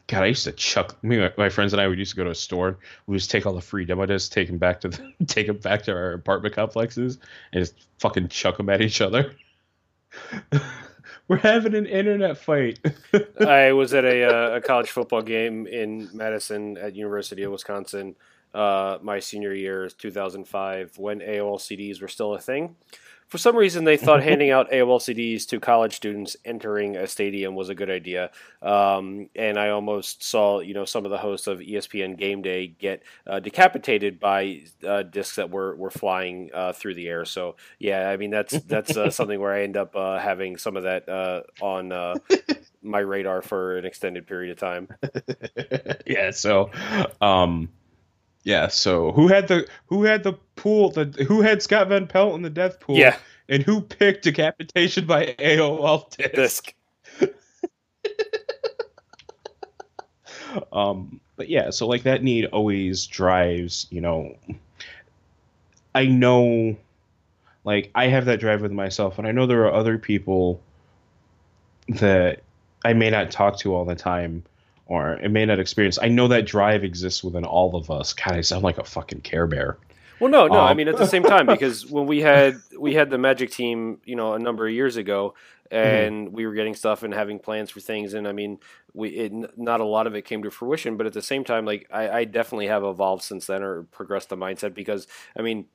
God, 0.09 0.23
I 0.23 0.25
used 0.25 0.43
to 0.45 0.51
chuck 0.51 1.01
me, 1.03 1.29
my, 1.37 1.49
friends 1.49 1.71
and 1.71 1.79
I. 1.79 1.87
We 1.87 1.95
used 1.95 2.11
to 2.11 2.17
go 2.17 2.23
to 2.23 2.31
a 2.31 2.35
store. 2.35 2.79
We 3.05 3.15
just 3.15 3.29
take 3.29 3.45
all 3.45 3.53
the 3.53 3.61
free 3.61 3.85
demo 3.85 4.07
discs, 4.07 4.27
take 4.27 4.47
them 4.47 4.57
back 4.57 4.81
to 4.81 4.89
the, 4.89 5.13
take 5.27 5.45
them 5.45 5.57
back 5.57 5.83
to 5.83 5.91
our 5.91 6.13
apartment 6.13 6.55
complexes, 6.55 7.19
and 7.53 7.61
just 7.61 7.75
fucking 7.99 8.29
chuck 8.29 8.57
them 8.57 8.69
at 8.69 8.81
each 8.81 9.01
other. 9.01 9.35
We're 11.27 11.37
having 11.37 11.75
an 11.75 11.85
internet 11.85 12.39
fight. 12.39 12.79
I 13.39 13.73
was 13.73 13.93
at 13.93 14.03
a, 14.03 14.23
uh, 14.23 14.55
a 14.55 14.61
college 14.61 14.89
football 14.89 15.21
game 15.21 15.67
in 15.67 16.09
Madison 16.11 16.75
at 16.79 16.95
University 16.95 17.43
of 17.43 17.51
Wisconsin. 17.51 18.15
Uh, 18.51 18.97
my 19.03 19.19
senior 19.19 19.53
year 19.53 19.85
is 19.85 19.93
2005 19.93 20.97
when 20.97 21.19
AOL 21.19 21.59
CDs 21.59 22.01
were 22.01 22.07
still 22.07 22.33
a 22.33 22.39
thing. 22.39 22.75
For 23.29 23.37
some 23.37 23.55
reason 23.55 23.85
they 23.85 23.95
thought 23.95 24.21
handing 24.29 24.51
out 24.51 24.71
AOL 24.71 24.99
CDs 24.99 25.47
to 25.47 25.59
college 25.59 25.95
students 25.95 26.35
entering 26.43 26.97
a 26.97 27.07
stadium 27.07 27.55
was 27.55 27.69
a 27.69 27.75
good 27.75 27.89
idea. 27.89 28.31
Um, 28.61 29.29
and 29.35 29.57
I 29.57 29.69
almost 29.69 30.23
saw 30.23 30.59
you 30.59 30.73
know 30.73 30.85
some 30.85 31.05
of 31.05 31.11
the 31.11 31.17
hosts 31.17 31.47
of 31.47 31.59
ESPN 31.59 32.17
Game 32.17 32.41
Day 32.41 32.67
get 32.67 33.03
uh, 33.25 33.39
decapitated 33.39 34.19
by 34.19 34.63
uh, 34.85 35.03
discs 35.03 35.37
that 35.37 35.49
were 35.49 35.75
were 35.75 35.91
flying 35.91 36.49
uh, 36.53 36.73
through 36.73 36.95
the 36.95 37.07
air. 37.07 37.23
So 37.23 37.55
yeah, 37.77 38.09
I 38.09 38.17
mean 38.17 38.31
that's 38.31 38.59
that's 38.63 38.97
uh, 38.97 39.09
something 39.11 39.39
where 39.39 39.53
I 39.53 39.63
end 39.63 39.77
up 39.77 39.95
uh, 39.95 40.19
having 40.19 40.57
some 40.57 40.75
of 40.75 40.83
that 40.83 41.07
uh, 41.07 41.43
on 41.61 41.91
my 42.81 42.99
radar 42.99 43.41
for 43.41 43.77
an 43.77 43.85
extended 43.85 44.27
period 44.27 44.51
of 44.51 44.57
time. 44.57 44.87
yeah. 46.05 46.31
So, 46.31 46.71
um, 47.21 47.69
yeah. 48.43 48.67
So 48.67 49.11
who 49.11 49.27
had 49.27 49.47
the 49.47 49.67
who 49.87 50.03
had 50.03 50.23
the 50.23 50.33
pool? 50.55 50.91
The 50.91 51.05
who 51.27 51.41
had 51.41 51.61
Scott 51.61 51.89
Van 51.89 52.07
Pelt 52.07 52.35
in 52.35 52.41
the 52.41 52.49
death 52.49 52.79
pool? 52.79 52.97
Yeah. 52.97 53.17
And 53.47 53.63
who 53.63 53.81
picked 53.81 54.23
decapitation 54.23 55.05
by 55.05 55.35
AOL 55.39 56.09
disc? 56.15 56.73
Disc. 57.19 57.31
um, 60.71 61.19
but 61.35 61.49
yeah. 61.49 61.69
So 61.71 61.87
like 61.87 62.03
that 62.03 62.23
need 62.23 62.45
always 62.45 63.07
drives. 63.07 63.87
You 63.89 64.01
know, 64.01 64.35
I 65.95 66.05
know. 66.05 66.77
Like 67.65 67.91
I 67.93 68.07
have 68.07 68.25
that 68.25 68.39
drive 68.39 68.61
with 68.61 68.71
myself, 68.71 69.17
and 69.17 69.27
I 69.27 69.31
know 69.31 69.45
there 69.45 69.65
are 69.65 69.73
other 69.73 69.97
people 69.97 70.61
that 71.89 72.41
I 72.85 72.93
may 72.93 73.09
not 73.09 73.31
talk 73.31 73.57
to 73.59 73.73
all 73.75 73.83
the 73.83 73.95
time 73.95 74.43
or 74.89 75.13
it 75.13 75.29
may 75.29 75.45
not 75.45 75.59
experience. 75.59 75.99
I 76.01 76.07
know 76.07 76.27
that 76.29 76.47
drive 76.47 76.83
exists 76.83 77.23
within 77.23 77.45
all 77.45 77.75
of 77.75 77.91
us. 77.91 78.11
God, 78.13 78.33
I 78.33 78.41
sound 78.41 78.63
like 78.63 78.79
a 78.79 78.83
fucking 78.83 79.21
Care 79.21 79.45
Bear. 79.45 79.77
Well, 80.19 80.31
no, 80.31 80.47
no. 80.47 80.59
Um, 80.59 80.67
I 80.67 80.73
mean, 80.73 80.89
at 80.89 80.97
the 80.97 81.05
same 81.05 81.23
time, 81.23 81.45
because 81.45 81.85
when 81.85 82.07
we 82.07 82.19
had 82.19 82.55
we 82.77 82.95
had 82.95 83.09
the 83.09 83.17
Magic 83.17 83.51
team, 83.51 84.01
you 84.03 84.15
know, 84.15 84.33
a 84.33 84.39
number 84.39 84.67
of 84.67 84.73
years 84.73 84.97
ago, 84.97 85.35
and 85.71 86.33
we 86.33 86.45
were 86.45 86.53
getting 86.53 86.75
stuff 86.75 87.03
and 87.03 87.13
having 87.13 87.39
plans 87.39 87.69
for 87.69 87.79
things, 87.79 88.15
and 88.15 88.27
I 88.27 88.31
mean, 88.33 88.59
we 88.93 89.09
it, 89.09 89.57
not 89.57 89.79
a 89.79 89.85
lot 89.85 90.07
of 90.07 90.15
it 90.15 90.23
came 90.23 90.43
to 90.43 90.51
fruition, 90.51 90.97
but 90.97 91.05
at 91.05 91.13
the 91.13 91.21
same 91.21 91.43
time, 91.43 91.65
like 91.65 91.87
I, 91.91 92.09
I 92.09 92.23
definitely 92.25 92.67
have 92.67 92.83
evolved 92.83 93.23
since 93.23 93.45
then 93.45 93.63
or 93.63 93.83
progressed 93.83 94.29
the 94.29 94.37
mindset 94.37 94.73
because 94.73 95.07
I 95.37 95.43
mean, 95.43 95.67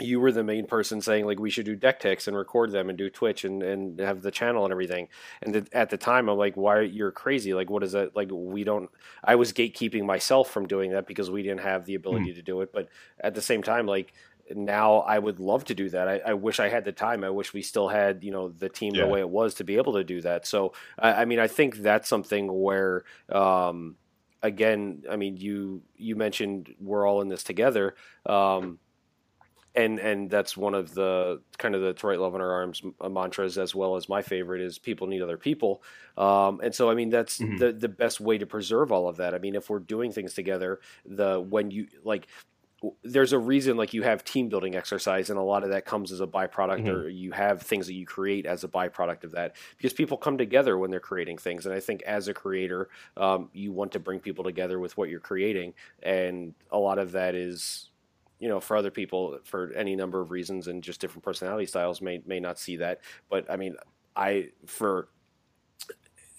you 0.00 0.20
were 0.20 0.30
the 0.30 0.44
main 0.44 0.66
person 0.66 1.00
saying 1.00 1.26
like 1.26 1.40
we 1.40 1.50
should 1.50 1.66
do 1.66 1.74
deck 1.74 1.98
techs 1.98 2.28
and 2.28 2.36
record 2.36 2.70
them 2.70 2.88
and 2.88 2.96
do 2.96 3.10
Twitch 3.10 3.44
and, 3.44 3.62
and 3.62 3.98
have 3.98 4.22
the 4.22 4.30
channel 4.30 4.64
and 4.64 4.70
everything. 4.72 5.08
And 5.42 5.52
th- 5.52 5.66
at 5.72 5.90
the 5.90 5.96
time, 5.96 6.28
I'm 6.28 6.38
like, 6.38 6.56
why 6.56 6.76
are 6.76 6.82
you're 6.82 7.10
crazy? 7.10 7.52
Like, 7.52 7.68
what 7.68 7.82
is 7.82 7.92
that? 7.92 8.14
Like, 8.14 8.28
we 8.32 8.62
don't. 8.64 8.90
I 9.24 9.34
was 9.34 9.52
gatekeeping 9.52 10.04
myself 10.04 10.50
from 10.50 10.66
doing 10.68 10.92
that 10.92 11.06
because 11.06 11.30
we 11.30 11.42
didn't 11.42 11.60
have 11.62 11.84
the 11.84 11.96
ability 11.96 12.34
to 12.34 12.42
do 12.42 12.60
it. 12.60 12.72
But 12.72 12.88
at 13.20 13.34
the 13.34 13.42
same 13.42 13.62
time, 13.62 13.86
like 13.86 14.12
now, 14.54 14.98
I 15.00 15.18
would 15.18 15.40
love 15.40 15.64
to 15.64 15.74
do 15.74 15.90
that. 15.90 16.08
I, 16.08 16.20
I 16.26 16.34
wish 16.34 16.58
I 16.60 16.68
had 16.68 16.84
the 16.84 16.92
time. 16.92 17.22
I 17.24 17.30
wish 17.30 17.52
we 17.52 17.60
still 17.62 17.88
had 17.88 18.22
you 18.22 18.30
know 18.30 18.48
the 18.48 18.68
team 18.68 18.94
Yeah. 18.94 19.02
the 19.04 19.08
way 19.08 19.20
it 19.20 19.28
was 19.28 19.54
to 19.54 19.64
be 19.64 19.76
able 19.76 19.94
to 19.94 20.04
do 20.04 20.20
that. 20.20 20.46
So 20.46 20.72
I, 20.98 21.12
I 21.12 21.24
mean, 21.24 21.38
I 21.38 21.48
think 21.48 21.76
that's 21.78 22.08
something 22.08 22.46
where. 22.52 23.04
Um, 23.30 23.96
Again, 24.40 25.02
I 25.10 25.16
mean, 25.16 25.36
you 25.36 25.82
you 25.96 26.14
mentioned 26.14 26.72
we're 26.80 27.04
all 27.04 27.22
in 27.22 27.28
this 27.28 27.42
together. 27.42 27.96
Um, 28.24 28.78
and 29.74 29.98
and 29.98 30.30
that's 30.30 30.56
one 30.56 30.74
of 30.74 30.94
the 30.94 31.40
kind 31.58 31.74
of 31.74 31.80
the 31.82 32.06
Write 32.06 32.18
Love 32.20 32.34
on 32.34 32.40
Her 32.40 32.52
Arms 32.52 32.82
mantras 33.10 33.58
as 33.58 33.74
well 33.74 33.96
as 33.96 34.08
my 34.08 34.22
favorite 34.22 34.60
is 34.60 34.78
people 34.78 35.06
need 35.06 35.22
other 35.22 35.38
people 35.38 35.82
um, 36.16 36.60
and 36.62 36.74
so 36.74 36.90
i 36.90 36.94
mean 36.94 37.10
that's 37.10 37.40
Mhm. 37.40 37.58
the 37.58 37.72
the 37.72 37.88
best 37.88 38.20
way 38.20 38.38
to 38.38 38.46
preserve 38.46 38.90
all 38.92 39.08
of 39.08 39.16
that 39.18 39.34
i 39.34 39.38
mean 39.38 39.54
if 39.54 39.70
we're 39.70 39.78
doing 39.78 40.10
things 40.12 40.34
together 40.34 40.80
the 41.04 41.40
when 41.40 41.70
you 41.70 41.86
like 42.02 42.28
there's 43.02 43.32
a 43.32 43.38
reason 43.38 43.76
like 43.76 43.92
you 43.92 44.04
have 44.04 44.22
team 44.24 44.48
building 44.48 44.76
exercise 44.76 45.30
and 45.30 45.38
a 45.38 45.42
lot 45.42 45.64
of 45.64 45.70
that 45.70 45.84
comes 45.84 46.12
as 46.12 46.20
a 46.20 46.26
byproduct 46.28 46.84
Mhm. 46.84 46.88
or 46.88 47.08
you 47.08 47.32
have 47.32 47.60
things 47.60 47.88
that 47.88 47.94
you 47.94 48.06
create 48.06 48.46
as 48.46 48.62
a 48.62 48.68
byproduct 48.68 49.24
of 49.24 49.32
that 49.32 49.56
because 49.76 49.92
people 49.92 50.16
come 50.16 50.38
together 50.38 50.78
when 50.78 50.88
they're 50.90 51.00
creating 51.00 51.38
things 51.38 51.66
and 51.66 51.74
i 51.74 51.80
think 51.80 52.02
as 52.02 52.28
a 52.28 52.34
creator 52.34 52.88
um, 53.16 53.50
you 53.52 53.72
want 53.72 53.90
to 53.92 53.98
bring 53.98 54.20
people 54.20 54.44
together 54.44 54.78
with 54.78 54.96
what 54.96 55.08
you're 55.08 55.18
creating 55.20 55.74
and 56.04 56.54
a 56.70 56.78
lot 56.78 56.98
of 56.98 57.12
that 57.12 57.34
is 57.34 57.90
you 58.38 58.48
know, 58.48 58.60
for 58.60 58.76
other 58.76 58.90
people, 58.90 59.38
for 59.44 59.72
any 59.72 59.96
number 59.96 60.20
of 60.20 60.30
reasons 60.30 60.68
and 60.68 60.82
just 60.82 61.00
different 61.00 61.24
personality 61.24 61.66
styles, 61.66 62.00
may 62.00 62.22
may 62.26 62.40
not 62.40 62.58
see 62.58 62.76
that. 62.76 63.00
But 63.28 63.50
I 63.50 63.56
mean, 63.56 63.76
I 64.16 64.50
for 64.66 65.08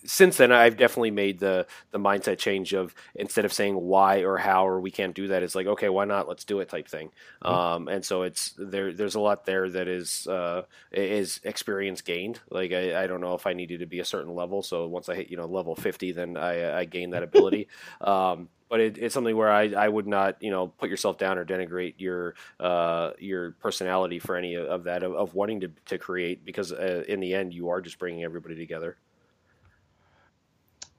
since 0.05 0.37
then, 0.37 0.51
I've 0.51 0.77
definitely 0.77 1.11
made 1.11 1.39
the 1.39 1.67
the 1.91 1.99
mindset 1.99 2.37
change 2.37 2.73
of 2.73 2.95
instead 3.15 3.45
of 3.45 3.51
saying 3.51 3.75
why 3.75 4.19
or 4.19 4.37
how 4.37 4.67
or 4.67 4.79
we 4.79 4.91
can't 4.91 5.13
do 5.13 5.27
that, 5.27 5.43
it's 5.43 5.55
like 5.55 5.67
okay, 5.67 5.89
why 5.89 6.05
not? 6.05 6.27
Let's 6.27 6.45
do 6.45 6.59
it 6.59 6.69
type 6.69 6.87
thing. 6.87 7.11
Um, 7.41 7.87
and 7.87 8.03
so 8.03 8.23
it's 8.23 8.53
there. 8.57 8.93
There's 8.93 9.15
a 9.15 9.19
lot 9.19 9.45
there 9.45 9.69
that 9.69 9.87
is 9.87 10.27
uh, 10.27 10.63
is 10.91 11.41
experience 11.43 12.01
gained. 12.01 12.39
Like 12.49 12.71
I, 12.71 13.03
I 13.03 13.07
don't 13.07 13.21
know 13.21 13.33
if 13.33 13.45
I 13.45 13.53
needed 13.53 13.81
to 13.81 13.85
be 13.85 13.99
a 13.99 14.05
certain 14.05 14.33
level. 14.33 14.63
So 14.63 14.87
once 14.87 15.09
I 15.09 15.15
hit 15.15 15.29
you 15.29 15.37
know 15.37 15.45
level 15.45 15.75
fifty, 15.75 16.11
then 16.11 16.37
I 16.37 16.79
I 16.79 16.85
gain 16.85 17.11
that 17.11 17.23
ability. 17.23 17.67
um, 18.01 18.49
but 18.69 18.79
it, 18.79 18.97
it's 18.97 19.13
something 19.13 19.35
where 19.35 19.51
I, 19.51 19.71
I 19.75 19.89
would 19.89 20.07
not 20.07 20.41
you 20.41 20.51
know 20.51 20.67
put 20.67 20.89
yourself 20.89 21.17
down 21.17 21.37
or 21.37 21.45
denigrate 21.45 21.95
your 21.97 22.35
uh, 22.59 23.11
your 23.19 23.51
personality 23.51 24.19
for 24.19 24.35
any 24.35 24.55
of 24.55 24.83
that 24.85 25.03
of, 25.03 25.13
of 25.15 25.33
wanting 25.33 25.61
to, 25.61 25.71
to 25.87 25.97
create 25.97 26.45
because 26.45 26.71
uh, 26.71 27.03
in 27.07 27.19
the 27.19 27.33
end 27.33 27.53
you 27.53 27.69
are 27.69 27.81
just 27.81 27.99
bringing 27.99 28.23
everybody 28.23 28.55
together. 28.55 28.95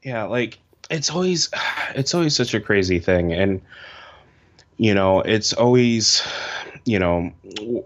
yeah 0.02 0.24
like 0.24 0.58
it's 0.90 1.10
always 1.10 1.48
it's 1.94 2.12
always 2.12 2.36
such 2.36 2.52
a 2.52 2.60
crazy 2.60 2.98
thing 2.98 3.32
and 3.32 3.62
you 4.76 4.94
know 4.94 5.20
it's 5.20 5.52
always 5.52 6.26
you 6.84 6.98
know 6.98 7.30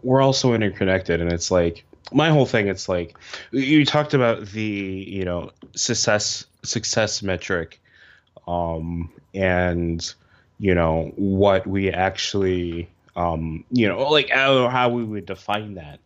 we're 0.02 0.22
also 0.22 0.54
interconnected 0.54 1.20
and 1.20 1.32
it's 1.32 1.50
like 1.50 1.84
my 2.12 2.30
whole 2.30 2.46
thing 2.46 2.68
it's 2.68 2.88
like 2.88 3.16
you 3.50 3.84
talked 3.84 4.14
about 4.14 4.46
the 4.46 4.62
you 4.62 5.24
know 5.24 5.50
success 5.74 6.46
success 6.62 7.22
metric 7.22 7.80
um 8.46 9.10
and 9.34 10.14
you 10.58 10.74
know 10.74 11.12
what 11.16 11.66
we 11.66 11.90
actually 11.90 12.88
um 13.16 13.64
you 13.70 13.88
know 13.88 14.10
like 14.10 14.28
know 14.30 14.68
how 14.68 14.88
we 14.88 15.04
would 15.04 15.26
define 15.26 15.74
that. 15.74 16.00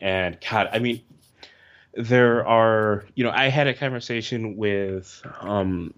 And 0.00 0.38
god 0.48 0.68
i 0.72 0.78
mean 0.78 1.00
there 1.94 2.46
are 2.46 3.04
you 3.14 3.24
know 3.24 3.30
i 3.30 3.48
had 3.48 3.66
a 3.66 3.74
conversation 3.74 4.56
with 4.56 5.22
um 5.40 5.92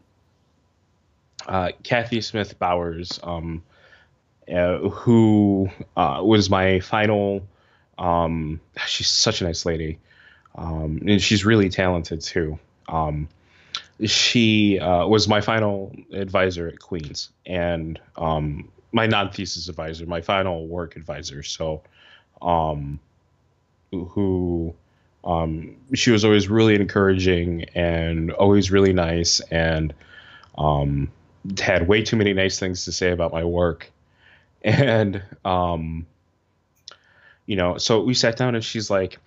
uh 1.47 1.71
cathy 1.83 2.21
smith 2.21 2.59
bowers 2.59 3.21
um 3.23 3.63
uh, 4.53 4.79
who 4.79 5.69
uh 5.97 6.21
was 6.23 6.51
my 6.51 6.81
final 6.81 7.47
um 7.99 8.61
she's 8.87 9.09
such 9.09 9.41
a 9.41 9.45
nice 9.45 9.65
lady 9.65 9.99
um 10.57 11.01
and 11.07 11.23
she's 11.23 11.45
really 11.45 11.71
talented 11.71 12.21
too 12.21 12.59
um 12.89 13.29
she 14.05 14.79
uh, 14.79 15.07
was 15.07 15.29
my 15.29 15.41
final 15.41 15.95
advisor 16.13 16.69
at 16.69 16.79
Queens 16.79 17.31
and 17.47 18.01
um, 18.17 18.69
my 18.93 19.07
non-thesis 19.07 19.69
advisor, 19.69 20.07
my 20.07 20.21
final 20.21 20.67
work 20.67 20.97
advisor. 20.97 21.43
So, 21.43 21.83
um, 22.43 22.99
who 23.91 24.75
um, 25.25 25.77
she 25.95 26.11
was 26.11 26.25
always 26.25 26.49
really 26.49 26.75
encouraging 26.75 27.65
and 27.75 28.31
always 28.33 28.71
really 28.71 28.93
nice 28.93 29.41
and 29.51 29.95
um, 30.59 31.11
had 31.61 31.89
way 31.89 32.03
too 32.03 32.17
many 32.17 32.33
nice 32.33 32.59
things 32.59 32.85
to 32.85 32.93
say 32.93 33.11
about 33.11 33.33
my 33.33 33.45
work. 33.45 33.91
And 34.67 35.23
um, 35.45 36.07
you 37.47 37.57
know, 37.57 37.77
so 37.77 38.03
we 38.03 38.15
sat 38.15 38.37
down 38.37 38.55
and 38.55 38.65
she's 38.65 38.89
like, 38.91 39.19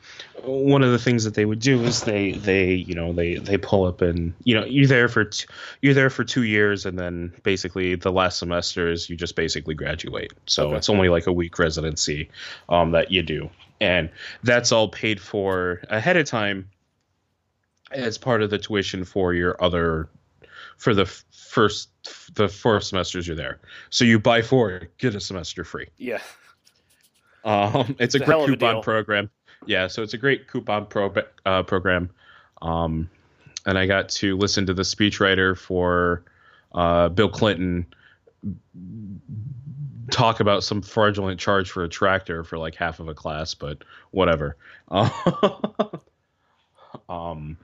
one 0.44 0.82
of 0.82 0.92
the 0.92 0.98
things 0.98 1.24
that 1.24 1.34
they 1.36 1.46
would 1.46 1.60
do 1.60 1.84
is 1.84 2.04
they 2.04 2.32
they 2.32 2.72
you 2.74 2.96
know 2.96 3.12
they 3.14 3.36
they 3.36 3.58
pull 3.58 3.86
up 3.86 4.02
and 4.02 4.34
you 4.44 4.56
know 4.56 4.66
you're 4.66 4.88
there 4.88 5.08
for 5.10 5.26
t- 5.26 5.46
you're 5.82 5.94
there 5.94 6.10
for 6.10 6.24
two 6.24 6.44
years 6.44 6.86
and 6.86 6.98
then 6.98 7.34
basically 7.44 7.96
the 7.96 8.12
last 8.12 8.40
semester 8.40 8.90
is 8.90 9.10
you 9.10 9.16
just 9.16 9.36
basically 9.36 9.74
graduate 9.76 10.32
so 10.46 10.68
Okay. 10.68 10.78
it's 10.78 10.90
only 10.90 11.10
like 11.10 11.28
a 11.28 11.34
week 11.34 11.58
residency 11.60 12.30
um, 12.70 12.92
that 12.92 13.12
you 13.12 13.22
do 13.24 13.50
and 13.82 14.10
that's 14.44 14.72
all 14.72 14.88
paid 14.88 15.20
for 15.20 15.82
ahead 15.90 16.16
of 16.18 16.26
time 16.26 16.70
as 17.92 18.18
part 18.18 18.42
of 18.42 18.50
the 18.50 18.58
tuition 18.58 19.04
for 19.04 19.34
your 19.34 19.62
other 19.62 20.08
for 20.78 20.94
the 20.94 21.02
f- 21.04 21.26
first 21.32 21.90
the 22.36 22.48
four 22.48 22.80
semesters 22.80 23.28
you're 23.28 23.36
there 23.36 23.60
so 23.90 24.06
you 24.06 24.20
buy 24.20 24.42
four 24.42 24.88
get 25.00 25.14
a 25.16 25.20
semester 25.20 25.64
free 25.64 25.88
Yeah. 25.98 26.22
Um, 27.44 27.96
it's 28.00 28.16
a 28.16 28.18
It's 28.18 28.24
a 28.24 28.26
hell 28.26 28.46
great 28.46 28.50
of 28.50 28.62
a 28.62 28.66
coupon 28.66 28.84
program. 28.84 29.30
Yeah, 29.66 29.88
so 29.88 30.04
it's 30.04 30.14
a 30.14 30.18
great 30.18 30.48
coupon 30.48 30.86
pro- 30.86 31.14
uh, 31.46 31.64
program. 31.64 32.10
Um, 32.62 33.10
and 33.66 33.78
I 33.78 33.86
got 33.86 34.10
to 34.10 34.38
listen 34.38 34.66
to 34.68 34.74
the 34.74 34.84
speechwriter 34.84 35.58
for 35.58 36.24
uh, 36.74 37.10
Bill 37.10 37.30
Clinton 37.30 37.86
talk 40.10 40.40
about 40.40 40.64
some 40.64 40.82
fraudulent 40.82 41.40
charge 41.40 41.70
for 41.70 41.84
a 41.84 41.90
tractor 41.90 42.44
for 42.44 42.58
like 42.58 42.76
half 42.76 43.00
of 43.00 43.08
a 43.08 43.14
class, 43.14 43.54
but 43.54 43.84
whatever. 44.12 44.56
um, 47.10 47.58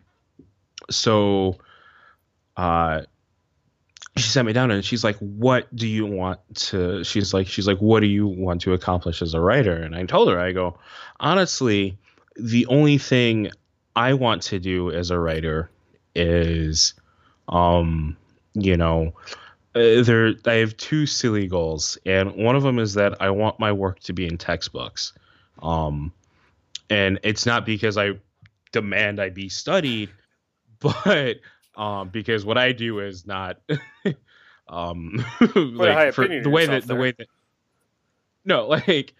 so 0.90 1.58
uh, 2.58 3.02
she 4.16 4.30
sat 4.30 4.46
me 4.46 4.54
down 4.54 4.70
and 4.70 4.86
she's 4.86 5.04
like, 5.04 5.18
"What 5.18 5.74
do 5.76 5.88
you 5.88 6.06
want 6.06 6.40
to?" 6.56 7.04
She's 7.04 7.34
like, 7.34 7.48
"She's 7.48 7.68
like, 7.68 7.80
what 7.80 8.02
do 8.02 8.08
you 8.08 8.28
want 8.28 8.62
to 8.62 8.74
accomplish 8.74 9.22
as 9.22 9.34
a 9.34 9.40
writer?" 9.40 9.74
And 9.76 9.96
I 9.96 10.06
told 10.06 10.30
her, 10.30 10.40
I 10.40 10.52
go, 10.52 10.78
honestly, 11.20 11.98
the 12.36 12.66
only 12.68 12.98
thing 12.98 13.50
I 13.96 14.14
want 14.14 14.44
to 14.44 14.60
do 14.60 14.92
as 14.92 15.10
a 15.10 15.20
writer 15.20 15.70
is, 16.16 16.94
um, 17.48 18.16
you 18.54 18.78
know, 18.78 19.14
uh, 19.76 20.04
there 20.04 20.34
I 20.46 20.54
have 20.56 20.78
two 20.78 21.08
silly 21.08 21.48
goals, 21.48 21.98
and 22.06 22.36
one 22.36 22.56
of 22.56 22.62
them 22.62 22.78
is 22.78 22.94
that 22.94 23.20
I 23.20 23.32
want 23.32 23.60
my 23.60 23.72
work 23.72 24.00
to 24.02 24.14
be 24.14 24.28
in 24.28 24.38
textbooks, 24.38 25.14
um, 25.64 26.14
and 26.90 27.20
it's 27.24 27.48
not 27.48 27.66
because 27.66 27.98
I 27.98 28.12
demand 28.72 29.20
I 29.20 29.30
be 29.30 29.50
studied, 29.50 30.12
but 30.80 31.38
um, 31.76 32.10
because 32.10 32.46
what 32.46 32.58
I 32.58 32.72
do 32.72 33.00
is 33.00 33.26
not 33.26 33.58
um, 34.68 35.24
like 35.56 36.14
for 36.14 36.28
the 36.28 36.50
way 36.50 36.66
that 36.66 36.86
there. 36.86 36.96
the 36.96 36.96
way 36.96 37.12
that 37.18 37.28
no 38.46 38.68
like 38.88 39.14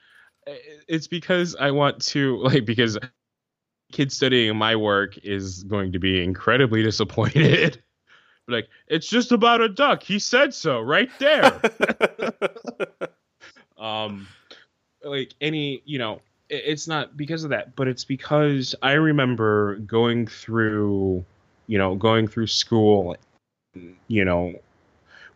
it's 0.88 1.08
because 1.08 1.56
I 1.56 1.72
want 1.72 2.02
to 2.08 2.38
like 2.44 2.66
because 2.66 2.98
kids 3.92 4.16
studying 4.16 4.56
my 4.58 4.76
work 4.76 5.18
is 5.20 5.64
going 5.64 5.92
to 5.94 6.00
be 6.00 6.22
incredibly 6.22 6.84
disappointed. 6.84 7.82
like 8.48 8.68
it's 8.88 9.08
just 9.08 9.32
about 9.32 9.62
a 9.62 9.70
duck. 9.70 10.04
He 10.04 10.20
said 10.20 10.54
so 10.54 10.82
right 10.82 11.10
there. 11.20 11.62
um, 13.78 14.28
like 15.04 15.34
any 15.40 15.82
you 15.86 15.98
know 15.98 16.22
it's 16.50 16.88
not 16.88 17.18
because 17.18 17.44
of 17.44 17.50
that, 17.50 17.76
but 17.76 17.88
it's 17.88 18.04
because 18.04 18.76
I 18.82 18.94
remember 18.94 19.78
going 19.78 20.28
through 20.28 21.26
you 21.68 21.78
know, 21.78 21.96
going 21.96 22.28
through 22.28 22.48
school, 22.48 23.16
you 24.08 24.26
know, 24.26 24.54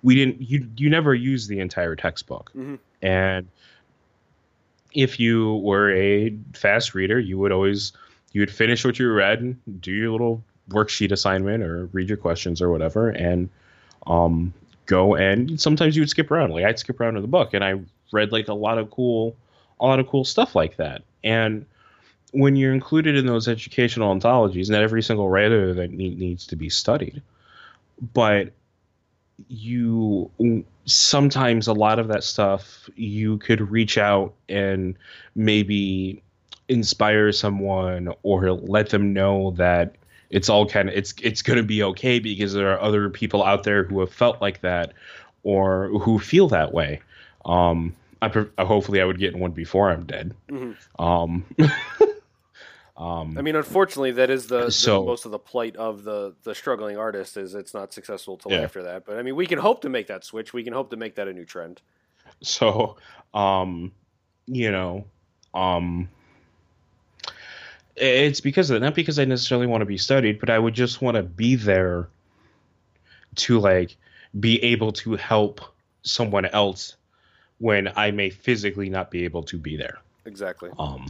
we 0.04 0.16
didn't 0.16 0.42
you 0.42 0.68
you 0.78 0.90
never 0.90 1.14
use 1.14 1.48
the 1.48 1.60
entire 1.60 1.96
textbook. 1.96 2.52
Mm-hmm. 2.56 2.76
And 3.02 3.48
if 4.94 5.20
you 5.20 5.56
were 5.58 5.92
a 5.94 6.36
fast 6.54 6.96
reader, 6.96 7.20
you 7.20 7.38
would 7.38 7.52
always 7.52 7.94
you 8.34 8.42
would 8.42 8.52
finish 8.52 8.86
what 8.86 9.00
you 9.00 9.12
read 9.12 9.42
and 9.42 9.82
do 9.82 9.92
your 9.92 10.12
little 10.12 10.44
worksheet 10.70 11.12
assignment 11.12 11.64
or 11.64 11.86
read 11.88 12.10
your 12.10 12.18
questions 12.18 12.62
or 12.62 12.70
whatever 12.70 13.10
and 13.10 13.50
um 14.06 14.54
go 14.86 15.16
and 15.16 15.62
sometimes 15.62 15.96
you 15.96 16.02
would 16.02 16.10
skip 16.10 16.30
around. 16.30 16.52
Like 16.52 16.66
I'd 16.66 16.80
skip 16.80 17.00
around 17.00 17.16
to 17.16 17.22
the 17.22 17.28
book 17.28 17.54
and 17.54 17.64
I 17.64 17.80
read 18.12 18.32
like 18.32 18.48
a 18.48 18.54
lot 18.54 18.78
of 18.78 18.90
cool 18.92 19.36
a 19.80 19.86
lot 19.86 20.00
of 20.00 20.08
cool 20.08 20.24
stuff 20.24 20.56
like 20.56 20.78
that. 20.78 21.04
And 21.24 21.66
when 22.38 22.56
you're 22.56 22.74
included 22.74 23.16
in 23.16 23.26
those 23.26 23.48
educational 23.48 24.12
anthologies, 24.12 24.70
not 24.70 24.84
every 24.84 25.02
single 25.02 25.28
writer 25.28 25.74
that 25.74 25.90
need, 25.90 26.20
needs 26.20 26.46
to 26.46 26.56
be 26.56 26.70
studied, 26.70 27.20
but 28.14 28.52
you 29.48 30.30
sometimes 30.86 31.68
a 31.68 31.74
lot 31.74 31.98
of 31.98 32.10
that 32.10 32.24
stuff 32.24 32.90
you 32.96 33.40
could 33.40 33.72
reach 33.72 33.98
out 33.98 34.36
and 34.48 34.96
maybe 35.36 36.22
inspire 36.70 37.32
someone 37.32 38.14
or 38.22 38.52
let 38.52 38.90
them 38.90 39.14
know 39.14 39.52
that 39.52 39.96
it's 40.30 40.48
all 40.48 40.68
kind 40.68 40.90
of 40.90 40.96
it's 40.96 41.16
it's 41.24 41.42
going 41.42 41.58
to 41.58 41.64
be 41.64 41.82
okay 41.82 42.20
because 42.20 42.54
there 42.54 42.72
are 42.72 42.80
other 42.80 43.10
people 43.10 43.44
out 43.44 43.64
there 43.64 43.84
who 43.84 44.00
have 44.00 44.14
felt 44.14 44.40
like 44.42 44.62
that 44.62 44.94
or 45.42 45.88
who 45.88 46.20
feel 46.20 46.48
that 46.48 46.72
way 46.72 47.02
um 47.46 47.96
I, 48.22 48.46
hopefully 48.60 49.02
I 49.02 49.06
would 49.06 49.20
get 49.20 49.36
one 49.36 49.52
before 49.52 49.92
I'm 49.92 50.06
dead. 50.06 50.34
Mm-hmm. 50.50 51.02
Um, 51.04 51.46
Um, 52.98 53.38
I 53.38 53.42
mean, 53.42 53.56
unfortunately, 53.56 54.12
that 54.14 54.32
is 54.32 54.48
the, 54.48 54.72
so, 54.72 55.02
the, 55.02 55.06
most 55.06 55.26
of 55.26 55.32
the 55.32 55.38
plight 55.38 55.76
of 55.76 56.04
the 56.04 56.34
the 56.44 56.56
struggling 56.56 56.98
artist 56.98 57.38
is 57.38 57.54
it's 57.54 57.74
not 57.74 57.94
successful 57.94 58.38
till 58.38 58.52
yeah. 58.52 58.62
after 58.62 58.84
that. 58.84 59.06
But 59.06 59.20
I 59.20 59.22
mean, 59.22 59.36
we 59.36 59.46
can 59.46 59.60
hope 59.60 59.82
to 59.82 59.90
make 59.90 60.08
that 60.08 60.26
switch. 60.26 60.52
We 60.52 60.64
can 60.64 60.74
hope 60.74 60.90
to 60.90 60.98
make 60.98 61.16
that 61.16 61.28
a 61.28 61.34
new 61.34 61.46
trend. 61.46 61.82
So, 62.42 62.98
um, 63.36 63.92
you 64.48 64.72
know, 64.72 65.06
um, 65.54 66.10
it's 67.96 68.42
because 68.42 68.72
of 68.72 68.82
not 68.82 68.96
because 68.96 69.20
I 69.20 69.26
necessarily 69.26 69.68
want 69.68 69.82
to 69.82 69.86
be 69.86 69.98
studied, 69.98 70.40
but 70.40 70.50
I 70.50 70.58
would 70.58 70.74
just 70.74 71.02
want 71.02 71.18
to 71.18 71.24
be 71.24 71.56
there 71.56 72.10
to 73.36 73.60
like 73.60 73.96
be 74.40 74.64
able 74.64 74.92
to 74.94 75.16
help 75.16 75.62
someone 76.02 76.46
else 76.46 76.96
when 77.60 77.90
I 77.96 78.12
may 78.12 78.30
physically 78.30 78.90
not 78.90 79.12
be 79.12 79.24
able 79.24 79.44
to 79.44 79.58
be 79.58 79.78
there. 79.78 80.00
Exactly. 80.26 80.72
Um, 80.78 81.08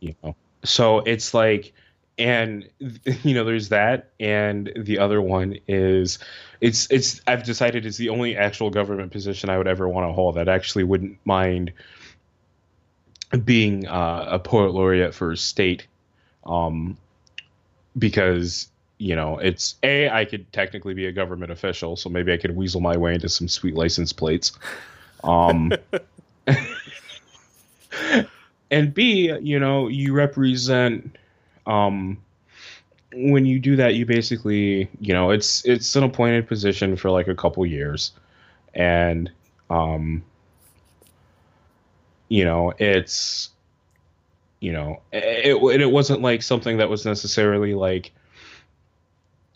you 0.00 0.14
know, 0.22 0.34
so 0.64 0.98
it's 1.00 1.34
like 1.34 1.72
and 2.18 2.68
you 3.22 3.34
know 3.34 3.44
there's 3.44 3.68
that 3.70 4.10
and 4.20 4.72
the 4.76 4.98
other 4.98 5.20
one 5.20 5.56
is 5.66 6.18
it's 6.60 6.90
it's 6.90 7.20
i've 7.26 7.42
decided 7.42 7.86
it's 7.86 7.96
the 7.96 8.08
only 8.08 8.36
actual 8.36 8.70
government 8.70 9.10
position 9.10 9.48
i 9.50 9.58
would 9.58 9.68
ever 9.68 9.88
want 9.88 10.08
to 10.08 10.12
hold. 10.12 10.36
That 10.36 10.48
actually 10.48 10.84
wouldn't 10.84 11.18
mind 11.24 11.72
being 13.44 13.86
uh, 13.86 14.26
a 14.28 14.38
poet 14.38 14.72
laureate 14.72 15.14
for 15.14 15.34
state 15.36 15.86
um 16.44 16.96
because 17.98 18.68
you 18.98 19.16
know 19.16 19.38
it's 19.38 19.76
a 19.82 20.08
i 20.10 20.24
could 20.24 20.52
technically 20.52 20.94
be 20.94 21.06
a 21.06 21.12
government 21.12 21.50
official 21.50 21.96
so 21.96 22.08
maybe 22.08 22.32
i 22.32 22.36
could 22.36 22.54
weasel 22.54 22.80
my 22.80 22.96
way 22.96 23.14
into 23.14 23.28
some 23.28 23.48
sweet 23.48 23.74
license 23.74 24.12
plates. 24.12 24.52
Um 25.24 25.72
and 28.72 28.92
B, 28.92 29.32
you 29.40 29.60
know, 29.60 29.86
you 29.86 30.12
represent 30.12 31.16
um 31.66 32.18
when 33.14 33.44
you 33.44 33.60
do 33.60 33.76
that 33.76 33.94
you 33.94 34.06
basically, 34.06 34.88
you 34.98 35.12
know, 35.12 35.30
it's 35.30 35.64
it's 35.64 35.94
an 35.94 36.02
appointed 36.02 36.48
position 36.48 36.96
for 36.96 37.10
like 37.10 37.28
a 37.28 37.34
couple 37.34 37.64
years. 37.66 38.12
And 38.74 39.30
um 39.70 40.24
you 42.28 42.44
know, 42.44 42.72
it's 42.78 43.50
you 44.60 44.72
know, 44.72 45.02
it 45.12 45.80
it, 45.80 45.90
wasn't 45.90 46.22
like 46.22 46.42
something 46.42 46.78
that 46.78 46.88
was 46.88 47.04
necessarily 47.04 47.74
like 47.74 48.10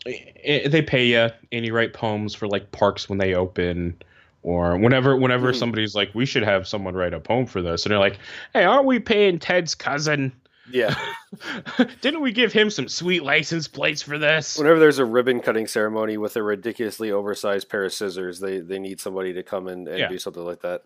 it, 0.05 0.69
they 0.71 0.81
pay 0.81 1.07
you 1.07 1.29
and 1.51 1.65
you 1.65 1.73
write 1.73 1.93
poems 1.93 2.35
for 2.35 2.47
like 2.47 2.71
parks 2.71 3.09
when 3.09 3.17
they 3.17 3.33
open 3.33 3.99
or 4.47 4.77
whenever 4.77 5.17
whenever 5.17 5.51
mm. 5.51 5.55
somebody's 5.55 5.93
like 5.93 6.09
we 6.15 6.25
should 6.25 6.41
have 6.41 6.65
someone 6.65 6.93
write 6.93 7.13
a 7.13 7.19
poem 7.19 7.45
for 7.45 7.61
this 7.61 7.83
and 7.85 7.91
they're 7.91 7.99
like 7.99 8.17
hey 8.53 8.63
aren't 8.63 8.85
we 8.85 8.97
paying 8.97 9.37
ted's 9.37 9.75
cousin 9.75 10.31
yeah 10.71 10.95
didn't 12.01 12.21
we 12.21 12.31
give 12.31 12.53
him 12.53 12.69
some 12.69 12.87
sweet 12.87 13.23
license 13.23 13.67
plates 13.67 14.01
for 14.01 14.17
this 14.17 14.57
whenever 14.57 14.79
there's 14.79 14.99
a 14.99 15.05
ribbon 15.05 15.41
cutting 15.41 15.67
ceremony 15.67 16.15
with 16.15 16.37
a 16.37 16.41
ridiculously 16.41 17.11
oversized 17.11 17.67
pair 17.67 17.83
of 17.83 17.93
scissors 17.93 18.39
they 18.39 18.59
they 18.59 18.79
need 18.79 19.01
somebody 19.01 19.33
to 19.33 19.43
come 19.43 19.67
in 19.67 19.85
and 19.85 19.99
yeah. 19.99 20.07
do 20.07 20.17
something 20.17 20.45
like 20.45 20.61
that 20.61 20.83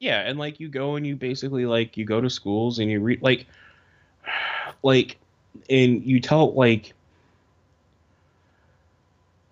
yeah 0.00 0.22
and 0.22 0.36
like 0.36 0.58
you 0.58 0.68
go 0.68 0.96
and 0.96 1.06
you 1.06 1.14
basically 1.14 1.64
like 1.64 1.96
you 1.96 2.04
go 2.04 2.20
to 2.20 2.28
schools 2.28 2.80
and 2.80 2.90
you 2.90 2.98
read 2.98 3.22
like 3.22 3.46
like 4.82 5.16
and 5.70 6.04
you 6.04 6.18
tell 6.18 6.52
like 6.54 6.92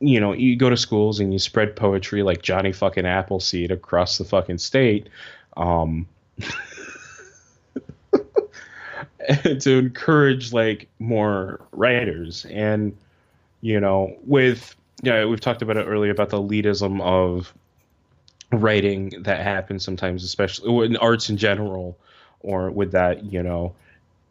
you 0.08 0.20
know, 0.20 0.32
you 0.32 0.56
go 0.56 0.70
to 0.70 0.76
schools 0.76 1.20
and 1.20 1.32
you 1.32 1.38
spread 1.38 1.76
poetry 1.76 2.22
like 2.22 2.42
Johnny 2.42 2.72
fucking 2.72 3.06
Appleseed 3.06 3.70
across 3.70 4.18
the 4.18 4.24
fucking 4.24 4.58
state. 4.58 5.08
Um, 5.56 6.06
to 9.60 9.78
encourage 9.78 10.52
like 10.52 10.88
more 10.98 11.60
writers 11.72 12.44
and 12.50 12.96
you 13.62 13.80
know 13.80 14.14
with 14.26 14.76
yeah 15.02 15.24
we've 15.24 15.40
talked 15.40 15.62
about 15.62 15.76
it 15.76 15.84
earlier 15.84 16.10
about 16.10 16.28
the 16.30 16.36
elitism 16.36 17.00
of 17.00 17.54
writing 18.52 19.10
that 19.22 19.40
happens 19.40 19.82
sometimes 19.84 20.24
especially 20.24 20.86
in 20.86 20.96
arts 20.98 21.30
in 21.30 21.36
general 21.36 21.96
or 22.40 22.70
with 22.70 22.92
that 22.92 23.24
you 23.24 23.42
know 23.42 23.74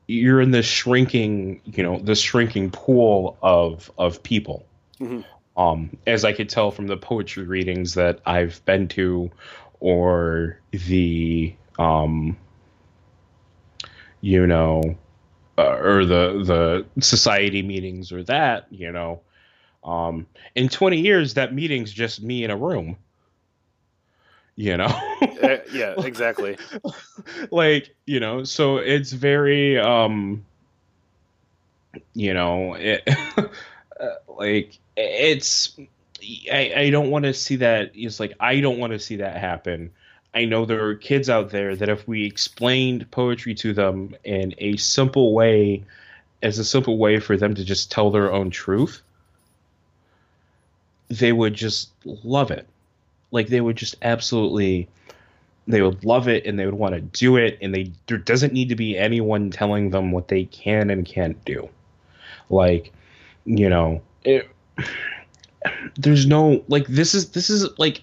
you're 0.08 0.42
in 0.42 0.52
this 0.52 0.66
shrinking 0.66 1.60
you 1.66 1.82
know 1.82 1.98
this 2.00 2.20
shrinking 2.20 2.70
pool 2.70 3.36
of 3.42 3.92
of 3.98 4.22
people 4.22 4.64
mm-hmm 5.00 5.22
um, 5.56 5.96
as 6.08 6.26
I 6.26 6.34
could 6.34 6.50
tell 6.50 6.72
from 6.72 6.88
the 6.88 6.98
poetry 6.98 7.44
readings 7.44 7.94
that 7.96 8.20
I've 8.26 8.64
been 8.66 8.88
to, 8.90 9.32
or 9.80 10.60
the, 10.72 11.54
um, 11.78 12.38
you 14.22 14.48
know, 14.48 14.96
uh, 15.58 15.78
or 15.78 16.06
the 16.06 16.86
the 16.96 17.02
society 17.02 17.62
meetings 17.62 18.12
or 18.12 18.24
that, 18.24 18.68
you 18.72 18.92
know, 18.92 19.22
um, 19.84 20.26
in 20.56 20.70
20 20.70 21.00
years 21.00 21.36
that 21.36 21.54
meeting's 21.54 21.92
just 21.92 22.22
me 22.24 22.44
in 22.44 22.52
a 22.52 22.58
room. 22.58 22.98
You 24.56 24.78
know. 24.78 24.86
uh, 24.86 25.58
yeah, 25.72 25.96
exactly. 25.98 26.58
like 27.52 27.96
you 28.06 28.20
know, 28.20 28.44
so 28.44 28.78
it's 28.78 29.12
very, 29.12 29.80
um, 29.80 30.46
you 32.14 32.34
know, 32.34 32.76
it, 32.76 33.08
Uh, 34.04 34.16
like 34.28 34.80
it's 34.98 35.78
I, 36.52 36.74
I 36.76 36.90
don't 36.90 37.10
want 37.12 37.26
to 37.26 37.34
see 37.34 37.58
that. 37.58 37.92
It's 37.96 38.20
like 38.20 38.34
I 38.40 38.60
don't 38.60 38.80
want 38.80 38.94
to 38.94 39.00
see 39.00 39.18
that 39.18 39.38
happen. 39.38 39.92
I 40.36 40.46
know 40.46 40.66
there 40.66 40.86
are 40.86 40.96
kids 40.96 41.30
out 41.30 41.52
there 41.52 41.76
that 41.76 41.90
if 41.90 42.08
we 42.08 42.26
explained 42.26 43.10
poetry 43.12 43.54
to 43.56 43.74
them 43.74 44.16
in 44.24 44.56
a 44.58 44.78
simple 44.78 45.34
way, 45.34 45.84
as 46.42 46.60
a 46.60 46.66
simple 46.66 46.98
way 46.98 47.20
for 47.20 47.38
them 47.38 47.56
to 47.56 47.64
just 47.64 47.92
tell 47.92 48.12
their 48.12 48.32
own 48.34 48.50
truth, 48.50 49.02
they 51.10 51.32
would 51.32 51.54
just 51.54 51.92
love 52.06 52.52
it. 52.52 52.68
like 53.32 53.48
they 53.48 53.62
would 53.62 53.76
just 53.76 53.96
absolutely 54.02 54.88
they 55.68 55.82
would 55.82 56.04
love 56.06 56.28
it 56.28 56.46
and 56.46 56.60
they 56.60 56.66
would 56.66 56.76
want 56.76 56.94
to 56.96 57.02
do 57.02 57.38
it 57.38 57.58
and 57.62 57.74
they 57.74 57.92
there 58.08 58.18
doesn't 58.18 58.54
need 58.54 58.70
to 58.70 58.76
be 58.76 58.98
anyone 58.98 59.50
telling 59.50 59.90
them 59.90 60.12
what 60.12 60.28
they 60.28 60.46
can 60.46 60.90
and 60.90 61.06
can't 61.06 61.44
do 61.46 61.70
like 62.50 62.94
you 63.46 63.70
know 63.70 64.02
it, 64.24 64.50
there's 65.98 66.26
no 66.26 66.64
like 66.68 66.88
this 66.88 67.14
is 67.14 67.30
this 67.32 67.50
is 67.50 67.68
like 67.78 68.02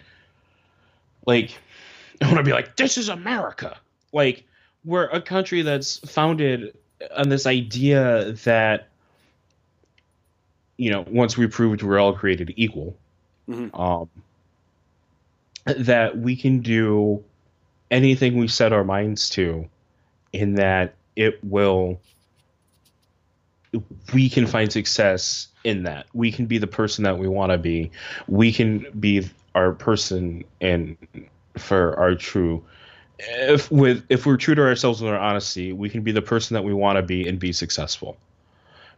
like 1.27 1.59
i 2.21 2.27
want 2.27 2.39
to 2.39 2.43
be 2.43 2.53
like 2.53 2.77
this 2.77 2.99
is 2.99 3.09
america 3.09 3.79
like 4.13 4.45
we're 4.85 5.05
a 5.05 5.21
country 5.21 5.63
that's 5.63 5.99
founded 6.11 6.77
on 7.17 7.29
this 7.29 7.47
idea 7.47 8.33
that 8.45 8.89
you 10.77 10.91
know 10.91 11.05
once 11.09 11.37
we 11.37 11.47
proved 11.47 11.83
we're 11.83 11.99
all 11.99 12.13
created 12.15 12.53
equal 12.57 12.97
Mhm. 13.49 13.79
um 13.79 14.09
that 15.65 16.17
we 16.17 16.37
can 16.37 16.61
do 16.61 17.23
anything 17.91 18.37
we 18.37 18.49
set 18.49 18.73
our 18.73 18.85
minds 18.85 19.29
to 19.31 19.69
in 20.33 20.55
that 20.55 20.95
it 21.17 21.43
will 21.43 22.01
we 24.13 24.29
can 24.29 24.47
find 24.47 24.73
success 24.73 25.49
in 25.65 25.85
that. 25.85 26.07
We 26.13 26.33
can 26.33 26.47
be 26.47 26.59
the 26.59 26.67
person 26.67 27.05
that 27.05 27.19
we 27.19 27.29
want 27.29 27.53
to 27.53 27.59
be. 27.59 27.91
We 28.27 28.53
can 28.53 28.87
be 28.99 29.29
our 29.55 29.73
person 29.73 30.45
and 30.61 30.97
for 31.57 31.99
our 31.99 32.15
true 32.15 32.65
if 33.19 33.71
with 33.71 34.05
if 34.09 34.25
we're 34.25 34.37
true 34.37 34.55
to 34.55 34.63
ourselves 34.63 35.01
and 35.01 35.11
our 35.11 35.19
honesty 35.19 35.73
we 35.73 35.91
can 35.91 36.03
be 36.03 36.13
the 36.13 36.23
person 36.23 36.55
that 36.55 36.63
we 36.63 36.73
want 36.73 36.97
to 36.97 37.03
be 37.03 37.29
and 37.29 37.39
be 37.39 37.53
successful. 37.53 38.17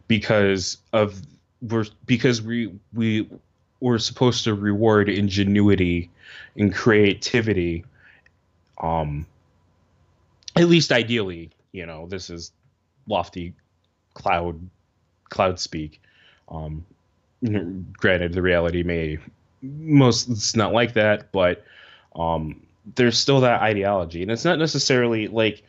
Because 0.07 0.77
of 0.91 1.21
we're 1.61 1.85
because 2.05 2.41
we 2.41 2.73
we 2.93 3.27
we're 3.79 3.97
supposed 3.97 4.43
to 4.45 4.53
reward 4.53 5.09
ingenuity 5.09 6.09
and 6.55 6.73
creativity 6.73 7.83
um 8.79 9.25
at 10.55 10.67
least 10.67 10.91
ideally 10.91 11.49
you 11.71 11.85
know 11.85 12.07
this 12.07 12.29
is 12.29 12.51
lofty 13.07 13.53
cloud 14.13 14.69
cloud 15.29 15.59
speak. 15.59 16.01
Um 16.49 16.85
granted 17.97 18.33
the 18.33 18.41
reality 18.41 18.83
may 18.83 19.17
most 19.61 20.29
it's 20.29 20.55
not 20.55 20.71
like 20.71 20.93
that 20.93 21.29
but 21.33 21.65
um 22.15 22.61
there's 22.95 23.17
still 23.17 23.41
that 23.41 23.61
ideology. 23.61 24.21
And 24.21 24.31
it's 24.31 24.45
not 24.45 24.59
necessarily 24.59 25.27
like 25.27 25.63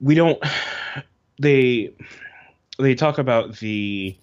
we 0.00 0.14
don't 0.14 0.42
they 1.38 1.92
they 2.78 2.94
talk 2.94 3.18
about 3.18 3.56
the 3.58 4.16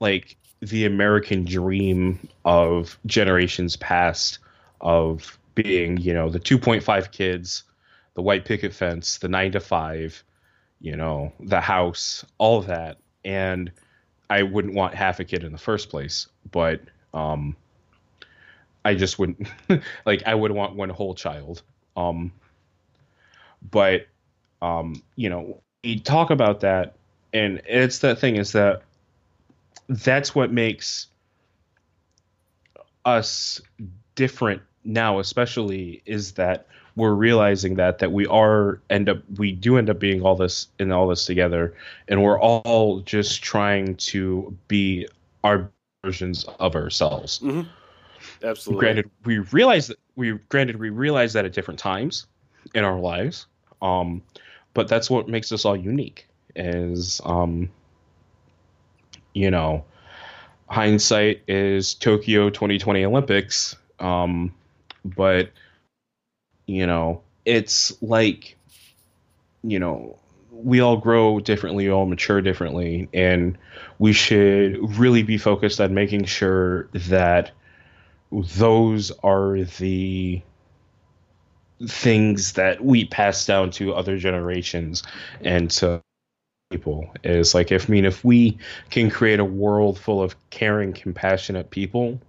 like 0.00 0.36
the 0.60 0.86
american 0.86 1.44
dream 1.44 2.28
of 2.44 2.98
generations 3.06 3.76
past 3.76 4.38
of 4.80 5.38
being 5.54 5.98
you 5.98 6.14
know 6.14 6.30
the 6.30 6.40
2.5 6.40 7.10
kids 7.12 7.64
the 8.14 8.22
white 8.22 8.44
picket 8.44 8.72
fence 8.72 9.18
the 9.18 9.28
9 9.28 9.52
to 9.52 9.60
5 9.60 10.24
you 10.84 10.96
know 10.96 11.32
the 11.40 11.60
house 11.60 12.24
all 12.38 12.58
of 12.58 12.66
that. 12.66 12.98
And 13.24 13.72
i 14.30 14.42
wouldn't 14.42 14.74
want 14.74 14.94
half 14.94 15.18
a 15.20 15.24
kid 15.24 15.42
in 15.44 15.52
the 15.52 15.58
first 15.58 15.88
place 15.90 16.28
but 16.50 16.80
um 17.14 17.56
i 18.84 18.94
just 18.94 19.18
wouldn't 19.18 19.48
like 20.06 20.22
i 20.26 20.34
would 20.34 20.52
want 20.52 20.76
one 20.76 20.90
whole 20.90 21.14
child. 21.14 21.62
Um 21.96 22.32
but 23.70 24.06
um 24.62 25.02
you 25.16 25.30
know 25.30 25.60
talk 26.04 26.30
about 26.30 26.60
that 26.60 26.96
and 27.32 27.62
it's 27.66 27.98
that 28.00 28.18
thing 28.18 28.36
is 28.36 28.52
that 28.52 28.82
that's 29.88 30.34
what 30.34 30.52
makes 30.52 31.08
us 33.04 33.60
different 34.14 34.62
now 34.84 35.18
especially 35.18 36.02
is 36.06 36.32
that 36.32 36.66
we're 36.96 37.14
realizing 37.14 37.74
that 37.74 37.98
that 37.98 38.12
we 38.12 38.26
are 38.26 38.80
end 38.90 39.08
up 39.08 39.18
we 39.36 39.52
do 39.52 39.76
end 39.76 39.90
up 39.90 39.98
being 39.98 40.22
all 40.22 40.36
this 40.36 40.68
in 40.78 40.92
all 40.92 41.08
this 41.08 41.26
together 41.26 41.74
and 42.08 42.22
we're 42.22 42.38
all 42.40 43.00
just 43.00 43.42
trying 43.42 43.94
to 43.96 44.56
be 44.68 45.06
our 45.42 45.70
versions 46.04 46.44
of 46.60 46.76
ourselves 46.76 47.40
Absolutely. 48.42 48.80
granted 48.80 49.10
we 49.24 49.38
realize 49.38 49.88
that 49.88 49.98
we 50.16 50.32
granted 50.48 50.76
we 50.76 50.90
realize 50.90 51.32
that 51.32 51.44
at 51.44 51.52
different 51.52 51.80
times 51.80 52.26
in 52.74 52.84
our 52.84 52.98
lives 52.98 53.46
um 53.82 54.22
but 54.72 54.88
that's 54.88 55.10
what 55.10 55.28
makes 55.28 55.50
us 55.52 55.64
all 55.64 55.76
unique 55.76 56.28
is 56.54 57.20
um 57.24 57.68
you 59.32 59.50
know 59.50 59.84
hindsight 60.68 61.42
is 61.48 61.94
tokyo 61.94 62.50
2020 62.50 63.04
olympics 63.04 63.76
um 63.98 64.54
but 65.04 65.50
you 66.66 66.86
know 66.86 67.20
it's 67.44 68.00
like 68.02 68.56
you 69.62 69.78
know 69.78 70.18
we 70.50 70.80
all 70.80 70.96
grow 70.96 71.40
differently 71.40 71.84
we 71.84 71.90
all 71.92 72.06
mature 72.06 72.40
differently 72.40 73.08
and 73.12 73.58
we 73.98 74.12
should 74.12 74.78
really 74.98 75.22
be 75.22 75.36
focused 75.36 75.80
on 75.80 75.94
making 75.94 76.24
sure 76.24 76.88
that 76.92 77.50
those 78.30 79.10
are 79.22 79.62
the 79.78 80.42
things 81.88 82.52
that 82.52 82.84
we 82.84 83.04
pass 83.04 83.44
down 83.46 83.70
to 83.70 83.94
other 83.94 84.16
generations 84.16 85.02
and 85.40 85.70
to 85.70 86.00
people. 86.70 87.12
Is 87.22 87.54
like 87.54 87.70
if 87.70 87.88
I 87.88 87.92
mean 87.92 88.04
if 88.04 88.24
we 88.24 88.58
can 88.90 89.10
create 89.10 89.38
a 89.38 89.44
world 89.44 89.98
full 89.98 90.22
of 90.22 90.34
caring 90.50 90.92
compassionate 90.92 91.70
people 91.70 92.20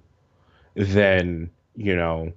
then 0.76 1.50
you 1.76 1.96
know 1.96 2.32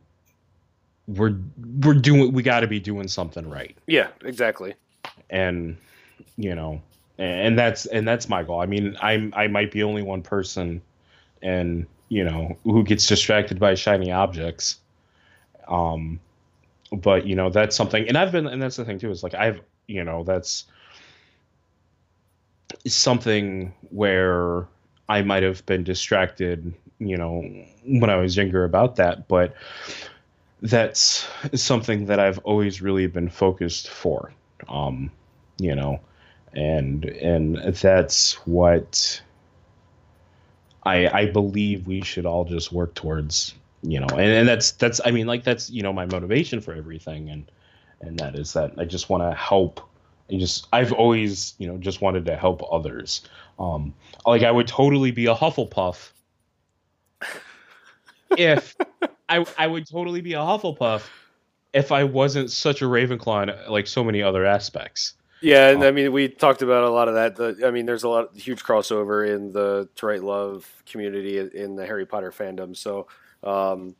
we're 1.08 1.36
we're 1.82 1.94
doing 1.94 2.32
we 2.32 2.42
got 2.44 2.60
to 2.60 2.68
be 2.68 2.78
doing 2.78 3.08
something 3.08 3.48
right. 3.50 3.76
Yeah, 3.86 4.08
exactly. 4.24 4.74
and 5.30 5.76
you 6.36 6.54
know 6.54 6.80
and 7.18 7.58
that's 7.58 7.86
and 7.86 8.06
that's 8.06 8.28
my 8.28 8.44
goal. 8.44 8.60
I 8.60 8.66
mean 8.66 8.96
i'm 9.02 9.32
i 9.36 9.48
might 9.48 9.72
be 9.72 9.82
only 9.82 10.02
one 10.02 10.22
person 10.22 10.80
and 11.42 11.86
you 12.08 12.22
know 12.22 12.56
who 12.62 12.84
gets 12.84 13.06
distracted 13.06 13.58
by 13.58 13.74
shiny 13.74 14.12
objects. 14.12 14.78
Um 15.66 16.20
but 16.92 17.26
you 17.26 17.34
know 17.34 17.50
that's 17.50 17.76
something 17.76 18.08
and 18.08 18.16
i've 18.16 18.32
been 18.32 18.46
and 18.46 18.62
that's 18.62 18.76
the 18.76 18.84
thing 18.84 18.98
too 18.98 19.10
is 19.10 19.22
like 19.22 19.34
i've 19.34 19.60
you 19.86 20.02
know 20.02 20.24
that's 20.24 20.64
something 22.86 23.72
where 23.90 24.66
i 25.08 25.22
might 25.22 25.42
have 25.42 25.64
been 25.66 25.84
distracted 25.84 26.72
you 26.98 27.16
know 27.16 27.42
when 27.84 28.10
i 28.10 28.16
was 28.16 28.36
younger 28.36 28.64
about 28.64 28.96
that 28.96 29.28
but 29.28 29.54
that's 30.62 31.26
something 31.54 32.06
that 32.06 32.18
i've 32.18 32.38
always 32.38 32.82
really 32.82 33.06
been 33.06 33.28
focused 33.28 33.88
for 33.88 34.32
um 34.68 35.10
you 35.58 35.74
know 35.74 36.00
and 36.52 37.04
and 37.04 37.56
that's 37.76 38.34
what 38.46 39.20
i 40.84 41.08
i 41.08 41.26
believe 41.26 41.86
we 41.86 42.00
should 42.02 42.26
all 42.26 42.44
just 42.44 42.72
work 42.72 42.94
towards 42.94 43.54
you 43.82 44.00
know 44.00 44.08
and, 44.08 44.20
and 44.20 44.48
that's 44.48 44.72
that's 44.72 45.00
i 45.04 45.10
mean 45.10 45.26
like 45.26 45.44
that's 45.44 45.70
you 45.70 45.82
know 45.82 45.92
my 45.92 46.06
motivation 46.06 46.60
for 46.60 46.74
everything 46.74 47.30
and 47.30 47.50
and 48.00 48.18
that 48.18 48.34
is 48.34 48.52
that 48.52 48.72
i 48.78 48.84
just 48.84 49.08
want 49.08 49.22
to 49.22 49.32
help. 49.34 49.80
I 50.30 50.36
just 50.36 50.66
i've 50.72 50.92
always 50.92 51.54
you 51.58 51.68
know 51.68 51.78
just 51.78 52.00
wanted 52.02 52.26
to 52.26 52.36
help 52.36 52.62
others. 52.70 53.22
Um 53.58 53.94
like 54.26 54.42
i 54.42 54.50
would 54.50 54.66
totally 54.66 55.10
be 55.10 55.26
a 55.26 55.34
hufflepuff 55.34 56.10
if 58.36 58.76
i 59.28 59.44
i 59.56 59.66
would 59.66 59.86
totally 59.88 60.20
be 60.20 60.34
a 60.34 60.38
hufflepuff 60.38 61.02
if 61.72 61.92
i 61.92 62.04
wasn't 62.04 62.50
such 62.50 62.82
a 62.82 62.84
ravenclaw 62.84 63.42
in 63.42 63.72
like 63.72 63.86
so 63.86 64.02
many 64.02 64.22
other 64.22 64.44
aspects 64.46 65.14
Yeah, 65.40 65.68
and 65.68 65.84
Oh. 65.84 65.88
I 65.88 65.92
mean, 65.92 66.10
we 66.12 66.28
talked 66.28 66.62
about 66.62 66.82
a 66.82 66.90
lot 66.90 67.06
of 67.06 67.14
that. 67.14 67.36
The, 67.36 67.64
I 67.64 67.70
mean, 67.70 67.86
there's 67.86 68.02
a 68.02 68.08
lot 68.08 68.36
huge 68.36 68.64
crossover 68.64 69.32
in 69.32 69.52
the 69.52 69.88
To 69.94 70.06
Write 70.06 70.24
Love 70.24 70.66
community 70.84 71.38
in 71.38 71.76
the 71.76 71.86
Harry 71.86 72.06
Potter 72.06 72.32
fandom. 72.32 72.76
So 72.76 73.06
um, 73.44 73.94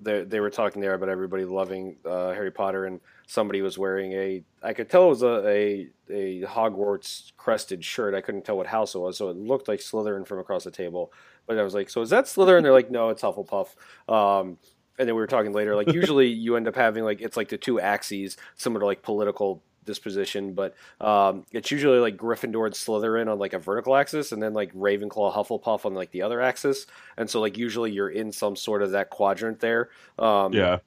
they 0.00 0.24
they 0.24 0.40
were 0.40 0.48
talking 0.48 0.80
there 0.80 0.94
about 0.94 1.10
everybody 1.10 1.44
loving 1.44 1.96
uh, 2.06 2.32
Harry 2.32 2.50
Potter, 2.50 2.86
and 2.86 3.00
somebody 3.26 3.60
was 3.60 3.76
wearing 3.76 4.12
a. 4.12 4.42
I 4.62 4.72
could 4.72 4.88
tell 4.88 5.04
it 5.04 5.08
was 5.08 5.22
a, 5.22 5.46
a 5.46 5.88
a 6.08 6.46
Hogwarts 6.46 7.32
crested 7.36 7.84
shirt. 7.84 8.14
I 8.14 8.22
couldn't 8.22 8.46
tell 8.46 8.56
what 8.56 8.66
house 8.66 8.94
it 8.94 9.00
was, 9.00 9.18
so 9.18 9.28
it 9.28 9.36
looked 9.36 9.68
like 9.68 9.80
Slytherin 9.80 10.26
from 10.26 10.38
across 10.38 10.64
the 10.64 10.70
table. 10.70 11.12
But 11.46 11.58
I 11.58 11.62
was 11.62 11.74
like, 11.74 11.90
"So 11.90 12.02
is 12.02 12.10
that 12.10 12.24
Slytherin?" 12.24 12.62
They're 12.62 12.72
like, 12.72 12.90
"No, 12.90 13.10
it's 13.10 13.22
Hufflepuff." 13.22 13.68
Um, 14.12 14.58
and 14.98 15.08
then 15.08 15.14
we 15.14 15.20
were 15.20 15.26
talking 15.26 15.52
later, 15.52 15.74
like 15.74 15.92
usually 15.92 16.28
you 16.28 16.56
end 16.56 16.68
up 16.68 16.76
having 16.76 17.04
like 17.04 17.20
it's 17.20 17.36
like 17.36 17.48
the 17.48 17.58
two 17.58 17.80
axes, 17.80 18.36
similar 18.56 18.80
to 18.80 18.86
like 18.86 19.02
political 19.02 19.62
disposition, 19.84 20.52
but 20.52 20.74
um, 21.00 21.44
it's 21.52 21.70
usually 21.70 21.98
like 21.98 22.16
Gryffindor 22.16 22.66
and 22.66 22.74
Slytherin 22.74 23.30
on 23.30 23.38
like 23.38 23.54
a 23.54 23.58
vertical 23.58 23.96
axis, 23.96 24.32
and 24.32 24.42
then 24.42 24.52
like 24.52 24.72
Ravenclaw, 24.74 25.34
Hufflepuff 25.34 25.86
on 25.86 25.94
like 25.94 26.10
the 26.10 26.22
other 26.22 26.40
axis. 26.40 26.86
And 27.16 27.28
so 27.28 27.40
like 27.40 27.56
usually 27.56 27.90
you're 27.92 28.10
in 28.10 28.30
some 28.30 28.56
sort 28.56 28.82
of 28.82 28.92
that 28.92 29.10
quadrant 29.10 29.60
there. 29.60 29.90
Um, 30.18 30.52
yeah 30.52 30.78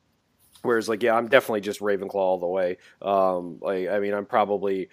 Whereas 0.63 0.87
like 0.89 1.03
yeah, 1.03 1.15
I'm 1.15 1.27
definitely 1.27 1.61
just 1.61 1.81
Ravenclaw 1.81 2.15
all 2.15 2.39
the 2.39 2.47
way. 2.47 2.77
Um, 3.01 3.59
like 3.61 3.89
I 3.89 3.99
mean, 3.99 4.13
I'm 4.13 4.25
probably 4.25 4.89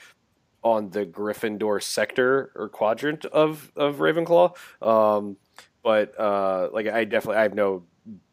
on 0.63 0.91
the 0.91 1.07
Gryffindor 1.07 1.83
sector 1.83 2.53
or 2.55 2.69
quadrant 2.69 3.25
of 3.25 3.73
of 3.77 3.97
Ravenclaw. 3.97 4.57
Um, 4.83 5.37
but 5.83 6.19
uh, 6.19 6.69
like 6.73 6.87
I 6.87 7.05
definitely 7.05 7.37
I 7.39 7.43
have 7.43 7.55
no 7.55 7.85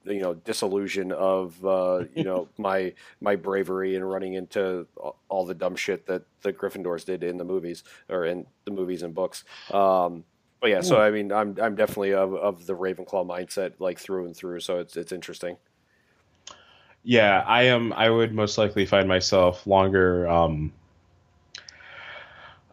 you 0.06 0.22
know 0.22 0.34
disillusion 0.34 1.12
of 1.12 1.64
uh, 1.66 2.04
you 2.16 2.24
know 2.24 2.48
my 2.58 2.94
my 3.22 3.36
bravery 3.36 3.96
and 3.96 4.10
running 4.10 4.34
into 4.34 4.88
all 5.30 5.46
the 5.46 5.54
dumb 5.54 5.76
shit 5.76 6.08
that 6.08 6.24
the 6.42 6.54
Gryffindors 6.54 7.06
did 7.06 7.24
in 7.24 7.38
the 7.38 7.46
movies 7.46 7.84
or 8.10 8.26
in 8.26 8.46
the 8.66 8.72
movies 8.72 9.04
and 9.04 9.14
books. 9.14 9.44
Um, 9.72 10.24
but 10.60 10.72
yeah, 10.72 10.82
so 10.82 11.00
I 11.00 11.12
mean, 11.12 11.32
I'm 11.32 11.56
I'm 11.62 11.76
definitely 11.76 12.14
of, 12.14 12.34
of 12.34 12.66
the 12.66 12.76
Ravenclaw 12.76 13.28
mindset 13.28 13.74
like 13.80 14.00
through 14.00 14.26
and 14.26 14.36
through. 14.36 14.60
So 14.62 14.80
it's 14.80 14.98
it's 14.98 15.12
interesting. 15.12 15.58
Yeah, 17.04 17.44
I 17.46 17.64
am. 17.64 17.94
I 17.94 18.10
would 18.10 18.34
most 18.34 18.58
likely 18.58 18.86
find 18.86 19.08
myself 19.08 19.68
longer. 19.68 20.28
Um, 20.28 20.74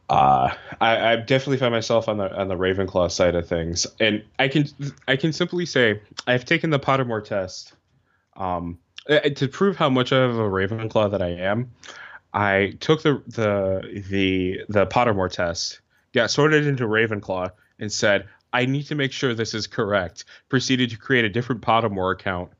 uh, 0.08 0.54
I, 0.80 1.12
I 1.12 1.16
definitely 1.16 1.56
find 1.58 1.72
myself 1.72 2.08
on 2.08 2.18
the 2.18 2.34
on 2.38 2.48
the 2.48 2.56
Ravenclaw 2.56 3.10
side 3.10 3.34
of 3.34 3.48
things, 3.48 3.86
and 4.00 4.22
I 4.38 4.48
can 4.48 4.66
I 5.08 5.16
can 5.16 5.32
simply 5.32 5.66
say 5.66 6.00
I've 6.26 6.44
taken 6.44 6.70
the 6.70 6.78
Pottermore 6.78 7.24
test. 7.24 7.74
Um, 8.36 8.78
uh, 9.08 9.20
to 9.20 9.48
prove 9.48 9.76
how 9.76 9.90
much 9.90 10.12
of 10.12 10.38
a 10.38 10.42
Ravenclaw 10.42 11.10
that 11.12 11.22
I 11.22 11.30
am, 11.30 11.70
I 12.32 12.76
took 12.80 13.02
the 13.02 13.22
the 13.26 14.02
the 14.08 14.60
the 14.68 14.86
Pottermore 14.86 15.30
test, 15.30 15.80
got 16.12 16.30
sorted 16.30 16.66
into 16.66 16.84
Ravenclaw, 16.84 17.50
and 17.78 17.90
said 17.90 18.28
I 18.52 18.66
need 18.66 18.84
to 18.84 18.94
make 18.94 19.12
sure 19.12 19.34
this 19.34 19.54
is 19.54 19.66
correct. 19.66 20.24
Proceeded 20.48 20.90
to 20.90 20.96
create 20.98 21.24
a 21.24 21.30
different 21.30 21.62
Pottermore 21.62 22.12
account 22.12 22.50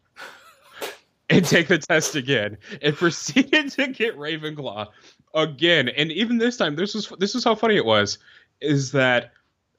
and 1.30 1.44
take 1.44 1.68
the 1.68 1.78
test 1.78 2.14
again, 2.16 2.58
and 2.82 2.96
proceeded 2.96 3.70
to 3.72 3.88
get 3.88 4.16
Ravenclaw 4.16 4.88
again. 5.34 5.88
And 5.88 6.12
even 6.12 6.38
this 6.38 6.56
time, 6.56 6.76
this 6.76 6.94
was 6.94 7.12
this 7.18 7.34
is 7.34 7.44
how 7.44 7.54
funny 7.54 7.76
it 7.76 7.84
was, 7.84 8.18
is 8.60 8.92
that 8.92 9.32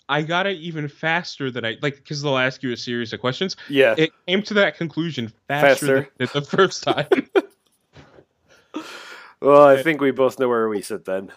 I 0.08 0.22
got 0.22 0.46
it 0.48 0.58
even 0.58 0.88
faster 0.88 1.50
than 1.50 1.66
I 1.66 1.78
like 1.82 1.96
because 1.96 2.22
they'll 2.22 2.38
ask 2.38 2.62
you 2.62 2.72
a 2.72 2.78
series 2.78 3.14
of 3.14 3.20
questions. 3.20 3.56
Yeah, 3.70 3.96
it 3.98 4.12
came 4.28 4.44
to 4.44 4.54
that 4.56 4.78
conclusion 4.78 5.32
faster, 5.48 6.04
faster. 6.04 6.10
than 6.18 6.30
the 6.34 6.42
first 6.42 6.84
time. 6.84 7.08
well, 9.42 9.64
I 9.64 9.82
think 9.82 10.02
we 10.02 10.12
both 10.12 10.40
know 10.40 10.48
where 10.48 10.70
we 10.70 10.82
sit 10.82 11.06
then. 11.06 11.32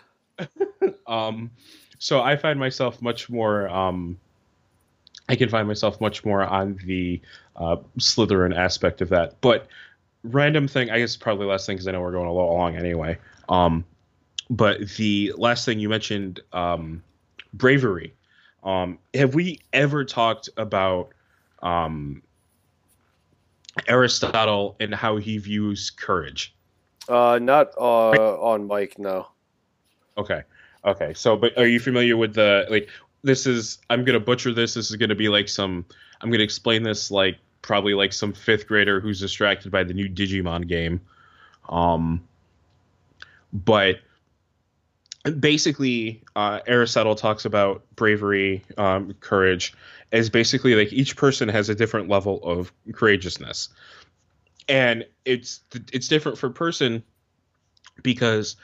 um, 1.06 1.50
so 1.98 2.20
I 2.20 2.36
find 2.36 2.58
myself 2.58 3.00
much 3.00 3.30
more. 3.30 3.68
Um, 3.68 4.18
I 5.28 5.36
can 5.36 5.48
find 5.48 5.68
myself 5.68 6.00
much 6.00 6.24
more 6.24 6.42
on 6.42 6.78
the 6.84 7.20
uh, 7.56 7.76
Slytherin 7.98 8.56
aspect 8.56 9.02
of 9.02 9.10
that, 9.10 9.40
but 9.40 9.68
random 10.24 10.68
thing. 10.68 10.90
I 10.90 10.98
guess 10.98 11.16
probably 11.16 11.46
last 11.46 11.66
thing 11.66 11.76
because 11.76 11.88
I 11.88 11.92
know 11.92 12.00
we're 12.00 12.12
going 12.12 12.26
a 12.26 12.32
little 12.32 12.54
long 12.54 12.76
anyway. 12.76 13.18
Um, 13.48 13.84
but 14.50 14.88
the 14.96 15.32
last 15.36 15.64
thing 15.64 15.78
you 15.78 15.88
mentioned, 15.88 16.40
um, 16.52 17.02
bravery. 17.52 18.14
Um, 18.64 18.98
have 19.14 19.34
we 19.34 19.60
ever 19.72 20.04
talked 20.04 20.48
about 20.56 21.10
um, 21.62 22.22
Aristotle 23.86 24.76
and 24.80 24.94
how 24.94 25.16
he 25.16 25.38
views 25.38 25.90
courage? 25.90 26.54
Uh, 27.08 27.38
not 27.40 27.68
uh, 27.78 28.10
on 28.40 28.66
mic, 28.66 28.98
no. 28.98 29.28
Okay, 30.16 30.42
okay. 30.84 31.14
So, 31.14 31.36
but 31.36 31.56
are 31.56 31.66
you 31.66 31.80
familiar 31.80 32.16
with 32.16 32.34
the 32.34 32.66
like? 32.68 32.88
This 33.22 33.46
is 33.46 33.78
I'm 33.90 34.04
gonna 34.04 34.20
butcher 34.20 34.52
this. 34.52 34.74
This 34.74 34.90
is 34.90 34.96
gonna 34.96 35.14
be 35.14 35.28
like 35.28 35.48
some. 35.48 35.86
I'm 36.20 36.30
gonna 36.30 36.44
explain 36.44 36.82
this 36.82 37.10
like 37.10 37.38
probably 37.62 37.94
like 37.94 38.12
some 38.12 38.32
fifth 38.32 38.66
grader 38.66 39.00
who's 39.00 39.20
distracted 39.20 39.72
by 39.72 39.84
the 39.84 39.94
new 39.94 40.08
Digimon 40.08 40.66
game. 40.66 41.00
Um, 41.68 42.26
but 43.52 44.00
basically 45.40 46.22
uh, 46.36 46.60
aristotle 46.66 47.14
talks 47.14 47.44
about 47.44 47.82
bravery 47.96 48.64
um, 48.76 49.14
courage 49.20 49.74
as 50.12 50.30
basically 50.30 50.74
like 50.74 50.92
each 50.92 51.16
person 51.16 51.48
has 51.48 51.68
a 51.68 51.74
different 51.74 52.08
level 52.08 52.40
of 52.42 52.72
courageousness 52.92 53.68
and 54.68 55.04
it's 55.24 55.60
it's 55.92 56.08
different 56.08 56.38
for 56.38 56.50
person 56.50 57.02
because 58.02 58.56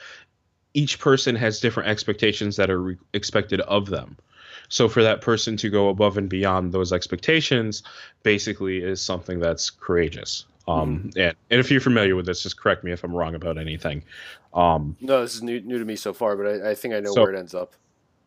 each 0.75 0.99
person 0.99 1.35
has 1.37 1.61
different 1.61 1.89
expectations 1.89 2.57
that 2.57 2.71
are 2.71 2.81
re- 2.81 2.97
expected 3.13 3.61
of 3.63 3.87
them 3.87 4.17
so 4.69 4.89
for 4.89 5.03
that 5.03 5.21
person 5.21 5.57
to 5.57 5.71
go 5.71 5.89
above 5.89 6.19
and 6.19 6.29
beyond 6.29 6.73
those 6.73 6.93
expectations 6.93 7.83
basically 8.23 8.79
is 8.79 9.01
something 9.01 9.39
that's 9.41 9.71
courageous 9.71 10.47
um, 10.67 10.99
mm. 10.99 11.17
and, 11.17 11.37
and 11.51 11.61
if 11.61 11.71
you're 11.71 11.81
familiar 11.81 12.17
with 12.17 12.27
this, 12.27 12.43
just 12.43 12.59
correct 12.59 12.85
me 12.85 12.93
if 12.93 13.05
I'm 13.05 13.15
wrong 13.15 13.35
about 13.35 13.59
anything. 13.59 14.03
Um, 14.53 14.97
no, 15.01 15.21
this 15.23 15.35
is 15.35 15.43
new, 15.43 15.61
new 15.61 15.79
to 15.79 15.85
me 15.85 15.97
so 15.97 16.13
far, 16.13 16.37
but 16.37 16.47
I, 16.47 16.71
I 16.71 16.75
think 16.75 16.95
I 16.95 17.01
know 17.01 17.13
so, 17.13 17.23
where 17.23 17.33
it 17.33 17.39
ends 17.39 17.55
up. 17.55 17.75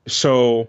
So 0.07 0.67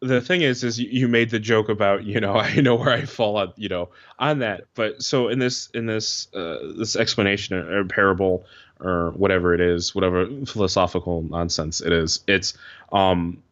the 0.00 0.20
thing 0.20 0.42
is, 0.42 0.62
is 0.62 0.78
you 0.78 1.08
made 1.08 1.30
the 1.30 1.40
joke 1.40 1.68
about, 1.68 2.04
you 2.04 2.20
know, 2.20 2.34
I 2.36 2.60
know 2.60 2.76
where 2.76 2.90
I 2.90 3.04
fall 3.04 3.36
on, 3.36 3.52
you 3.56 3.68
know, 3.68 3.88
on 4.18 4.38
that. 4.40 4.64
But 4.74 5.02
so 5.02 5.28
in 5.28 5.38
this, 5.38 5.68
in 5.74 5.86
this, 5.86 6.32
uh, 6.34 6.58
this 6.76 6.94
explanation 6.96 7.56
or 7.56 7.84
parable 7.84 8.44
or 8.80 9.10
whatever 9.12 9.54
it 9.54 9.60
is, 9.60 9.94
whatever 9.94 10.26
philosophical 10.46 11.22
nonsense 11.22 11.80
it 11.80 11.92
is, 11.92 12.20
it's, 12.26 12.54
um, 12.92 13.42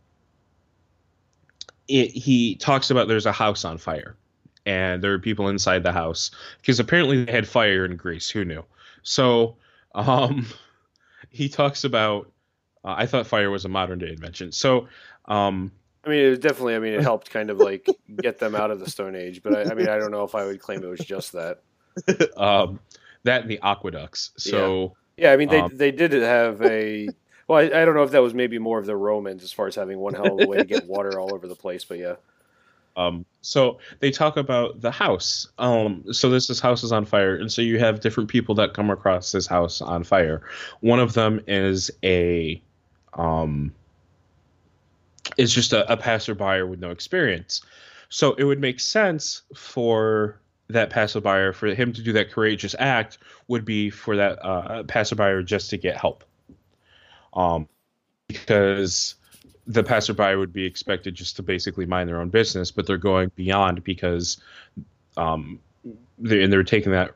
it, 1.90 2.10
he 2.12 2.54
talks 2.56 2.90
about 2.90 3.08
there's 3.08 3.26
a 3.26 3.32
house 3.32 3.64
on 3.64 3.78
fire 3.78 4.16
and 4.66 5.02
there 5.02 5.12
are 5.12 5.18
people 5.18 5.48
inside 5.48 5.82
the 5.82 5.92
house 5.92 6.30
because 6.58 6.78
apparently 6.78 7.24
they 7.24 7.32
had 7.32 7.48
fire 7.48 7.84
in 7.84 7.96
Greece. 7.96 8.30
Who 8.30 8.44
knew? 8.44 8.64
So 9.02 9.56
um, 9.94 10.46
he 11.30 11.48
talks 11.48 11.84
about. 11.84 12.30
Uh, 12.82 12.94
I 12.96 13.06
thought 13.06 13.26
fire 13.26 13.50
was 13.50 13.64
a 13.64 13.68
modern 13.68 13.98
day 13.98 14.10
invention. 14.10 14.52
So. 14.52 14.88
Um, 15.26 15.72
I 16.02 16.08
mean, 16.08 16.32
it 16.32 16.40
definitely. 16.40 16.76
I 16.76 16.78
mean, 16.78 16.94
it 16.94 17.02
helped 17.02 17.30
kind 17.30 17.50
of 17.50 17.58
like 17.58 17.86
get 18.22 18.38
them 18.38 18.54
out 18.54 18.70
of 18.70 18.80
the 18.80 18.88
Stone 18.88 19.16
Age, 19.16 19.42
but 19.42 19.54
I, 19.54 19.70
I 19.70 19.74
mean, 19.74 19.88
I 19.88 19.98
don't 19.98 20.10
know 20.10 20.24
if 20.24 20.34
I 20.34 20.46
would 20.46 20.60
claim 20.60 20.82
it 20.82 20.88
was 20.88 21.00
just 21.00 21.32
that. 21.32 21.62
um, 22.36 22.80
that 23.24 23.42
and 23.42 23.50
the 23.50 23.60
aqueducts. 23.62 24.30
So 24.36 24.96
yeah, 25.16 25.28
yeah 25.28 25.32
I 25.32 25.36
mean, 25.36 25.48
they 25.48 25.60
um, 25.60 25.76
they 25.76 25.90
did 25.90 26.12
have 26.12 26.62
a. 26.62 27.08
Well, 27.51 27.59
I, 27.59 27.82
I, 27.82 27.85
don't 27.85 27.97
know 27.97 28.05
if 28.05 28.12
that 28.12 28.22
was 28.22 28.32
maybe 28.32 28.60
more 28.60 28.78
of 28.78 28.86
the 28.86 28.94
Romans 28.94 29.43
as 29.43 29.52
far 29.52 29.66
as 29.66 29.74
having 29.74 29.98
one 29.98 30.14
hell 30.14 30.39
of 30.39 30.40
a 30.40 30.47
way 30.47 30.59
to 30.59 30.64
get 30.64 30.86
water 30.86 31.18
all 31.18 31.35
over 31.35 31.48
the 31.48 31.56
place, 31.56 31.85
but 31.85 31.98
yeah. 31.98 32.14
Um, 32.97 33.27
so 33.40 33.81
they 33.98 34.12
talk 34.12 34.36
about 34.36 34.81
the 34.81 34.93
house. 34.93 35.48
Um, 35.59 36.05
so 36.12 36.31
this, 36.31 36.47
this 36.47 36.60
house 36.60 36.85
is 36.85 36.93
on 36.93 37.06
fire, 37.06 37.35
and 37.35 37.51
so 37.51 37.60
you 37.60 37.81
have 37.81 37.98
different 37.98 38.31
people 38.31 38.55
that 38.55 38.72
come 38.72 38.89
across 38.89 39.32
this 39.32 39.48
house 39.48 39.81
on 39.81 40.05
fire. 40.05 40.43
One 40.78 41.01
of 41.01 41.14
them 41.14 41.40
is 41.48 41.90
a, 42.05 42.62
um, 43.14 43.74
is 45.36 45.52
just 45.52 45.72
a, 45.72 45.93
a 45.93 45.97
passerby 45.97 46.62
with 46.62 46.78
no 46.78 46.90
experience. 46.90 47.62
So 48.10 48.35
it 48.35 48.44
would 48.44 48.60
make 48.60 48.78
sense 48.78 49.43
for 49.56 50.39
that 50.68 50.90
passerby 50.90 51.52
for 51.52 51.74
him 51.74 51.93
to 51.94 52.01
do 52.01 52.12
that 52.12 52.31
courageous 52.31 52.77
act 52.78 53.18
would 53.48 53.64
be 53.64 53.90
for 53.90 54.14
that 54.14 54.39
uh, 54.40 54.85
passerby 54.85 55.43
just 55.43 55.70
to 55.70 55.77
get 55.77 55.97
help. 55.97 56.22
Um, 57.35 57.69
because 58.28 59.15
the 59.66 59.82
passerby 59.82 60.35
would 60.36 60.52
be 60.52 60.65
expected 60.65 61.15
just 61.15 61.36
to 61.36 61.43
basically 61.43 61.86
mind 61.86 62.09
their 62.09 62.20
own 62.20 62.28
business, 62.28 62.70
but 62.70 62.86
they're 62.86 62.97
going 62.97 63.31
beyond 63.36 63.85
because, 63.85 64.39
um, 65.16 65.61
they're, 66.19 66.40
and 66.40 66.52
they're 66.52 66.62
taking 66.62 66.93
that 66.93 67.15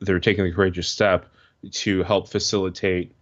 they're 0.00 0.20
taking 0.20 0.44
the 0.44 0.52
courageous 0.52 0.88
step 0.88 1.26
to 1.70 2.02
help 2.02 2.28
facilitate 2.28 3.12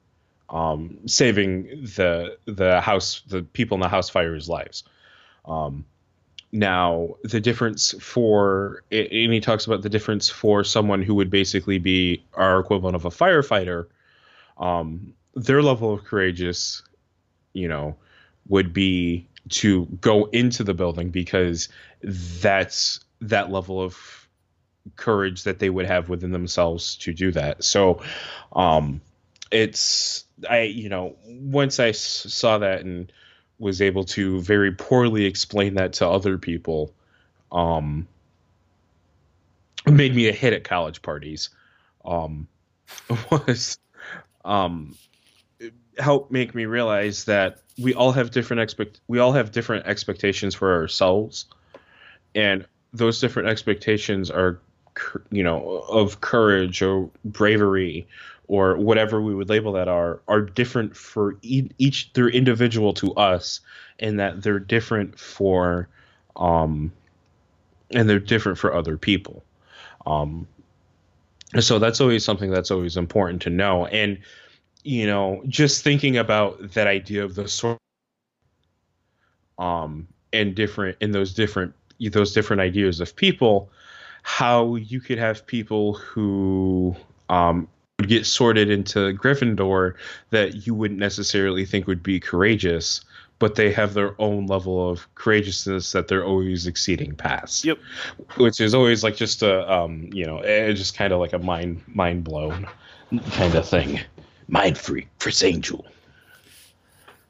um, 0.50 0.98
saving 1.06 1.64
the 1.96 2.38
the 2.44 2.80
house 2.80 3.22
the 3.28 3.42
people 3.42 3.76
in 3.76 3.80
the 3.80 3.88
house 3.88 4.08
fires 4.08 4.48
lives. 4.48 4.84
Um, 5.44 5.84
now 6.52 7.16
the 7.24 7.40
difference 7.40 7.94
for 8.00 8.84
and 8.92 9.32
he 9.32 9.40
talks 9.40 9.66
about 9.66 9.82
the 9.82 9.88
difference 9.88 10.28
for 10.28 10.64
someone 10.64 11.02
who 11.02 11.14
would 11.14 11.30
basically 11.30 11.78
be 11.78 12.24
our 12.34 12.60
equivalent 12.60 12.94
of 12.94 13.04
a 13.04 13.10
firefighter. 13.10 13.86
Um, 14.58 15.14
their 15.36 15.62
level 15.62 15.92
of 15.92 16.02
courageous, 16.02 16.82
you 17.52 17.68
know, 17.68 17.94
would 18.48 18.72
be 18.72 19.28
to 19.50 19.84
go 20.00 20.24
into 20.26 20.64
the 20.64 20.74
building 20.74 21.10
because 21.10 21.68
that's 22.02 23.00
that 23.20 23.50
level 23.50 23.80
of 23.80 24.28
courage 24.96 25.44
that 25.44 25.58
they 25.58 25.70
would 25.70 25.86
have 25.86 26.08
within 26.08 26.32
themselves 26.32 26.96
to 26.96 27.12
do 27.12 27.30
that. 27.32 27.62
So, 27.62 28.02
um, 28.54 29.00
it's 29.52 30.24
I 30.50 30.62
you 30.62 30.88
know 30.88 31.14
once 31.24 31.78
I 31.78 31.90
s- 31.90 32.00
saw 32.00 32.58
that 32.58 32.80
and 32.82 33.12
was 33.58 33.80
able 33.80 34.04
to 34.04 34.40
very 34.40 34.72
poorly 34.72 35.24
explain 35.24 35.74
that 35.74 35.92
to 35.94 36.08
other 36.08 36.36
people, 36.36 36.92
um, 37.52 38.06
made 39.86 40.14
me 40.14 40.28
a 40.28 40.32
hit 40.32 40.52
at 40.52 40.64
college 40.64 41.00
parties. 41.02 41.50
Um, 42.04 42.48
was 43.30 43.78
um, 44.44 44.94
helped 45.98 46.30
make 46.30 46.54
me 46.54 46.66
realize 46.66 47.24
that 47.24 47.58
we 47.78 47.94
all 47.94 48.12
have 48.12 48.30
different 48.30 48.62
expect 48.62 49.00
we 49.08 49.18
all 49.18 49.32
have 49.32 49.52
different 49.52 49.86
expectations 49.86 50.54
for 50.54 50.74
ourselves. 50.74 51.46
And 52.34 52.66
those 52.92 53.20
different 53.20 53.48
expectations 53.48 54.30
are 54.30 54.60
you 55.30 55.42
know 55.42 55.84
of 55.88 56.20
courage 56.20 56.80
or 56.80 57.10
bravery 57.24 58.06
or 58.48 58.76
whatever 58.76 59.20
we 59.20 59.34
would 59.34 59.48
label 59.48 59.72
that 59.72 59.88
are 59.88 60.20
are 60.28 60.40
different 60.40 60.96
for 60.96 61.36
each 61.42 62.12
they're 62.14 62.28
individual 62.28 62.94
to 62.94 63.12
us 63.14 63.60
and 63.98 64.18
that 64.20 64.42
they're 64.42 64.58
different 64.58 65.18
for 65.18 65.88
um 66.36 66.92
and 67.90 68.08
they're 68.08 68.18
different 68.18 68.58
for 68.58 68.74
other 68.74 68.96
people. 68.96 69.44
Um 70.06 70.46
so 71.60 71.78
that's 71.78 72.00
always 72.00 72.24
something 72.24 72.50
that's 72.50 72.70
always 72.70 72.96
important 72.96 73.42
to 73.42 73.50
know. 73.50 73.86
And 73.86 74.18
you 74.86 75.06
know 75.06 75.42
just 75.48 75.82
thinking 75.82 76.16
about 76.16 76.72
that 76.74 76.86
idea 76.86 77.24
of 77.24 77.34
the 77.34 77.48
sort 77.48 77.78
um 79.58 80.06
and 80.32 80.54
different 80.54 80.96
in 81.00 81.10
those 81.10 81.34
different 81.34 81.74
those 82.12 82.32
different 82.32 82.60
ideas 82.60 83.00
of 83.00 83.16
people 83.16 83.68
how 84.22 84.76
you 84.76 85.00
could 85.00 85.18
have 85.18 85.44
people 85.46 85.94
who 85.94 86.94
um 87.28 87.66
would 87.98 88.08
get 88.08 88.26
sorted 88.26 88.70
into 88.70 89.14
Gryffindor 89.14 89.94
that 90.30 90.66
you 90.66 90.74
wouldn't 90.74 91.00
necessarily 91.00 91.64
think 91.64 91.86
would 91.86 92.02
be 92.02 92.20
courageous 92.20 93.00
but 93.38 93.54
they 93.54 93.72
have 93.72 93.94
their 93.94 94.14
own 94.20 94.46
level 94.46 94.88
of 94.88 95.12
courageousness 95.14 95.92
that 95.92 96.08
they're 96.08 96.24
always 96.24 96.66
exceeding 96.66 97.14
past. 97.14 97.66
Yep. 97.66 97.78
Which 98.38 98.62
is 98.62 98.74
always 98.74 99.04
like 99.04 99.14
just 99.14 99.42
a 99.42 99.70
um, 99.70 100.08
you 100.10 100.24
know, 100.24 100.38
it's 100.38 100.80
just 100.80 100.96
kind 100.96 101.12
of 101.12 101.20
like 101.20 101.34
a 101.34 101.38
mind 101.38 101.82
mind 101.86 102.24
blown 102.24 102.66
kind 103.32 103.54
of 103.54 103.68
thing. 103.68 104.00
Mind 104.48 104.78
freak 104.78 105.08
for 105.18 105.32
Angel. 105.44 105.84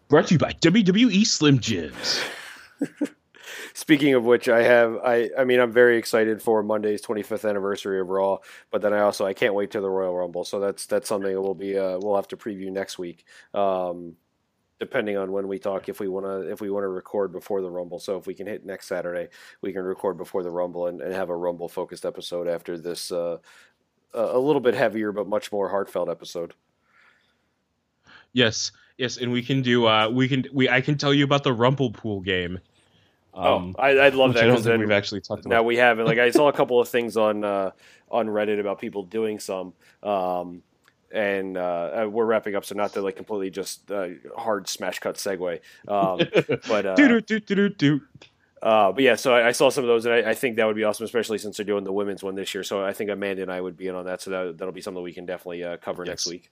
Brought 0.09 0.29
to 0.29 0.35
you 0.35 0.39
by 0.39 0.53
WWE 0.53 1.27
Slim 1.27 1.59
Jims. 1.59 2.21
Speaking 3.75 4.15
of 4.15 4.25
which, 4.25 4.49
I 4.49 4.63
have 4.63 4.97
I 5.05 5.31
I 5.39 5.45
mean 5.45 5.61
I'm 5.61 5.73
very 5.73 5.97
excited 5.97 6.43
for 6.43 6.63
Monday's 6.63 7.03
25th 7.03 7.49
anniversary 7.49 8.01
of 8.01 8.09
Raw, 8.09 8.39
but 8.71 8.83
then 8.83 8.93
I 8.93 9.01
also 9.01 9.27
I 9.27 9.35
can't 9.35 9.55
wait 9.55 9.71
to 9.73 9.81
the 9.81 9.89
Royal 9.89 10.15
Rumble. 10.15 10.45
So 10.45 10.61
that's 10.61 10.87
that's 10.87 11.09
something 11.09 11.33
that 11.33 11.41
we'll 11.41 11.55
be 11.55 11.79
uh, 11.79 11.99
we'll 11.99 12.17
have 12.17 12.29
to 12.29 12.37
preview 12.37 12.71
next 12.71 12.99
week. 12.99 13.25
Um, 13.55 14.17
depending 14.79 15.17
on 15.17 15.33
when 15.33 15.49
we 15.49 15.59
talk 15.59 15.89
if 15.89 16.01
we 16.01 16.09
want 16.09 16.27
to 16.27 16.51
if 16.51 16.61
we 16.61 16.71
want 16.71 16.85
to 16.85 16.89
record 16.89 17.33
before 17.33 17.63
the 17.63 17.71
rumble 17.71 17.99
so 17.99 18.19
if 18.19 18.27
we 18.27 18.35
can 18.35 18.47
hit 18.47 18.67
next 18.67 18.87
saturday 18.87 19.27
we 19.63 19.73
can 19.73 19.83
record 19.83 20.19
before 20.19 20.43
the 20.43 20.51
rumble 20.51 20.87
and, 20.87 21.01
and 21.01 21.15
have 21.15 21.31
a 21.31 21.37
rumble 21.37 21.67
focused 21.67 22.05
episode 22.05 22.47
after 22.47 22.77
this 22.77 23.11
uh, 23.11 23.39
a 24.13 24.39
little 24.39 24.61
bit 24.61 24.75
heavier 24.75 25.13
but 25.13 25.27
much 25.27 25.51
more 25.51 25.71
heartfelt 25.71 26.11
episode 26.11 26.53
yes 28.37 28.71
yes 28.99 29.17
and 29.17 29.33
we 29.33 29.43
can 29.43 29.63
do 29.63 29.87
uh 29.87 30.09
we 30.09 30.29
can 30.29 30.45
we 30.53 30.69
i 30.69 30.81
can 30.81 30.97
tell 30.97 31.13
you 31.13 31.25
about 31.25 31.43
the 31.43 31.53
rumble 31.53 31.91
pool 31.91 32.21
game 32.21 32.59
um, 33.35 33.77
oh, 33.79 33.83
I, 33.83 33.93
would 33.93 34.15
love 34.15 34.33
that. 34.33 34.45
I 34.45 34.47
don't 34.47 34.63
think 34.63 34.79
we've 34.79 34.91
actually 34.91 35.21
talked 35.21 35.45
about. 35.45 35.55
Now 35.55 35.63
we 35.63 35.77
haven't. 35.77 36.07
Like 36.07 36.19
I 36.19 36.31
saw 36.31 36.49
a 36.49 36.53
couple 36.55 36.81
of 36.81 36.89
things 36.89 37.19
on 37.19 37.45
uh, 37.45 37.73
on 38.11 38.29
Reddit 38.29 38.59
about 38.59 38.81
people 38.81 39.03
doing 39.03 39.39
some. 39.41 39.75
Um, 40.03 40.63
and 41.13 41.57
uh, 41.57 41.61
uh, 42.05 42.09
we're 42.11 42.25
wrapping 42.25 42.55
up, 42.55 42.65
so 42.65 42.75
not 42.75 42.93
to 42.95 43.03
like 43.03 43.17
completely 43.17 43.51
just 43.51 43.91
uh, 43.91 44.09
hard 44.37 44.69
smash 44.69 44.99
cut 45.01 45.17
segue, 45.17 45.61
um, 45.87 46.21
but 46.69 46.87
uh, 46.87 46.95
do 46.95 47.21
do 47.21 47.41
do 47.41 47.55
do 47.55 47.69
do. 47.69 48.01
Uh, 48.63 48.91
but 48.91 49.03
yeah, 49.03 49.15
so 49.15 49.35
I, 49.35 49.49
I, 49.49 49.53
saw 49.53 49.69
some 49.69 49.85
of 49.85 49.89
those, 49.89 50.07
and 50.07 50.15
I, 50.15 50.31
I, 50.31 50.35
think 50.35 50.57
that 50.57 50.67
would 50.67 50.75
be 50.75 50.83
awesome, 50.83 51.05
especially 51.05 51.37
since 51.39 51.59
they're 51.59 51.67
doing 51.67 51.85
the 51.85 51.93
women's 51.93 52.23
one 52.23 52.35
this 52.35 52.55
year. 52.55 52.65
So 52.65 52.83
I 52.83 52.95
think 52.95 53.11
Amanda 53.11 53.43
and 53.43 53.53
I 53.53 53.61
would 53.61 53.77
be 53.77 53.87
in 53.87 53.95
on 53.95 54.07
that. 54.07 54.23
So 54.23 54.31
that 54.31 54.59
that'll 54.59 54.73
be 54.73 54.81
something 54.81 55.03
we 55.03 55.13
can 55.13 55.27
definitely 55.27 55.63
uh, 55.63 55.77
cover 55.77 56.05
yes. 56.05 56.11
next 56.11 56.27
week. 56.27 56.51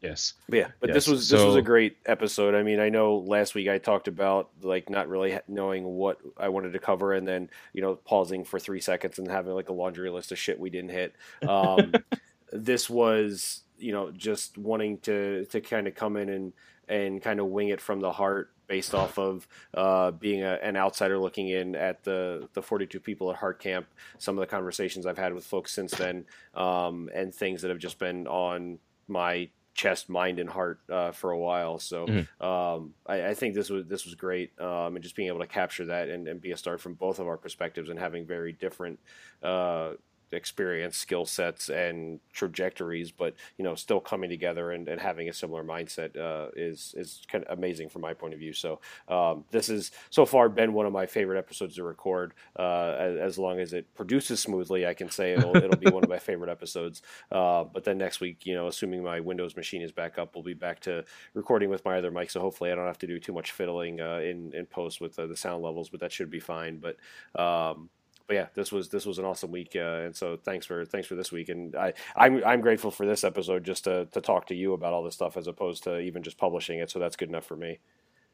Yes. 0.00 0.34
But 0.48 0.56
yeah, 0.56 0.68
but 0.80 0.90
yes. 0.90 0.94
this 0.94 1.08
was 1.08 1.28
this 1.28 1.40
so, 1.40 1.46
was 1.46 1.56
a 1.56 1.62
great 1.62 1.96
episode. 2.06 2.54
I 2.54 2.62
mean, 2.62 2.78
I 2.78 2.88
know 2.88 3.16
last 3.16 3.54
week 3.54 3.68
I 3.68 3.78
talked 3.78 4.06
about 4.06 4.50
like 4.62 4.88
not 4.88 5.08
really 5.08 5.38
knowing 5.48 5.84
what 5.84 6.18
I 6.36 6.48
wanted 6.50 6.72
to 6.72 6.78
cover, 6.78 7.12
and 7.12 7.26
then 7.26 7.50
you 7.72 7.82
know 7.82 7.96
pausing 7.96 8.44
for 8.44 8.60
three 8.60 8.80
seconds 8.80 9.18
and 9.18 9.28
having 9.28 9.54
like 9.54 9.68
a 9.68 9.72
laundry 9.72 10.10
list 10.10 10.30
of 10.30 10.38
shit 10.38 10.60
we 10.60 10.70
didn't 10.70 10.90
hit. 10.90 11.14
Um, 11.46 11.92
this 12.52 12.88
was 12.88 13.62
you 13.78 13.92
know 13.92 14.10
just 14.12 14.56
wanting 14.56 14.98
to 14.98 15.46
to 15.46 15.60
kind 15.60 15.88
of 15.88 15.94
come 15.94 16.16
in 16.16 16.28
and 16.28 16.52
and 16.88 17.20
kind 17.20 17.40
of 17.40 17.46
wing 17.46 17.68
it 17.68 17.80
from 17.80 18.00
the 18.00 18.12
heart 18.12 18.50
based 18.68 18.94
off 18.94 19.18
of 19.18 19.48
uh, 19.74 20.10
being 20.12 20.42
a, 20.42 20.58
an 20.62 20.76
outsider 20.76 21.18
looking 21.18 21.48
in 21.48 21.74
at 21.74 22.04
the 22.04 22.48
the 22.52 22.62
42 22.62 23.00
people 23.00 23.30
at 23.30 23.36
Heart 23.36 23.58
Camp. 23.58 23.86
Some 24.18 24.38
of 24.38 24.40
the 24.40 24.46
conversations 24.46 25.06
I've 25.06 25.18
had 25.18 25.34
with 25.34 25.44
folks 25.44 25.72
since 25.74 25.92
then, 25.92 26.26
um, 26.54 27.10
and 27.12 27.34
things 27.34 27.62
that 27.62 27.70
have 27.70 27.78
just 27.78 27.98
been 27.98 28.28
on 28.28 28.78
my 29.08 29.48
chest, 29.78 30.08
mind, 30.08 30.40
and 30.40 30.50
heart 30.50 30.80
uh, 30.90 31.12
for 31.12 31.30
a 31.30 31.38
while. 31.38 31.78
So 31.78 32.04
mm-hmm. 32.04 32.44
um, 32.44 32.94
I, 33.06 33.28
I, 33.28 33.34
think 33.34 33.54
this 33.54 33.70
was 33.70 33.86
this 33.86 34.04
was 34.04 34.16
great, 34.16 34.50
um, 34.60 34.96
and 34.96 35.02
just 35.02 35.14
being 35.14 35.28
able 35.28 35.38
to 35.38 35.46
capture 35.46 35.86
that 35.86 36.08
and, 36.08 36.26
and, 36.26 36.40
be 36.40 36.50
a 36.50 36.56
start 36.56 36.80
from 36.80 36.94
both 36.94 37.20
of 37.20 37.28
our 37.28 37.36
perspectives 37.36 37.88
and 37.88 37.96
having 37.96 38.26
very 38.26 38.52
different 38.52 38.98
uh, 39.44 39.92
experience, 40.32 40.96
skill 40.96 41.24
sets, 41.24 41.68
and 41.68 42.20
trajectories, 42.32 43.10
but 43.10 43.34
you 43.56 43.64
know, 43.64 43.74
still 43.74 44.00
coming 44.00 44.30
together 44.30 44.72
and, 44.72 44.88
and 44.88 45.00
having 45.00 45.28
a 45.28 45.32
similar 45.32 45.64
mindset 45.64 46.16
uh, 46.16 46.50
is 46.56 46.94
is 46.96 47.22
kind 47.30 47.44
of 47.44 47.58
amazing 47.58 47.88
from 47.88 48.02
my 48.02 48.14
point 48.14 48.34
of 48.34 48.40
view. 48.40 48.52
So 48.52 48.80
um, 49.08 49.44
this 49.50 49.68
has 49.68 49.90
so 50.10 50.26
far 50.26 50.48
been 50.48 50.72
one 50.72 50.86
of 50.86 50.92
my 50.92 51.06
favorite 51.06 51.38
episodes 51.38 51.76
to 51.76 51.82
record. 51.82 52.34
Uh, 52.58 52.96
as, 52.98 53.16
as, 53.16 53.38
long 53.38 53.60
as 53.60 53.72
it 53.72 53.86
produces 53.94 54.40
smoothly, 54.40 54.86
I 54.86 54.94
can 54.94 55.10
say 55.10 55.32
it'll 55.32 55.56
it'll 55.56 55.76
be 55.76 55.90
one 55.90 56.04
of 56.04 56.10
my 56.10 56.18
favorite 56.18 56.50
episodes. 56.50 57.02
Uh, 57.30 57.64
but 57.64 57.84
then 57.84 57.98
next 57.98 58.20
week, 58.20 58.46
you 58.46 58.54
know, 58.54 58.66
assuming 58.66 59.02
my 59.02 59.20
Windows 59.20 59.56
machine 59.56 59.82
is 59.82 59.92
back 59.92 60.18
up, 60.18 60.34
we'll 60.34 60.44
be 60.44 60.54
back 60.54 60.80
to 60.80 61.04
recording 61.34 61.70
with 61.70 61.84
my 61.84 61.98
other 61.98 62.10
mic. 62.10 62.30
So 62.30 62.40
hopefully, 62.40 62.70
I 62.70 62.74
don't 62.74 62.86
have 62.86 62.98
to 62.98 63.06
do 63.06 63.18
too 63.18 63.32
much 63.32 63.52
fiddling 63.52 64.00
uh, 64.00 64.18
in 64.18 64.52
in 64.54 64.66
post 64.66 65.00
with 65.00 65.16
the 65.16 65.36
sound 65.36 65.62
levels, 65.62 65.88
but 65.88 66.00
that 66.00 66.12
should 66.12 66.30
be 66.30 66.40
fine. 66.40 66.78
But 66.78 66.96
um, 67.40 67.90
but 68.28 68.34
yeah, 68.34 68.46
this 68.54 68.70
was 68.70 68.90
this 68.90 69.06
was 69.06 69.18
an 69.18 69.24
awesome 69.24 69.50
week, 69.50 69.72
uh, 69.74 70.02
and 70.04 70.14
so 70.14 70.36
thanks 70.36 70.66
for 70.66 70.84
thanks 70.84 71.08
for 71.08 71.14
this 71.14 71.32
week, 71.32 71.48
and 71.48 71.74
I 71.74 71.94
I'm 72.14 72.44
I'm 72.44 72.60
grateful 72.60 72.90
for 72.90 73.06
this 73.06 73.24
episode 73.24 73.64
just 73.64 73.84
to 73.84 74.04
to 74.12 74.20
talk 74.20 74.46
to 74.48 74.54
you 74.54 74.74
about 74.74 74.92
all 74.92 75.02
this 75.02 75.14
stuff 75.14 75.38
as 75.38 75.46
opposed 75.46 75.84
to 75.84 75.98
even 75.98 76.22
just 76.22 76.36
publishing 76.36 76.78
it. 76.78 76.90
So 76.90 76.98
that's 76.98 77.16
good 77.16 77.30
enough 77.30 77.46
for 77.46 77.56
me. 77.56 77.78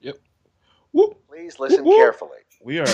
Yep. 0.00 0.16
Whoop. 0.92 1.26
Please 1.28 1.60
listen 1.60 1.84
whoop, 1.84 1.86
whoop. 1.86 1.96
carefully. 1.96 2.38
We 2.60 2.80
are 2.80 2.86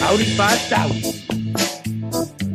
Audi 0.00 0.24
five 0.36 0.58
thousand. 0.62 2.47